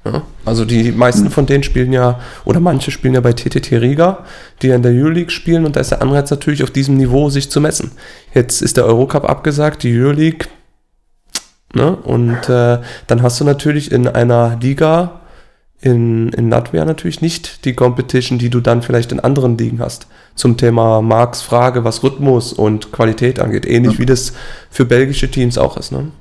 Ja? 0.05 0.23
Also 0.45 0.65
die 0.65 0.91
meisten 0.91 1.29
von 1.29 1.45
denen 1.45 1.63
spielen 1.63 1.93
ja, 1.93 2.19
oder 2.45 2.59
manche 2.59 2.91
spielen 2.91 3.13
ja 3.13 3.21
bei 3.21 3.33
TTT 3.33 3.73
Riga, 3.73 4.25
die 4.61 4.67
ja 4.67 4.75
in 4.75 4.81
der 4.81 4.91
Euroleague 4.91 5.29
spielen 5.29 5.65
und 5.65 5.75
da 5.75 5.79
ist 5.79 5.91
der 5.91 6.01
Anreiz 6.01 6.31
natürlich 6.31 6.63
auf 6.63 6.71
diesem 6.71 6.97
Niveau, 6.97 7.29
sich 7.29 7.51
zu 7.51 7.61
messen. 7.61 7.91
Jetzt 8.33 8.61
ist 8.61 8.77
der 8.77 8.85
Eurocup 8.85 9.29
abgesagt, 9.29 9.83
die 9.83 9.95
Euroleague, 9.97 10.47
ne? 11.73 11.95
und 11.95 12.49
äh, 12.49 12.79
dann 13.07 13.21
hast 13.21 13.39
du 13.39 13.43
natürlich 13.43 13.91
in 13.91 14.07
einer 14.07 14.57
Liga 14.59 15.20
in, 15.81 16.29
in 16.29 16.49
Latvia 16.49 16.85
natürlich 16.85 17.21
nicht 17.21 17.65
die 17.65 17.73
Competition, 17.73 18.37
die 18.37 18.51
du 18.51 18.61
dann 18.61 18.83
vielleicht 18.83 19.11
in 19.11 19.19
anderen 19.19 19.57
Ligen 19.57 19.79
hast. 19.79 20.07
Zum 20.35 20.55
Thema 20.55 21.01
Marks 21.01 21.41
Frage, 21.41 21.83
was 21.83 22.03
Rhythmus 22.03 22.53
und 22.53 22.91
Qualität 22.91 23.39
angeht. 23.39 23.65
Ähnlich 23.65 23.97
wie 23.97 24.05
das 24.05 24.33
für 24.69 24.85
belgische 24.85 25.31
Teams 25.31 25.57
auch 25.57 25.77
ist. 25.77 25.91
Ne? 25.91 26.11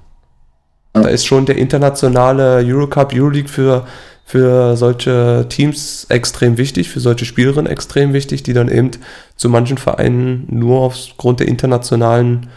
Da 0.95 1.09
ist 1.09 1.27
schon 1.27 1.45
der 1.45 1.59
internationale 1.59 2.65
Eurocup, 2.65 3.13
Euroleague 3.15 3.51
für, 3.51 3.87
für 4.25 4.77
solche 4.79 5.47
Teams 5.51 6.07
extrem 6.09 6.57
wichtig, 6.57 6.89
für 6.89 7.01
solche 7.01 7.27
Spielerinnen 7.27 7.71
extrem 7.71 8.15
wichtig, 8.15 8.43
die 8.43 8.55
dann 8.55 8.69
eben 8.69 8.93
zu 9.37 9.51
manchen 9.51 9.77
Vereinen 9.77 10.47
nur 10.49 10.81
aufgrund 10.81 11.41
der 11.41 11.49
internationalen, 11.49 12.49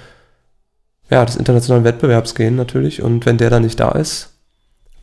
ja, 1.10 1.26
des 1.26 1.36
internationalen 1.36 1.84
Wettbewerbs 1.84 2.34
gehen 2.34 2.56
natürlich. 2.56 3.02
Und 3.02 3.26
wenn 3.26 3.38
der 3.38 3.50
dann 3.50 3.64
nicht 3.64 3.80
da 3.82 3.92
ist, 3.92 4.33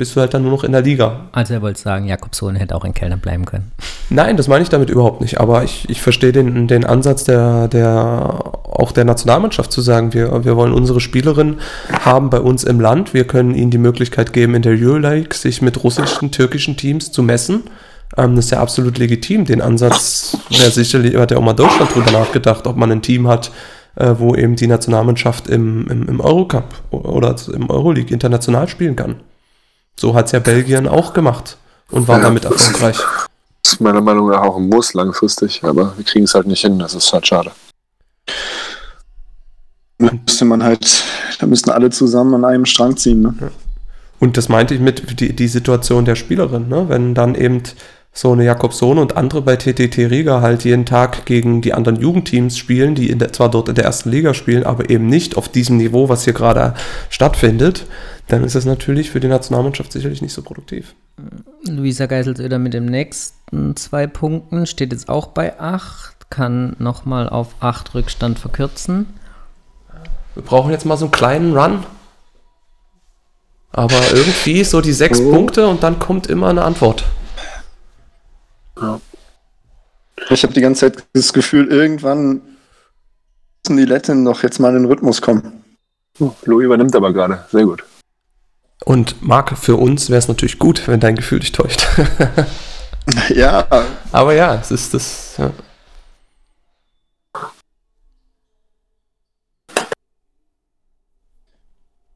bist 0.01 0.17
du 0.17 0.21
halt 0.21 0.33
dann 0.33 0.43
nur 0.43 0.51
noch 0.51 0.65
in 0.65 0.73
der 0.73 0.81
Liga. 0.81 1.27
Also 1.33 1.53
er 1.53 1.61
wollte 1.61 1.79
sagen, 1.79 2.07
Jakobsone 2.07 2.59
hätte 2.59 2.75
auch 2.75 2.87
in 2.87 2.95
Kellner 2.95 3.19
bleiben 3.19 3.45
können. 3.45 3.71
Nein, 4.09 4.39
das 4.39 4.49
meine 4.49 4.63
ich 4.63 4.71
damit 4.71 4.89
überhaupt 4.89 5.21
nicht. 5.21 5.39
Aber 5.39 5.63
ich, 5.63 5.87
ich 5.91 6.01
verstehe 6.01 6.33
den, 6.33 6.67
den 6.69 6.87
Ansatz 6.87 7.25
der, 7.25 7.69
der, 7.69 8.41
auch 8.65 8.93
der 8.93 9.05
Nationalmannschaft 9.05 9.71
zu 9.71 9.83
sagen, 9.83 10.15
wir, 10.15 10.43
wir 10.43 10.57
wollen 10.57 10.73
unsere 10.73 11.01
Spielerinnen 11.01 11.61
haben 12.03 12.31
bei 12.31 12.41
uns 12.41 12.65
im 12.65 12.81
Land. 12.81 13.13
Wir 13.13 13.27
können 13.27 13.55
ihnen 13.55 13.71
die 13.71 13.77
Möglichkeit 13.77 14.33
geben, 14.33 14.55
in 14.55 14.63
der 14.63 14.73
Euroleague 14.73 15.35
sich 15.35 15.61
mit 15.61 15.85
russischen, 15.85 16.31
türkischen 16.31 16.79
Teams 16.79 17.13
zu 17.13 17.23
messen. 17.23 17.65
Ähm, 18.17 18.37
das 18.37 18.47
ist 18.47 18.53
ja 18.53 18.61
absolut 18.61 18.97
legitim. 18.97 19.45
Den 19.45 19.61
Ansatz 19.61 20.35
wäre 20.49 20.71
sicherlich, 20.71 21.15
hat 21.17 21.31
ja 21.31 21.37
auch 21.37 21.43
mal 21.43 21.53
Deutschland 21.53 21.95
drüber 21.95 22.11
nachgedacht, 22.11 22.67
ob 22.67 22.77
man 22.79 22.91
ein 22.91 23.03
Team 23.03 23.29
hat, 23.29 23.51
äh, 23.97 24.15
wo 24.17 24.35
eben 24.35 24.57
die 24.57 24.67
Nationalmannschaft 24.67 25.47
im, 25.47 25.87
im, 25.89 26.09
im 26.09 26.21
Eurocup 26.21 26.73
oder 26.91 27.37
im 27.55 27.69
Euroleague 27.69 28.15
international 28.15 28.67
spielen 28.67 28.97
kann. 28.97 29.17
So 30.01 30.15
hat 30.15 30.27
es 30.27 30.33
ja 30.33 30.39
Belgien 30.39 30.89
auch 30.89 31.13
gemacht 31.13 31.59
und 31.91 32.09
war 32.09 32.17
Ja. 32.17 32.25
damit 32.25 32.47
erfolgreich. 32.47 32.97
Das 33.63 33.75
ist 33.75 33.81
meiner 33.83 34.01
Meinung 34.01 34.31
nach 34.31 34.41
auch 34.41 34.57
ein 34.57 34.67
Muss 34.67 34.95
langfristig, 34.95 35.63
aber 35.63 35.93
wir 35.95 36.05
kriegen 36.07 36.25
es 36.25 36.33
halt 36.33 36.47
nicht 36.47 36.63
hin. 36.63 36.79
Das 36.79 36.95
ist 36.95 37.13
halt 37.13 37.27
schade. 37.27 37.51
Müsste 39.99 40.47
man 40.47 40.63
halt, 40.63 41.05
da 41.39 41.47
müssten 41.47 41.69
alle 41.69 41.91
zusammen 41.91 42.35
an 42.35 42.47
einem 42.47 42.65
Strang 42.65 42.97
ziehen. 42.97 43.21
Ne? 43.21 43.35
Und 44.19 44.39
das 44.39 44.49
meinte 44.49 44.73
ich 44.73 44.81
mit 44.81 45.21
die, 45.21 45.37
die 45.37 45.49
Situation 45.49 46.07
der 46.07 46.17
Spielerin, 46.17 46.69
ne? 46.69 46.87
wenn 46.89 47.15
dann 47.15 47.35
eben 47.35 47.63
so 48.15 48.33
eine 48.33 48.45
Jakobson 48.47 48.97
und 48.99 49.19
andere 49.19 49.43
bei 49.43 49.57
TTT 49.57 49.99
Riga 50.11 50.41
halt 50.41 50.65
jeden 50.65 50.87
Tag 50.87 51.27
gegen 51.27 51.61
die 51.61 51.75
anderen 51.75 52.01
Jugendteams 52.01 52.57
spielen, 52.57 52.95
die 52.95 53.15
der, 53.19 53.35
zwar 53.35 53.51
dort 53.51 53.69
in 53.69 53.75
der 53.75 53.85
ersten 53.85 54.11
Liga 54.11 54.33
spielen, 54.33 54.65
aber 54.65 54.89
eben 54.89 55.07
nicht 55.07 55.37
auf 55.37 55.51
diesem 55.51 55.77
Niveau, 55.77 56.09
was 56.09 56.25
hier 56.25 56.33
gerade 56.33 56.73
stattfindet, 57.11 57.85
dann 58.33 58.45
ist 58.45 58.55
das 58.55 58.65
natürlich 58.65 59.11
für 59.11 59.21
die 59.21 59.29
Nationalmannschaft 59.29 59.93
sicherlich 59.93 60.23
nicht 60.23 60.33
so 60.33 60.43
produktiv. 60.43 60.95
Luisa 61.67 62.07
Geiselsöder 62.07 62.59
mit 62.59 62.75
dem 62.75 62.87
nächsten 62.87 63.77
zwei 63.77 64.07
Punkten 64.07 64.67
steht 64.67 64.93
jetzt 64.93 65.09
auch 65.09 65.29
bei 65.29 65.59
8, 65.59 66.31
kann 66.31 66.77
nochmal 66.79 67.29
auf 67.29 67.55
8 67.61 67.95
Rückstand 67.95 68.39
verkürzen. 68.39 69.07
Wir 70.35 70.45
brauchen 70.45 70.71
jetzt 70.71 70.87
mal 70.87 70.97
so 70.97 71.07
einen 71.07 71.13
kleinen 71.13 71.57
Run. 71.57 71.85
Aber 73.73 74.01
irgendwie 74.13 74.65
so 74.65 74.81
die 74.81 74.93
sechs 74.93 75.21
Oh. 75.21 75.31
Punkte 75.31 75.67
und 75.69 75.83
dann 75.83 75.99
kommt 75.99 76.27
immer 76.27 76.49
eine 76.49 76.65
Antwort. 76.65 77.05
Ich 80.31 80.43
habe 80.43 80.53
die 80.53 80.61
ganze 80.61 80.93
Zeit 80.93 81.05
das 81.13 81.33
Gefühl, 81.33 81.69
irgendwann 81.69 82.41
müssen 83.65 83.77
die 83.77 83.85
Letten 83.85 84.25
doch 84.25 84.43
jetzt 84.43 84.59
mal 84.59 84.71
in 84.75 84.83
den 84.83 84.87
Rhythmus 84.87 85.21
kommen. 85.21 85.65
Oh, 86.19 86.33
Louis 86.45 86.65
übernimmt 86.65 86.95
aber 86.97 87.13
gerade. 87.13 87.45
Sehr 87.51 87.65
gut. 87.65 87.85
Und 88.85 89.23
Marc, 89.23 89.57
für 89.59 89.77
uns 89.77 90.09
wäre 90.09 90.19
es 90.19 90.29
natürlich 90.29 90.59
gut, 90.59 90.89
wenn 90.89 91.01
dein 91.01 91.17
Gefühl 91.17 91.41
dich 91.41 91.53
täuscht. 91.53 91.87
Ja, 93.35 93.67
Aber 94.13 94.35
ja, 94.35 94.55
es 94.57 94.71
ist 94.71 94.95
das. 94.95 95.35
Ja. 95.39 95.53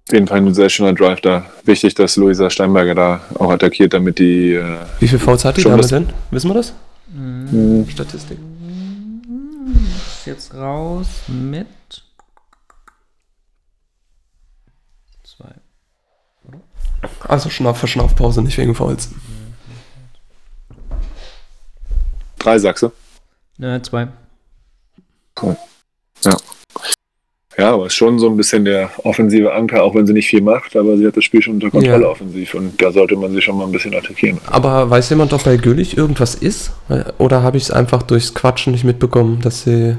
Auf 0.07 0.13
jeden 0.13 0.29
Fall 0.29 0.39
ein 0.39 0.55
sehr 0.55 0.69
schöner 0.69 0.93
Drive 0.93 1.23
da. 1.23 1.47
Wichtig, 1.65 1.95
dass 1.95 2.17
Luisa 2.17 2.51
Steinberger 2.51 2.95
da 2.95 3.21
auch 3.39 3.51
attackiert, 3.51 3.95
damit 3.95 4.19
die. 4.19 4.53
Äh, 4.53 4.77
Wie 5.01 5.09
viel 5.09 5.19
Fouls 5.19 5.45
hat 5.45 5.57
die 5.57 5.63
Schon 5.63 5.73
Dame 5.73 5.87
denn? 5.87 6.13
Wissen 6.31 6.51
wir 6.51 6.55
das? 6.55 6.75
Mhm. 7.09 7.89
Statistik. 7.89 8.39
Ist 10.07 10.27
jetzt 10.27 10.55
raus 10.55 11.07
mit 11.27 11.67
zwei. 15.25 15.55
Also 17.27 17.51
Schnauf, 17.51 17.79
Verschnaufpause, 17.79 18.43
nicht 18.43 18.59
wegen 18.59 18.75
Fouls. 18.75 19.11
drei 22.39 22.59
Sachse. 22.59 22.93
Ne, 23.59 23.81
zwei. 23.83 24.09
Ja, 27.57 27.73
aber 27.73 27.87
ist 27.87 27.95
schon 27.95 28.19
so 28.19 28.29
ein 28.29 28.37
bisschen 28.37 28.65
der 28.65 28.91
offensive 29.05 29.53
Anker, 29.55 29.85
auch 29.85 29.95
wenn 29.95 30.07
sie 30.07 30.13
nicht 30.13 30.27
viel 30.27 30.41
macht, 30.43 30.75
aber 30.75 30.97
sie 30.97 31.07
hat 31.07 31.17
das 31.17 31.23
Spiel 31.25 31.41
schon 31.41 31.55
unter 31.55 31.71
Kontrolle 31.71 32.03
Ja. 32.03 32.09
offensiv 32.09 32.55
und 32.55 32.83
da 32.83 32.91
sollte 32.91 33.15
man 33.17 33.33
sie 33.33 33.41
schon 33.41 33.57
mal 33.57 33.65
ein 33.65 33.71
bisschen 33.73 33.95
attackieren. 33.95 34.41
Aber 34.47 34.91
weiß 34.91 35.09
jemand, 35.11 35.33
ob 35.33 35.45
bei 35.45 35.57
Güllich 35.57 35.97
irgendwas 35.97 36.35
ist? 36.35 36.73
Oder 37.19 37.43
habe 37.45 37.57
ich 37.57 37.63
es 37.65 37.71
einfach 37.71 38.03
durchs 38.03 38.35
Quatschen 38.35 38.73
nicht 38.73 38.83
mitbekommen, 38.85 39.41
dass 39.41 39.63
sie. 39.63 39.97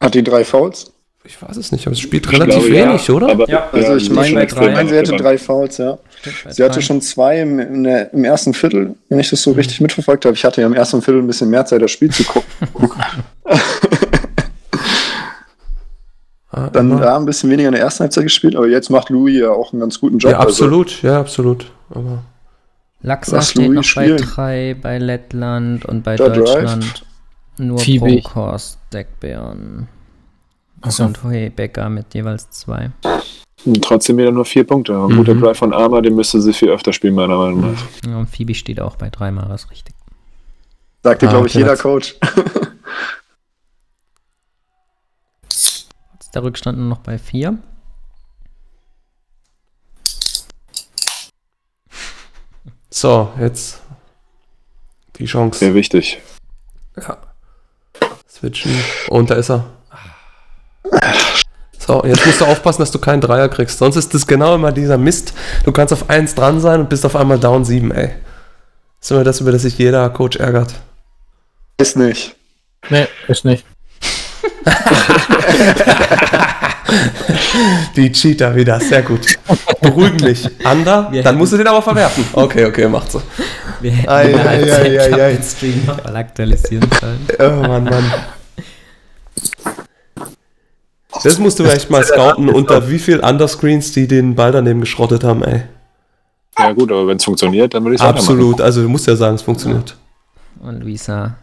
hat 0.00 0.14
die 0.14 0.24
drei 0.24 0.44
Fouls? 0.44 0.92
Ich 1.22 1.40
weiß 1.40 1.56
es 1.58 1.70
nicht, 1.70 1.86
aber 1.86 1.92
es 1.92 2.00
spielt 2.00 2.26
Ich 2.26 2.32
relativ 2.32 2.54
glaube, 2.66 2.70
wenig, 2.72 3.06
ja, 3.06 3.14
oder? 3.14 3.28
Aber, 3.30 3.48
Ja, 3.48 3.68
Also 3.70 3.94
ich 3.96 4.10
meine, 4.10 4.46
drei. 4.46 4.68
Ich 4.68 4.74
meine, 4.74 4.88
sie 4.88 4.96
hatte 4.98 5.12
angewandt. 5.12 5.20
drei 5.22 5.38
Fouls, 5.38 5.78
ja. 5.78 5.98
Sie 6.50 6.62
hatte 6.62 6.82
schon 6.82 7.00
zwei 7.00 7.40
im, 7.40 7.58
in 7.58 7.84
der, 7.84 8.12
im 8.12 8.24
ersten 8.24 8.52
Viertel, 8.52 8.94
wenn 9.08 9.18
ich 9.20 9.30
das 9.30 9.42
so 9.42 9.52
richtig 9.52 9.80
mitverfolgt 9.80 10.24
habe. 10.26 10.34
Ich 10.34 10.44
hatte 10.44 10.60
ja 10.60 10.66
im 10.66 10.74
ersten 10.74 11.00
Viertel 11.02 11.22
ein 11.22 11.26
bisschen 11.26 11.48
mehr 11.50 11.64
Zeit, 11.64 11.80
das 11.80 11.90
Spiel 11.90 12.10
zu 12.10 12.24
gucken. 12.24 13.02
Ah, 16.52 16.68
Dann 16.68 16.90
da 17.00 17.16
ein 17.16 17.24
bisschen 17.26 17.48
weniger 17.48 17.68
in 17.68 17.74
der 17.74 17.82
ersten 17.82 18.00
Halbzeit 18.00 18.24
gespielt, 18.24 18.56
aber 18.56 18.66
jetzt 18.66 18.90
macht 18.90 19.08
Louis 19.08 19.38
ja 19.38 19.50
auch 19.50 19.72
einen 19.72 19.80
ganz 19.80 20.00
guten 20.00 20.18
Job. 20.18 20.32
ja, 20.32 20.38
Also, 20.40 20.64
absolut, 20.64 21.02
ja, 21.02 21.20
absolut. 21.20 21.70
Aber 21.90 22.24
Laxa 23.02 23.36
Lass 23.36 23.50
steht 23.50 23.66
Louis 23.66 23.76
noch 23.76 23.82
bei 23.94 24.04
spielen. 24.04 24.16
drei, 24.18 24.76
bei 24.80 24.98
Lettland 24.98 25.84
und 25.84 26.02
bei 26.02 26.16
Drive. 26.16 26.34
Deutschland 26.34 27.04
nur 27.56 27.78
Fiebig. 27.78 28.24
Bronckhorst, 28.24 28.78
Deckbären 28.92 29.86
Achso. 30.80 31.04
und 31.04 31.20
Becker 31.54 31.88
mit 31.88 32.12
jeweils 32.14 32.50
zwei. 32.50 32.90
Und 33.64 33.82
trotzdem 33.84 34.16
wieder 34.16 34.30
nur 34.32 34.44
vier 34.46 34.64
Punkte. 34.66 34.92
Ein 34.94 35.08
Mhm. 35.12 35.16
guter 35.16 35.34
Drive 35.34 35.58
von 35.58 35.74
Arma, 35.74 36.00
den 36.00 36.14
müsste 36.16 36.40
sie 36.40 36.52
viel 36.52 36.70
öfter 36.70 36.92
spielen, 36.92 37.14
meiner 37.14 37.36
Meinung 37.36 37.72
nach. 37.72 37.82
Ja, 38.06 38.16
und 38.18 38.26
Phoebe 38.28 38.54
steht 38.54 38.80
auch 38.80 38.96
bei 38.96 39.10
drei 39.10 39.30
Mal, 39.30 39.46
das 39.48 39.64
ist 39.64 39.70
richtig. 39.70 39.94
sagt 41.02 41.22
dir, 41.22 41.28
Ah, 41.28 41.30
glaube 41.30 41.46
ich, 41.46 41.54
jeder 41.54 41.76
Coach. 41.76 42.16
Jetzt 45.42 45.88
ist 46.20 46.34
der 46.34 46.42
Rückstand 46.42 46.78
nur 46.78 46.88
noch 46.88 46.98
bei 46.98 47.18
vier. 47.18 47.58
so, 52.90 53.32
jetzt 53.38 53.80
die 55.16 55.26
Chance. 55.26 55.58
Sehr 55.60 55.74
wichtig. 55.74 56.20
Ja. 56.96 57.18
Switchen. 58.28 58.72
Und 59.08 59.30
da 59.30 59.34
ist 59.34 59.50
er. 59.50 59.66
So, 61.86 62.04
jetzt 62.04 62.26
musst 62.26 62.40
du 62.40 62.44
aufpassen, 62.44 62.82
dass 62.82 62.90
du 62.90 62.98
keinen 62.98 63.22
Dreier 63.22 63.48
kriegst. 63.48 63.78
Sonst 63.78 63.96
ist 63.96 64.14
das 64.14 64.26
genau 64.26 64.54
immer 64.54 64.70
dieser 64.70 64.98
Mist. 64.98 65.32
Du 65.64 65.72
kannst 65.72 65.92
auf 65.92 66.10
1 66.10 66.34
dran 66.34 66.60
sein 66.60 66.80
und 66.80 66.90
bist 66.90 67.06
auf 67.06 67.16
einmal 67.16 67.38
down 67.38 67.64
7, 67.64 67.90
ey. 67.90 68.10
Das 69.00 69.06
ist 69.06 69.10
immer 69.10 69.24
das, 69.24 69.40
über 69.40 69.50
das 69.50 69.62
sich 69.62 69.78
jeder 69.78 70.08
Coach 70.10 70.36
ärgert. 70.36 70.74
Ist 71.78 71.96
nicht. 71.96 72.36
Nee, 72.90 73.08
ist 73.28 73.46
nicht. 73.46 73.64
Die 77.96 78.12
Cheater 78.12 78.54
wieder, 78.54 78.78
sehr 78.80 79.02
gut. 79.02 79.26
Beruhigen 79.80 80.20
mich. 80.20 80.46
Ander, 80.64 81.08
Wir 81.10 81.22
dann 81.22 81.38
musst 81.38 81.52
du 81.52 81.56
den 81.56 81.66
aber 81.66 81.82
verwerfen. 81.82 82.24
Okay, 82.32 82.66
okay, 82.66 82.88
macht 82.88 83.12
so. 83.12 83.22
Wir 83.80 83.92
hätten 83.92 84.32
gehabt, 84.32 84.48
ei. 84.48 85.32
den 85.32 85.42
Stream 85.42 85.84
noch 85.86 86.04
mal 86.04 86.16
aktualisieren 86.16 86.88
sollen. 87.00 87.26
Oh 87.38 87.66
Mann, 87.66 87.84
Mann. 87.84 88.12
Das 91.22 91.38
musst 91.38 91.58
du 91.58 91.64
echt 91.64 91.90
mal 91.90 92.02
scouten, 92.04 92.48
unter 92.48 92.90
wie 92.90 92.98
viel 92.98 93.20
Underscreens 93.20 93.92
die 93.92 94.08
den 94.08 94.34
Ball 94.34 94.52
daneben 94.52 94.80
geschrottet 94.80 95.24
haben, 95.24 95.42
ey. 95.42 95.62
Ja 96.58 96.72
gut, 96.72 96.90
aber 96.90 97.06
wenn 97.06 97.16
es 97.16 97.24
funktioniert, 97.24 97.74
dann 97.74 97.84
würde 97.84 97.96
ich 97.96 98.00
es 98.00 98.06
Absolut, 98.06 98.60
also 98.60 98.82
du 98.82 98.88
musst 98.88 99.06
ja 99.06 99.16
sagen, 99.16 99.36
es 99.36 99.42
funktioniert. 99.42 99.96
Und 100.60 100.80
Luisa 100.80 101.36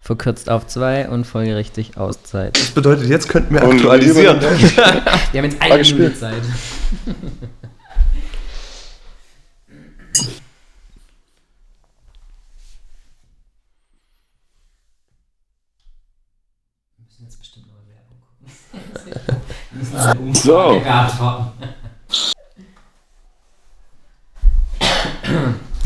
verkürzt 0.00 0.50
auf 0.50 0.66
2 0.66 1.08
und 1.08 1.24
folgerichtig 1.24 1.96
Auszeit. 1.96 2.58
Das 2.58 2.70
bedeutet, 2.72 3.08
jetzt 3.08 3.28
könnten 3.28 3.54
wir 3.54 3.62
Und 3.62 3.76
aktualisieren. 3.76 4.40
Wir 5.32 5.42
haben 5.42 5.50
jetzt 5.50 5.62
eine 5.62 5.82
Minute 5.82 6.14
Zeit. 6.18 6.42
Wir 16.96 17.04
müssen 17.04 17.24
jetzt 17.24 17.38
bestimmt 17.38 17.66
noch 17.68 17.74
Werbung 17.86 18.18
gucken. 18.20 18.52
Wir 19.70 19.71
müssen 19.82 19.96
eine 19.96 20.20
Umfrage 20.20 20.74
So. 20.74 20.80
beantworten. 20.80 21.50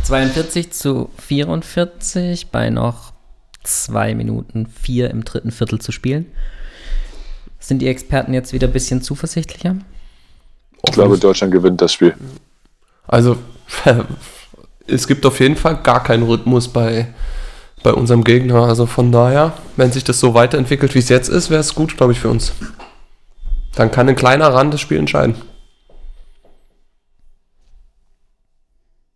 42 0.05 0.73
zu 0.73 1.10
44 1.18 2.51
bei 2.51 2.70
noch 2.70 3.12
2 3.64 4.14
Minuten 4.14 4.66
4 4.66 5.10
im 5.10 5.24
dritten 5.24 5.51
Viertel 5.51 5.81
zu 5.81 5.90
spielen. 5.93 6.27
Sind 7.59 7.81
die 7.81 7.89
Experten 7.89 8.32
jetzt 8.32 8.52
wieder 8.52 8.68
ein 8.68 8.73
bisschen 8.73 9.02
zuversichtlicher? 9.02 9.77
Ich 10.86 10.93
glaube, 10.93 11.18
Deutschland 11.18 11.52
gewinnt 11.52 11.81
das 11.81 11.93
Spiel. 11.93 12.14
Also, 13.09 13.36
es 14.86 15.09
gibt 15.09 15.27
auf 15.27 15.40
jeden 15.40 15.56
Fall 15.56 15.77
gar 15.82 16.02
keinen 16.05 16.23
Rhythmus 16.23 16.68
bei, 16.68 17.09
bei 17.82 17.93
unserem 17.93 18.23
Gegner. 18.23 18.62
Also 18.66 18.86
von 18.86 19.10
daher, 19.10 19.55
wenn 19.77 19.90
sich 19.90 20.05
das 20.05 20.20
so 20.20 20.35
weiterentwickelt, 20.35 20.94
wie 20.94 21.01
es 21.01 21.09
jetzt 21.09 21.28
ist, 21.28 21.51
wäre 21.51 21.60
es 21.60 21.74
gut, 21.74 21.97
glaube 21.97 22.12
ich, 22.12 22.20
für 22.20 22.28
uns. 22.28 22.52
Dann 23.76 23.90
kann 23.90 24.08
ein 24.08 24.16
kleiner 24.16 24.52
Rand 24.52 24.74
das 24.74 24.80
Spiel 24.80 24.98
entscheiden. 24.98 25.36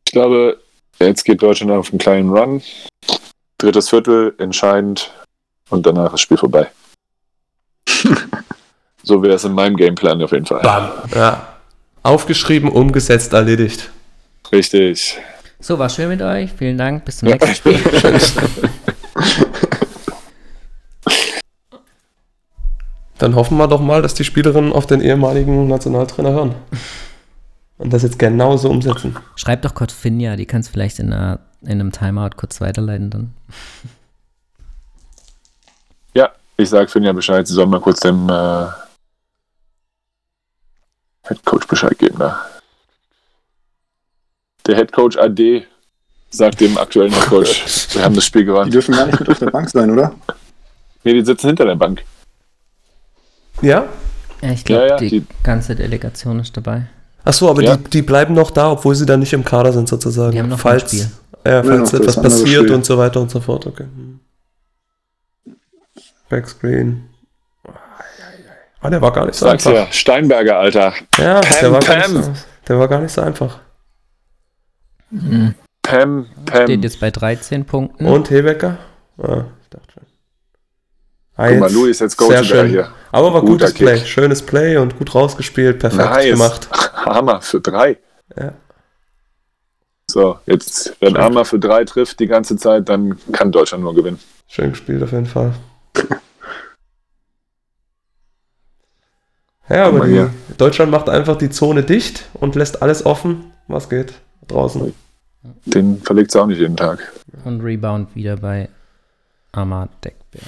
Ich 0.04 0.12
glaube, 0.12 0.60
jetzt 0.98 1.24
geht 1.24 1.42
Deutschland 1.42 1.72
auf 1.72 1.90
einen 1.90 1.98
kleinen 1.98 2.30
Run. 2.30 2.62
Drittes 3.58 3.88
Viertel, 3.88 4.34
entscheidend 4.38 5.12
und 5.70 5.86
danach 5.86 6.06
ist 6.06 6.12
das 6.12 6.20
Spiel 6.20 6.36
vorbei. 6.36 6.70
so 9.02 9.22
wäre 9.22 9.34
es 9.34 9.44
in 9.44 9.52
meinem 9.52 9.76
Gameplan 9.76 10.22
auf 10.22 10.32
jeden 10.32 10.46
Fall. 10.46 10.60
Bam. 10.60 10.90
Ja. 11.14 11.58
Aufgeschrieben, 12.02 12.70
umgesetzt, 12.70 13.32
erledigt. 13.32 13.90
Richtig. 14.52 15.18
So, 15.58 15.78
war 15.78 15.88
schön 15.88 16.08
mit 16.08 16.22
euch. 16.22 16.50
Vielen 16.52 16.78
Dank. 16.78 17.04
Bis 17.04 17.18
zum 17.18 17.28
nächsten 17.28 17.54
Spiel. 17.54 17.78
Dann 23.20 23.34
hoffen 23.34 23.58
wir 23.58 23.68
doch 23.68 23.80
mal, 23.80 24.00
dass 24.00 24.14
die 24.14 24.24
Spielerinnen 24.24 24.72
auf 24.72 24.86
den 24.86 25.02
ehemaligen 25.02 25.68
Nationaltrainer 25.68 26.30
hören. 26.30 26.54
Und 27.76 27.92
das 27.92 28.02
jetzt 28.02 28.18
genauso 28.18 28.70
umsetzen. 28.70 29.14
Schreib 29.36 29.60
doch 29.60 29.74
kurz 29.74 29.92
Finja, 29.92 30.36
die 30.36 30.46
kannst 30.46 30.70
vielleicht 30.70 30.98
in, 30.98 31.12
einer, 31.12 31.40
in 31.60 31.72
einem 31.72 31.92
Timeout 31.92 32.30
kurz 32.36 32.62
weiterleiten 32.62 33.10
dann. 33.10 33.34
Ja, 36.14 36.30
ich 36.56 36.70
sage 36.70 36.88
Finja 36.88 37.12
Bescheid, 37.12 37.46
sie 37.46 37.52
soll 37.52 37.66
mal 37.66 37.80
kurz 37.80 38.00
dem 38.00 38.26
äh, 38.30 38.66
Head 41.28 41.44
Coach 41.44 41.66
Bescheid 41.66 41.98
geben. 41.98 42.18
Ne? 42.18 42.34
Der 44.66 44.76
Head 44.76 44.92
Coach 44.92 45.18
AD 45.18 45.66
sagt 46.30 46.60
dem 46.62 46.78
aktuellen 46.78 47.12
Head 47.12 47.26
Coach, 47.26 47.88
wir 47.94 48.02
haben 48.02 48.14
das 48.14 48.24
Spiel 48.24 48.42
Die 48.42 48.46
gewonnen. 48.46 48.70
dürfen 48.70 48.94
gar 48.94 49.06
nicht 49.06 49.20
mit 49.20 49.28
auf 49.28 49.38
der 49.38 49.50
Bank 49.50 49.68
sein, 49.68 49.90
oder? 49.90 50.14
Nee, 51.04 51.12
die 51.12 51.24
sitzen 51.24 51.48
hinter 51.48 51.66
der 51.66 51.76
Bank. 51.76 52.02
Ja? 53.62 53.84
Ja, 54.42 54.50
ich 54.52 54.64
glaube, 54.64 54.82
Ja, 54.82 54.88
ja, 54.88 54.96
die, 54.96 55.08
die- 55.08 55.26
ganze 55.42 55.74
Delegation 55.76 56.40
ist 56.40 56.56
dabei. 56.56 56.86
Achso, 57.24 57.50
aber 57.50 57.62
Ja. 57.62 57.76
die, 57.76 57.90
die 57.90 58.02
bleiben 58.02 58.32
noch 58.34 58.50
da, 58.50 58.70
obwohl 58.72 58.94
sie 58.94 59.04
dann 59.06 59.20
nicht 59.20 59.32
im 59.34 59.44
Kader 59.44 59.72
sind, 59.72 59.88
sozusagen. 59.88 60.32
Die 60.32 60.38
haben 60.40 60.48
noch 60.48 60.56
ein 60.56 60.60
falls, 60.60 60.90
Spiel. 60.90 61.10
Ja, 61.44 61.52
Ja, 61.56 61.62
falls 61.62 61.92
etwas 61.92 62.16
passiert 62.20 62.62
Spiel. 62.64 62.72
und 62.72 62.84
so 62.84 62.96
weiter 62.96 63.20
und 63.20 63.30
so 63.30 63.40
fort. 63.40 63.66
Okay. 63.66 63.84
Hm. 63.84 64.20
Backscreen. 66.28 67.08
Ah, 68.82 68.88
der 68.88 69.02
war 69.02 69.12
gar 69.12 69.26
nicht 69.26 69.34
so 69.34 69.44
Sag's 69.46 69.66
einfach. 69.66 69.86
ja, 69.86 69.92
Steinberger, 69.92 70.58
Alter. 70.58 70.94
Ja, 71.18 71.40
der, 71.40 71.48
Pam, 71.60 71.72
war 71.72 71.80
gar 71.80 71.96
nicht 71.98 72.12
Pam. 72.14 72.22
so, 72.22 72.32
der 72.68 72.78
war 72.78 72.88
gar 72.88 73.00
nicht 73.00 73.12
so 73.12 73.20
einfach. 73.20 73.58
Mhm. 75.10 75.54
Pam, 75.82 76.26
Steht 76.48 76.66
Pam. 76.66 76.82
jetzt 76.82 77.00
bei 77.00 77.10
13 77.10 77.64
Punkten. 77.66 78.06
Und 78.06 78.30
Hebecker? 78.30 78.78
Ah, 79.18 79.44
ich 79.62 79.68
dachte 79.68 79.92
schon. 79.92 80.02
Ah, 81.36 81.48
Guck 81.48 81.58
mal, 81.58 81.72
Louis 81.72 81.90
ist 81.90 82.00
jetzt 82.00 82.16
Coach 82.16 82.40
hier. 82.52 82.88
Aber 83.12 83.34
war 83.34 83.40
Guter 83.40 83.66
gutes 83.66 83.74
Play. 83.74 83.98
Kick. 83.98 84.06
Schönes 84.06 84.42
Play 84.42 84.76
und 84.76 84.98
gut 84.98 85.14
rausgespielt. 85.14 85.78
Perfekt 85.78 86.10
Nice. 86.10 86.30
gemacht. 86.30 86.68
Hammer 86.94 87.40
für 87.40 87.60
drei. 87.60 87.98
Ja. 88.36 88.52
So, 90.10 90.38
jetzt, 90.46 90.96
wenn 91.00 91.16
Hammer 91.16 91.44
für 91.44 91.58
drei 91.58 91.84
trifft 91.84 92.18
die 92.20 92.26
ganze 92.26 92.56
Zeit, 92.56 92.88
dann 92.88 93.18
kann 93.32 93.52
Deutschland 93.52 93.84
nur 93.84 93.94
gewinnen. 93.94 94.18
Schön 94.48 94.70
gespielt 94.70 95.02
auf 95.02 95.12
jeden 95.12 95.26
Fall. 95.26 95.54
Ja, 99.68 99.86
aber 99.86 100.04
die, 100.04 100.14
hier. 100.14 100.30
Deutschland 100.58 100.90
macht 100.90 101.08
einfach 101.08 101.36
die 101.36 101.48
Zone 101.48 101.84
dicht 101.84 102.28
und 102.34 102.56
lässt 102.56 102.82
alles 102.82 103.06
offen, 103.06 103.52
was 103.68 103.88
geht 103.88 104.14
draußen. 104.48 104.92
Den 105.64 106.02
verlegt 106.02 106.32
sie 106.32 106.40
auch 106.40 106.46
nicht 106.46 106.58
jeden 106.58 106.76
Tag. 106.76 107.12
Und 107.44 107.60
Rebound 107.60 108.14
wieder 108.16 108.36
bei 108.36 108.68
Ahmad 109.52 109.90
Deckbär. 110.04 110.42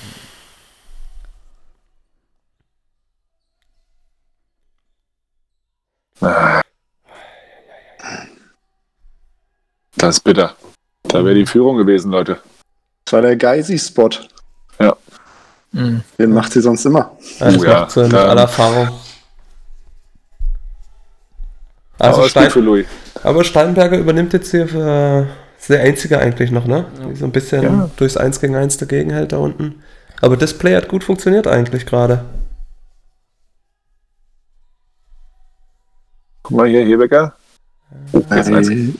Das 9.96 10.16
ist 10.16 10.20
bitter. 10.20 10.54
Da 11.04 11.24
wäre 11.24 11.34
die 11.34 11.46
Führung 11.46 11.76
gewesen, 11.76 12.10
Leute. 12.10 12.38
Das 13.04 13.12
war 13.12 13.22
der 13.22 13.36
Geisi-Spot. 13.36 14.10
Mhm. 15.74 16.02
Den 16.18 16.32
macht 16.34 16.52
sie 16.52 16.60
sonst 16.60 16.84
immer. 16.84 17.16
Ja, 17.38 17.46
das 17.46 17.58
Oh 17.58 17.64
ja, 17.64 17.80
macht 17.80 17.90
sie 17.92 18.00
mit 18.02 18.12
da- 18.12 18.28
aller 18.28 18.42
Erfahrung. 18.42 18.90
Also 21.98 22.28
Stein, 22.28 22.50
Louis. 22.56 22.86
aber 23.22 23.42
Steinberger 23.42 23.96
übernimmt 23.96 24.32
jetzt 24.34 24.50
hier 24.50 24.68
für 24.68 25.28
ist 25.58 25.70
der 25.70 25.80
einzige 25.82 26.18
eigentlich 26.18 26.50
noch, 26.50 26.66
ne? 26.66 26.84
Die 27.08 27.14
so 27.16 27.24
ein 27.24 27.32
bisschen 27.32 27.62
Ja. 27.62 27.90
durchs 27.96 28.16
1 28.18 28.40
gegen 28.40 28.54
1 28.56 28.76
dagegen 28.76 29.10
hält 29.12 29.32
da 29.32 29.38
unten. 29.38 29.82
Aber 30.20 30.36
das 30.36 30.58
Play 30.58 30.74
hat 30.76 30.88
gut 30.88 31.04
funktioniert 31.04 31.46
eigentlich 31.46 31.86
gerade. 31.86 32.24
Guck 36.42 36.56
mal 36.56 36.68
hier, 36.68 36.84
Hebecker. 36.84 37.34
Jetzt 38.12 38.32
eins. 38.32 38.68
Ey. 38.68 38.94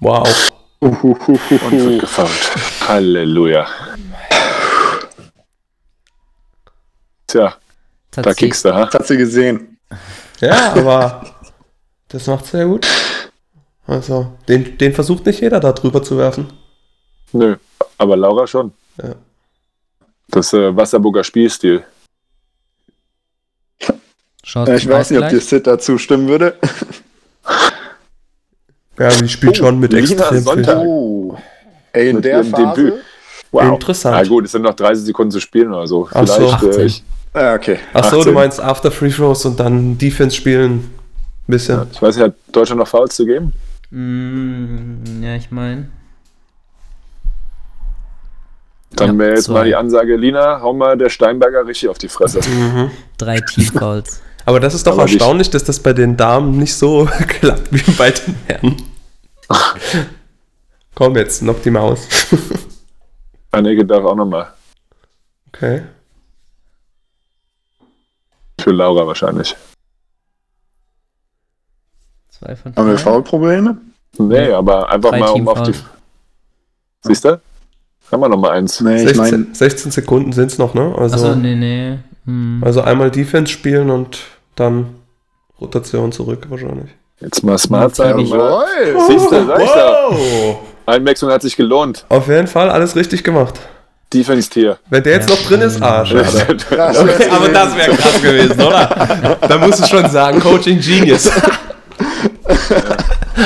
Wow. 0.00 0.48
Und 0.80 1.02
wird 1.72 2.00
gefault. 2.00 2.88
Halleluja. 2.88 3.66
Tja, 7.26 7.54
da 8.10 8.22
hat 8.22 8.28
sie- 8.30 8.34
kickst 8.46 8.64
du, 8.64 8.74
ha? 8.74 8.86
Das 8.86 8.94
hat 8.94 9.06
sie 9.06 9.16
gesehen. 9.16 9.78
Ja, 10.40 10.72
aber 10.72 11.34
das 12.08 12.26
macht 12.26 12.46
sehr 12.46 12.66
gut. 12.66 12.86
Also, 13.86 14.36
den, 14.48 14.78
den 14.78 14.92
versucht 14.94 15.26
nicht 15.26 15.40
jeder 15.40 15.60
da 15.60 15.72
drüber 15.72 16.02
zu 16.02 16.16
werfen. 16.16 16.52
Nö, 17.32 17.56
aber 17.98 18.16
Laura 18.16 18.46
schon. 18.46 18.72
Ja. 19.02 19.14
Das 20.28 20.52
äh, 20.52 20.74
Wasserburger 20.76 21.24
Spielstil. 21.24 21.84
Chance 24.52 24.70
Ja, 24.72 24.76
ich 24.78 24.88
weiß 24.88 25.10
nicht, 25.10 25.18
ob 25.18 25.24
Ausgleich. 25.26 25.42
dir 25.42 25.46
Sid 25.48 25.66
dazu 25.66 25.98
stimmen 25.98 26.28
würde. 26.28 26.54
Ja, 28.98 29.08
die 29.08 29.28
spielt 29.28 29.52
Oh, 29.52 29.64
schon 29.64 29.78
mit 29.80 29.94
extrem 29.94 30.40
Sonntag. 30.40 30.78
viel. 30.78 30.86
Oh. 30.86 31.36
Ey, 31.92 32.10
in 32.10 32.16
Mit 32.16 32.24
der 32.24 32.44
Phase. 32.44 32.82
Debüt. 32.82 32.94
Wow. 33.52 33.62
Interessant. 33.74 34.16
Na 34.16 34.28
gut, 34.28 34.44
es 34.44 34.52
sind 34.52 34.62
noch 34.62 34.74
30 34.74 35.04
Sekunden 35.06 35.30
zu 35.32 35.40
spielen 35.40 35.72
oder 35.72 35.86
so. 35.86 36.08
Ach 36.12 36.26
so. 36.26 36.34
Vielleicht, 36.34 36.54
18. 36.54 36.70
äh, 36.80 36.84
ich, 36.84 37.02
Ah, 37.32 37.54
okay. 37.54 37.78
Ach 37.94 38.04
so, 38.04 38.16
du 38.16 38.20
18. 38.22 38.34
meinst 38.34 38.60
After 38.60 38.90
Free 38.90 39.10
Throws 39.10 39.44
und 39.44 39.58
dann 39.58 39.96
Defense 39.98 40.36
spielen. 40.36 40.72
Ein 40.72 40.90
bisschen. 41.46 41.86
ich 41.92 42.02
weiß 42.02 42.16
nicht, 42.16 42.24
hat 42.24 42.34
Deutschland 42.52 42.80
noch 42.80 42.88
Fouls 42.88 43.14
zu 43.16 43.24
geben? 43.26 43.52
Mm, 43.90 45.22
ja, 45.22 45.34
ich 45.36 45.50
meine. 45.50 45.88
Dann 48.96 49.12
Ja, 49.14 49.18
wäre 49.18 49.30
jetzt 49.36 49.44
zwei. 49.44 49.52
mal 49.54 49.64
die 49.66 49.74
Ansage, 49.76 50.16
Lina, 50.16 50.60
hau 50.60 50.72
mal 50.72 50.98
der 50.98 51.08
Steinberger 51.08 51.64
richtig 51.66 51.88
auf 51.88 51.98
die 51.98 52.08
Fresse. 52.08 52.40
Mhm. 52.48 52.90
Drei 53.18 53.40
Team-Calls. 53.40 54.20
Aber 54.44 54.60
das 54.60 54.74
ist 54.74 54.86
doch 54.86 54.92
Aber 54.92 55.02
erstaunlich, 55.02 55.50
dass 55.50 55.64
das 55.64 55.80
bei 55.80 55.92
den 55.92 56.16
Damen 56.16 56.58
nicht 56.58 56.74
so 56.74 57.08
klappt 57.28 57.72
wie 57.72 57.90
bei 57.92 58.10
den 58.10 58.36
Herren. 58.46 58.82
Komm 60.94 61.16
jetzt, 61.16 61.40
knock 61.40 61.62
die 61.62 61.70
Maus. 61.70 62.06
Anneke 63.50 63.84
darf 63.84 64.04
auch 64.04 64.14
nochmal. 64.14 64.52
Okay. 65.48 65.82
Für 68.60 68.70
Laura 68.70 69.06
wahrscheinlich. 69.06 69.56
Zwei 72.28 72.54
von 72.56 72.76
Haben 72.76 72.86
wir 72.86 72.94
drei. 72.94 73.02
Foulprobleme? 73.02 73.78
Nee, 74.18 74.52
aber 74.52 74.88
einfach 74.90 75.10
Drei 75.10 75.20
mal 75.20 75.30
um 75.30 75.48
auf 75.48 75.62
die. 75.62 75.74
Siehst 77.02 77.24
du? 77.24 77.40
Haben 78.10 78.20
wir 78.20 78.28
nochmal 78.28 78.58
eins. 78.58 78.80
Nee, 78.80 78.96
ich 78.96 79.16
16, 79.16 79.16
meine, 79.40 79.54
16 79.54 79.90
Sekunden 79.92 80.32
sind 80.32 80.50
es 80.50 80.58
noch, 80.58 80.74
ne? 80.74 80.94
Also, 80.96 81.14
Achso, 81.14 81.36
nee, 81.36 81.54
nee. 81.54 81.98
Hm. 82.26 82.62
also 82.64 82.82
einmal 82.82 83.10
Defense 83.10 83.50
spielen 83.52 83.90
und 83.90 84.18
dann 84.56 84.94
Rotation 85.60 86.12
zurück 86.12 86.46
wahrscheinlich. 86.48 86.90
Jetzt 87.20 87.42
mal 87.44 87.58
smart 87.58 87.94
sein. 87.96 88.14
und 88.14 88.28
mal- 88.30 88.38
jawohl. 88.38 89.06
Siehst 89.08 89.30
du, 89.30 89.36
ich. 89.36 89.46
Wow! 89.48 90.58
Einwechslung 90.86 91.30
hat 91.30 91.42
sich 91.42 91.56
gelohnt. 91.56 92.04
Auf 92.08 92.28
jeden 92.28 92.46
Fall 92.46 92.70
alles 92.70 92.96
richtig 92.96 93.22
gemacht. 93.24 93.54
Defense 94.12 94.50
Tier. 94.50 94.78
Wenn 94.90 95.02
der 95.04 95.12
jetzt 95.14 95.30
Ja. 95.30 95.36
noch 95.36 95.42
drin 95.44 95.60
ist, 95.60 95.80
ah, 95.82 96.04
schade. 96.04 96.56
Ja, 96.76 96.90
Okay, 96.90 97.28
aber 97.30 97.48
das 97.48 97.76
wäre 97.76 97.92
krass 97.96 98.20
gewesen, 98.22 98.60
oder? 98.60 99.36
Da 99.48 99.58
musst 99.58 99.80
du 99.82 99.86
schon 99.86 100.08
sagen, 100.10 100.40
Coaching 100.40 100.80
Genius. 100.80 101.26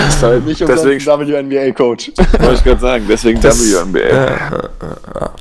Ist 0.09 0.22
halt 0.22 0.46
Nicht 0.46 0.60
deswegen 0.60 1.05
WNBA-Coach. 1.05 2.12
wollte 2.38 2.55
ich 2.55 2.64
gerade 2.64 2.80
sagen, 2.80 3.05
deswegen 3.09 3.40
Das- 3.40 3.60
WNBA. 3.60 5.32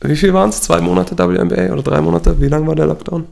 Wie 0.00 0.16
viel 0.16 0.32
waren 0.34 0.50
es? 0.50 0.60
Zwei 0.62 0.80
Monate 0.80 1.16
WNBA 1.16 1.72
oder 1.72 1.82
drei 1.82 2.00
Monate? 2.00 2.38
Wie 2.40 2.48
lang 2.48 2.66
war 2.66 2.74
der 2.74 2.86
Lockdown? 2.86 3.26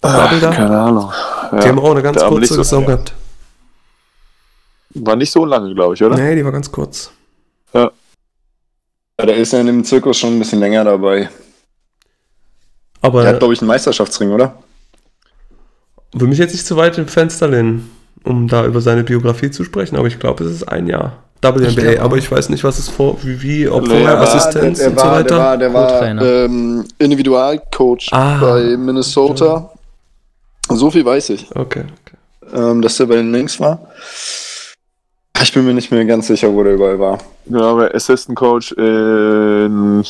Bubble 0.00 0.40
da? 0.40 0.50
keine 0.54 0.78
Ahnung. 0.80 1.12
Ja, 1.52 1.58
Die 1.60 1.68
haben 1.68 1.78
auch 1.78 1.90
eine 1.90 2.02
ganz 2.02 2.18
da 2.18 2.28
kurze 2.28 2.46
so- 2.54 2.62
Saison 2.62 2.86
gehabt. 2.86 3.14
War 4.94 5.16
nicht 5.16 5.30
so 5.30 5.44
lange, 5.44 5.74
glaube 5.74 5.94
ich, 5.94 6.02
oder? 6.02 6.16
Nee, 6.16 6.34
die 6.34 6.44
war 6.44 6.52
ganz 6.52 6.70
kurz. 6.72 7.10
Ja, 7.74 7.90
der 9.26 9.36
ist 9.36 9.52
ja 9.52 9.60
in 9.60 9.66
dem 9.66 9.84
Zirkus 9.84 10.16
schon 10.16 10.34
ein 10.34 10.38
bisschen 10.38 10.60
länger 10.60 10.84
dabei. 10.84 11.28
Aber 13.00 13.22
Der 13.22 13.32
hat, 13.32 13.38
glaube 13.40 13.54
ich, 13.54 13.60
einen 13.60 13.68
Meisterschaftsring, 13.68 14.30
oder? 14.32 14.54
will 16.14 16.28
mich 16.28 16.38
jetzt 16.38 16.52
nicht 16.52 16.66
zu 16.66 16.76
weit 16.76 16.96
im 16.98 17.06
Fenster 17.06 17.48
lehnen, 17.48 17.90
um 18.24 18.48
da 18.48 18.64
über 18.64 18.80
seine 18.80 19.04
Biografie 19.04 19.50
zu 19.50 19.62
sprechen, 19.64 19.96
aber 19.96 20.06
ich 20.08 20.18
glaube, 20.18 20.42
es 20.44 20.50
ist 20.50 20.62
ein 20.68 20.86
Jahr 20.86 21.22
WNBA, 21.42 22.02
aber 22.02 22.16
ich 22.16 22.30
weiß 22.30 22.48
nicht, 22.48 22.64
was 22.64 22.78
es 22.78 22.88
vor, 22.88 23.16
wie, 23.22 23.40
wie 23.42 23.68
ob 23.68 23.82
Nee, 23.82 23.88
vorher 23.90 24.20
Assistenz 24.20 24.78
der, 24.78 24.88
und 24.90 24.98
so 24.98 25.04
war, 25.04 25.12
weiter. 25.12 25.56
Der 25.56 25.72
war, 25.72 26.02
der 26.02 26.16
war 26.16 26.22
ähm, 26.44 26.84
Individualcoach 26.98 28.08
Ah. 28.12 28.38
bei 28.40 28.76
Minnesota. 28.76 29.70
So 30.68 30.90
viel 30.90 31.04
weiß 31.04 31.30
ich, 31.30 31.46
Okay, 31.54 31.84
okay. 31.84 32.54
ähm, 32.54 32.82
dass 32.82 32.96
der 32.96 33.06
bei 33.06 33.16
den 33.16 33.32
Links 33.32 33.58
war. 33.60 33.80
Ich 35.40 35.52
bin 35.52 35.64
mir 35.64 35.72
nicht 35.74 35.90
mehr 35.92 36.04
ganz 36.04 36.26
sicher, 36.26 36.52
wo 36.52 36.62
der 36.64 36.74
überall 36.74 36.98
war. 36.98 37.18
Genau, 37.46 37.70
aber 37.70 37.94
Assistant 37.94 38.36
Coach 38.36 38.72
in, 38.72 40.04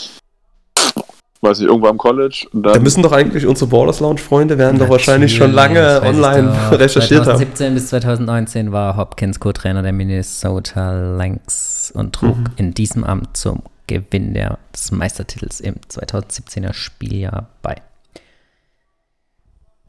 weiß 1.41 1.59
nicht, 1.61 1.69
irgendwo 1.69 1.89
am 1.89 1.99
College. 1.99 2.47
Und 2.53 2.63
Da 2.65 2.79
müssen 2.79 3.03
doch 3.03 3.13
eigentlich 3.13 3.47
unsere 3.47 3.69
Borders 3.71 4.01
Lounge 4.01 4.19
Freunde 4.19 4.59
werden 4.59 4.79
doch 4.79 4.89
wahrscheinlich 4.89 5.35
schon 5.37 5.53
lange 5.53 5.81
Natürlich, 5.81 6.19
ich 6.19 6.25
online 6.25 6.49
doch. 6.71 6.73
recherchiert 6.79 7.21
haben. 7.21 7.37
2017 7.39 7.75
bis 7.75 7.89
2019 7.89 8.73
war 8.73 8.97
Hopkins 8.97 9.39
Co-Trainer 9.41 9.83
der 9.83 9.93
Minnesota 9.93 11.17
Lynx 11.17 11.91
und 11.95 12.15
trug 12.15 12.37
Mhm. 12.37 12.45
in 12.57 12.75
diesem 12.75 13.05
Amt 13.05 13.37
zum 13.37 13.63
Gewinn 13.87 14.35
der, 14.35 14.59
des 14.75 14.91
Meistertitels 14.91 15.61
im 15.61 15.77
2017er 15.89 16.73
Spieljahr 16.75 17.49
bei. 17.63 17.77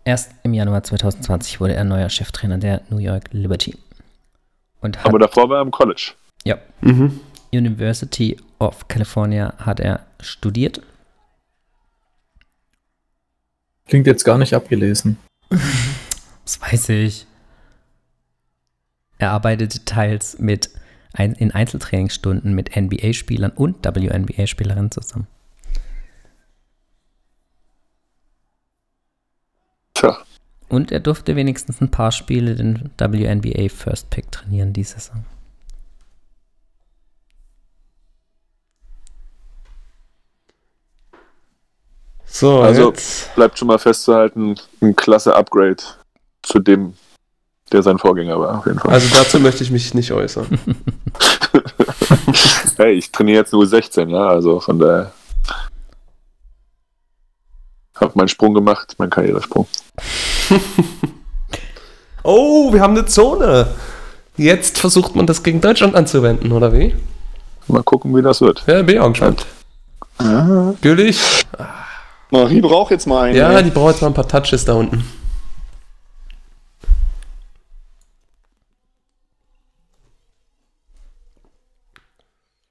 Erst 0.05 0.31
im 0.43 0.53
Januar 0.53 0.83
2020 0.83 1.59
wurde 1.59 1.73
er 1.75 1.83
neuer 1.83 2.09
Cheftrainer 2.09 2.57
der 2.57 2.81
New 2.89 2.97
York 2.97 3.25
Liberty. 3.31 3.77
Und 4.81 4.97
hat, 4.99 5.07
aber 5.07 5.19
davor 5.19 5.49
war 5.49 5.57
er 5.57 5.61
am 5.61 5.71
College. 5.71 6.11
ja, 6.45 6.57
Mhm. 6.81 7.19
University 7.53 8.37
of 8.59 8.87
California 8.87 9.53
hat 9.57 9.79
er 9.79 10.01
studiert. 10.21 10.81
Klingt 13.89 14.05
jetzt 14.05 14.23
gar 14.23 14.37
nicht 14.37 14.53
abgelesen. 14.53 15.17
Das 16.45 16.59
weiß 16.61 16.89
ich. 16.89 17.27
Er 19.19 19.29
arbeitete 19.33 19.85
teils 19.85 20.39
mit 20.39 20.71
ein, 21.13 21.33
in 21.33 21.51
Einzeltrainingsstunden 21.51 22.55
mit 22.55 22.75
NBA-Spielern 22.75 23.51
und 23.51 23.85
WNBA-Spielerinnen 23.85 24.89
zusammen. 24.89 25.27
Tja, 29.93 30.17
Und 30.69 30.91
er 30.91 31.01
durfte 31.01 31.35
wenigstens 31.35 31.81
ein 31.81 31.91
paar 31.91 32.11
Spiele 32.11 32.55
den 32.55 32.89
WNBA 32.97 33.69
First 33.69 34.09
Pick 34.09 34.31
trainieren 34.31 34.73
diese 34.73 34.95
Saison. 34.95 35.23
So, 42.31 42.61
Also- 42.61 42.89
jetzt. 42.89 43.33
bleibt 43.35 43.57
schon 43.57 43.67
mal 43.67 43.79
festzuhalten, 43.79 44.55
ein 44.81 44.95
klasse 44.95 45.35
Upgrade 45.35 45.77
zu 46.43 46.59
dem, 46.59 46.93
der 47.71 47.83
sein 47.83 47.97
Vorgänger 47.97 48.39
war, 48.39 48.59
auf 48.59 48.65
jeden 48.65 48.79
Fall. 48.79 48.91
Also 48.93 49.07
dazu 49.15 49.39
möchte 49.39 49.63
ich 49.63 49.71
mich 49.71 49.93
nicht 49.93 50.11
äußern. 50.11 50.47
hey, 52.77 52.93
ich 52.93 53.11
trainiere 53.11 53.39
jetzt 53.39 53.53
nur 53.53 53.65
16, 53.65 54.09
ja, 54.09 54.27
also 54.27 54.59
von 54.59 54.79
daher. 54.79 55.11
Hab 57.95 58.15
meinen 58.15 58.29
Sprung 58.29 58.53
gemacht, 58.53 58.95
meinen 58.97 59.09
Karrieresprung. 59.09 59.67
Oh, 62.21 62.73
wir 62.73 62.81
haben 62.81 62.95
eine 62.97 63.05
Zone. 63.05 63.67
Jetzt 64.35 64.77
versucht 64.77 65.15
man 65.15 65.25
das 65.25 65.41
gegen 65.41 65.61
Deutschland 65.61 65.95
anzuwenden, 65.95 66.51
oder 66.51 66.73
wie? 66.73 66.93
Mal 67.67 67.81
gucken, 67.81 68.13
wie 68.15 68.21
das 68.21 68.41
wird. 68.41 68.61
Ja, 68.67 68.81
bin 68.81 68.95
ich 68.95 69.01
auch 69.01 69.09
gespannt. 69.09 69.45
Ah. 70.17 70.73
Güllich. 70.81 71.17
Marie 72.31 72.61
braucht 72.61 72.91
jetzt 72.91 73.07
mal 73.07 73.23
einen. 73.25 73.35
Ja, 73.35 73.51
ey. 73.51 73.63
die 73.63 73.71
braucht 73.71 73.93
jetzt 73.93 74.01
mal 74.01 74.07
ein 74.07 74.13
paar 74.13 74.27
Touches 74.27 74.65
da 74.65 74.73
unten. 74.73 75.03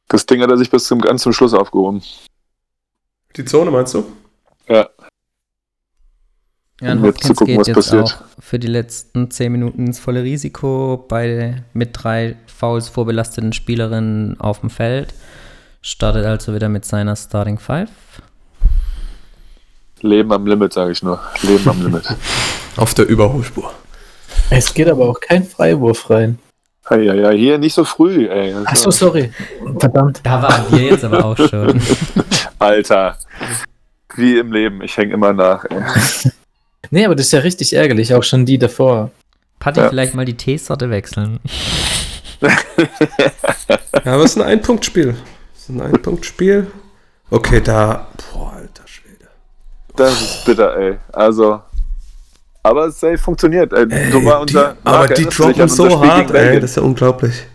Das 0.08 0.24
Ding 0.26 0.40
hat 0.42 0.50
er 0.50 0.56
sich 0.56 0.70
bis 0.70 0.84
zum 0.84 1.00
ganz 1.00 1.22
zum 1.22 1.32
Schluss 1.32 1.52
aufgehoben. 1.54 2.02
Die 3.36 3.44
Zone 3.44 3.70
meinst 3.70 3.94
du? 3.94 4.04
Ja, 4.68 4.88
Ja, 6.80 6.92
und 6.92 7.04
jetzt 7.04 7.22
zu 7.22 7.30
Hopkins 7.30 7.36
gucken, 7.38 7.46
geht 7.46 7.58
was 7.60 7.66
jetzt 7.66 7.76
passiert. 7.76 8.04
auch 8.04 8.42
für 8.42 8.58
die 8.58 8.66
letzten 8.68 9.30
10 9.30 9.52
Minuten 9.52 9.86
ins 9.86 9.98
volle 9.98 10.22
Risiko 10.22 11.04
bei 11.08 11.62
mit 11.72 11.90
drei 11.92 12.36
Fouls 12.46 12.88
vorbelasteten 12.88 13.52
Spielerinnen 13.52 14.40
auf 14.40 14.60
dem 14.60 14.70
Feld. 14.70 15.12
Startet 15.82 16.24
also 16.24 16.54
wieder 16.54 16.68
mit 16.68 16.84
seiner 16.84 17.16
Starting 17.16 17.58
Five. 17.58 17.90
Leben 20.02 20.32
am 20.32 20.46
Limit, 20.46 20.72
sage 20.72 20.92
ich 20.92 21.02
nur. 21.02 21.20
Leben 21.42 21.68
am 21.68 21.82
Limit. 21.84 22.04
Auf 22.76 22.94
der 22.94 23.06
Überholspur. 23.06 23.72
Es 24.50 24.72
geht 24.72 24.88
aber 24.88 25.08
auch 25.08 25.20
kein 25.20 25.44
Freiwurf 25.44 26.08
rein. 26.10 26.38
Ja, 26.90 26.96
ja, 26.96 27.14
ja, 27.14 27.30
hier 27.30 27.58
nicht 27.58 27.74
so 27.74 27.84
früh, 27.84 28.28
ey. 28.28 28.54
Also, 28.54 28.66
Achso, 28.66 28.90
sorry. 28.90 29.30
Verdammt. 29.78 30.20
Da 30.22 30.40
waren 30.42 30.64
wir 30.70 30.86
jetzt 30.90 31.04
aber 31.04 31.24
auch 31.24 31.36
schon. 31.50 31.80
Alter. 32.58 33.18
Wie 34.16 34.38
im 34.38 34.52
Leben, 34.52 34.82
ich 34.82 34.96
hänge 34.96 35.12
immer 35.14 35.32
nach, 35.32 35.64
ey. 35.66 35.82
Nee, 36.90 37.04
aber 37.04 37.14
das 37.14 37.26
ist 37.26 37.32
ja 37.32 37.40
richtig 37.40 37.74
ärgerlich, 37.74 38.14
auch 38.14 38.22
schon 38.22 38.46
die 38.46 38.56
davor. 38.56 39.10
Patti, 39.58 39.80
Ja. 39.80 39.90
vielleicht 39.90 40.14
mal 40.14 40.24
die 40.24 40.36
Teesorte 40.38 40.88
wechseln. 40.88 41.38
Ja, 42.40 44.12
aber 44.14 44.24
es 44.24 44.30
ist 44.36 44.36
ein 44.40 44.42
Ein-Punkt-Spiel. 44.48 45.14
Es 45.54 45.62
ist 45.64 45.68
ein 45.70 45.82
Ein-Punkt-Spiel. 45.82 46.66
Okay, 47.30 47.60
da. 47.60 48.06
Boah. 48.32 48.57
Das 49.98 50.12
ist 50.20 50.44
bitter, 50.44 50.76
ey. 50.76 50.98
Also. 51.12 51.60
Aber 52.62 52.86
es 52.86 53.02
ey, 53.02 53.18
funktioniert. 53.18 53.72
Ey, 53.72 53.86
so 54.12 54.24
war 54.24 54.40
unser. 54.40 54.72
die, 54.72 54.86
aber 54.86 55.08
die 55.08 55.24
droppen 55.24 55.68
so 55.68 56.00
hart, 56.00 56.30
ey. 56.30 56.60
Das 56.60 56.70
ist 56.70 56.76
ja 56.76 56.82
unglaublich. 56.82 57.46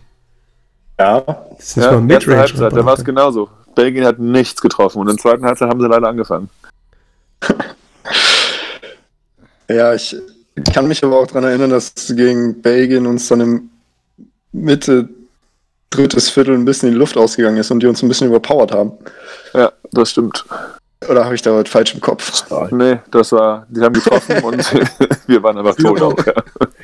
Ja. 1.00 1.22
Das 1.22 1.60
ist 1.60 1.78
nicht 1.78 1.86
Ja, 1.86 1.92
mal 1.94 2.12
erste 2.12 2.30
Midrange. 2.30 2.38
Halbzeit, 2.40 2.74
da 2.74 2.86
war 2.86 2.94
es 2.94 3.06
genauso. 3.06 3.50
Belgien 3.76 4.06
hat 4.06 4.20
nichts 4.20 4.62
getroffen 4.62 5.00
und 5.00 5.10
in 5.10 5.16
der 5.16 5.22
zweiten 5.22 5.46
Halbzeit 5.46 5.70
haben 5.70 5.82
sie 5.82 5.88
leider 5.88 6.08
angefangen. 6.08 6.50
Ja, 9.70 9.94
ich 9.94 10.16
kann 10.74 10.90
mich 10.90 11.04
aber 11.04 11.18
auch 11.18 11.26
daran 11.26 11.46
erinnern, 11.46 11.70
dass 11.70 11.94
gegen 12.10 12.62
Belgien 12.62 13.08
uns 13.08 13.30
dann 13.30 13.40
im 13.40 13.70
Mitte, 14.52 15.08
drittes 15.90 16.30
Viertel 16.30 16.54
ein 16.56 16.66
bisschen 16.66 16.90
in 16.90 16.96
die 16.96 17.00
Luft 17.00 17.18
ausgegangen 17.18 17.58
ist 17.58 17.72
und 17.72 17.80
die 17.80 17.88
uns 17.88 18.04
ein 18.04 18.10
bisschen 18.10 18.28
überpowert 18.28 18.74
haben. 18.74 18.92
Ja, 19.54 19.72
das 19.94 20.12
stimmt. 20.12 20.46
Oder 21.10 21.26
habe 21.26 21.36
ich 21.36 21.42
da 21.42 21.54
was 21.54 21.70
falsch 21.70 21.94
im 21.94 22.02
Kopf? 22.02 22.44
Nee, 22.72 23.00
das 23.12 23.32
war, 23.32 23.66
die 23.70 23.82
haben 23.82 23.94
getroffen 23.94 24.44
und 24.44 24.74
wir 25.28 25.44
waren 25.44 25.58
einfach 25.58 25.76
tot 25.76 26.02
auch. 26.02 26.26
Ja. 26.26 26.34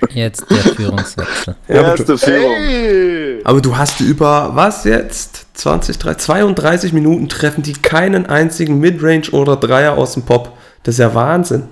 Jetzt 0.09 0.49
der 0.49 0.57
Führungswechsel. 0.57 1.55
Ja, 1.67 1.75
Erste 1.75 2.17
Führung. 2.17 2.55
Hey! 2.55 3.41
aber 3.43 3.61
du 3.61 3.77
hast 3.77 3.99
über, 4.01 4.51
was 4.53 4.83
jetzt? 4.83 5.47
20, 5.53 5.97
3, 5.97 6.13
32 6.15 6.93
Minuten 6.93 7.27
treffen 7.27 7.63
die 7.63 7.73
keinen 7.73 8.25
einzigen 8.25 8.79
Midrange 8.79 9.29
oder 9.31 9.55
Dreier 9.57 9.97
aus 9.97 10.13
dem 10.13 10.23
Pop. 10.23 10.53
Das 10.83 10.95
ist 10.95 10.99
ja 10.99 11.13
Wahnsinn. 11.13 11.67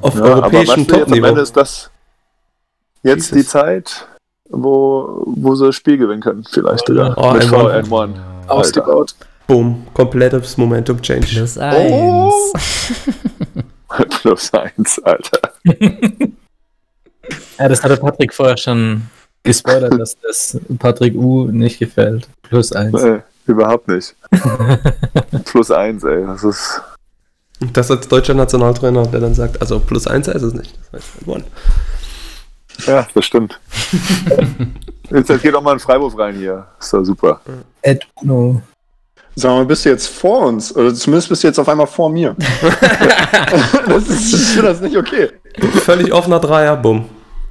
Auf 0.00 0.14
Ja, 0.16 0.22
europäischem 0.22 0.80
jetzt 0.82 0.92
am 0.92 1.00
Topniveau. 1.00 1.28
Ende 1.28 1.40
ist 1.40 1.56
das 1.56 1.90
jetzt 3.02 3.30
Jesus. 3.30 3.38
die 3.38 3.46
Zeit, 3.46 4.08
wo, 4.50 5.22
wo 5.26 5.54
sie 5.54 5.66
das 5.66 5.76
Spiel 5.76 5.98
gewinnen 5.98 6.20
können, 6.20 6.44
vielleicht 6.50 6.86
sogar. 6.86 7.16
Oh, 7.16 7.32
Mit 7.32 7.42
ein 7.42 7.50
VN1. 7.50 8.14
Ausgebaut. 8.48 9.14
Boom, 9.46 9.86
komplettes 9.92 10.56
Momentum 10.56 11.00
Change. 11.02 11.26
Plus 11.26 11.58
eins. 11.58 11.92
Oh. 11.92 12.52
Plus 14.20 14.52
eins, 14.54 14.98
Alter. 15.04 15.40
Ja, 17.58 17.68
das 17.68 17.82
hatte 17.82 17.96
Patrick 17.96 18.34
vorher 18.34 18.56
schon 18.56 19.02
gespoilert, 19.42 19.98
dass 19.98 20.16
das 20.20 20.58
Patrick 20.78 21.14
U 21.14 21.46
nicht 21.50 21.78
gefällt. 21.78 22.28
Plus 22.42 22.72
eins. 22.72 23.02
Nee, 23.02 23.20
überhaupt 23.46 23.88
nicht. 23.88 24.14
Plus 25.44 25.70
eins, 25.70 26.04
ey. 26.04 26.24
Das 26.26 26.44
ist. 26.44 26.82
Und 27.60 27.76
das 27.76 27.90
als 27.90 28.08
deutscher 28.08 28.34
Nationaltrainer, 28.34 29.06
der 29.06 29.20
dann 29.20 29.34
sagt, 29.34 29.60
also 29.60 29.78
plus 29.78 30.06
eins 30.06 30.26
ist 30.28 30.42
es 30.42 30.54
nicht. 30.54 30.76
Das 30.90 31.02
heißt, 31.02 31.28
one. 31.28 31.44
Ja, 32.86 33.06
das 33.14 33.24
stimmt. 33.24 33.60
Jetzt 35.10 35.28
geht 35.40 35.54
doch 35.54 35.62
mal 35.62 35.72
ein 35.72 35.78
Freiwurf 35.78 36.18
rein 36.18 36.34
hier. 36.34 36.66
Ist 36.80 36.92
doch 36.92 37.04
super. 37.04 37.40
Ed 37.82 38.06
Uno. 38.16 38.60
Sag 39.36 39.50
mal, 39.50 39.64
bist 39.66 39.84
du 39.84 39.88
jetzt 39.88 40.06
vor 40.08 40.46
uns? 40.46 40.74
Oder 40.76 40.94
zumindest 40.94 41.28
bist 41.28 41.42
du 41.42 41.48
jetzt 41.48 41.58
auf 41.58 41.68
einmal 41.68 41.86
vor 41.88 42.08
mir. 42.10 42.36
das 43.88 44.08
ist, 44.08 44.32
ich 44.32 44.46
finde 44.46 44.68
das 44.68 44.80
nicht 44.80 44.96
okay. 44.96 45.30
Völlig 45.82 46.12
offener 46.12 46.38
Dreier, 46.40 46.76
bumm. 46.76 47.06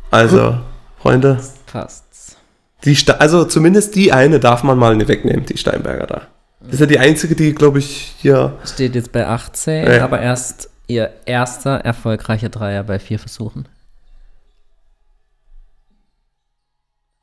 Also, 0.09 0.57
Freunde, 1.01 1.39
Passt's. 1.65 2.37
die 2.85 2.95
Ste 2.95 3.19
also 3.19 3.43
zumindest 3.45 3.95
die 3.95 4.13
eine 4.13 4.39
darf 4.39 4.63
man 4.63 4.77
mal 4.77 4.95
nicht 4.95 5.07
wegnehmen, 5.09 5.45
die 5.45 5.57
Steinberger 5.57 6.07
da. 6.07 6.21
Das 6.61 6.75
ist 6.75 6.79
ja 6.79 6.85
die 6.85 6.99
einzige, 6.99 7.35
die, 7.35 7.53
glaube 7.53 7.79
ich, 7.79 8.15
hier. 8.19 8.53
Steht 8.63 8.95
jetzt 8.95 9.11
bei 9.11 9.27
18, 9.27 9.85
Ja. 9.91 10.03
aber 10.05 10.21
erst 10.21 10.69
ihr 10.87 11.11
erster 11.25 11.71
erfolgreicher 11.79 12.47
Dreier 12.49 12.83
bei 12.83 12.99
vier 12.99 13.19
Versuchen. 13.19 13.67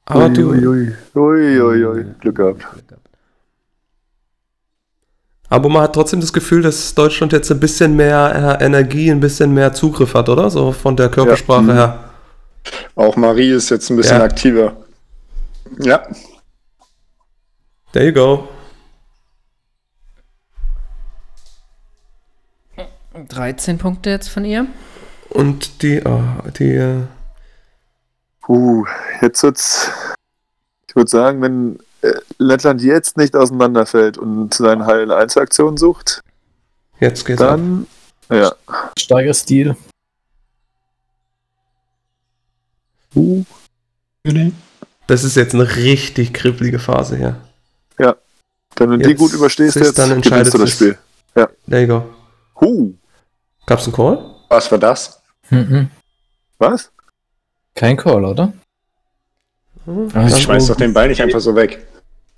Aber 0.06 0.28
du, 0.28 0.50
Ui, 0.50 0.66
ui, 1.14 1.60
ui, 1.60 1.84
ui. 1.86 2.04
Glück 2.20 2.36
gehabt. 2.36 2.66
Aber 5.50 5.68
man 5.68 5.82
hat 5.82 5.94
trotzdem 5.94 6.20
das 6.20 6.32
Gefühl, 6.32 6.62
dass 6.62 6.94
Deutschland 6.94 7.32
jetzt 7.32 7.50
ein 7.50 7.60
bisschen 7.60 7.94
mehr 7.96 8.58
äh, 8.60 8.64
Energie, 8.64 9.10
ein 9.10 9.20
bisschen 9.20 9.52
mehr 9.52 9.72
Zugriff 9.74 10.14
hat, 10.14 10.28
oder? 10.30 10.48
So 10.48 10.72
von 10.72 10.96
der 10.96 11.10
Körpersprache 11.10 11.66
Ja. 11.68 11.74
her. 11.74 12.10
Auch 12.94 13.16
Marie 13.16 13.50
ist 13.50 13.68
jetzt 13.70 13.90
ein 13.90 13.96
bisschen 13.96 14.18
Ja. 14.18 14.24
aktiver. 14.24 14.72
Ja, 15.78 16.02
There 17.92 18.06
you 18.06 18.12
go. 18.12 18.48
13 23.28 23.78
Punkte 23.78 24.10
jetzt 24.10 24.28
von 24.28 24.44
ihr. 24.44 24.66
Und 25.30 25.82
die, 25.82 26.00
oh, 26.04 26.22
die, 26.58 27.02
Uh, 28.48 28.84
jetzt 29.22 29.42
wird's. 29.44 29.90
Ich 30.88 30.96
würde 30.96 31.08
sagen, 31.10 31.40
wenn 31.40 31.78
Lettland 32.38 32.82
jetzt 32.82 33.16
nicht 33.16 33.36
auseinanderfällt 33.36 34.18
und 34.18 34.54
seine 34.54 34.86
Heil 34.86 35.10
1 35.12 35.36
Aktion 35.36 35.76
sucht, 35.76 36.22
jetzt 36.98 37.24
geht's 37.24 37.42
ab. 37.42 37.50
dann. 37.50 37.86
Ja. 38.30 38.54
Steiger 38.98 39.34
Stil. 39.34 39.76
Das 45.06 45.24
ist 45.24 45.36
jetzt 45.36 45.54
eine 45.54 45.76
richtig 45.76 46.32
kribbelige 46.32 46.78
Phase 46.78 47.16
hier. 47.16 47.36
Wenn 48.76 48.90
du 48.90 48.96
die 48.98 49.10
Jetzt 49.10 49.18
gut 49.18 49.32
überstehst, 49.32 49.76
jetzt 49.76 49.98
dann 49.98 50.10
entscheidet 50.10 50.52
gewinnst 50.52 50.80
du 50.80 50.86
das. 50.86 50.96
Spiel. 51.44 51.48
There 51.68 51.82
you 51.82 51.86
go. 51.86 52.04
Huh. 52.60 52.94
Gab's 53.66 53.84
einen 53.84 53.92
Call? 53.92 54.34
was 54.48 54.70
war 54.70 54.78
das? 54.78 55.20
Mhm. 55.50 55.90
Was? 56.58 56.90
Kein 57.74 57.96
Call, 57.96 58.24
oder? 58.24 58.52
Dann- 60.12 60.28
Ich 60.28 60.36
schmeiß 60.42 60.66
doch 60.68 60.76
den 60.76 60.92
Ball 60.92 61.08
nicht 61.08 61.20
einfach 61.22 61.40
so 61.40 61.54
weg. 61.54 61.86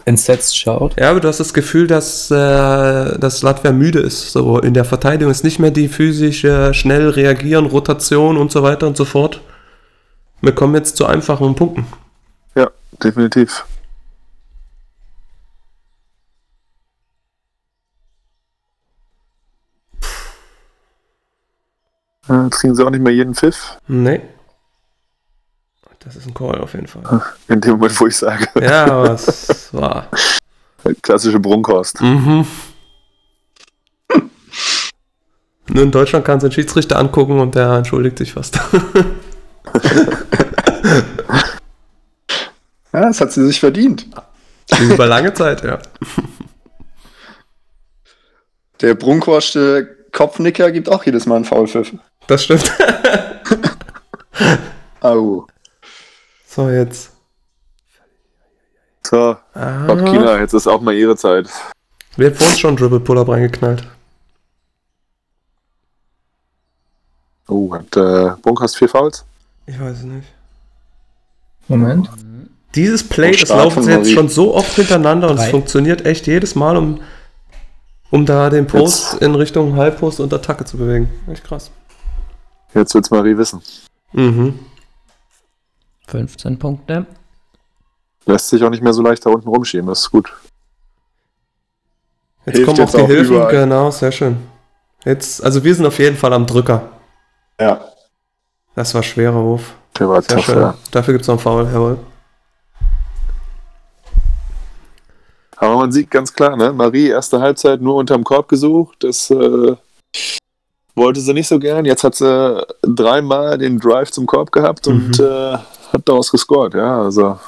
Entsetzt 0.04 0.58
schaut. 0.58 0.98
Ja, 0.98 1.10
aber 1.10 1.20
du 1.20 1.28
hast 1.28 1.38
das 1.38 1.54
Gefühl, 1.54 1.86
dass, 1.86 2.28
äh, 2.30 2.34
dass 3.18 3.42
Latvia 3.42 3.70
müde 3.72 4.00
ist. 4.00 4.32
So 4.32 4.58
in 4.58 4.74
der 4.74 4.84
Verteidigung 4.84 5.30
ist 5.30 5.44
nicht 5.44 5.60
mehr 5.60 5.70
die 5.70 5.86
physische 5.88 6.74
schnell 6.74 7.08
reagieren, 7.08 7.66
Rotation 7.66 8.36
und 8.36 8.50
so 8.50 8.62
weiter 8.64 8.88
und 8.88 8.96
so 8.96 9.04
fort. 9.04 9.40
Wir 10.40 10.52
kommen 10.52 10.74
jetzt 10.74 10.96
zu 10.96 11.06
einfachen 11.06 11.54
Punkten. 11.54 11.86
Ja, 12.56 12.70
definitiv. 13.02 13.64
Äh, 22.28 22.44
Jetzt 22.44 22.60
kriegen 22.60 22.74
sie 22.74 22.84
auch 22.84 22.90
nicht 22.90 23.02
mehr 23.02 23.12
jeden 23.14 23.34
Pfiff. 23.34 23.78
Nee. 23.88 24.20
Das 26.04 26.16
ist 26.16 26.26
ein 26.26 26.34
Call 26.34 26.60
auf 26.60 26.74
jeden 26.74 26.86
Fall. 26.86 27.22
In 27.48 27.60
dem 27.60 27.72
Moment, 27.72 28.00
wo 28.00 28.06
ich 28.06 28.16
sage, 28.16 28.46
Ja, 28.60 28.86
aber 28.86 29.10
es 29.12 29.72
war. 29.72 30.08
klassische 31.02 31.38
Brunkhorst. 31.38 32.00
Mhm. 32.00 32.46
Nur 35.68 35.84
in 35.84 35.90
Deutschland 35.90 36.24
kann 36.24 36.36
es 36.38 36.42
den 36.42 36.52
Schiedsrichter 36.52 36.98
angucken 36.98 37.38
und 37.38 37.54
der 37.54 37.70
entschuldigt 37.72 38.18
sich 38.18 38.32
fast. 38.32 38.58
Ja, 42.92 43.00
das 43.00 43.20
hat 43.22 43.32
sie 43.32 43.46
sich 43.46 43.58
verdient. 43.58 44.06
Über 44.80 45.06
lange 45.06 45.32
Zeit, 45.32 45.64
ja. 45.64 45.78
Der 48.82 48.94
Brunkhorst 48.94 49.56
äh, 49.56 49.86
Kopfnicker 50.12 50.70
gibt 50.72 50.90
auch 50.90 51.02
jedes 51.04 51.24
Mal 51.24 51.36
einen 51.36 51.44
Foulpfiff. 51.46 51.92
Das 52.26 52.44
stimmt. 52.44 52.70
Au. 55.00 55.46
So, 56.54 56.68
jetzt. 56.68 57.10
So, 59.06 59.36
Ah, 59.54 59.86
Bob 59.86 60.04
Kina, 60.04 60.38
jetzt 60.38 60.52
ist 60.52 60.66
auch 60.66 60.82
mal 60.82 60.92
ihre 60.94 61.16
Zeit. 61.16 61.48
Wer 62.18 62.28
hat 62.30 62.36
vor 62.36 62.46
uns 62.46 62.58
schon 62.60 62.76
Dribble 62.76 63.00
Pull-Up 63.00 63.26
reingeknallt? 63.30 63.88
Oh, 67.48 67.72
hat 67.74 67.96
äh, 67.96 68.36
Brunkhorst 68.42 68.76
vier 68.76 68.88
Fouls? 68.90 69.24
Ich 69.66 69.80
weiß 69.80 69.98
es 69.98 70.02
nicht. 70.02 70.28
Moment. 71.68 72.10
Dieses 72.74 73.06
Play, 73.08 73.32
das 73.34 73.48
laufen 73.48 73.82
sie 73.82 73.90
jetzt 73.92 74.12
schon 74.12 74.28
so 74.28 74.54
oft 74.54 74.74
hintereinander 74.74 75.30
und 75.30 75.36
es 75.36 75.44
Drei. 75.44 75.50
funktioniert 75.52 76.04
echt 76.04 76.26
jedes 76.26 76.54
Mal, 76.54 76.76
um, 76.76 77.00
um 78.10 78.26
da 78.26 78.50
den 78.50 78.66
Post 78.66 79.22
in 79.22 79.34
Richtung 79.34 79.76
Halbpost 79.76 80.20
und 80.20 80.32
Attacke 80.34 80.66
zu 80.66 80.76
bewegen. 80.76 81.08
Echt 81.30 81.44
krass. 81.44 81.70
Jetzt 82.74 82.94
wird's 82.94 83.10
Marie 83.10 83.38
wissen. 83.38 83.62
Mhm. 84.12 84.58
15 86.12 86.58
Punkte. 86.58 87.06
Lässt 88.26 88.48
sich 88.50 88.62
auch 88.62 88.70
nicht 88.70 88.82
mehr 88.82 88.92
so 88.92 89.02
leicht 89.02 89.26
da 89.26 89.30
unten 89.30 89.48
rumschieben, 89.48 89.86
das 89.88 90.00
ist 90.00 90.10
gut. 90.10 90.32
Jetzt 92.46 92.56
Hilft 92.56 92.66
kommen 92.68 92.78
jetzt 92.80 92.94
auch 92.94 92.98
die 92.98 93.04
auch 93.04 93.08
Hilfen, 93.08 93.34
überall. 93.36 93.50
genau, 93.52 93.90
sehr 93.90 94.12
schön. 94.12 94.36
Jetzt, 95.04 95.42
also 95.42 95.64
wir 95.64 95.74
sind 95.74 95.86
auf 95.86 95.98
jeden 95.98 96.16
Fall 96.16 96.32
am 96.32 96.46
Drücker. 96.46 96.88
Ja. 97.58 97.80
Das 98.76 98.94
war 98.94 99.02
schwerer 99.02 99.42
Wurf. 99.42 99.74
Der 99.98 100.08
war 100.08 100.22
Sehr 100.22 100.36
tough, 100.36 100.44
schön. 100.46 100.58
ja. 100.60 100.74
Dafür 100.90 101.14
gibt 101.14 101.22
es 101.22 101.28
noch 101.28 101.34
einen 101.34 101.40
Foul, 101.42 101.64
jawohl. 101.72 101.98
Aber 105.56 105.76
man 105.76 105.92
sieht 105.92 106.10
ganz 106.10 106.32
klar, 106.32 106.56
ne? 106.56 106.72
Marie, 106.72 107.08
erste 107.08 107.40
Halbzeit 107.40 107.80
nur 107.80 107.94
unterm 107.96 108.24
Korb 108.24 108.48
gesucht. 108.48 108.96
Das 109.04 109.30
äh, 109.30 109.76
wollte 110.94 111.20
sie 111.20 111.32
nicht 111.34 111.48
so 111.48 111.58
gern. 111.58 111.84
Jetzt 111.84 112.02
hat 112.04 112.14
sie 112.16 112.66
dreimal 112.82 113.58
den 113.58 113.78
Drive 113.78 114.10
zum 114.10 114.26
Korb 114.26 114.50
gehabt 114.50 114.86
und 114.88 115.18
Mhm. 115.18 115.24
äh, 115.24 115.58
hat 115.92 116.08
daraus 116.08 116.30
gescored. 116.30 116.74
Ja, 116.74 117.02
also 117.02 117.38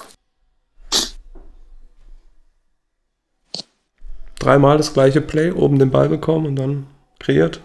Dreimal 4.39 4.77
das 4.77 4.93
gleiche 4.93 5.21
Play, 5.23 5.53
oben 5.53 5.79
den 5.79 5.91
Ball 5.91 6.09
bekommen 6.09 6.47
und 6.47 6.57
dann 6.57 6.87
kreiert. 7.19 7.61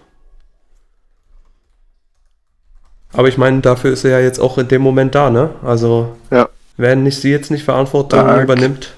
Aber 3.12 3.28
ich 3.28 3.38
meine, 3.38 3.60
dafür 3.62 3.92
ist 3.92 4.06
er 4.06 4.12
ja 4.12 4.20
jetzt 4.20 4.40
auch 4.40 4.58
in 4.58 4.68
dem 4.68 4.82
Moment 4.82 5.16
da, 5.16 5.30
ne? 5.30 5.56
Also, 5.64 6.16
Ja. 6.32 6.48
wenn 6.78 7.04
nicht 7.04 7.20
sie 7.20 7.32
jetzt 7.32 7.52
nicht 7.52 7.64
Verantwortung 7.66 8.20
Stark. 8.20 8.44
übernimmt, 8.44 8.94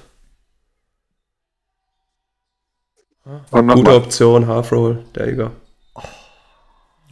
noch 3.24 3.74
gute 3.74 3.90
mal. 3.90 3.96
Option, 3.96 4.46
Half 4.46 4.70
Roll, 4.72 5.04
der 5.14 5.26
Eger. 5.28 5.50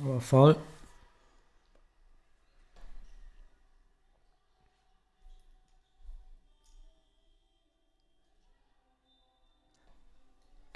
Aber 0.03 0.21
faul. 0.21 0.57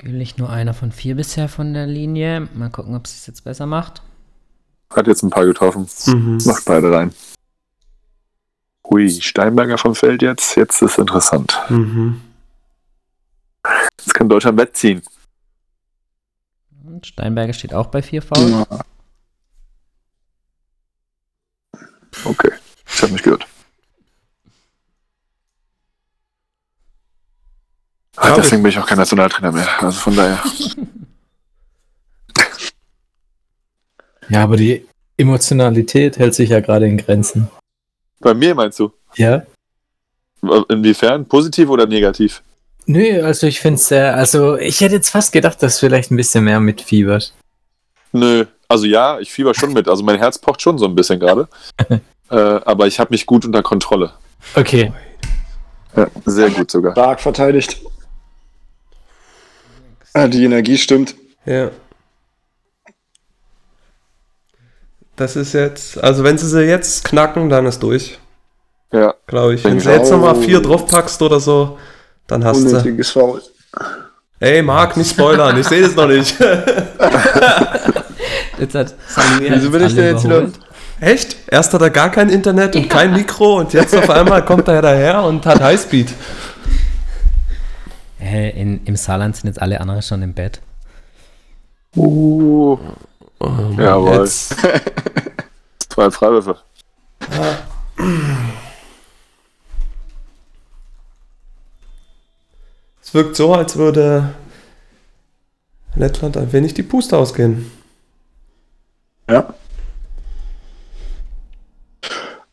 Gülich 0.05 0.37
nur 0.37 0.51
einer 0.51 0.75
von 0.75 0.93
vier 0.93 1.15
bisher 1.15 1.49
von 1.49 1.73
der 1.73 1.87
Linie. 1.87 2.47
Mal 2.53 2.69
gucken, 2.69 2.95
ob 2.95 3.07
sie 3.07 3.17
es 3.17 3.27
jetzt 3.27 3.43
besser 3.43 3.65
macht. 3.65 4.03
hat 4.95 5.07
jetzt 5.07 5.23
ein 5.23 5.31
paar 5.31 5.47
getroffen. 5.47 5.89
Mhm. 6.07 6.39
Macht 6.45 6.67
beide 6.67 6.93
rein. 6.93 7.15
Hui, 8.87 9.11
Steinberger 9.11 9.79
vom 9.79 9.95
Feld 9.95 10.21
jetzt. 10.21 10.57
Jetzt 10.57 10.83
ist 10.83 10.99
interessant. 10.99 11.59
Mhm. 11.71 12.21
Jetzt 13.99 14.13
kann 14.13 14.29
Deutschland 14.29 14.59
Bett 14.59 14.77
ziehen. 14.77 15.03
Und 16.85 17.07
Steinberger 17.07 17.55
steht 17.55 17.73
auch 17.73 17.87
bei 17.87 18.03
vier 18.03 18.21
faul. 18.21 18.51
Ja. 18.51 18.67
Okay, 22.25 22.53
ich 22.87 23.03
habe 23.03 23.13
mich 23.15 23.23
gehört. 23.23 23.47
Ja, 28.29 28.37
deswegen 28.37 28.63
bin 28.63 28.71
ich 28.71 28.79
auch 28.79 28.87
kein 28.87 28.99
Nationaltrainer 28.99 29.53
mehr. 29.53 29.69
Also 29.83 29.99
von 29.99 30.17
daher. 30.17 30.43
Ja, 34.29 34.43
aber 34.43 34.57
die 34.57 34.87
Emotionalität 35.17 36.19
hält 36.19 36.35
sich 36.35 36.51
ja 36.51 36.61
gerade 36.61 36.87
in 36.87 36.97
Grenzen. 36.97 37.49
Bei 38.21 38.35
mir 38.35 38.55
meinst 38.55 38.79
du? 38.79 38.91
Ja? 39.17 39.43
Inwiefern? 40.69 41.27
Positiv 41.27 41.69
oder 41.69 41.87
negativ? 41.87 42.43
Nö, 42.87 43.23
also 43.23 43.47
ich 43.47 43.61
finde 43.61 43.77
es 43.77 43.89
sehr, 43.89 44.15
also 44.15 44.57
ich 44.57 44.81
hätte 44.81 44.97
jetzt 44.97 45.11
fast 45.11 45.33
gedacht, 45.33 45.63
dass 45.63 45.79
vielleicht 45.79 46.11
ein 46.11 46.17
bisschen 46.17 46.45
mehr 46.45 46.61
mitfiebert. 46.61 47.33
Nö. 48.13 48.45
Also 48.69 48.87
ja, 48.87 49.19
ich 49.21 49.31
fieber 49.31 49.55
schon 49.55 49.73
mit. 49.73 49.89
Also 49.89 50.03
mein 50.03 50.19
Herz 50.19 50.39
pocht 50.39 50.61
schon 50.61 50.79
so 50.79 50.87
ein 50.87 50.95
bisschen 50.95 51.21
gerade. 51.21 51.49
äh, 52.31 52.37
aber 52.37 52.87
ich 52.87 52.99
habe 52.99 53.11
mich 53.11 53.27
gut 53.27 53.45
unter 53.45 53.63
Kontrolle. 53.63 54.13
Okay. 54.55 54.93
Ja, 55.97 56.09
sehr 56.25 56.51
gut 56.51 56.71
sogar. 56.71 56.93
Stark 56.93 57.21
verteidigt. 57.21 57.79
Ah, 60.15 60.29
die 60.29 60.45
Energie 60.45 60.79
stimmt. 60.79 61.15
Ja. 61.45 61.71
Das 65.17 65.37
ist 65.37 65.53
jetzt, 65.53 66.03
also 66.03 66.25
wenn 66.25 66.39
sie 66.39 66.49
sie 66.49 66.63
jetzt 66.63 67.05
knacken, 67.05 67.49
dann 67.49 67.67
ist 67.67 67.83
durch, 67.83 68.19
Ja, 68.93 69.15
glaube 69.27 69.55
ich. 69.55 69.65
Wenn 69.65 69.79
sie 69.79 69.91
ich 69.91 69.97
jetzt 69.97 70.11
nochmal 70.11 70.37
vier 70.37 70.61
draufpackst 70.61 71.21
oder 71.23 71.39
so, 71.41 71.79
dann 72.27 72.45
hast 72.45 72.63
du. 72.63 72.69
Unnötiges 72.69 73.11
Foul. 73.11 73.43
Ey, 74.41 74.63
Marc, 74.63 74.97
nicht 74.97 75.11
spoilern, 75.11 75.59
ich 75.59 75.67
sehe 75.67 75.83
das 75.83 75.95
noch 75.95 76.09
nicht. 76.09 76.37
Jetzt 78.59 78.75
hat 78.75 78.95
Wieso 79.41 79.71
bin 79.71 79.85
ich 79.85 79.95
denn 79.95 80.15
jetzt 80.15 80.25
wieder-. 80.25 80.49
Echt? 81.01 81.37
Erst 81.49 81.75
hat 81.75 81.83
er 81.83 81.91
gar 81.91 82.11
kein 82.11 82.29
Internet 82.29 82.77
und 82.77 82.89
kein 82.89 83.13
Mikro 83.13 83.59
und 83.59 83.73
jetzt 83.73 83.95
auf 83.97 84.09
einmal 84.09 84.45
kommt 84.45 84.69
er 84.69 84.81
daher 84.81 85.23
und 85.25 85.45
hat 85.45 85.61
Highspeed. 85.61 86.13
Hä, 88.25 88.49
in, 88.51 88.85
Im 88.87 88.97
Saarland 88.97 89.37
sind 89.37 89.49
jetzt 89.49 89.61
alle 89.61 89.81
anderen 89.81 90.01
schon 90.03 90.23
im 90.23 90.33
Bett. 90.33 90.61
uh, 91.97 92.79
Oh, 93.39 93.49
Mann, 93.49 93.79
Jawohl. 93.79 94.21
Jetzt, 94.21 94.57
zwei 95.91 96.11
Freiwürfe. 96.11 96.57
es 103.03 103.13
wirkt 103.15 103.37
so, 103.37 103.55
als 103.55 103.77
würde 103.77 104.35
Lettland 105.95 106.37
ein 106.37 106.53
wenig 106.53 106.75
die 106.75 106.83
Puste 106.83 107.17
ausgehen. 107.17 107.71
Ja. 109.29 109.53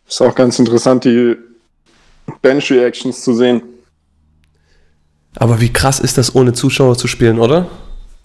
Ist 0.07 0.21
auch 0.21 0.35
ganz 0.35 0.59
interessant, 0.59 1.05
die 1.05 1.37
Bench-Reactions 2.41 3.23
zu 3.23 3.33
sehen. 3.33 3.63
Aber 5.35 5.61
wie 5.61 5.71
krass 5.71 5.99
ist 5.99 6.17
das, 6.17 6.35
ohne 6.35 6.53
Zuschauer 6.53 6.97
zu 6.97 7.07
spielen, 7.07 7.39
oder? 7.39 7.67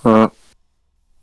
Ja, 0.04 0.30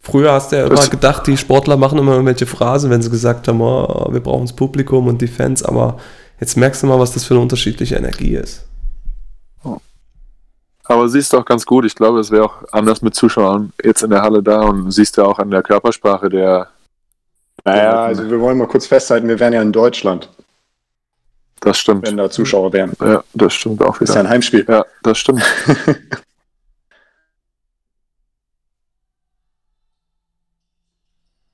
Früher 0.06 0.34
hast 0.34 0.52
du 0.52 0.58
ja 0.58 0.66
immer 0.66 0.76
Das- 0.76 0.90
gedacht, 0.90 1.28
die 1.28 1.38
Sportler 1.38 1.78
machen 1.78 1.98
immer 1.98 2.12
irgendwelche 2.14 2.46
Phrasen, 2.46 2.90
wenn 2.92 3.02
sie 3.02 3.10
gesagt 3.10 3.48
haben, 3.48 3.62
oh, 3.62 4.08
wir 4.12 4.20
brauchen 4.20 4.42
das 4.46 4.54
Publikum 4.54 5.08
und 5.08 5.22
die 5.22 5.28
Fans, 5.28 5.64
aber 5.64 5.98
jetzt 6.42 6.58
merkst 6.58 6.84
du 6.84 6.88
mal, 6.88 7.00
was 7.00 7.14
das 7.14 7.24
für 7.24 7.36
eine 7.36 7.42
unterschiedliche 7.44 7.96
Energie 7.96 8.36
ist. 8.36 8.66
Aber 10.86 11.08
siehst 11.08 11.32
du 11.32 11.38
auch 11.38 11.46
ganz 11.46 11.66
gut, 11.66 11.86
ich 11.86 11.96
glaube, 11.96 12.20
es 12.20 12.30
wäre 12.32 12.44
auch 12.44 12.56
anders 12.74 13.02
mit 13.02 13.16
Zuschauern 13.16 13.72
jetzt 13.82 14.04
in 14.04 14.10
der 14.10 14.22
Halle 14.22 14.44
da 14.44 14.64
und 14.64 14.92
siehst 14.92 15.18
du 15.18 15.24
auch 15.24 15.40
an 15.40 15.50
der 15.50 15.64
Körpersprache 15.64 16.28
der. 16.28 16.68
Naja, 17.64 18.04
also 18.04 18.30
wir 18.30 18.42
wollen 18.42 18.58
mal 18.58 18.68
kurz 18.68 18.88
festhalten, 18.88 19.30
wir 19.30 19.40
wären 19.40 19.54
ja 19.54 19.62
in 19.62 19.72
Deutschland, 19.72 20.28
Das 21.64 21.78
stimmt. 21.78 22.06
wenn 22.06 22.18
da 22.18 22.30
Zuschauer 22.30 22.74
wären. 22.74 22.92
Ja, 23.00 23.24
das 23.34 23.54
stimmt 23.54 23.82
auch 23.82 23.98
Das 23.98 24.10
ist 24.10 24.16
ja 24.16 24.22
ein 24.22 24.26
wieder. 24.26 24.34
Heimspiel. 24.34 24.66
Ja, 24.68 24.86
das 25.02 25.18
stimmt. 25.18 25.42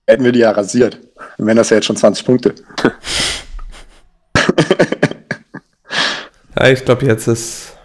Hätten 0.08 0.24
wir 0.24 0.32
die 0.32 0.40
ja 0.40 0.50
rasiert. 0.52 1.00
Dann 1.38 1.46
wären 1.48 1.58
das 1.58 1.70
ja 1.70 1.76
jetzt 1.78 1.86
schon 1.86 1.96
20 1.96 2.26
Punkte. 2.26 2.56
Ja, 6.58 6.68
ich 6.70 6.84
glaube, 6.84 7.06
jetzt 7.06 7.28
ist 7.28 7.78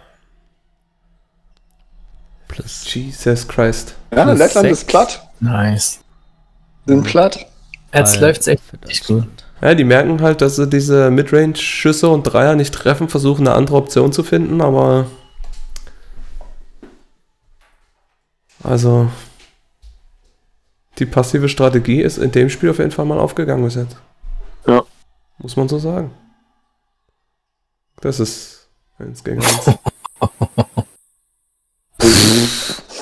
Plus. 2.47 2.91
Jesus 2.93 3.47
Christ. 3.47 3.95
Ja, 4.11 4.23
Plus 4.23 4.39
Lettland 4.39 4.67
sechs. 4.67 4.79
ist 4.79 4.87
platt. 4.87 5.29
Nice. 5.39 5.99
Sind 6.87 7.03
platt. 7.03 7.45
Jetzt 7.93 8.19
läuft's 8.19 8.47
echt 8.47 8.63
für 8.63 8.77
echt 8.89 9.05
gut. 9.07 9.44
Ja, 9.65 9.73
die 9.73 9.83
merken 9.83 10.21
halt, 10.21 10.41
dass 10.41 10.57
sie 10.57 10.69
diese 10.69 11.09
Midrange-Schüsse 11.09 12.07
und 12.07 12.21
Dreier 12.21 12.53
nicht 12.53 12.71
treffen, 12.71 13.09
versuchen 13.09 13.47
eine 13.47 13.57
andere 13.57 13.77
Option 13.77 14.13
zu 14.13 14.21
finden, 14.21 14.61
aber 14.61 15.07
also 18.63 19.09
die 20.99 21.07
passive 21.07 21.49
Strategie 21.49 22.03
ist 22.03 22.19
in 22.19 22.31
dem 22.31 22.51
Spiel 22.51 22.69
auf 22.69 22.77
jeden 22.77 22.91
Fall 22.91 23.05
mal 23.05 23.17
aufgegangen 23.17 23.65
bis 23.65 23.73
jetzt. 23.73 23.97
Ja. 24.67 24.83
Muss 25.39 25.55
man 25.55 25.67
so 25.67 25.79
sagen. 25.79 26.11
Das 28.01 28.19
ist 28.19 28.67
eins 28.99 29.23
gegen 29.23 29.41
eins. 29.41 29.65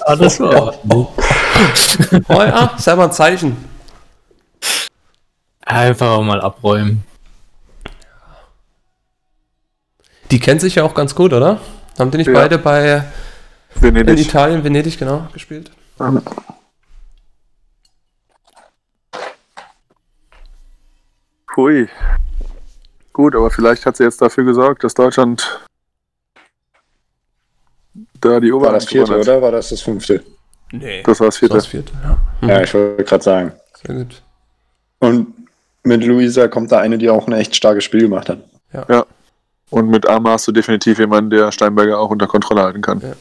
Das 0.06 0.40
war 0.40 0.74
oh 0.88 1.08
ja, 2.30 2.74
selber 2.78 3.04
ein 3.06 3.12
Zeichen. 3.12 3.73
Einfach 5.66 6.22
mal 6.22 6.42
abräumen. 6.42 7.04
Die 10.32 10.40
kennen 10.40 10.60
sich 10.60 10.76
ja 10.76 10.84
auch 10.84 10.94
ganz 10.94 11.16
gut, 11.16 11.32
oder? 11.34 11.62
Haben 12.00 12.12
die 12.12 12.18
nicht 12.18 12.28
Ja. 12.28 12.34
beide 12.34 12.58
bei 12.58 13.04
in 13.76 13.82
Venedig. 13.82 14.28
Italien, 14.28 14.64
Venedig, 14.64 14.98
genau, 14.98 15.28
gespielt? 15.34 15.72
Hui. 21.56 21.88
Gut, 23.12 23.36
aber 23.36 23.52
vielleicht 23.52 23.86
hat 23.86 23.98
sie 23.98 24.04
jetzt 24.04 24.22
dafür 24.22 24.44
gesorgt, 24.44 24.84
dass 24.84 24.94
Deutschland 24.96 25.62
da 28.20 28.40
die 28.40 28.50
War 28.52 28.58
Oberhand 28.58 28.78
das 28.78 28.86
vierte, 28.88 29.06
gewonnen 29.12 29.22
hat. 29.22 29.28
oder? 29.36 29.42
War 29.42 29.52
das 29.52 29.70
das 29.70 29.82
fünfte? 29.82 30.24
Nee. 30.72 31.04
Das 31.04 31.20
war 31.20 31.28
das 31.28 31.38
vierte. 31.38 31.56
Das 31.56 31.68
vierte, 31.68 31.94
ja. 32.04 32.18
Mhm. 32.42 32.50
Ja, 32.50 32.62
ich 32.64 32.74
wollte 32.74 33.04
gerade 33.04 33.24
sagen. 33.24 33.52
Sehr 33.86 33.96
gut. 33.96 34.24
Und 35.00 35.33
mit 35.84 36.04
Luisa 36.04 36.48
kommt 36.48 36.72
da 36.72 36.80
eine, 36.80 36.98
die 36.98 37.10
auch 37.10 37.28
ein 37.28 37.34
echt 37.34 37.56
starkes 37.56 37.84
Spiel 37.84 38.02
gemacht 38.02 38.30
hat. 38.30 38.40
Und 39.70 39.90
mit 39.90 40.08
Arma 40.08 40.32
hast 40.32 40.48
du 40.48 40.52
definitiv 40.52 41.00
jemanden, 41.00 41.30
der 41.30 41.52
Steinberger 41.52 42.00
auch 42.00 42.10
unter 42.10 42.28
Kontrolle 42.28 42.64
halten 42.64 42.82
kann. 42.82 43.02
Ja. 43.02 43.14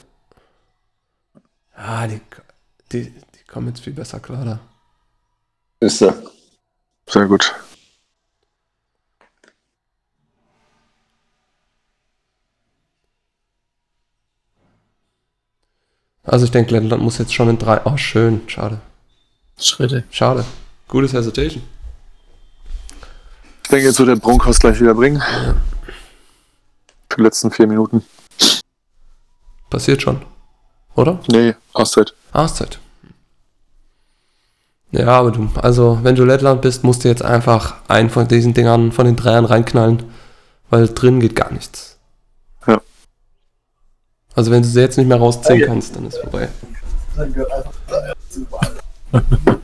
Ah, 1.75 2.07
die, 2.07 2.21
die, 2.93 3.11
die 3.11 3.45
kommen 3.49 3.69
jetzt 3.69 3.81
viel 3.81 3.93
besser 3.93 4.21
klar 4.21 4.45
da. 4.45 4.61
Ist 5.81 6.01
er. 6.03 6.15
Sehr 7.09 7.27
gut. 7.27 7.55
Also 16.25 16.45
ich 16.45 16.53
denke, 16.53 16.73
Lettland 16.73 17.03
muss 17.03 17.19
jetzt 17.19 17.35
schon 17.35 17.49
in 17.49 17.59
drei. 17.59 17.81
Oh, 17.85 17.97
schön. 17.97 18.43
Schade. 18.47 18.81
Schritte. 19.59 20.05
Schade. 20.11 20.45
Gutes 20.87 21.13
Hesitation. 21.13 21.63
Ich 23.73 23.75
denke, 23.75 23.89
jetzt 23.89 23.99
wird 24.01 24.11
der 24.11 24.17
Broncos 24.17 24.61
gleich 24.61 24.79
wieder 24.83 24.93
bringen. 24.93 25.23
Für 27.09 27.17
die 27.17 27.23
letzten 27.23 27.51
vier 27.51 27.67
Minuten. 27.67 28.05
Passiert 29.71 30.03
schon. 30.03 30.21
Oder? 30.95 31.21
Nee, 31.29 31.55
Auszeit. 31.73 32.13
Auszeit. 32.33 32.79
Ja, 34.91 35.07
aber 35.07 35.31
du, 35.31 35.49
also 35.55 36.01
wenn 36.03 36.15
du 36.15 36.27
Lettland 36.27 36.61
bist, 36.61 36.85
musst 36.85 37.03
du 37.03 37.09
jetzt 37.09 37.25
einfach 37.25 37.77
einen 37.89 38.11
von 38.11 38.29
diesen 38.29 38.53
Dingern, 38.53 38.93
von 38.93 39.07
den 39.07 39.17
Dreiern 39.17 39.47
reinknallen, 39.47 40.03
weil 40.69 40.89
drin 40.89 41.19
geht 41.19 41.35
gar 41.35 41.51
nichts. 41.51 41.97
Ja. 42.67 42.79
Also 44.35 44.51
wenn 44.51 44.61
du 44.61 44.69
sie 44.69 44.83
jetzt 44.83 44.99
nicht 44.99 45.09
mehr 45.09 45.17
rausziehen 45.17 45.67
kannst, 45.67 45.97
dann 45.97 46.09
ist 46.09 46.19
vorbei. 46.19 46.51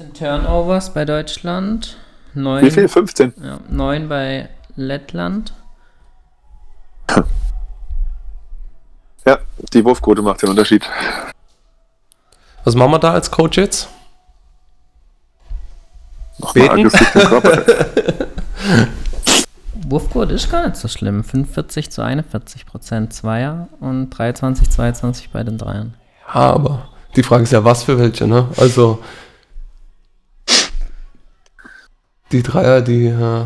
15 0.00 0.14
Turnovers 0.14 0.94
bei 0.94 1.04
Deutschland. 1.04 1.98
9, 2.32 2.64
Wie 2.64 2.70
viel? 2.70 2.88
15? 2.88 3.34
Ja, 3.42 3.58
9 3.68 4.08
bei 4.08 4.48
Lettland. 4.76 5.52
Ja, 9.26 9.38
die 9.74 9.84
Wurfquote 9.84 10.22
macht 10.22 10.40
den 10.40 10.48
Unterschied. 10.48 10.88
Was 12.64 12.74
machen 12.74 12.92
wir 12.92 12.98
da 12.98 13.12
als 13.12 13.30
Coach 13.30 13.58
jetzt? 13.58 13.90
Nochmal 16.38 16.76
den 16.76 16.88
Körper. 16.88 17.62
Wurfquote 19.86 20.32
ist 20.32 20.50
gar 20.50 20.66
nicht 20.66 20.76
so 20.76 20.88
schlimm. 20.88 21.22
45 21.22 21.92
zu 21.92 22.00
41 22.00 22.64
Prozent 22.64 23.12
Zweier 23.12 23.68
und 23.78 24.08
23, 24.08 24.70
22 24.70 25.28
bei 25.28 25.44
den 25.44 25.58
Dreiern. 25.58 25.92
Ja, 26.26 26.54
aber 26.54 26.88
die 27.14 27.22
Frage 27.22 27.42
ist 27.42 27.52
ja, 27.52 27.62
was 27.62 27.82
für 27.82 27.98
welche, 27.98 28.26
ne? 28.26 28.48
Also 28.56 29.00
die 32.32 32.42
Dreier, 32.42 32.80
die 32.82 33.06
äh, 33.06 33.44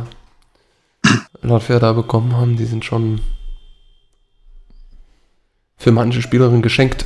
Lautfair 1.43 1.81
da 1.81 1.93
bekommen 1.93 2.35
haben, 2.37 2.57
die 2.57 2.65
sind 2.67 2.85
schon 2.85 3.21
für 5.77 5.93
manche 5.93 6.23
Spielerinnen 6.23 6.63
geschenkt. 6.63 7.05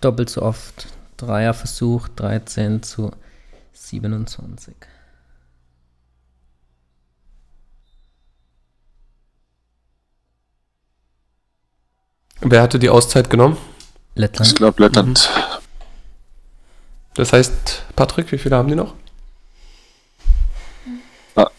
Doppelt 0.00 0.30
so 0.30 0.42
oft. 0.42 0.86
Dreierversuch 1.16 2.08
13 2.08 2.82
zu 2.82 3.10
27. 3.72 4.74
Wer 12.42 12.62
hatte 12.62 12.78
die 12.78 12.88
Auszeit 12.88 13.28
genommen? 13.28 13.58
Ich 14.14 14.20
Lettland. 14.20 14.56
glaube, 14.56 14.82
Lettland. 14.82 15.28
Das 17.20 17.34
heißt, 17.34 17.82
Patrick, 17.96 18.32
wie 18.32 18.38
viele 18.38 18.56
haben 18.56 18.68
die 18.68 18.74
noch? 18.74 18.94
Ah, 21.34 21.50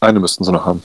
eine 0.00 0.18
müssten 0.18 0.44
sie 0.44 0.50
noch 0.50 0.64
haben. 0.64 0.82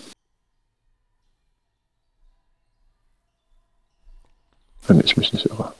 Wenn 4.88 5.00
ich 5.00 5.16
mich 5.16 5.32
nicht 5.32 5.46
irre. 5.46 5.74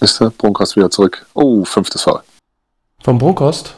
Ist 0.00 0.20
der 0.20 0.28
Brunkhorst 0.28 0.76
wieder 0.76 0.90
zurück? 0.90 1.24
Oh, 1.32 1.64
fünftes 1.64 2.02
Fall. 2.02 2.22
Vom 3.02 3.16
Brunkhorst? 3.16 3.74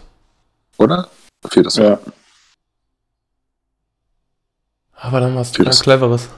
Oder? 0.78 1.09
Viertes 1.48 1.77
Fall. 1.77 2.01
Ja. 2.05 2.12
Aber 4.94 5.20
dann 5.20 5.36
war 5.36 5.44
du 5.44 5.62
ein 5.62 5.70
cleveres. 5.70 6.28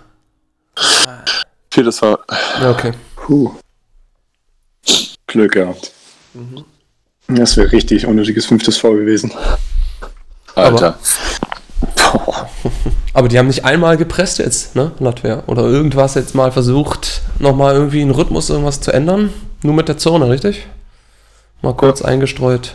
Viertes 1.70 1.98
Fall. 2.00 2.18
Ja, 2.60 2.70
okay. 2.70 2.92
Puh. 3.16 3.56
Glück 5.26 5.52
gehabt. 5.52 5.90
Mhm. 6.34 6.66
Das 7.28 7.56
wäre 7.56 7.72
richtig 7.72 8.06
unnötiges 8.06 8.46
fünftes 8.46 8.78
V 8.78 8.92
gewesen. 8.92 9.32
Alter. 10.54 10.98
Aber 13.14 13.28
die 13.28 13.38
haben 13.38 13.46
nicht 13.46 13.64
einmal 13.64 13.96
gepresst 13.96 14.38
jetzt, 14.38 14.74
ne, 14.74 14.92
Latvia? 14.98 15.42
Oder 15.46 15.64
irgendwas 15.64 16.14
jetzt 16.14 16.34
mal 16.34 16.52
versucht, 16.52 17.22
nochmal 17.38 17.74
irgendwie 17.74 18.00
einen 18.00 18.10
Rhythmus 18.10 18.50
irgendwas 18.50 18.80
zu 18.80 18.92
ändern? 18.92 19.32
Nur 19.62 19.74
mit 19.74 19.88
der 19.88 19.98
Zone, 19.98 20.28
richtig? 20.28 20.66
Mal 21.60 21.74
kurz 21.74 22.02
eingestreut. 22.02 22.74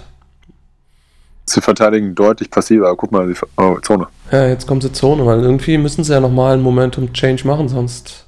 Sie 1.45 1.61
verteidigen 1.61 2.13
deutlich 2.13 2.51
passiver. 2.51 2.95
Guck 2.95 3.11
mal, 3.11 3.27
die 3.27 3.39
oh, 3.57 3.79
Zone. 3.79 4.07
Ja, 4.31 4.47
jetzt 4.47 4.67
kommt 4.67 4.83
die 4.83 4.91
Zone, 4.91 5.25
weil 5.25 5.41
irgendwie 5.41 5.77
müssen 5.77 6.03
sie 6.03 6.13
ja 6.13 6.19
nochmal 6.19 6.53
einen 6.53 6.63
Momentum-Change 6.63 7.47
machen, 7.47 7.69
sonst 7.69 8.25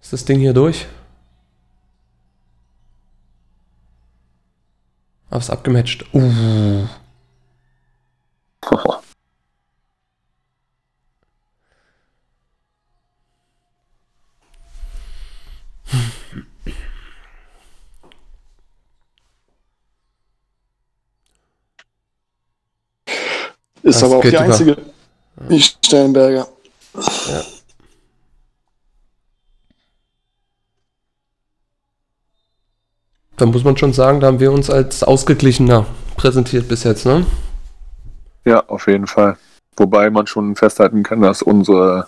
ist 0.00 0.12
das 0.12 0.24
Ding 0.24 0.38
hier 0.38 0.52
durch. 0.52 0.86
Ist 5.32 5.50
abgematcht. 5.50 6.04
Uh. 6.14 6.86
Ist 23.82 23.96
Das 23.96 24.02
aber 24.04 24.16
auch 24.18 24.22
die 24.22 24.28
über- 24.28 24.40
einzige. 24.40 24.76
Die 25.50 25.60
Stellenberger. 25.60 26.46
Da 33.42 33.46
muss 33.46 33.64
man 33.64 33.76
schon 33.76 33.92
sagen, 33.92 34.20
da 34.20 34.28
haben 34.28 34.38
wir 34.38 34.52
uns 34.52 34.70
als 34.70 35.02
ausgeglichener 35.02 35.84
präsentiert 36.16 36.68
bis 36.68 36.84
jetzt, 36.84 37.04
ne? 37.06 37.26
Ja, 38.44 38.62
auf 38.68 38.86
jeden 38.86 39.08
Fall. 39.08 39.36
Wobei 39.76 40.10
man 40.10 40.28
schon 40.28 40.54
festhalten 40.54 41.02
kann, 41.02 41.22
dass 41.22 41.42
unsere 41.42 42.06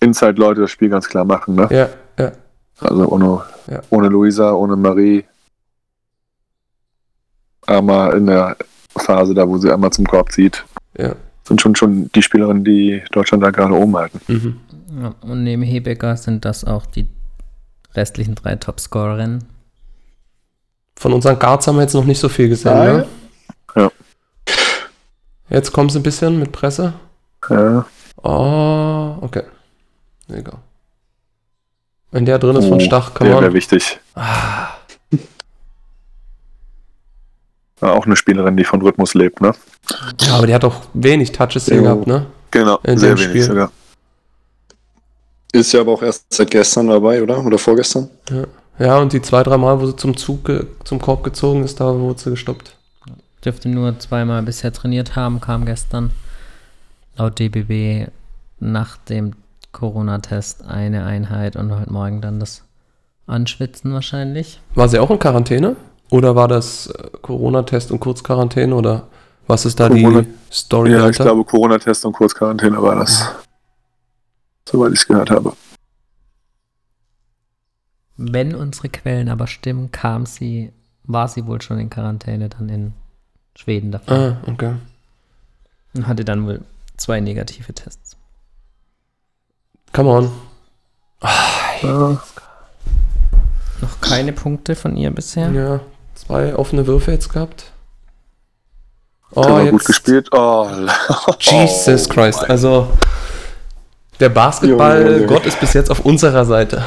Inside-Leute 0.00 0.62
das 0.62 0.70
Spiel 0.70 0.88
ganz 0.88 1.06
klar 1.06 1.26
machen. 1.26 1.56
Ne? 1.56 1.68
Ja, 1.70 1.88
ja. 2.18 2.32
Also 2.80 3.06
ohne, 3.10 3.42
Ja. 3.70 3.82
ohne 3.90 4.08
Luisa, 4.08 4.52
ohne 4.52 4.74
Marie. 4.76 5.26
Einmal 7.66 8.16
in 8.16 8.24
der 8.26 8.56
Phase 8.96 9.34
da, 9.34 9.46
wo 9.46 9.58
sie 9.58 9.70
einmal 9.70 9.90
zum 9.92 10.06
Korb 10.06 10.32
zieht, 10.32 10.64
Ja. 10.96 11.14
sind 11.46 11.60
schon 11.60 11.76
schon 11.76 12.10
die 12.14 12.22
Spielerinnen, 12.22 12.64
die 12.64 13.02
Deutschland 13.12 13.44
da 13.44 13.50
gerade 13.50 13.74
oben 13.74 13.94
halten. 13.94 14.18
Mhm. 14.28 14.60
Ja, 15.02 15.14
und 15.20 15.44
neben 15.44 15.60
Hebecker 15.60 16.16
sind 16.16 16.46
das 16.46 16.64
auch 16.64 16.86
die 16.86 17.06
restlichen 17.94 18.34
drei 18.34 18.56
Topscorerinnen. 18.56 19.44
Von 20.98 21.12
unseren 21.12 21.38
Guards 21.38 21.66
haben 21.66 21.76
wir 21.76 21.82
jetzt 21.82 21.94
noch 21.94 22.04
nicht 22.04 22.18
so 22.18 22.28
viel 22.28 22.48
gesehen, 22.48 22.72
Nein. 22.74 22.96
ne? 22.96 23.06
Ja. 23.76 23.90
Jetzt 25.50 25.72
kommen 25.72 25.90
sie 25.90 25.98
ein 25.98 26.02
bisschen 26.02 26.38
mit 26.38 26.52
Presse. 26.52 26.94
Ja. 27.50 27.84
Oh, 28.22 29.16
okay. 29.20 29.42
Egal. 30.28 30.58
Wenn 32.10 32.24
der 32.24 32.38
drin 32.38 32.56
ist 32.56 32.66
von 32.66 32.80
Oh, 32.80 32.84
Stach, 32.84 33.12
kann 33.14 33.26
Der 33.26 33.34
wäre 33.36 33.44
man. 33.46 33.54
wichtig. 33.54 34.00
Ah, 37.80 37.90
auch 37.92 38.06
eine 38.06 38.16
Spielerin, 38.16 38.56
die 38.56 38.64
von 38.64 38.80
Rhythmus 38.80 39.14
lebt, 39.14 39.40
ne? 39.40 39.52
ja, 40.22 40.36
aber 40.36 40.46
die 40.46 40.54
hat 40.54 40.64
auch 40.64 40.76
wenig 40.94 41.30
Touches 41.32 41.66
hier 41.66 41.82
gehabt, 41.82 42.06
ne? 42.06 42.26
Genau, 42.50 42.78
In 42.84 42.98
sehr 42.98 43.10
dem 43.14 43.18
wenig 43.18 43.30
Spiel. 43.30 43.42
sogar. 43.42 43.70
Ist 45.52 45.72
ja 45.72 45.80
aber 45.80 45.92
auch 45.92 46.02
erst 46.02 46.24
seit 46.32 46.50
gestern 46.50 46.88
dabei, 46.88 47.22
oder? 47.22 47.38
Oder 47.44 47.58
vorgestern? 47.58 48.08
Ja, 48.30 48.44
und 48.78 49.12
die 49.12 49.22
zwei, 49.22 49.42
drei 49.42 49.56
Mal, 49.56 49.80
wo 49.80 49.86
sie 49.86 49.96
zum 49.96 50.16
Zug, 50.16 50.44
ge- 50.44 50.66
zum 50.84 51.00
Korb 51.00 51.24
gezogen 51.24 51.64
ist, 51.64 51.80
da 51.80 51.98
wurde 51.98 52.18
sie 52.20 52.30
gestoppt. 52.30 52.76
Dürfte 53.44 53.68
nur 53.68 53.98
zweimal 53.98 54.42
bisher 54.42 54.72
trainiert 54.72 55.16
haben, 55.16 55.40
kam 55.40 55.64
gestern 55.66 56.10
laut 57.16 57.38
DBB 57.38 58.08
nach 58.60 58.96
dem 58.96 59.32
Corona-Test 59.72 60.64
eine 60.66 61.04
Einheit 61.04 61.56
und 61.56 61.72
heute 61.78 61.92
Morgen 61.92 62.20
dann 62.20 62.40
das 62.40 62.62
Anschwitzen 63.26 63.92
wahrscheinlich. 63.92 64.60
War 64.74 64.88
sie 64.88 64.98
auch 64.98 65.10
in 65.10 65.18
Quarantäne? 65.18 65.76
Oder 66.10 66.34
war 66.36 66.48
das 66.48 66.86
äh, 66.88 67.08
Corona-Test 67.22 67.90
und 67.92 68.00
Kurzquarantäne? 68.00 68.74
Oder 68.74 69.04
was 69.46 69.64
ist 69.64 69.78
da 69.80 69.88
Corona- 69.88 70.22
die 70.22 70.28
Story 70.52 70.92
Ja, 70.92 71.08
ich 71.08 71.16
glaube, 71.16 71.44
Corona-Test 71.44 72.04
und 72.06 72.12
Kurzquarantäne 72.12 72.80
war 72.82 72.96
das. 72.96 73.32
Soweit 74.68 74.92
ich 74.92 75.00
es 75.00 75.06
gehört 75.06 75.30
habe. 75.30 75.52
Wenn 78.16 78.54
unsere 78.54 78.88
Quellen 78.88 79.28
aber 79.28 79.46
stimmen, 79.46 79.90
kam 79.92 80.24
sie, 80.26 80.72
war 81.04 81.28
sie 81.28 81.46
wohl 81.46 81.60
schon 81.60 81.78
in 81.78 81.90
Quarantäne 81.90 82.48
dann 82.48 82.68
in 82.68 82.92
Schweden 83.54 83.92
davon 83.92 84.14
Ah, 84.16 84.36
okay. 84.46 84.74
und 85.94 86.06
hatte 86.06 86.24
dann 86.24 86.46
wohl 86.46 86.62
zwei 86.96 87.20
negative 87.20 87.72
Tests. 87.74 88.16
Come 89.92 90.10
on. 90.10 90.30
Ja, 91.82 92.20
Noch 93.80 94.00
keine 94.00 94.32
Punkte 94.32 94.74
von 94.76 94.96
ihr 94.96 95.10
bisher. 95.10 95.50
Ja, 95.50 95.80
zwei 96.14 96.54
offene 96.56 96.86
Würfe 96.86 97.12
jetzt 97.12 97.28
gehabt. 97.32 97.72
Oh, 99.32 99.42
aber 99.42 99.62
jetzt. 99.62 99.72
gut 99.72 99.84
gespielt. 99.84 100.28
Oh, 100.32 100.68
Jesus 101.40 102.06
Oh, 102.08 102.12
Christ. 102.14 102.48
Also, 102.48 102.88
der 104.20 104.28
Basketball-Gott 104.30 105.44
ist 105.46 105.60
bis 105.60 105.72
jetzt 105.74 105.90
auf 105.90 106.00
unserer 106.00 106.44
Seite. 106.46 106.82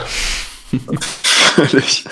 Völlig. 0.70 2.06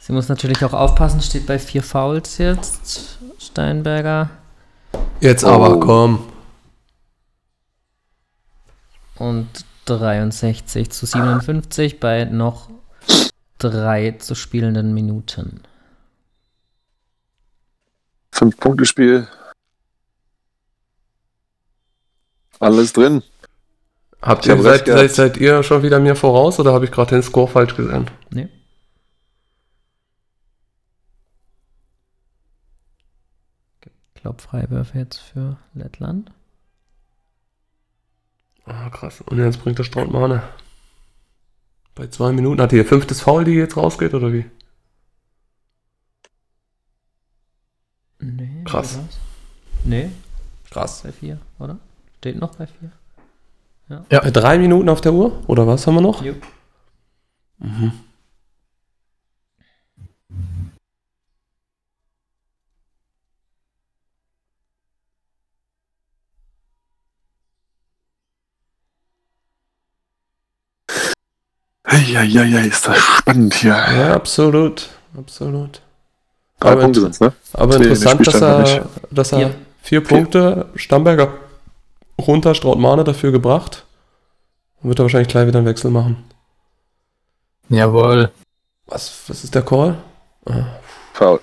Sie 0.00 0.12
muss 0.12 0.28
natürlich 0.28 0.64
auch 0.64 0.72
aufpassen, 0.72 1.20
steht 1.20 1.46
bei 1.46 1.58
vier 1.58 1.82
Fouls 1.82 2.38
jetzt. 2.38 3.18
Steinberger. 3.38 4.30
Jetzt 5.20 5.44
Oh. 5.44 5.48
aber, 5.48 5.80
komm. 5.80 6.32
Und 9.16 9.48
63 9.86 10.90
zu 10.90 11.06
57 11.06 12.00
bei 12.00 12.24
noch 12.24 12.70
drei 13.58 14.12
zu 14.12 14.34
spielenden 14.34 14.94
Minuten. 14.94 15.62
Fünf-Punkte-Spiel. 18.32 19.26
Alles 22.60 22.92
drin. 22.92 23.22
Habt 24.20 24.46
ihr, 24.46 24.54
hab 24.56 24.62
seid, 24.62 24.86
seid, 24.86 25.12
seid 25.12 25.36
ihr 25.36 25.62
schon 25.62 25.82
wieder 25.82 26.00
mir 26.00 26.16
voraus 26.16 26.58
oder 26.58 26.72
habe 26.72 26.84
ich 26.84 26.90
gerade 26.90 27.10
den 27.10 27.22
Score 27.22 27.48
falsch 27.48 27.76
gesehen? 27.76 28.10
Ne? 28.30 28.48
Ich 34.14 34.22
glaube, 34.22 34.42
Freiwürfe 34.42 34.98
jetzt 34.98 35.18
für 35.18 35.56
Lettland. 35.74 36.32
Ah, 38.64 38.90
krass. 38.90 39.20
Und 39.22 39.38
jetzt 39.38 39.62
bringt 39.62 39.78
der 39.78 39.84
Strautmane. 39.84 40.42
Bei 41.94 42.08
zwei 42.08 42.32
Minuten 42.32 42.60
hat 42.60 42.72
ihr 42.72 42.84
fünftes 42.84 43.20
Foul, 43.20 43.44
die 43.44 43.52
jetzt 43.52 43.76
rausgeht, 43.76 44.14
oder 44.14 44.32
wie? 44.32 44.44
Nee, 48.20 48.64
Krass. 48.64 48.98
Nee, 49.84 50.10
Krass. 50.70 51.02
bei 51.02 51.12
vier, 51.12 51.38
oder? 51.58 51.78
Steht 52.18 52.36
noch 52.38 52.56
bei 52.56 52.66
vier. 52.66 52.90
Ja. 53.88 54.04
Äh, 54.10 54.32
Drei 54.32 54.58
Minuten 54.58 54.88
auf 54.88 55.00
der 55.00 55.12
Uhr? 55.12 55.42
Oder 55.46 55.66
was 55.66 55.86
haben 55.86 55.94
wir 55.94 56.00
noch? 56.00 56.22
Jo. 56.22 56.34
Mhm. 57.58 57.92
Ja, 72.06 72.22
ja, 72.22 72.42
ja, 72.44 72.60
ist 72.60 72.86
das 72.86 72.98
spannend 72.98 73.54
hier. 73.54 73.70
Ja, 73.72 74.14
absolut. 74.14 74.90
Absolut. 75.16 75.80
Drei 76.60 76.72
Aber 76.72 76.80
Punkte 76.82 77.00
sind's, 77.00 77.20
ne? 77.20 77.32
Aber 77.54 77.78
Nee, 77.78 77.84
interessant, 77.86 78.26
dass 78.26 78.40
er, 78.42 78.88
dass 79.10 79.32
er 79.32 79.38
Vier. 79.38 79.54
vier 79.82 80.04
Punkte 80.04 80.66
Stamberger 80.74 81.32
runter, 82.20 82.54
Strautmane 82.54 83.04
dafür 83.04 83.32
gebracht. 83.32 83.84
Dann 84.80 84.88
wird 84.88 84.98
er 84.98 85.04
wahrscheinlich 85.04 85.28
gleich 85.28 85.46
wieder 85.46 85.58
einen 85.58 85.66
Wechsel 85.66 85.90
machen. 85.90 86.24
Jawohl. 87.68 88.30
Was, 88.86 89.28
was 89.28 89.44
ist 89.44 89.54
der 89.54 89.62
Call? 89.62 89.98
Ah, 90.46 90.64
Foul. 91.12 91.40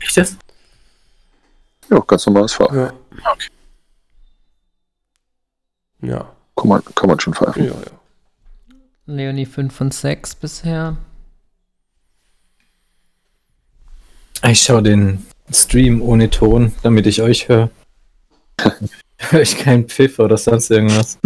Echt 0.00 0.16
jetzt? 0.16 0.36
Ja, 1.90 1.98
ganz 2.00 2.26
normales 2.26 2.52
Foul. 2.52 2.76
Ja. 2.76 2.92
Ja. 6.00 6.32
Kann 6.56 6.68
man, 6.68 6.84
kann 6.94 7.08
man 7.08 7.20
schon 7.20 7.34
pfeifen. 7.34 7.64
Ja, 7.64 7.72
ja. 7.72 8.76
Leonie 9.06 9.46
5 9.46 9.80
und 9.80 9.94
6 9.94 10.34
bisher. 10.36 10.96
Ich 14.44 14.62
schaue 14.62 14.82
den 14.82 15.26
Stream 15.52 16.02
ohne 16.02 16.30
Ton, 16.30 16.72
damit 16.82 17.06
ich 17.06 17.22
euch 17.22 17.48
höre. 17.48 17.70
Höre 19.18 19.40
ich 19.40 19.58
keinen 19.58 19.88
Pfiff 19.88 20.18
oder 20.18 20.36
sonst 20.36 20.70
irgendwas. 20.70 21.18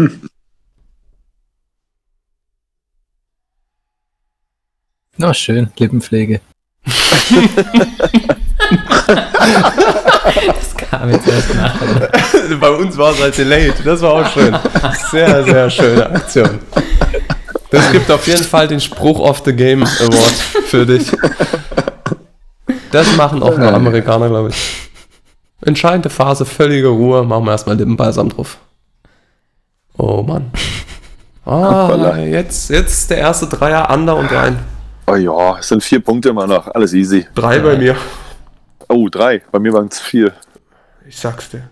Na 5.17 5.35
schön, 5.35 5.71
Lippenpflege. 5.77 6.41
Das 10.47 10.77
kam 10.77 11.11
jetzt 11.11 11.29
erst 11.29 11.55
nach. 11.55 11.75
Bei 12.61 12.71
uns 12.71 12.97
war 12.97 13.13
es 13.13 13.21
halt 13.21 13.37
delayed. 13.37 13.75
Das 13.85 14.01
war 14.01 14.13
auch 14.13 14.33
schön. 14.33 14.57
Sehr, 15.11 15.45
sehr 15.45 15.71
schöne 15.71 16.07
Aktion. 16.11 16.59
Das 17.71 17.91
gibt 17.91 18.11
auf 18.11 18.27
jeden 18.27 18.45
Fall 18.45 18.69
den 18.69 18.81
Spruch 18.81 19.19
of 19.19 19.43
the 19.45 19.53
Game 19.53 19.83
Award 19.83 20.35
für 20.67 20.87
dich. 20.87 21.11
Das 22.91 23.17
machen 23.17 23.43
auch 23.43 23.57
nur 23.57 23.73
Amerikaner, 23.73 24.29
glaube 24.29 24.51
ich. 24.51 24.92
Entscheidende 25.65 26.11
Phase, 26.11 26.45
völlige 26.45 26.89
Ruhe. 26.89 27.25
Machen 27.25 27.45
wir 27.45 27.53
erstmal 27.53 27.77
Lippenbalsam 27.77 28.29
drauf. 28.31 28.59
Oh 29.99 30.23
Mann. 30.23 30.51
Ah, 31.45 32.19
jetzt, 32.19 32.71
jetzt 32.71 33.11
der 33.11 33.17
erste 33.19 33.49
Dreier, 33.49 33.91
Under 33.91 34.15
und 34.15 34.27
rein. 34.31 34.61
Oh 35.09 35.17
ja, 35.17 35.59
es 35.59 35.67
sind 35.67 35.83
vier 35.83 35.99
Punkte 35.99 36.29
immer 36.29 36.47
noch. 36.47 36.69
Alles 36.69 36.93
easy. 36.93 37.27
Drei 37.35 37.59
bei 37.59 37.77
mir. 37.77 37.97
Oh, 38.89 39.09
drei. 39.09 39.43
Bei 39.51 39.59
mir 39.59 39.73
waren 39.73 39.89
es 39.89 39.99
vier. 39.99 40.35
Ich 41.05 41.19
sag's 41.19 41.51
dir. 41.51 41.69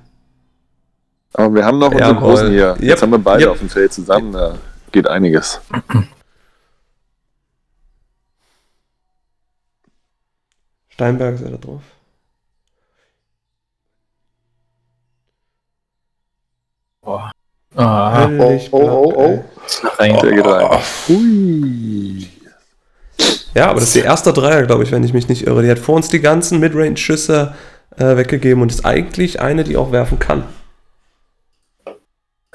Aber 1.34 1.54
wir 1.54 1.64
haben 1.64 1.78
noch 1.78 1.92
unseren. 1.92 2.16
Großen 2.16 2.50
hier. 2.50 2.70
Yep. 2.70 2.82
Jetzt 2.82 3.02
haben 3.02 3.12
wir 3.12 3.20
beide 3.20 3.42
Yep. 3.44 3.50
auf 3.52 3.58
dem 3.60 3.68
Feld 3.68 3.92
zusammen. 3.92 4.32
Da 4.32 4.56
geht 4.90 5.06
einiges. 5.06 5.60
Steinberg 10.88 11.36
ist 11.36 11.42
er 11.42 11.50
da 11.52 11.56
drauf. 11.58 11.82
Ah, 17.76 18.28
oh, 18.38 18.60
oh, 18.72 19.12
oh. 19.16 19.44
Der 20.00 20.32
geht 20.32 20.46
rein. 20.46 20.80
Hui. 21.08 22.28
Ja, 23.54 23.70
aber 23.70 23.80
das 23.80 23.88
ist 23.88 23.96
der 23.96 24.04
erste 24.04 24.32
Dreier, 24.32 24.64
glaube 24.66 24.84
ich, 24.84 24.92
wenn 24.92 25.04
ich 25.04 25.12
mich 25.12 25.28
nicht 25.28 25.46
irre. 25.46 25.62
Die 25.62 25.70
hat 25.70 25.78
vor 25.78 25.94
uns 25.96 26.08
die 26.08 26.20
ganzen 26.20 26.58
Midrange-Schüsse 26.60 27.54
äh, 27.96 28.16
weggegeben 28.16 28.62
und 28.62 28.70
ist 28.70 28.84
eigentlich 28.84 29.40
eine, 29.40 29.64
die 29.64 29.76
auch 29.76 29.92
werfen 29.92 30.18
kann. 30.18 30.44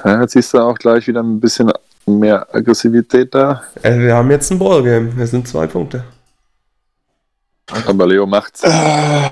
Ja, 0.04 0.22
jetzt 0.22 0.34
siehst 0.34 0.54
du 0.54 0.60
auch 0.60 0.78
gleich 0.78 1.08
wieder 1.08 1.22
ein 1.24 1.40
bisschen 1.40 1.72
mehr 2.06 2.48
Aggressivität 2.54 3.34
da. 3.34 3.64
Äh, 3.82 3.98
wir 4.00 4.16
haben 4.16 4.30
jetzt 4.32 4.52
ein 4.52 4.60
Ballgame. 4.60 5.16
Wir 5.16 5.28
sind 5.28 5.48
zwei 5.48 5.68
Punkte. 5.68 6.04
Aber 7.88 8.06
Leo 8.06 8.26
macht's. 8.26 8.62
Ja, 8.62 9.32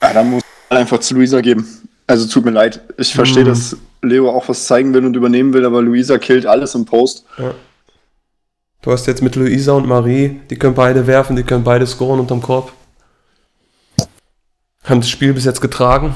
dann 0.00 0.30
muss 0.30 0.42
einfach 0.70 0.98
zu 1.00 1.14
Luisa 1.14 1.40
geben. 1.40 1.66
Also 2.06 2.26
tut 2.28 2.44
mir 2.44 2.50
leid. 2.50 2.80
Ich 2.98 3.14
verstehe, 3.14 3.44
Mhm. 3.44 3.48
dass 3.48 3.76
Leo 4.02 4.30
auch 4.30 4.48
was 4.48 4.66
zeigen 4.66 4.92
will 4.94 5.04
und 5.04 5.14
übernehmen 5.16 5.52
will, 5.54 5.64
aber 5.64 5.80
Luisa 5.82 6.18
killt 6.18 6.46
alles 6.46 6.74
im 6.74 6.84
Post. 6.84 7.24
Du 8.82 8.90
hast 8.90 9.06
jetzt 9.06 9.22
mit 9.22 9.36
Luisa 9.36 9.72
und 9.72 9.86
Marie, 9.86 10.40
die 10.50 10.56
können 10.56 10.74
beide 10.74 11.06
werfen, 11.06 11.36
die 11.36 11.44
können 11.44 11.62
beide 11.64 11.86
scoren 11.86 12.18
unterm 12.20 12.42
Korb. 12.42 12.72
Haben 14.84 15.00
das 15.00 15.08
Spiel 15.10 15.32
bis 15.32 15.44
jetzt 15.44 15.60
getragen. 15.60 16.14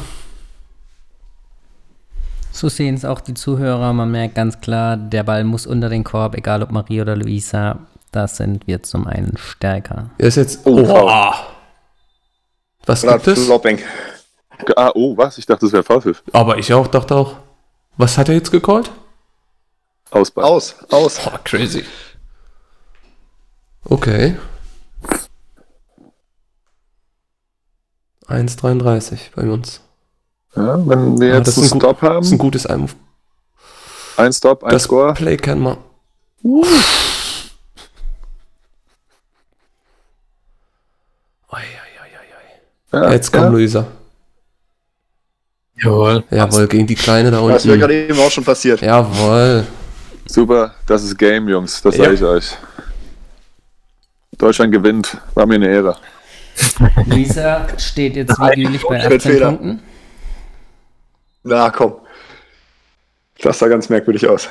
So 2.51 2.69
sehen 2.69 2.95
es 2.95 3.05
auch 3.05 3.21
die 3.21 3.35
Zuhörer. 3.35 3.93
Man 3.93 4.11
merkt 4.11 4.35
ganz 4.35 4.61
klar, 4.61 4.97
der 4.97 5.23
Ball 5.23 5.45
muss 5.45 5.67
unter 5.67 5.89
den 5.89 6.03
Korb, 6.05 6.35
egal 6.37 6.63
ob 6.63 6.73
Marie 6.73 7.01
oder 7.03 7.15
Luisa. 7.15 7.79
Da 8.13 8.27
sind 8.27 8.67
wir 8.67 8.83
zum 8.83 9.07
einen 9.07 9.37
stärker. 9.37 10.11
Er 10.19 10.29
ist 10.29 10.37
jetzt. 10.37 10.61
Oh, 10.65 10.79
Oh, 10.81 11.33
Was 12.87 13.03
gibt 13.03 13.27
es? 13.29 13.45
Flopping. 13.45 13.79
Ah, 14.77 14.91
oh, 14.95 15.17
was? 15.17 15.39
Ich 15.39 15.47
dachte, 15.47 15.67
das 15.67 15.73
wäre 15.73 15.83
Fahrpfiff. 15.83 16.23
Aber 16.33 16.59
ich 16.59 16.73
auch, 16.73 16.87
dachte 16.87 17.15
auch. 17.15 17.37
Was 17.97 18.17
hat 18.19 18.29
er 18.29 18.35
jetzt 18.35 18.51
gecallt? 18.51 18.91
Ausball. 20.11 20.45
Aus, 20.45 20.75
aus. 20.91 21.19
Oh, 21.27 21.37
crazy. 21.45 21.85
Okay. 23.85 24.37
1,33 28.29 29.19
bei 29.35 29.43
uns. 29.43 29.81
Ja, 30.57 30.77
wenn 30.87 31.21
wir 31.21 31.29
Ja, 31.29 31.35
jetzt 31.37 31.49
das 31.49 31.57
einen 31.59 31.67
ist 31.67 31.73
ein 31.75 31.81
Stop 31.81 32.01
Das 32.01 32.11
ist 32.27 32.31
ein 32.31 32.33
haben, 32.33 32.39
gutes 32.39 32.67
Einwurf. 32.67 32.97
ein 34.17 34.33
Stop, 34.33 34.65
ein 34.65 34.71
Das 34.71 34.85
Score. 34.85 35.15
Play 35.15 35.37
kennen 35.37 35.63
wir. 35.63 35.79
Oi, 36.45 36.63
oi, 41.53 41.59
oi, 42.03 42.11
oi, 42.19 42.99
oi. 42.99 43.05
Ja, 43.05 43.13
Jetzt 43.13 43.33
kommt 43.33 43.45
ja. 43.45 43.49
Luisa. 43.51 43.87
Jawohl. 45.83 46.25
Jawohl, 46.31 46.67
gegen 46.69 46.87
die 46.87 46.95
Kleine 46.95 47.31
da 47.31 47.37
Das 47.49 47.65
wäre 47.65 47.75
unten. 47.75 47.81
gerade 47.81 48.07
eben 48.09 48.19
auch 48.19 48.31
schon 48.31 48.45
passiert. 48.45 48.81
Jawohl. 48.81 49.67
Super, 50.27 50.75
das 50.87 51.05
ist 51.05 51.17
Game, 51.19 51.49
Jungs. 51.49 51.83
Das 51.83 51.97
Ja. 51.97 52.05
sage 52.05 52.15
ich 52.15 52.23
euch. 52.23 52.57
Deutschland 54.39 54.73
gewinnt. 54.73 55.17
War 55.35 55.47
mir 55.47 55.55
eine 55.57 55.69
Ehre. 55.69 55.97
Luisa 57.07 57.67
steht 57.79 58.17
jetzt 58.17 58.39
wie 58.39 58.63
üblich 58.65 58.83
bei 58.89 58.97
18 58.99 59.11
Fettfehler. 59.11 59.47
Punkten. 59.49 59.83
Na 61.43 61.71
komm. 61.71 61.95
Das 63.43 63.59
sah 63.59 63.69
ganz 63.69 63.89
merkwürdig 63.89 64.27
aus. 64.27 64.49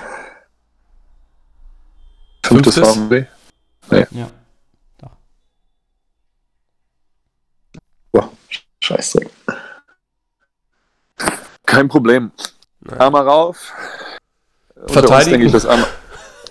Fünftes? 2.46 2.76
VMB. 2.78 3.26
Ja. 3.92 4.28
Boah, 8.12 8.30
Scheißdreck. 8.82 9.30
Kein 11.66 11.88
Problem. 11.88 12.32
Arme 12.98 13.20
rauf. 13.20 13.74
Unter 14.76 14.84
uns 14.84 14.92
Verteidigen. 14.94 15.32
denke 15.32 15.46
ich, 15.48 15.52
das 15.54 15.66
Arme. 15.66 15.86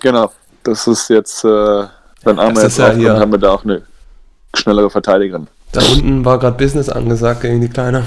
Genau. 0.01 0.31
Das 0.63 0.87
ist 0.87 1.09
jetzt, 1.09 1.43
äh, 1.45 1.47
wenn 2.23 2.37
Das 2.37 2.63
jetzt 2.63 2.77
ja 2.77 2.85
aufkommt, 2.85 3.01
hier- 3.01 3.19
haben 3.19 3.31
wir 3.31 3.39
da 3.39 3.51
auch 3.51 3.63
eine 3.63 3.83
schnellere 4.55 4.89
Verteidigerin. 4.89 5.47
Da 5.71 5.81
unten 5.81 6.25
war 6.25 6.39
gerade 6.39 6.57
Business 6.57 6.89
angesagt 6.89 7.41
gegen 7.41 7.61
die 7.61 7.69
Kleine. 7.69 8.05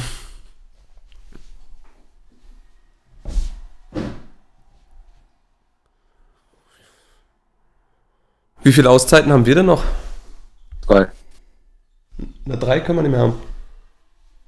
Wie 8.62 8.72
viele 8.72 8.90
Auszeiten 8.90 9.32
haben 9.32 9.46
wir 9.46 9.54
denn 9.54 9.66
noch? 9.66 9.84
Zwei. 10.84 11.08
Na, 12.44 12.56
drei 12.56 12.80
können 12.80 12.98
wir 12.98 13.02
nicht 13.02 13.12
mehr 13.12 13.20
haben. 13.20 13.40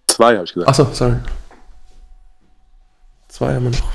Zwei, 0.07 0.35
habe 0.35 0.45
ich 0.45 0.53
gesagt. 0.53 0.69
Achso, 0.69 0.89
sorry. 0.93 1.17
Zwei 3.31 3.55
haben 3.55 3.65
wir 3.65 3.71
noch. 3.71 3.93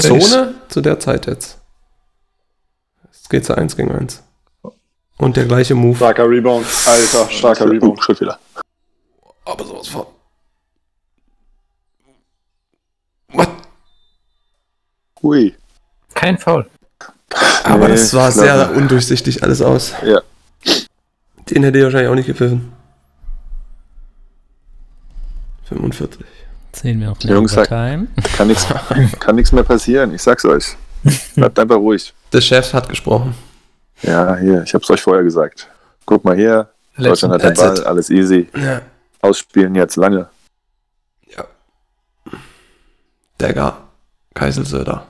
Zone 0.00 0.54
zu 0.68 0.80
der 0.80 1.00
Zeit 1.00 1.26
jetzt. 1.26 1.58
Es 3.10 3.28
geht 3.28 3.44
zu 3.44 3.56
1 3.56 3.76
gegen 3.76 3.90
1. 3.90 4.22
Und 5.18 5.36
der 5.36 5.46
gleiche 5.46 5.74
Move. 5.74 5.96
Starker 5.96 6.30
Rebound. 6.30 6.64
Alter, 6.86 7.28
starker 7.28 7.68
Rebound. 7.68 8.02
Schuldfehler. 8.02 8.38
Aber 9.44 9.64
sowas 9.64 9.88
von. 9.88 10.06
What? 13.32 13.48
Hui. 15.22 15.54
Kein 16.14 16.38
Foul. 16.38 16.70
Aber 17.64 17.88
Nee, 17.88 17.94
das 17.94 18.10
sah 18.10 18.28
ich 18.28 18.34
sehr 18.36 18.70
undurchsichtig 18.70 19.42
alles 19.42 19.60
aus. 19.60 19.92
Ja. 20.04 20.22
Den 21.50 21.64
hätte 21.64 21.78
ich 21.78 21.84
wahrscheinlich 21.84 22.10
auch 22.10 22.14
nicht 22.14 22.26
gepfiffen. 22.26 22.72
45. 25.68 26.24
Sehen 26.72 27.00
wir 27.00 27.12
auch 27.12 27.20
in 27.20 27.30
Jungs, 27.30 27.52
Overtime. 27.52 28.08
Kann 28.36 28.48
nichts 28.48 28.66
kann 29.20 29.36
mehr 29.52 29.64
passieren. 29.64 30.14
Ich 30.14 30.22
sag's 30.22 30.44
euch. 30.44 30.76
Bleibt 31.34 31.58
einfach 31.58 31.76
ruhig. 31.76 32.12
Der 32.32 32.40
Chef 32.40 32.72
hat 32.72 32.88
gesprochen. 32.88 33.34
Ja, 34.02 34.36
hier, 34.36 34.62
ich 34.62 34.74
hab's 34.74 34.90
euch 34.90 35.00
vorher 35.00 35.24
gesagt. 35.24 35.68
Guck 36.04 36.24
mal 36.24 36.36
hier. 36.36 36.68
Deutschland 36.96 37.34
hat 37.34 37.42
den 37.42 37.54
Ball, 37.54 37.84
alles 37.84 38.10
easy. 38.10 38.48
Ja. 38.56 38.82
Ausspielen 39.20 39.74
jetzt 39.74 39.96
lange. 39.96 40.28
Dagger, 43.38 43.88
Kaiselslöder. 44.34 45.06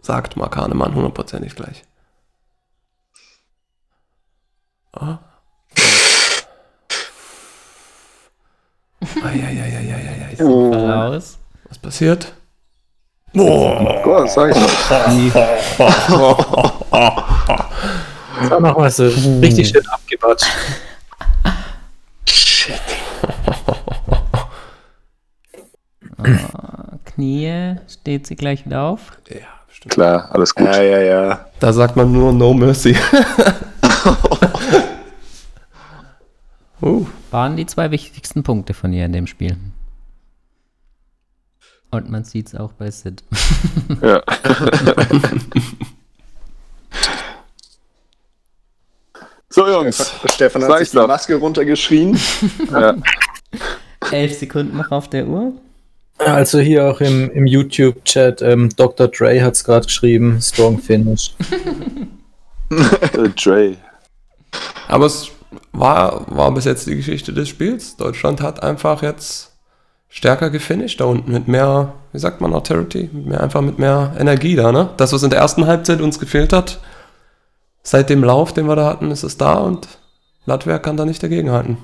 Sagt 0.00 0.36
Mark 0.36 0.56
Hahnemann 0.56 0.94
hundertprozentig 0.94 1.54
gleich. 1.56 1.84
Ah. 4.92 5.18
Eieieiei. 9.24 10.36
Raus. 10.40 11.38
Was 11.68 11.78
passiert? 11.78 12.32
Boah. 13.32 14.00
Boah, 14.04 14.22
das 14.22 14.34
sag 14.34 14.50
ich 14.50 14.56
noch. 16.08 16.72
Das 18.40 18.50
war 18.50 18.60
nochmal 18.60 18.90
so 18.90 19.04
richtig 19.40 19.68
schön 19.68 19.86
abgebatscht. 19.88 20.46
Knie. 27.04 27.76
Steht 27.88 28.26
sie 28.26 28.36
gleich 28.36 28.66
wieder 28.66 28.82
auf? 28.82 29.12
Ja, 29.28 29.36
bestimmt. 29.66 29.94
Klar, 29.94 30.28
alles 30.32 30.54
gut. 30.54 30.66
Ja, 30.66 30.82
ja, 30.82 31.00
ja. 31.00 31.46
Da 31.58 31.72
sagt 31.72 31.96
man 31.96 32.12
nur 32.12 32.32
No 32.32 32.54
Mercy. 32.54 32.96
uh, 36.82 37.06
Waren 37.32 37.56
die 37.56 37.64
zwei 37.64 37.90
wichtigsten 37.90 38.42
Punkte 38.42 38.74
von 38.74 38.92
ihr 38.92 39.06
in 39.06 39.14
dem 39.14 39.26
Spiel. 39.26 39.56
Und 41.90 42.10
man 42.10 42.24
sieht 42.24 42.48
es 42.48 42.54
auch 42.54 42.72
bei 42.72 42.90
Sid. 42.90 43.24
Ja. 44.02 44.22
so, 49.48 49.66
Jungs. 49.66 50.12
Stefan 50.26 50.64
hat 50.64 50.72
sich 50.78 50.88
ich 50.88 50.90
die. 50.90 51.06
Maske 51.06 51.36
runtergeschrien. 51.36 52.20
Ja. 52.70 52.96
Elf 54.10 54.38
Sekunden 54.38 54.76
noch 54.76 54.90
auf 54.90 55.08
der 55.08 55.26
Uhr. 55.26 55.54
Also 56.18 56.58
hier 56.58 56.90
auch 56.90 57.00
im, 57.00 57.30
im 57.30 57.46
YouTube-Chat, 57.46 58.42
ähm, 58.42 58.68
Dr. 58.76 59.08
Dre 59.08 59.42
hat 59.42 59.54
es 59.54 59.64
gerade 59.64 59.86
geschrieben, 59.86 60.38
Strong 60.40 60.80
Finish. 60.80 61.34
Äh, 62.70 63.28
Dre. 63.36 63.76
aber 64.88 65.04
es 65.04 65.30
war, 65.72 66.24
war 66.28 66.52
bis 66.52 66.64
jetzt 66.64 66.86
die 66.86 66.96
Geschichte 66.96 67.32
des 67.32 67.48
Spiels. 67.48 67.96
Deutschland 67.96 68.40
hat 68.40 68.62
einfach 68.62 69.02
jetzt 69.02 69.52
stärker 70.08 70.50
gefinisht 70.50 71.00
da 71.00 71.06
unten 71.06 71.32
mit 71.32 71.48
mehr, 71.48 71.94
wie 72.12 72.18
sagt 72.18 72.40
man, 72.40 72.52
Authority, 72.52 73.08
mehr, 73.12 73.40
einfach 73.40 73.62
mit 73.62 73.78
mehr 73.78 74.14
Energie 74.18 74.56
da, 74.56 74.70
ne? 74.70 74.90
Das, 74.98 75.12
was 75.12 75.22
in 75.22 75.30
der 75.30 75.38
ersten 75.38 75.66
Halbzeit 75.66 76.00
uns 76.00 76.18
gefehlt 76.18 76.52
hat, 76.52 76.80
seit 77.82 78.10
dem 78.10 78.22
Lauf, 78.22 78.52
den 78.52 78.66
wir 78.66 78.76
da 78.76 78.86
hatten, 78.86 79.10
ist 79.10 79.22
es 79.22 79.38
da 79.38 79.54
und 79.54 79.88
Latvia 80.44 80.78
kann 80.78 80.96
da 80.96 81.04
nicht 81.04 81.22
dagegenhalten. 81.22 81.78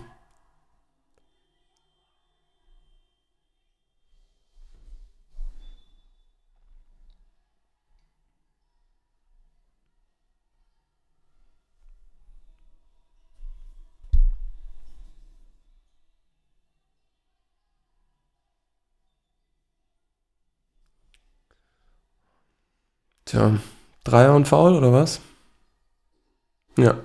Tja, 23.39 23.53
Dreier 24.03 24.35
und 24.35 24.49
Foul 24.49 24.75
oder 24.75 24.93
was? 24.93 25.21
Ja, 26.77 26.97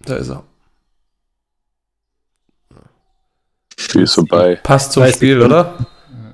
da 0.00 0.16
ist 0.16 0.28
er. 0.28 0.42
Spiel 3.78 4.02
ist 4.02 4.14
vorbei. 4.14 4.56
Passt 4.64 4.90
zum 4.90 5.04
30 5.04 5.14
Spiel, 5.14 5.40
oder? 5.40 5.86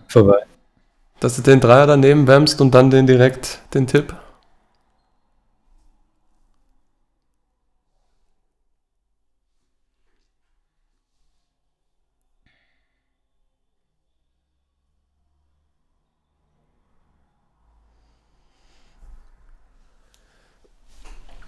Vorbei. 0.08 0.46
Dass 1.20 1.36
du 1.36 1.42
den 1.42 1.60
Dreier 1.60 1.86
daneben 1.86 2.26
wämmst 2.26 2.62
und 2.62 2.74
dann 2.74 2.88
den 2.88 3.06
direkt 3.06 3.60
den 3.74 3.86
Tipp. 3.86 4.14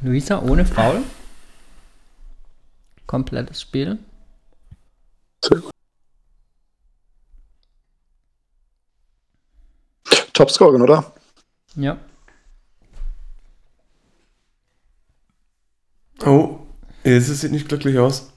Luisa 0.08 0.40
ohne 0.40 0.64
Foul. 0.64 1.02
Komplettes 3.06 3.60
Spiel. 3.60 3.98
Topscorerin, 10.32 10.80
oder? 10.80 11.12
Ja. 11.74 11.98
Oh, 16.24 16.60
Ilse 17.04 17.34
sieht 17.34 17.52
nicht 17.52 17.68
glücklich 17.68 17.98
aus. 17.98 18.32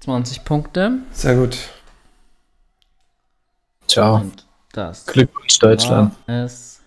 20 0.00 0.44
Punkte. 0.44 0.98
Sehr 1.12 1.36
gut. 1.36 1.56
Ciao. 3.92 4.16
Und 4.16 4.44
das 4.72 5.04
Glückwunsch, 5.04 5.58
Deutschland. 5.58 6.14
es. 6.26 6.80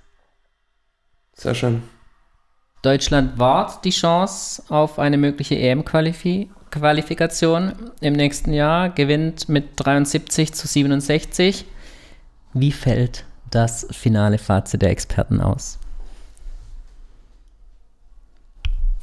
Sehr 1.33 1.53
schön. 1.53 1.83
Deutschland 2.81 3.37
wahrt 3.37 3.85
die 3.85 3.91
Chance 3.91 4.63
auf 4.69 4.97
eine 4.97 5.17
mögliche 5.17 5.55
EM-Qualifikation 5.55 7.73
im 8.01 8.13
nächsten 8.13 8.53
Jahr, 8.53 8.89
gewinnt 8.89 9.47
mit 9.49 9.69
73 9.75 10.51
zu 10.53 10.67
67. 10.67 11.65
Wie 12.53 12.71
fällt 12.71 13.25
das 13.51 13.85
finale 13.91 14.39
Fazit 14.39 14.81
der 14.81 14.89
Experten 14.89 15.41
aus? 15.41 15.77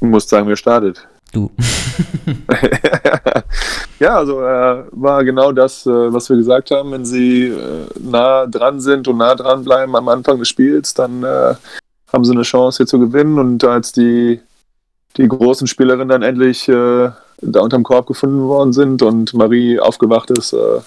Du 0.01 0.07
musst 0.07 0.27
sagen, 0.27 0.49
wer 0.49 0.57
startet. 0.57 1.07
Du. 1.33 1.49
ja, 3.99 4.17
also 4.17 4.41
äh, 4.41 4.83
war 4.91 5.23
genau 5.23 5.51
das, 5.51 5.83
äh, 5.87 6.13
was 6.13 6.29
wir 6.29 6.37
gesagt 6.37 6.69
haben. 6.69 6.91
Wenn 6.91 7.05
sie 7.05 7.47
äh, 7.47 7.87
nah 7.99 8.45
dran 8.45 8.79
sind 8.79 9.07
und 9.07 9.17
nah 9.17 9.33
dran 9.33 9.63
bleiben 9.63 9.95
am 9.95 10.07
Anfang 10.09 10.37
des 10.37 10.47
Spiels, 10.47 10.93
dann 10.93 11.23
äh, 11.23 11.55
haben 12.13 12.23
sie 12.23 12.33
eine 12.33 12.43
Chance 12.43 12.77
hier 12.77 12.85
zu 12.85 12.99
gewinnen. 12.99 13.39
Und 13.39 13.63
als 13.63 13.91
die, 13.91 14.41
die 15.17 15.27
großen 15.27 15.65
Spielerinnen 15.65 16.09
dann 16.09 16.21
endlich 16.21 16.69
äh, 16.69 17.09
da 17.41 17.61
unterm 17.61 17.83
Korb 17.83 18.05
gefunden 18.05 18.43
worden 18.43 18.71
sind 18.71 19.01
und 19.01 19.33
Marie 19.33 19.79
aufgewacht 19.79 20.29
ist, 20.29 20.53
äh, 20.53 20.81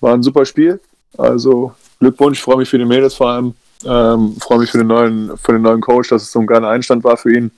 war 0.00 0.14
ein 0.14 0.22
super 0.22 0.46
Spiel. 0.46 0.80
Also 1.18 1.74
Glückwunsch, 2.00 2.40
freue 2.40 2.56
mich 2.56 2.70
für 2.70 2.78
die 2.78 2.86
Mädels 2.86 3.14
vor 3.14 3.28
allem. 3.28 3.54
Ähm, 3.84 4.34
freue 4.40 4.60
mich 4.60 4.70
für 4.70 4.78
den, 4.78 4.86
neuen, 4.86 5.36
für 5.36 5.52
den 5.52 5.62
neuen 5.62 5.82
Coach, 5.82 6.08
dass 6.08 6.22
es 6.22 6.32
so 6.32 6.40
ein 6.40 6.46
geiler 6.46 6.68
Einstand 6.68 7.04
war 7.04 7.18
für 7.18 7.36
ihn. 7.36 7.50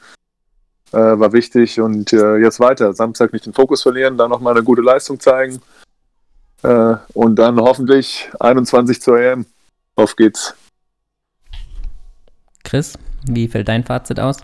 Äh, 0.93 0.97
war 0.99 1.33
wichtig 1.33 1.81
und 1.81 2.13
äh, 2.13 2.37
jetzt 2.39 2.59
weiter. 2.59 2.93
Samstag 2.93 3.33
nicht 3.33 3.47
den 3.47 3.53
Fokus 3.53 3.83
verlieren, 3.83 4.19
dann 4.19 4.31
nochmal 4.31 4.55
eine 4.55 4.65
gute 4.65 4.83
Leistung 4.83 5.21
zeigen 5.21 5.61
äh, 6.63 6.95
und 7.15 7.37
dann 7.37 7.61
hoffentlich 7.61 8.29
21 8.41 9.01
zur 9.01 9.21
EM. 9.21 9.47
Auf 9.95 10.17
geht's. 10.17 10.55
Chris, 12.65 12.99
wie 13.25 13.47
fällt 13.49 13.69
dein 13.69 13.85
Fazit 13.85 14.19
aus? 14.19 14.39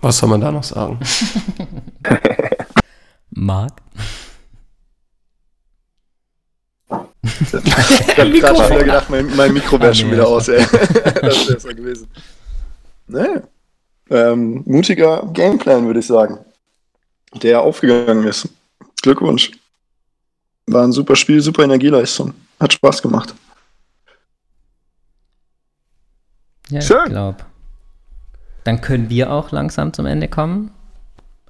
Was 0.00 0.18
soll 0.18 0.28
man 0.28 0.40
da 0.40 0.52
noch 0.52 0.62
sagen? 0.64 0.98
Marc? 3.30 3.72
Ich 7.40 7.54
hab 7.54 7.62
gerade 7.62 8.56
schon 8.56 8.70
wieder 8.70 8.84
gedacht, 8.84 9.10
mein, 9.10 9.36
mein 9.36 9.52
Mikro 9.52 9.78
wäre 9.80 9.90
Ah, 9.90 9.94
schon 9.94 10.10
wieder 10.10 10.26
aus, 10.26 10.48
ey. 10.48 10.58
das 11.22 11.48
wäre 11.48 11.56
es 11.56 11.64
gewesen. 11.64 12.08
Nee. 13.06 13.40
Ähm, 14.10 14.62
mutiger 14.66 15.28
Gameplan, 15.32 15.86
würde 15.86 16.00
ich 16.00 16.06
sagen. 16.06 16.38
Der 17.42 17.60
aufgegangen 17.60 18.26
ist. 18.26 18.48
Glückwunsch. 19.02 19.52
War 20.66 20.84
ein 20.84 20.92
super 20.92 21.16
Spiel, 21.16 21.40
super 21.40 21.64
Energieleistung. 21.64 22.34
Hat 22.60 22.72
Spaß 22.72 23.02
gemacht. 23.02 23.34
Ja, 26.70 26.80
Schön. 26.80 26.98
ich 27.04 27.10
glaube. 27.10 27.38
Dann 28.64 28.80
können 28.80 29.08
wir 29.08 29.32
auch 29.32 29.50
langsam 29.50 29.92
zum 29.92 30.06
Ende 30.06 30.28
kommen. 30.28 30.70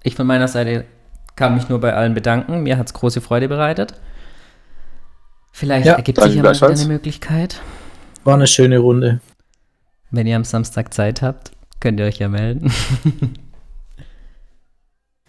Ich 0.03 0.15
von 0.15 0.27
meiner 0.27 0.47
Seite 0.49 0.85
kann 1.35 1.55
mich 1.55 1.69
nur 1.69 1.81
bei 1.81 1.95
allen 1.95 2.15
bedanken. 2.15 2.63
Mir 2.63 2.79
hat 2.79 2.87
es 2.87 2.95
große 2.95 3.21
Freude 3.21 3.49
bereitet. 3.49 3.95
Vielleicht 5.53 5.87
Ja, 5.87 5.95
ergibt 5.95 6.21
sich 6.21 6.35
ja 6.35 6.43
mal 6.43 6.55
wieder 6.55 6.69
eine 6.69 6.85
Möglichkeit. 6.85 7.61
War 8.25 8.35
eine 8.35 8.47
schöne 8.47 8.79
Runde. 8.79 9.21
Wenn 10.11 10.27
ihr 10.27 10.37
am 10.37 10.45
Samstag 10.45 10.95
Zeit 10.95 11.23
habt, 11.23 11.51
könnt 11.81 12.01
ihr 12.01 12.07
euch 12.07 12.19
ja 12.19 12.29
melden. 12.29 12.73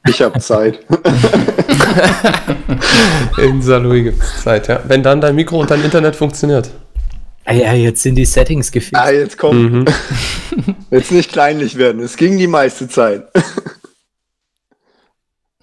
Ich 0.07 0.21
habe 0.21 0.39
Zeit. 0.39 0.80
In 3.38 3.61
Saarlouis 3.61 4.05
gibt 4.05 4.23
es 4.23 4.41
Zeit, 4.41 4.67
ja. 4.67 4.81
Wenn 4.88 5.03
dann 5.03 5.21
dein 5.21 5.35
Mikro 5.35 5.59
und 5.59 5.69
dein 5.69 5.84
Internet 5.84 6.15
funktioniert. 6.15 6.71
Ah 7.45 7.53
ja, 7.53 7.73
jetzt 7.73 8.03
sind 8.03 8.15
die 8.15 8.26
Settings 8.26 8.71
gefixt. 8.71 8.95
ah, 8.95 9.11
jetzt 9.11 9.38
komm. 9.38 9.61
Mhm. 9.61 9.85
Jetzt 10.91 11.11
nicht 11.11 11.31
kleinlich 11.31 11.77
werden. 11.77 12.01
Es 12.01 12.17
ging 12.17 12.38
die 12.38 12.47
meiste 12.47 12.88
Zeit. 12.88 13.27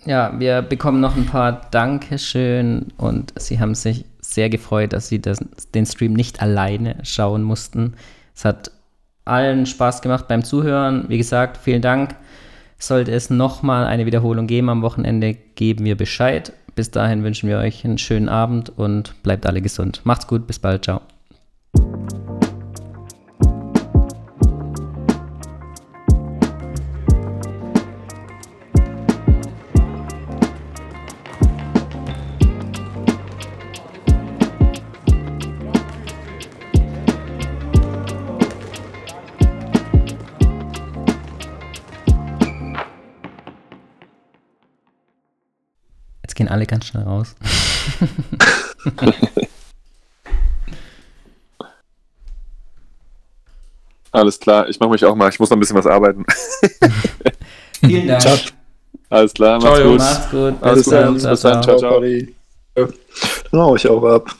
Ja, 0.05 0.39
wir 0.39 0.63
bekommen 0.63 1.01
noch 1.01 1.17
ein 1.17 1.27
paar 1.27 1.69
Dankeschön 1.71 2.93
und 2.97 3.33
sie 3.37 3.59
haben 3.59 3.75
sich 3.75 4.05
sehr 4.21 4.49
gefreut, 4.49 4.93
dass 4.93 5.09
sie 5.09 5.21
das, 5.21 5.39
den 5.75 5.85
Stream 5.85 6.13
nicht 6.13 6.41
alleine 6.41 6.97
schauen 7.03 7.43
mussten. 7.43 7.95
Es 8.35 8.45
hat 8.45 8.71
allen 9.27 9.67
Spaß 9.67 10.03
gemacht 10.03 10.29
beim 10.29 10.45
Zuhören. 10.45 11.05
Wie 11.09 11.19
gesagt, 11.19 11.57
vielen 11.57 11.83
Dank. 11.83 12.15
Sollte 12.79 13.13
es 13.13 13.31
nochmal 13.31 13.87
eine 13.87 14.07
Wiederholung 14.07 14.47
geben 14.47 14.69
am 14.69 14.83
Wochenende, 14.83 15.37
geben 15.55 15.85
wir 15.85 15.97
Bescheid. 15.97 16.53
Bis 16.75 16.91
dahin 16.91 17.25
wünschen 17.25 17.49
wir 17.49 17.59
euch 17.59 17.85
einen 17.85 17.99
schönen 17.99 18.29
Abend 18.29 18.71
und 18.77 19.15
bleibt 19.23 19.47
alle 19.47 19.63
gesund. 19.63 20.03
Macht's 20.05 20.27
gut, 20.27 20.47
bis 20.47 20.59
bald, 20.59 20.85
ciao. 20.85 21.01
Alle 46.57 46.67
ganz 46.67 46.87
schnell 46.87 47.05
raus. 47.05 47.35
Alles 54.13 54.39
klar, 54.41 54.69
ich 54.69 54.81
mache 54.81 54.91
mich 54.91 55.05
auch 55.05 55.15
mal. 55.15 55.29
Ich 55.29 55.39
muss 55.39 55.51
noch 55.51 55.57
ein 55.57 55.61
bisschen 55.61 55.77
was 55.77 55.87
arbeiten. 55.87 56.25
Vielen 57.81 58.09
Dank. 58.09 58.23
Ciao. 58.23 58.37
Alles 59.11 59.35
klar, 59.35 59.61
Ciao, 59.61 59.73
macht's 59.73 59.85
gut. 59.85 59.99
Macht's 59.99 60.31
gut. 60.31 60.55
Alles 60.63 60.79
Bis 60.79 60.87
dann. 60.91 61.19
klar, 61.19 61.31
bis 61.31 61.41
dann, 61.43 61.63
ciao, 61.63 61.77
ciao. 61.79 62.03
Ja. 62.03 62.89
Dann 63.53 63.61
hau 63.61 63.77
ich 63.77 63.89
auch 63.89 64.03
ab. 64.05 64.35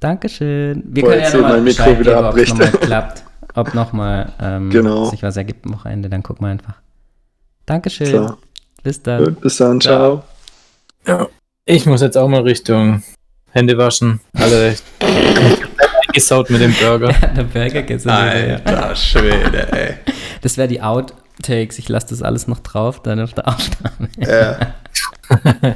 Dankeschön. 0.00 0.82
Wir 0.86 1.02
Boah, 1.04 1.10
können 1.10 1.22
ja 1.22 1.30
nochmal 1.34 1.52
mein 1.52 1.64
Mikro 1.64 1.98
wieder 1.98 2.14
geben, 2.14 2.26
ob 2.26 2.36
es 2.36 2.50
abbricht. 2.50 2.58
nochmal 2.58 2.70
klappt. 2.80 3.24
Ob 3.54 3.74
nochmal 3.74 4.32
ähm, 4.40 4.70
Genau. 4.70 5.06
sich 5.06 5.22
was 5.22 5.36
ergibt 5.36 5.64
am 5.64 5.74
Wochenende, 5.74 6.10
dann 6.10 6.22
gucken 6.22 6.44
wir 6.46 6.50
einfach. 6.50 6.74
Dankeschön. 7.64 8.08
Klar. 8.10 8.38
Bis 8.82 9.02
dann. 9.02 9.24
Gut, 9.24 9.40
bis 9.40 9.56
dann, 9.56 9.80
ciao. 9.80 10.24
Ich 11.68 11.84
muss 11.84 12.00
jetzt 12.00 12.16
auch 12.16 12.28
mal 12.28 12.42
Richtung 12.42 13.02
Hände 13.50 13.76
waschen. 13.76 14.20
Alle 14.34 14.62
recht. 14.62 14.84
Eingesaut 16.06 16.48
mit 16.48 16.60
dem 16.60 16.72
Burger. 16.74 17.08
Der 17.36 17.42
Burger 17.42 17.84
ja. 17.90 18.56
Alter 18.64 18.94
Schwede, 18.94 19.72
ey. 19.72 19.94
Das 20.42 20.56
wäre 20.56 20.68
die 20.68 20.80
Outtakes. 20.80 21.80
Ich 21.80 21.88
lasse 21.88 22.06
das 22.10 22.22
alles 22.22 22.46
noch 22.46 22.60
drauf, 22.60 23.02
dann 23.02 23.18
auf 23.18 23.32
der 23.34 23.48
Aufnahme. 23.48 24.08
Ja. 24.16 24.74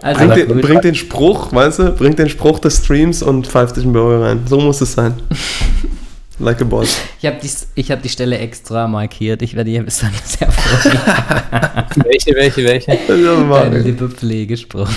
Also, 0.00 0.20
Bring, 0.20 0.28
war 0.28 0.36
den, 0.36 0.46
gut. 0.46 0.60
bring 0.62 0.80
den 0.80 0.94
Spruch, 0.94 1.52
weißt 1.52 1.80
du, 1.80 1.90
bring 1.90 2.14
den 2.14 2.28
Spruch 2.28 2.60
des 2.60 2.76
Streams 2.84 3.20
und 3.20 3.48
pfeift 3.48 3.74
dich 3.74 3.82
in 3.82 3.88
den 3.90 3.94
Burger 3.94 4.26
rein. 4.26 4.46
So 4.46 4.60
muss 4.60 4.80
es 4.80 4.92
sein. 4.92 5.14
like 6.38 6.60
a 6.60 6.64
boss. 6.64 6.98
ich 7.20 7.26
habe 7.26 7.38
die, 7.42 7.50
ich 7.74 7.90
hab 7.90 8.02
die 8.02 8.08
Stelle 8.08 8.38
extra 8.38 8.86
markiert. 8.86 9.42
Ich 9.42 9.54
werde 9.54 9.70
hier 9.70 9.82
besonders 9.82 10.40
hervorheben. 10.40 11.00
welche, 12.04 12.34
welche, 12.34 12.64
welche? 12.64 12.98
Dein 13.06 13.82
Lippepflegespruch. 13.82 14.88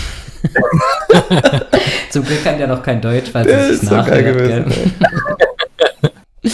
Zum 2.10 2.26
Glück 2.26 2.44
kann 2.44 2.58
der 2.58 2.68
noch 2.68 2.82
kein 2.82 3.02
Deutsch, 3.02 3.30
falls 3.32 3.48
es 3.48 3.82
sich 3.82 3.90
nachhört. 3.90 4.24
gewesen. 4.24 4.94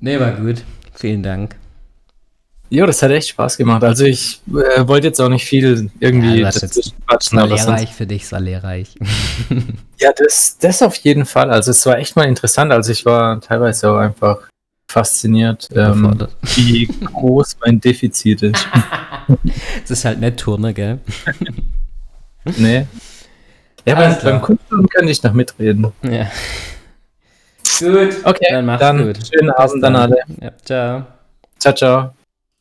nee, 0.00 0.18
war 0.18 0.32
gut. 0.32 0.62
Vielen 0.94 1.22
Dank. 1.22 1.56
Jo, 2.74 2.86
das 2.86 3.00
hat 3.02 3.12
echt 3.12 3.28
Spaß 3.28 3.56
gemacht. 3.56 3.84
Also 3.84 4.04
ich 4.04 4.40
äh, 4.48 4.86
wollte 4.88 5.06
jetzt 5.06 5.20
auch 5.20 5.28
nicht 5.28 5.44
viel 5.44 5.88
irgendwie 6.00 6.40
Ja, 6.40 6.50
dazwischen 6.50 6.92
quatschen, 7.06 7.38
war 7.38 7.46
lehrreich 7.46 7.94
für 7.94 8.04
dich, 8.04 8.24
es 8.24 8.32
war 8.32 8.40
lehrreich. 8.40 8.96
ja, 10.00 10.10
das, 10.16 10.58
das 10.58 10.82
auf 10.82 10.96
jeden 10.96 11.24
Fall. 11.24 11.50
Also 11.52 11.70
es 11.70 11.86
war 11.86 11.98
echt 11.98 12.16
mal 12.16 12.24
interessant. 12.24 12.72
Also 12.72 12.90
ich 12.90 13.06
war 13.06 13.40
teilweise 13.40 13.90
auch 13.90 13.98
einfach 13.98 14.38
fasziniert, 14.88 15.68
ähm, 15.74 16.26
wie 16.56 16.86
groß 16.86 17.58
mein 17.64 17.80
Defizit 17.80 18.42
ist. 18.42 18.66
Es 19.82 19.90
ist 19.90 20.04
halt 20.04 20.20
nicht 20.20 20.36
Turner, 20.36 20.74
gell? 20.74 20.98
nee. 22.58 22.86
Ja, 23.86 23.94
beim, 23.94 24.16
beim 24.22 24.42
Kunstturnen 24.42 24.86
könnte 24.88 25.12
ich 25.12 25.22
noch 25.22 25.32
mitreden. 25.32 25.92
Ja. 26.02 26.26
Gut. 27.78 28.16
Okay, 28.24 28.46
Dann 28.50 28.66
mach's 28.66 28.80
dann 28.80 29.06
gut. 29.06 29.18
schönen 29.32 29.50
Abend 29.50 29.82
an 29.84 29.94
dann. 29.94 29.96
alle. 29.96 30.18
Ja, 30.42 30.50
ciao. 30.62 31.06
Ciao, 31.58 31.74
ciao. 31.74 32.23